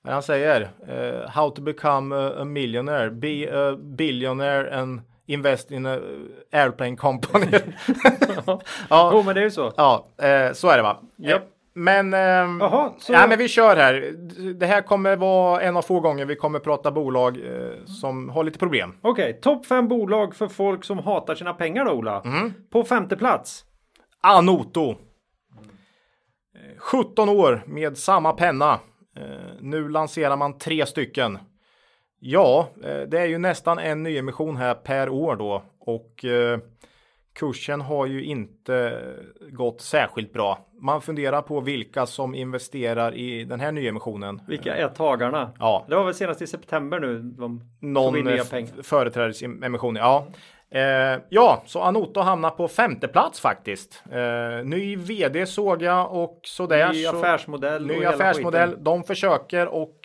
vad 0.10 0.14
han 0.14 0.24
säger. 0.24 0.62
eh, 0.88 1.30
how 1.30 1.49
to 1.49 1.62
become 1.62 2.16
a, 2.16 2.34
a 2.41 2.43
millionaire. 2.45 3.12
Be 3.12 3.49
a 3.72 3.76
billionaire 3.82 4.80
and 4.80 5.01
invest 5.28 5.72
in 5.72 5.86
a 5.86 5.99
airplane 6.51 6.95
company. 6.97 7.47
ja, 8.89 9.10
Jo 9.14 9.24
men 9.24 9.36
det 9.36 9.41
är 9.41 9.45
ju 9.45 9.51
så. 9.51 9.74
ja 9.78 10.07
eh, 10.18 10.53
så 10.53 10.70
är 10.70 10.78
det 10.78 10.84
va. 10.84 10.97
Japp. 11.16 11.41
Eh, 11.41 11.47
Men, 11.74 12.14
ehm, 12.14 12.60
Jaha, 12.62 12.93
så- 12.97 13.14
ja, 13.14 13.28
men 13.28 13.38
vi 13.38 13.47
kör 13.47 13.76
här. 13.76 14.14
Det 14.53 14.66
här 14.66 14.82
kommer 14.82 15.16
vara 15.16 15.62
en 15.62 15.78
av 15.78 15.82
få 15.82 15.99
gånger 15.99 16.26
vi 16.26 16.36
kommer 16.36 16.60
prata 16.60 16.91
bolag 16.91 17.38
eh, 17.38 17.86
som 17.86 18.30
har 18.30 18.43
lite 18.43 18.60
problem. 18.60 18.93
Okej, 19.01 19.39
topp 19.41 19.66
fem 19.66 19.88
bolag 19.88 20.36
för 20.36 20.47
folk 20.47 20.84
som 20.86 20.97
hatar 20.99 21.36
sina 21.36 21.53
pengar 21.53 21.86
då 21.86 21.91
Ola. 21.91 22.22
Mm. 22.26 22.53
På 22.72 22.84
femte 22.84 23.18
plats. 23.18 23.66
Anoto. 24.22 24.89
Eh, 24.89 24.95
17 26.78 27.30
år 27.30 27.64
med 27.68 27.97
samma 27.97 28.34
penna. 28.34 28.80
Eh, 29.18 29.24
Nu 29.62 29.89
lanserar 29.89 30.38
man 30.38 30.57
tre 30.57 30.86
stycken. 30.86 31.38
Ja, 32.20 32.70
eh, 32.84 33.01
det 33.01 33.20
är 33.20 33.26
ju 33.26 33.38
nästan 33.38 33.80
en 33.80 34.03
nyemission 34.03 34.57
här 34.57 34.74
per 34.74 35.10
år 35.10 35.36
då 35.36 35.64
och 35.80 36.26
eh, 36.26 36.60
kursen 37.34 37.82
har 37.82 38.05
ju 38.05 38.24
inte 38.24 39.01
gått 39.51 39.82
särskilt 39.82 40.34
bra. 40.34 40.66
Man 40.82 41.01
funderar 41.01 41.41
på 41.41 41.60
vilka 41.60 42.05
som 42.05 42.36
investerar 42.36 43.16
i 43.16 43.43
den 43.43 43.60
här 43.60 43.72
nyemissionen. 43.72 44.41
Vilka 44.47 44.75
är 44.75 44.88
tagarna? 44.88 45.51
Ja, 45.59 45.86
Det 45.89 45.96
var 45.96 46.04
väl 46.05 46.13
senast 46.13 46.42
i 46.42 46.47
september 46.47 47.00
nu 47.00 47.20
de 47.21 47.59
tog 47.59 47.89
någon 47.89 48.17
in 48.17 48.25
nya 48.25 48.43
pengar. 48.46 48.70
f- 48.79 48.86
företrädesemission. 48.86 49.96
Ja. 49.96 50.28
Eh, 50.71 51.21
ja, 51.29 51.63
så 51.66 51.82
Anoto 51.82 52.20
hamnar 52.20 52.50
på 52.50 52.67
femte 52.67 53.08
plats 53.08 53.39
faktiskt. 53.39 54.04
Eh, 54.12 54.66
ny 54.66 54.96
vd 54.96 55.46
såg 55.46 55.82
jag 55.82 56.12
och 56.12 56.39
sådär. 56.43 56.93
Ny 56.93 57.05
affärsmodell. 57.05 57.86
ny 57.86 58.05
affärsmodell. 58.05 58.70
skiten. 58.70 58.83
De 58.83 59.04
försöker 59.04 59.67
och 59.67 59.96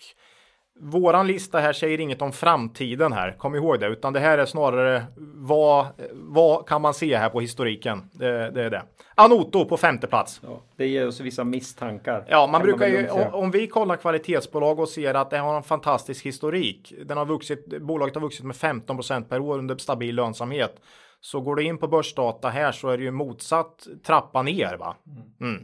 våran 0.79 1.27
lista 1.27 1.59
här 1.59 1.73
säger 1.73 1.99
inget 1.99 2.21
om 2.21 2.31
framtiden 2.31 3.13
här. 3.13 3.31
Kom 3.37 3.55
ihåg 3.55 3.79
det, 3.79 3.87
utan 3.87 4.13
det 4.13 4.19
här 4.19 4.37
är 4.37 4.45
snarare 4.45 5.05
vad, 5.35 5.87
vad 6.11 6.67
kan 6.67 6.81
man 6.81 6.93
se 6.93 7.17
här 7.17 7.29
på 7.29 7.41
historiken? 7.41 8.09
Det, 8.13 8.51
det 8.51 8.63
är 8.63 8.69
det. 8.69 8.83
Anoto 9.15 9.65
på 9.65 9.77
femte 9.77 10.07
plats. 10.07 10.41
Ja, 10.43 10.61
det 10.75 10.87
ger 10.87 11.07
oss 11.07 11.19
vissa 11.19 11.43
misstankar. 11.43 12.25
Ja, 12.29 12.47
man 12.47 12.61
brukar 12.61 12.79
väl 12.79 12.91
ju, 12.91 13.09
om, 13.09 13.33
om 13.33 13.51
vi 13.51 13.67
kollar 13.67 13.95
kvalitetsbolag 13.95 14.79
och 14.79 14.89
ser 14.89 15.13
att 15.13 15.29
det 15.29 15.37
har 15.37 15.57
en 15.57 15.63
fantastisk 15.63 16.25
historik. 16.25 16.93
Den 17.05 17.17
har 17.17 17.25
vuxit, 17.25 17.81
bolaget 17.81 18.15
har 18.15 18.21
vuxit 18.21 18.45
med 18.45 18.55
15% 18.55 19.23
per 19.23 19.39
år 19.39 19.57
under 19.57 19.77
stabil 19.77 20.15
lönsamhet. 20.15 20.75
Så 21.21 21.41
går 21.41 21.55
du 21.55 21.63
in 21.63 21.77
på 21.77 21.87
börsdata 21.87 22.49
här 22.49 22.71
så 22.71 22.89
är 22.89 22.97
det 22.97 23.03
ju 23.03 23.11
motsatt 23.11 23.87
trappa 24.05 24.41
ner 24.41 24.77
va. 24.77 24.95
Mm. 25.41 25.63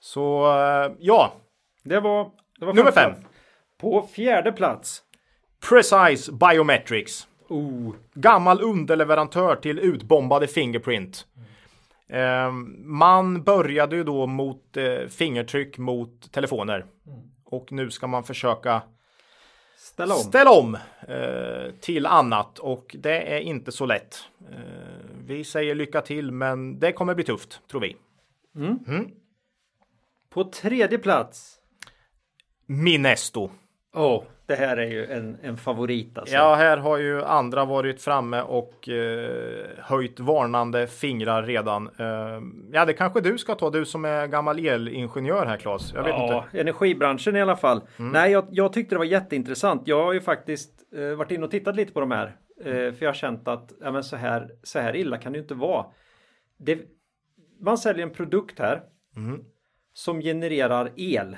Så 0.00 0.44
eh, 0.46 0.92
ja, 0.98 1.32
Det 1.84 2.00
var, 2.00 2.30
det 2.60 2.66
var 2.66 2.74
nummer 2.74 2.92
fem. 2.92 3.12
På 3.80 4.02
fjärde 4.02 4.52
plats. 4.52 5.02
Precise 5.68 6.32
Biometrics. 6.32 7.28
Oh, 7.48 7.94
Gammal 8.14 8.62
underleverantör 8.62 9.56
till 9.56 9.78
utbombade 9.78 10.46
Fingerprint. 10.46 11.26
Eh, 12.08 12.52
man 12.84 13.42
började 13.42 13.96
ju 13.96 14.04
då 14.04 14.26
mot 14.26 14.76
eh, 14.76 15.06
fingertryck 15.08 15.78
mot 15.78 16.32
telefoner. 16.32 16.86
Och 17.44 17.72
nu 17.72 17.90
ska 17.90 18.06
man 18.06 18.24
försöka 18.24 18.82
Ställa 19.76 20.14
om. 20.14 20.20
ställa 20.20 20.50
om 20.50 20.74
eh, 21.08 21.74
till 21.80 22.06
annat 22.06 22.58
och 22.58 22.96
det 22.98 23.34
är 23.36 23.40
inte 23.40 23.72
så 23.72 23.86
lätt. 23.86 24.16
Eh, 24.50 24.56
vi 25.24 25.44
säger 25.44 25.74
lycka 25.74 26.00
till 26.00 26.32
men 26.32 26.78
det 26.78 26.92
kommer 26.92 27.14
bli 27.14 27.24
tufft 27.24 27.60
tror 27.70 27.80
vi. 27.80 27.96
På 30.30 30.44
tredje 30.44 30.98
plats. 30.98 31.56
Minesto. 32.66 33.50
Åh, 33.94 34.22
det 34.46 34.54
här 34.54 34.76
är 34.76 34.86
ju 34.86 35.06
en, 35.06 35.38
en 35.42 35.56
favorit 35.56 36.18
alltså. 36.18 36.34
Ja, 36.34 36.54
här 36.54 36.76
har 36.76 36.98
ju 36.98 37.24
andra 37.24 37.64
varit 37.64 38.02
framme 38.02 38.42
och 38.42 38.88
eh, 38.88 39.66
höjt 39.78 40.20
varnande 40.20 40.86
fingrar 40.86 41.42
redan. 41.42 41.90
Eh, 41.98 42.40
ja, 42.72 42.84
det 42.84 42.92
kanske 42.92 43.20
du 43.20 43.38
ska 43.38 43.54
ta, 43.54 43.70
du 43.70 43.84
som 43.84 44.04
är 44.04 44.26
gammal 44.26 44.66
elingenjör 44.66 45.46
här 45.46 45.56
Claes. 45.56 45.92
Jag 45.94 46.02
vet 46.02 46.14
ja, 46.14 46.44
inte. 46.44 46.60
energibranschen 46.60 47.36
i 47.36 47.42
alla 47.42 47.56
fall. 47.56 47.82
Nej, 47.96 48.32
jag, 48.32 48.46
jag 48.50 48.72
tyckte 48.72 48.94
det 48.94 48.98
var 48.98 49.04
jätteintressant. 49.04 49.82
Jag 49.84 50.04
har 50.04 50.12
ju 50.12 50.20
faktiskt 50.20 50.72
eh, 50.96 51.16
varit 51.16 51.30
inne 51.30 51.44
och 51.44 51.50
tittat 51.50 51.76
lite 51.76 51.92
på 51.92 52.00
de 52.00 52.10
här. 52.10 52.36
Eh, 52.64 52.72
för 52.72 52.96
jag 53.00 53.08
har 53.08 53.14
känt 53.14 53.48
att 53.48 53.72
ja, 53.80 53.92
men 53.92 54.04
så, 54.04 54.16
här, 54.16 54.50
så 54.62 54.78
här 54.78 54.96
illa 54.96 55.18
kan 55.18 55.32
det 55.32 55.36
ju 55.36 55.42
inte 55.42 55.54
vara. 55.54 55.86
Det, 56.58 56.78
man 57.60 57.78
säljer 57.78 58.06
en 58.06 58.12
produkt 58.12 58.58
här 58.58 58.82
som 59.92 60.20
genererar 60.20 60.92
el. 60.96 61.36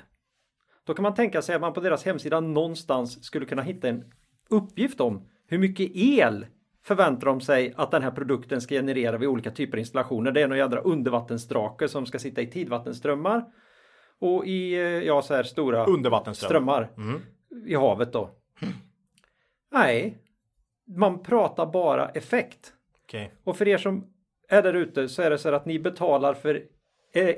Då 0.86 0.94
kan 0.94 1.02
man 1.02 1.14
tänka 1.14 1.42
sig 1.42 1.54
att 1.54 1.60
man 1.60 1.72
på 1.72 1.80
deras 1.80 2.04
hemsida 2.04 2.40
någonstans 2.40 3.24
skulle 3.24 3.46
kunna 3.46 3.62
hitta 3.62 3.88
en 3.88 4.04
uppgift 4.50 5.00
om 5.00 5.28
hur 5.46 5.58
mycket 5.58 5.90
el 5.94 6.46
förväntar 6.84 7.26
de 7.26 7.40
sig 7.40 7.74
att 7.76 7.90
den 7.90 8.02
här 8.02 8.10
produkten 8.10 8.60
ska 8.60 8.74
generera 8.74 9.18
vid 9.18 9.28
olika 9.28 9.50
typer 9.50 9.76
av 9.76 9.78
installationer. 9.78 10.32
Det 10.32 10.42
är 10.42 10.48
någon 10.48 10.58
jädra 10.58 10.80
undervattensdrake 10.80 11.88
som 11.88 12.06
ska 12.06 12.18
sitta 12.18 12.40
i 12.40 12.46
tidvattenströmmar 12.46 13.44
och 14.18 14.46
i 14.46 14.74
eh, 14.74 14.80
ja, 14.80 15.22
så 15.22 15.34
här 15.34 15.42
stora 15.42 15.86
Undervattensström. 15.86 16.48
strömmar 16.48 16.90
i 17.66 17.74
havet 17.74 18.12
då. 18.12 18.30
Nej, 19.72 20.18
man 20.96 21.22
pratar 21.22 21.66
bara 21.66 22.08
effekt. 22.08 22.72
Okej. 23.04 23.32
Och 23.44 23.56
för 23.56 23.68
er 23.68 23.78
som 23.78 24.06
är 24.48 24.62
där 24.62 24.74
ute 24.74 25.08
så 25.08 25.22
är 25.22 25.30
det 25.30 25.38
så 25.38 25.48
här 25.48 25.56
att 25.56 25.66
ni 25.66 25.78
betalar 25.78 26.34
för 26.34 26.62
eh, 27.14 27.34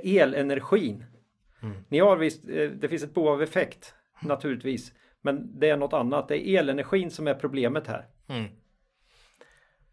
elenergin. 1.64 1.84
Ni 1.88 1.98
har 1.98 2.16
visst, 2.16 2.48
eh, 2.48 2.70
det 2.70 2.88
finns 2.88 3.02
ett 3.02 3.14
behov 3.14 3.28
av 3.28 3.42
effekt 3.42 3.94
naturligtvis. 4.22 4.92
Men 5.22 5.60
det 5.60 5.68
är 5.70 5.76
något 5.76 5.92
annat. 5.92 6.28
Det 6.28 6.48
är 6.48 6.58
elenergin 6.58 7.10
som 7.10 7.26
är 7.26 7.34
problemet 7.34 7.86
här. 7.86 8.06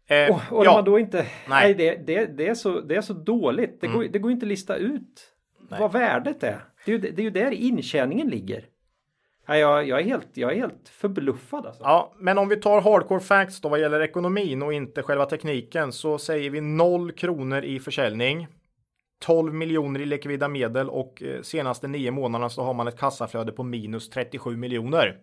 Eh, 0.06 0.30
Och, 0.34 0.58
och 0.58 0.66
ja, 0.66 0.72
man 0.74 0.84
då 0.84 0.98
inte, 0.98 1.16
Nej. 1.16 1.28
nej, 1.48 1.74
det, 1.74 2.06
det, 2.06 2.26
det, 2.26 2.48
är 2.48 2.54
så, 2.54 2.80
det 2.80 2.94
är 2.94 3.00
så 3.00 3.12
dåligt. 3.12 3.80
Det, 3.80 3.86
går, 3.86 4.04
det 4.04 4.18
går 4.18 4.32
inte 4.32 4.44
att 4.44 4.48
lista 4.48 4.76
ut 4.76 5.28
vad 5.70 5.92
värdet 5.92 6.42
är. 6.42 6.64
Det 6.84 6.92
är, 6.92 6.98
ju, 6.98 6.98
det 6.98 7.22
är 7.22 7.24
ju 7.24 7.30
där 7.30 7.50
intjäningen 7.50 8.28
ligger. 8.28 8.64
Ja, 9.46 9.56
jag, 9.56 9.88
jag, 9.88 10.00
är 10.00 10.04
helt, 10.04 10.28
jag 10.34 10.52
är 10.52 10.56
helt 10.56 10.88
förbluffad 10.88 11.66
alltså. 11.66 11.82
Ja, 11.82 12.14
men 12.18 12.38
om 12.38 12.48
vi 12.48 12.56
tar 12.56 12.80
hardcore 12.80 13.20
facts 13.20 13.60
då 13.60 13.68
vad 13.68 13.80
gäller 13.80 14.00
ekonomin 14.00 14.62
och 14.62 14.72
inte 14.72 15.02
själva 15.02 15.26
tekniken 15.26 15.92
så 15.92 16.18
säger 16.18 16.50
vi 16.50 16.60
0 16.60 17.12
kronor 17.12 17.62
i 17.64 17.80
försäljning. 17.80 18.48
12 19.22 19.54
miljoner 19.54 20.00
i 20.00 20.06
likvida 20.06 20.48
medel 20.48 20.90
och 20.90 21.22
eh, 21.22 21.42
senaste 21.42 21.88
nio 21.88 22.10
månaderna 22.10 22.48
så 22.48 22.62
har 22.62 22.74
man 22.74 22.88
ett 22.88 22.98
kassaflöde 22.98 23.52
på 23.52 23.62
minus 23.62 24.10
37 24.10 24.56
miljoner. 24.56 25.18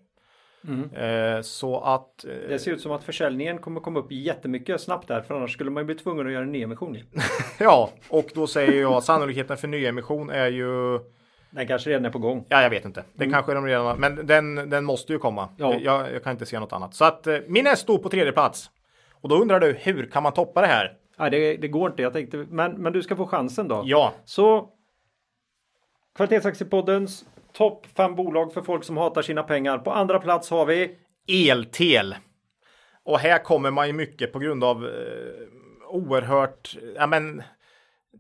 Eh, 0.94 1.42
så 1.42 1.80
att 1.80 2.26
eh, 2.26 2.50
Det 2.50 2.60
ser 2.60 2.72
ut 2.72 2.82
som 2.82 2.92
att 2.92 3.04
försäljningen 3.04 3.58
kommer 3.58 3.82
komma 3.82 4.00
upp 4.00 4.12
jättemycket 4.12 4.82
snabbt 4.82 5.08
där 5.08 5.22
för 5.22 5.36
annars 5.36 5.54
skulle 5.54 5.72
man 5.72 5.84
ju 5.84 5.86
bli 5.86 5.96
tvungen 5.96 6.28
att 6.28 6.34
göra 6.34 6.44
en 6.44 6.52
nyemission. 6.52 6.98
ja, 7.60 7.90
och 8.10 8.30
då 8.34 8.48
säger 8.48 8.82
jag 8.82 9.04
sannolikheten 9.04 9.58
för 9.58 9.68
nyemission 9.68 10.30
är 10.30 10.48
ju 10.48 11.00
Den 11.50 11.68
kanske 11.68 11.90
redan 11.90 12.06
är 12.06 12.10
på 12.10 12.20
gång. 12.20 12.46
Ja, 12.50 12.62
jag 12.62 12.70
vet 12.70 12.86
inte. 12.86 13.04
Det 13.14 13.30
kanske 13.30 13.54
de 13.54 13.66
redan 13.66 13.86
har, 13.86 13.96
men 13.96 14.26
den, 14.26 14.70
den 14.70 14.86
måste 14.86 15.14
ju 15.14 15.20
komma. 15.20 15.50
Ja. 15.58 15.76
Jag, 15.82 16.14
jag 16.14 16.24
kan 16.24 16.32
inte 16.32 16.46
se 16.46 16.60
något 16.60 16.74
annat. 16.74 16.94
Så 16.96 17.06
att 17.06 17.28
eh, 17.28 17.38
Minesto 17.48 17.98
på 17.98 18.10
tredje 18.10 18.32
plats. 18.32 18.70
Och 19.22 19.30
då 19.30 19.36
undrar 19.36 19.60
du, 19.60 19.72
hur 19.80 20.06
kan 20.06 20.24
man 20.24 20.34
toppa 20.34 20.62
det 20.62 20.68
här? 20.68 20.94
Nej, 21.20 21.32
det, 21.32 21.58
det 21.58 21.68
går 21.68 21.90
inte. 21.90 22.02
Jag 22.02 22.14
tänkte, 22.14 22.46
men, 22.50 22.72
men 22.72 22.94
du 22.94 23.04
ska 23.04 23.16
få 23.16 23.28
chansen 23.28 23.68
då. 23.68 23.82
Ja, 23.86 24.14
Så 24.26 24.70
Kvalitetsaktiepoddens 26.16 27.26
topp 27.54 27.88
fem 27.98 28.16
bolag 28.16 28.54
för 28.54 28.62
folk 28.62 28.84
som 28.84 28.98
hatar 28.98 29.22
sina 29.22 29.44
pengar. 29.44 29.78
På 29.78 29.92
andra 29.92 30.20
plats 30.20 30.50
har 30.50 30.66
vi 30.66 30.98
eltel. 31.28 32.16
Och 33.04 33.20
här 33.20 33.44
kommer 33.44 33.72
man 33.72 33.88
ju 33.88 33.94
mycket 33.94 34.34
på 34.34 34.40
grund 34.40 34.64
av 34.64 34.86
eh, 34.86 34.92
oerhört, 35.88 36.78
ja 36.96 37.08
men 37.08 37.44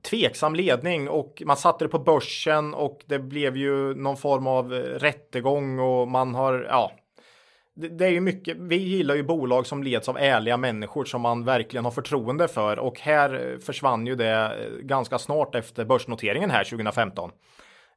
tveksam 0.01 0.55
ledning 0.55 1.09
och 1.09 1.43
man 1.45 1.57
satte 1.57 1.85
det 1.85 1.89
på 1.89 1.99
börsen 1.99 2.73
och 2.73 3.03
det 3.05 3.19
blev 3.19 3.57
ju 3.57 3.95
någon 3.95 4.17
form 4.17 4.47
av 4.47 4.73
eh, 4.73 4.79
rättegång 4.79 5.79
och 5.79 6.07
man 6.07 6.35
har, 6.35 6.67
ja. 6.69 6.91
Det, 7.75 8.05
är 8.05 8.09
ju 8.09 8.21
mycket, 8.21 8.57
vi 8.57 8.75
gillar 8.75 9.15
ju 9.15 9.23
bolag 9.23 9.67
som 9.67 9.83
leds 9.83 10.09
av 10.09 10.17
ärliga 10.17 10.57
människor 10.57 11.05
som 11.05 11.21
man 11.21 11.45
verkligen 11.45 11.85
har 11.85 11.91
förtroende 11.91 12.47
för 12.47 12.79
och 12.79 12.99
här 12.99 13.51
eh, 13.51 13.57
försvann 13.57 14.07
ju 14.07 14.15
det 14.15 14.31
eh, 14.31 14.77
ganska 14.81 15.19
snart 15.19 15.55
efter 15.55 15.85
börsnoteringen 15.85 16.49
här 16.51 16.63
2015. 16.63 17.31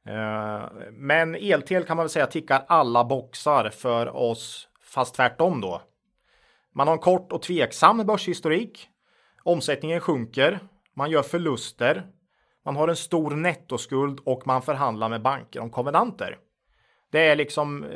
Eh, 0.05 0.63
men 0.91 1.35
eltel 1.35 1.83
kan 1.83 1.97
man 1.97 2.03
väl 2.03 2.09
säga 2.09 2.27
tickar 2.27 2.65
alla 2.67 3.03
boxar 3.03 3.69
för 3.69 4.15
oss, 4.15 4.67
fast 4.81 5.15
tvärtom 5.15 5.61
då. 5.61 5.81
Man 6.75 6.87
har 6.87 6.93
en 6.93 6.99
kort 6.99 7.31
och 7.31 7.41
tveksam 7.41 7.97
börshistorik. 7.97 8.87
Omsättningen 9.43 9.99
sjunker. 9.99 10.59
Man 10.95 11.11
gör 11.11 11.21
förluster. 11.21 12.07
Man 12.65 12.75
har 12.75 12.87
en 12.87 12.95
stor 12.95 13.31
nettoskuld 13.31 14.19
och 14.19 14.47
man 14.47 14.61
förhandlar 14.61 15.09
med 15.09 15.21
banker 15.21 15.59
om 15.59 15.69
konvenanter. 15.69 16.37
Det 17.13 17.27
är 17.27 17.35
liksom 17.35 17.83
eh, 17.83 17.89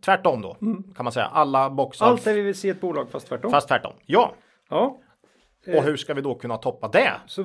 tvärtom 0.00 0.42
då 0.42 0.56
kan 0.96 1.04
man 1.04 1.12
säga. 1.12 1.26
Alla 1.26 1.70
boxar 1.70 2.06
allt 2.06 2.24
det 2.24 2.32
vi 2.32 2.40
vill 2.40 2.54
se 2.54 2.68
ett 2.68 2.80
bolag 2.80 3.10
fast 3.10 3.28
tvärtom. 3.28 3.50
fast 3.50 3.68
tvärtom. 3.68 3.92
Ja, 4.06 4.34
Ja, 4.68 4.98
och 5.66 5.82
hur 5.82 5.96
ska 5.96 6.14
vi 6.14 6.20
då 6.20 6.34
kunna 6.34 6.56
toppa 6.56 6.88
det? 6.88 7.12
så 7.26 7.44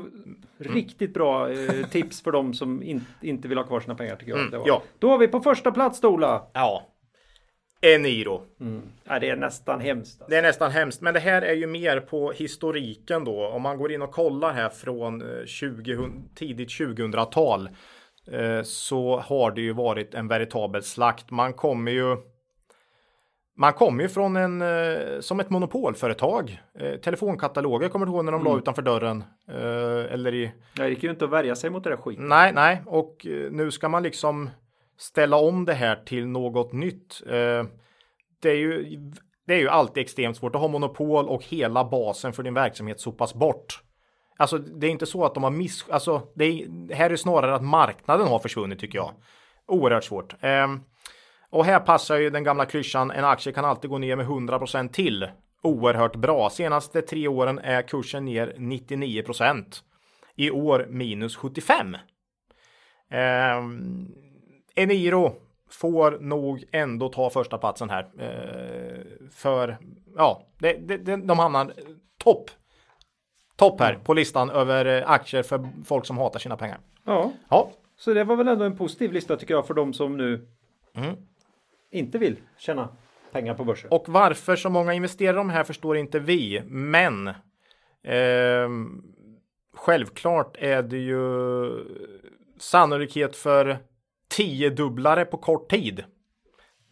riktigt 0.58 1.14
bra 1.14 1.52
eh, 1.52 1.88
tips 1.88 2.24
för 2.24 2.32
de 2.32 2.54
som 2.54 2.84
in, 2.84 3.06
inte 3.22 3.48
vill 3.48 3.58
ha 3.58 3.66
kvar 3.66 3.80
sina 3.80 3.96
pengar 3.96 4.16
tycker 4.16 4.32
jag. 4.32 4.60
var. 4.60 4.68
ja. 4.68 4.82
Då 5.00 5.10
har 5.10 5.18
vi 5.18 5.28
på 5.28 5.40
första 5.40 5.72
plats 5.72 6.04
Ola. 6.04 6.48
Ja, 6.54 6.88
Eniro. 7.82 8.42
Ja, 9.04 9.20
det 9.20 9.30
är 9.30 9.36
nästan 9.36 9.80
hemskt. 9.80 10.22
Det 10.30 10.38
är 10.38 10.42
nästan 10.42 10.72
hemskt, 10.72 11.02
men 11.02 11.14
det 11.14 11.20
här 11.20 11.42
är 11.42 11.54
ju 11.54 11.68
mer 11.68 12.00
på 12.00 12.32
historiken 12.32 13.24
då. 13.24 13.48
Om 13.48 13.62
man 13.62 13.78
går 13.78 13.92
in 13.92 14.02
och 14.02 14.12
kollar 14.12 14.54
här 14.54 14.70
från 14.70 15.22
eh, 15.22 15.46
20, 15.46 16.10
tidigt 16.36 16.70
2000-tal 16.70 17.66
eh, 17.66 17.72
så 18.64 19.18
har 19.20 19.52
det 19.52 19.62
ju 19.62 19.74
varit 19.74 20.14
en 20.14 20.28
veritabel 20.28 20.84
slakt. 20.84 21.32
Man 21.32 21.54
kommer 21.54 21.92
ju 21.92 22.18
man 23.58 23.74
kommer 23.74 24.04
ju 24.04 24.10
från 24.10 24.36
en 24.36 24.62
eh, 24.62 25.20
som 25.20 25.40
ett 25.40 25.50
monopolföretag. 25.50 26.62
Eh, 26.80 26.96
telefonkataloger 26.96 27.90
kommer 27.90 28.06
du 28.06 28.12
ihåg 28.12 28.26
när 28.26 28.32
de 28.32 28.44
la 28.44 28.58
utanför 28.58 28.82
dörren? 28.82 29.24
Eh, 29.48 30.14
eller 30.14 30.34
i 30.34 30.52
Det 30.76 30.90
gick 30.90 31.04
ju 31.04 31.10
inte 31.10 31.26
att 31.26 31.32
värja 31.32 31.56
sig 31.56 31.70
mot 31.70 31.84
det 31.84 31.90
där 31.90 31.98
skiten. 31.98 32.28
Nej, 32.28 32.54
nej, 32.54 32.82
och 32.86 33.28
eh, 33.28 33.52
nu 33.52 33.72
ska 33.72 33.90
man 33.90 34.04
liksom 34.04 34.50
ställa 34.98 35.38
om 35.38 35.66
det 35.66 35.74
här 35.74 35.96
till 35.96 36.28
något 36.28 36.74
nytt. 36.74 37.22
Eh, 37.26 37.66
Det 38.42 38.50
är 38.50 38.56
ju, 38.56 39.00
det 39.48 39.54
är 39.54 39.60
ju 39.60 39.70
alltid 39.70 40.02
extremt 40.02 40.38
svårt 40.38 40.56
att 40.56 40.62
ha 40.62 40.68
monopol 40.68 41.30
och 41.30 41.44
hela 41.46 41.84
basen 41.86 42.34
för 42.34 42.44
din 42.44 42.54
verksamhet 42.54 43.00
sopas 43.00 43.34
bort. 43.34 43.84
Alltså, 44.42 44.58
det 44.58 44.88
är 44.88 44.92
inte 44.92 45.06
så 45.06 45.26
att 45.26 45.34
de 45.34 45.44
har 45.44 45.52
miss... 45.52 45.86
Alltså, 45.90 46.22
det, 46.36 46.46
är, 46.46 46.94
här 46.94 47.10
är 47.10 47.16
snarare 47.16 47.56
att 47.56 47.64
marknaden 47.64 48.28
har 48.28 48.40
försvunnit 48.40 48.80
tycker 48.80 48.98
jag. 48.98 49.12
Oerhört 49.68 50.04
svårt. 50.04 50.36
Ehm, 50.42 50.80
och 51.50 51.66
här 51.66 51.80
passar 51.80 52.18
ju 52.18 52.30
den 52.30 52.44
gamla 52.44 52.66
klyschan, 52.66 53.12
en 53.12 53.26
aktie 53.26 53.54
kan 53.54 53.66
alltid 53.66 53.90
gå 53.90 53.98
ner 53.98 54.16
med 54.16 54.26
100% 54.26 54.90
till. 54.90 55.28
Oerhört 55.62 56.16
bra. 56.16 56.50
Senaste 56.50 57.02
tre 57.02 57.28
åren 57.28 57.60
är 57.60 57.82
kursen 57.82 58.26
ner 58.26 58.54
99%. 58.58 59.66
I 60.36 60.52
år 60.52 60.88
minus 60.90 61.36
75. 61.36 61.98
Ehm, 63.10 64.08
Eniro 64.76 65.36
får 65.70 66.18
nog 66.20 66.64
ändå 66.72 67.10
ta 67.10 67.30
första 67.30 67.58
platsen 67.58 67.90
här. 67.90 68.10
Eh, 68.20 69.30
för 69.32 69.78
ja, 70.16 70.48
det, 70.60 70.74
det, 70.74 71.16
de 71.16 71.40
hamnar 71.40 71.74
topp. 72.18 72.50
Topp 73.62 73.80
här 73.80 73.96
på 74.04 74.14
listan 74.14 74.50
över 74.50 74.86
eh, 74.86 75.10
aktier 75.12 75.44
för 75.44 75.70
folk 75.86 76.06
som 76.06 76.18
hatar 76.18 76.40
sina 76.40 76.58
pengar. 76.58 76.80
Ja, 77.06 77.32
Ja, 77.50 77.72
så 77.98 78.14
det 78.14 78.24
var 78.24 78.36
väl 78.36 78.48
ändå 78.48 78.66
en 78.66 78.78
positiv 78.78 79.12
lista 79.14 79.38
tycker 79.38 79.54
jag 79.54 79.68
för 79.68 79.74
de 79.74 79.94
som 79.94 80.18
nu 80.18 80.48
Mm. 80.96 81.16
inte 81.92 82.18
vill 82.18 82.36
tjäna 82.58 82.90
pengar 83.32 83.54
på 83.54 83.64
börsen. 83.64 83.90
och 83.92 84.04
varför 84.08 84.56
så 84.56 84.70
många 84.70 84.94
investerar 84.94 85.34
de 85.38 85.50
här 85.50 85.64
förstår 85.64 85.98
inte 85.98 86.20
vi. 86.20 86.62
Men 86.66 87.30
ehm, 88.04 89.04
självklart 89.74 90.56
är 90.60 90.84
det 90.84 90.98
ju 90.98 91.24
sannolikhet 92.60 93.36
för 93.36 93.78
tiodubblare 94.30 95.26
på 95.26 95.38
kort 95.38 95.70
tid. 95.70 96.04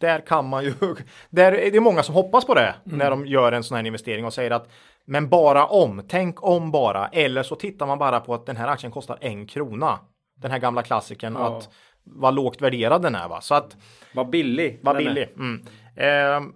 Där 0.00 0.20
kan 0.20 0.48
man 0.48 0.64
ju, 0.64 0.72
där 1.30 1.52
är 1.52 1.70
det 1.70 1.80
många 1.80 2.02
som 2.02 2.14
hoppas 2.14 2.44
på 2.44 2.54
det 2.54 2.74
när 2.84 3.10
de 3.10 3.26
gör 3.26 3.52
en 3.52 3.62
sån 3.64 3.76
här 3.76 3.86
investering 3.86 4.24
och 4.24 4.32
säger 4.34 4.50
att 4.50 4.68
men 5.04 5.28
bara 5.28 5.66
om, 5.66 6.02
tänk 6.08 6.42
om 6.44 6.70
bara, 6.70 7.06
eller 7.08 7.42
så 7.42 7.54
tittar 7.54 7.86
man 7.86 7.98
bara 7.98 8.20
på 8.20 8.34
att 8.34 8.46
den 8.46 8.56
här 8.56 8.68
aktien 8.68 8.92
kostar 8.92 9.18
en 9.20 9.46
krona. 9.46 9.98
Den 10.36 10.50
här 10.50 10.58
gamla 10.58 10.82
klassikern 10.82 11.34
Ja. 11.38 11.56
att 11.58 11.68
vad 12.04 12.34
lågt 12.34 12.62
värderad 12.62 13.02
den 13.02 13.14
är 13.14 13.28
va, 13.28 13.40
så 13.40 13.54
att 13.54 13.76
Vad 14.14 14.30
billig. 14.30 14.80
vad 14.82 14.96
billig. 14.96 15.28
Mm. 15.36 15.62
Ehm, 15.96 16.52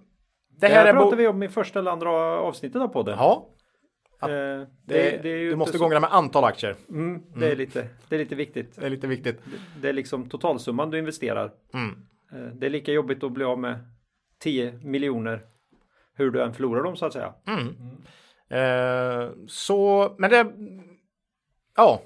Det 0.49 0.67
det 0.67 0.67
här 0.67 0.75
här 0.75 0.85
är 0.85 0.93
pratar 0.93 1.11
bo- 1.11 1.15
vi 1.15 1.27
om 1.27 1.43
i 1.43 1.49
första 1.49 1.79
eller 1.79 1.91
andra 1.91 2.09
avsnittet 2.39 2.81
av 2.81 2.87
podden. 2.87 3.15
Ja, 3.19 3.49
Eh, 4.21 4.27
det, 4.29 4.67
det, 4.85 5.19
det 5.23 5.29
är 5.29 5.37
ju 5.37 5.49
du 5.49 5.55
måste 5.55 5.77
så- 5.77 5.83
gångra 5.83 5.99
med 5.99 6.13
antal 6.13 6.43
aktier. 6.43 6.75
Mm, 6.89 7.21
det, 7.39 7.51
är 7.51 7.55
lite, 7.55 7.87
det 8.09 8.15
är 8.15 8.19
lite 8.19 8.35
viktigt. 8.35 8.75
Det 8.75 8.85
är 8.85 8.89
lite 8.89 9.07
viktigt. 9.07 9.39
Det 9.81 9.89
är 9.89 9.93
liksom 9.93 10.29
totalsumman 10.29 10.89
du 10.89 10.99
investerar. 10.99 11.51
Mm. 12.31 12.45
Eh, 12.47 12.53
Det 12.55 12.65
är 12.65 12.69
lika 12.69 12.91
jobbigt 12.91 13.23
att 13.23 13.31
bli 13.31 13.43
av 13.43 13.59
med 13.59 13.75
10 14.39 14.71
miljoner 14.83 15.41
hur 16.17 16.31
du 16.31 16.41
än 16.43 16.53
förlorar 16.53 16.83
dem 16.83 16.95
så 16.95 17.05
att 17.05 17.13
säga. 17.13 17.33
Eh, 18.49 19.29
så, 19.47 20.11
men 20.17 20.29
det, 20.29 20.45
ja, 21.75 22.01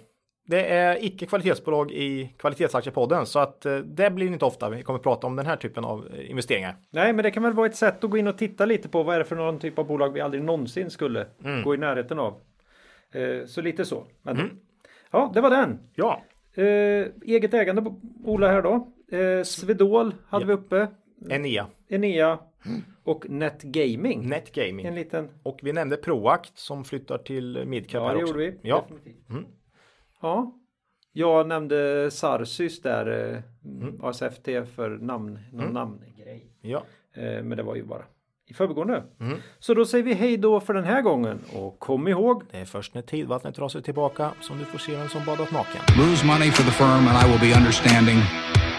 det 0.48 0.66
är 0.66 1.04
icke 1.06 1.26
kvalitetsbolag 1.26 1.92
i 1.92 2.36
kvalitetsaktiepodden 2.38 3.26
så 3.26 3.40
att 3.40 3.66
eh, 3.66 3.78
det 3.78 4.12
blir 4.12 4.28
inte 4.28 4.46
ofta 4.46 4.70
vi 4.70 4.84
kommer 4.84 5.00
prata 5.00 5.28
om 5.28 5.36
den 5.36 5.46
här 5.46 5.56
typen 5.56 5.86
av 5.86 6.08
eh, 6.14 6.30
investeringar. 6.30 6.76
Nej, 6.90 7.14
men 7.14 7.24
det 7.24 7.32
kan 7.32 7.44
väl 7.44 7.54
vara 7.54 7.66
ett 7.68 7.76
sätt 7.76 8.04
att 8.04 8.10
gå 8.10 8.18
in 8.18 8.28
och 8.28 8.38
titta 8.38 8.66
lite 8.66 8.90
på 8.90 9.04
vad 9.04 9.16
är 9.16 9.20
det 9.20 9.26
för 9.26 9.36
någon 9.36 9.60
typ 9.60 9.80
av 9.80 9.88
bolag 9.88 10.14
vi 10.14 10.22
aldrig 10.22 10.44
någonsin 10.44 10.90
skulle 10.90 11.28
gå 11.64 11.74
i 11.76 11.78
närheten 11.78 12.20
av. 12.20 12.42
Eh, 13.12 13.46
Så 13.46 13.62
lite 13.62 13.86
så. 13.86 14.06
Men, 14.22 14.60
Ja, 15.12 15.32
det 15.34 15.42
var 15.42 15.50
den. 15.50 15.80
Ja, 15.96 16.22
Eh, 16.54 17.06
eget 17.22 17.54
ägande 17.54 17.96
Ola 18.26 18.48
här 18.52 18.62
då. 18.62 18.88
Eh, 19.12 19.44
Svedol 19.44 20.14
hade 20.28 20.46
vi 20.46 20.54
uppe. 20.54 20.88
Enea, 21.30 21.68
Enea 21.88 22.40
och 23.04 23.30
Net 23.30 23.62
Gaming. 23.64 24.24
En 24.24 24.30
Netgaming 24.30 24.96
liten... 24.96 25.30
och 25.44 25.60
vi 25.64 25.74
nämnde 25.74 25.98
Proact 25.98 26.58
som 26.58 26.84
flyttar 26.84 27.18
till 27.18 27.64
Midcap 27.66 27.94
Ja, 28.02 28.08
här 28.08 28.16
det 28.16 28.24
också. 28.24 28.34
gjorde 28.34 28.46
vi. 28.52 28.70
Ja, 28.70 28.86
Definitivt. 28.90 29.24
Ja. 30.22 30.56
Jag 31.12 31.48
nämnde 31.48 32.12
Sarsys 32.12 32.82
där. 32.82 33.34
eh, 33.36 34.06
ASFT 34.08 34.46
för 34.76 34.90
namn, 35.02 35.40
någon 35.54 35.74
namngrej. 35.74 36.46
ja. 36.62 36.84
Eh, 37.14 37.44
Men 37.44 37.50
det 37.58 37.64
var 37.64 37.76
ju 37.76 37.84
bara 37.84 38.04
i 38.50 38.54
förbigående. 38.54 39.04
Så 39.60 39.74
då 39.74 39.86
säger 39.86 40.04
vi 40.04 40.14
hej 40.14 40.38
då 40.38 40.60
för 40.60 40.74
den 40.74 40.84
här 40.84 41.02
gången. 41.02 41.40
Och 41.54 41.80
kom 41.80 42.08
ihåg. 42.08 42.44
Det 42.52 42.58
är 42.58 42.66
först 42.66 42.94
när 42.94 43.02
tidvattnet 43.02 43.56
drar 43.56 43.68
sig 43.70 43.82
tillbaka 43.82 44.32
som 44.42 44.58
du 44.58 44.66
får 44.66 44.78
se 44.78 44.96
vem 44.96 45.08
som 45.10 45.26
badat 45.26 45.52
naken. 45.52 45.82
Lose 45.98 46.26
money 46.26 46.52
for 46.52 46.64
the 46.64 46.72
firm 46.72 47.08
and 47.08 47.18
I 47.26 47.32
will 47.32 47.50
be 47.52 47.58
understanding. 47.60 48.18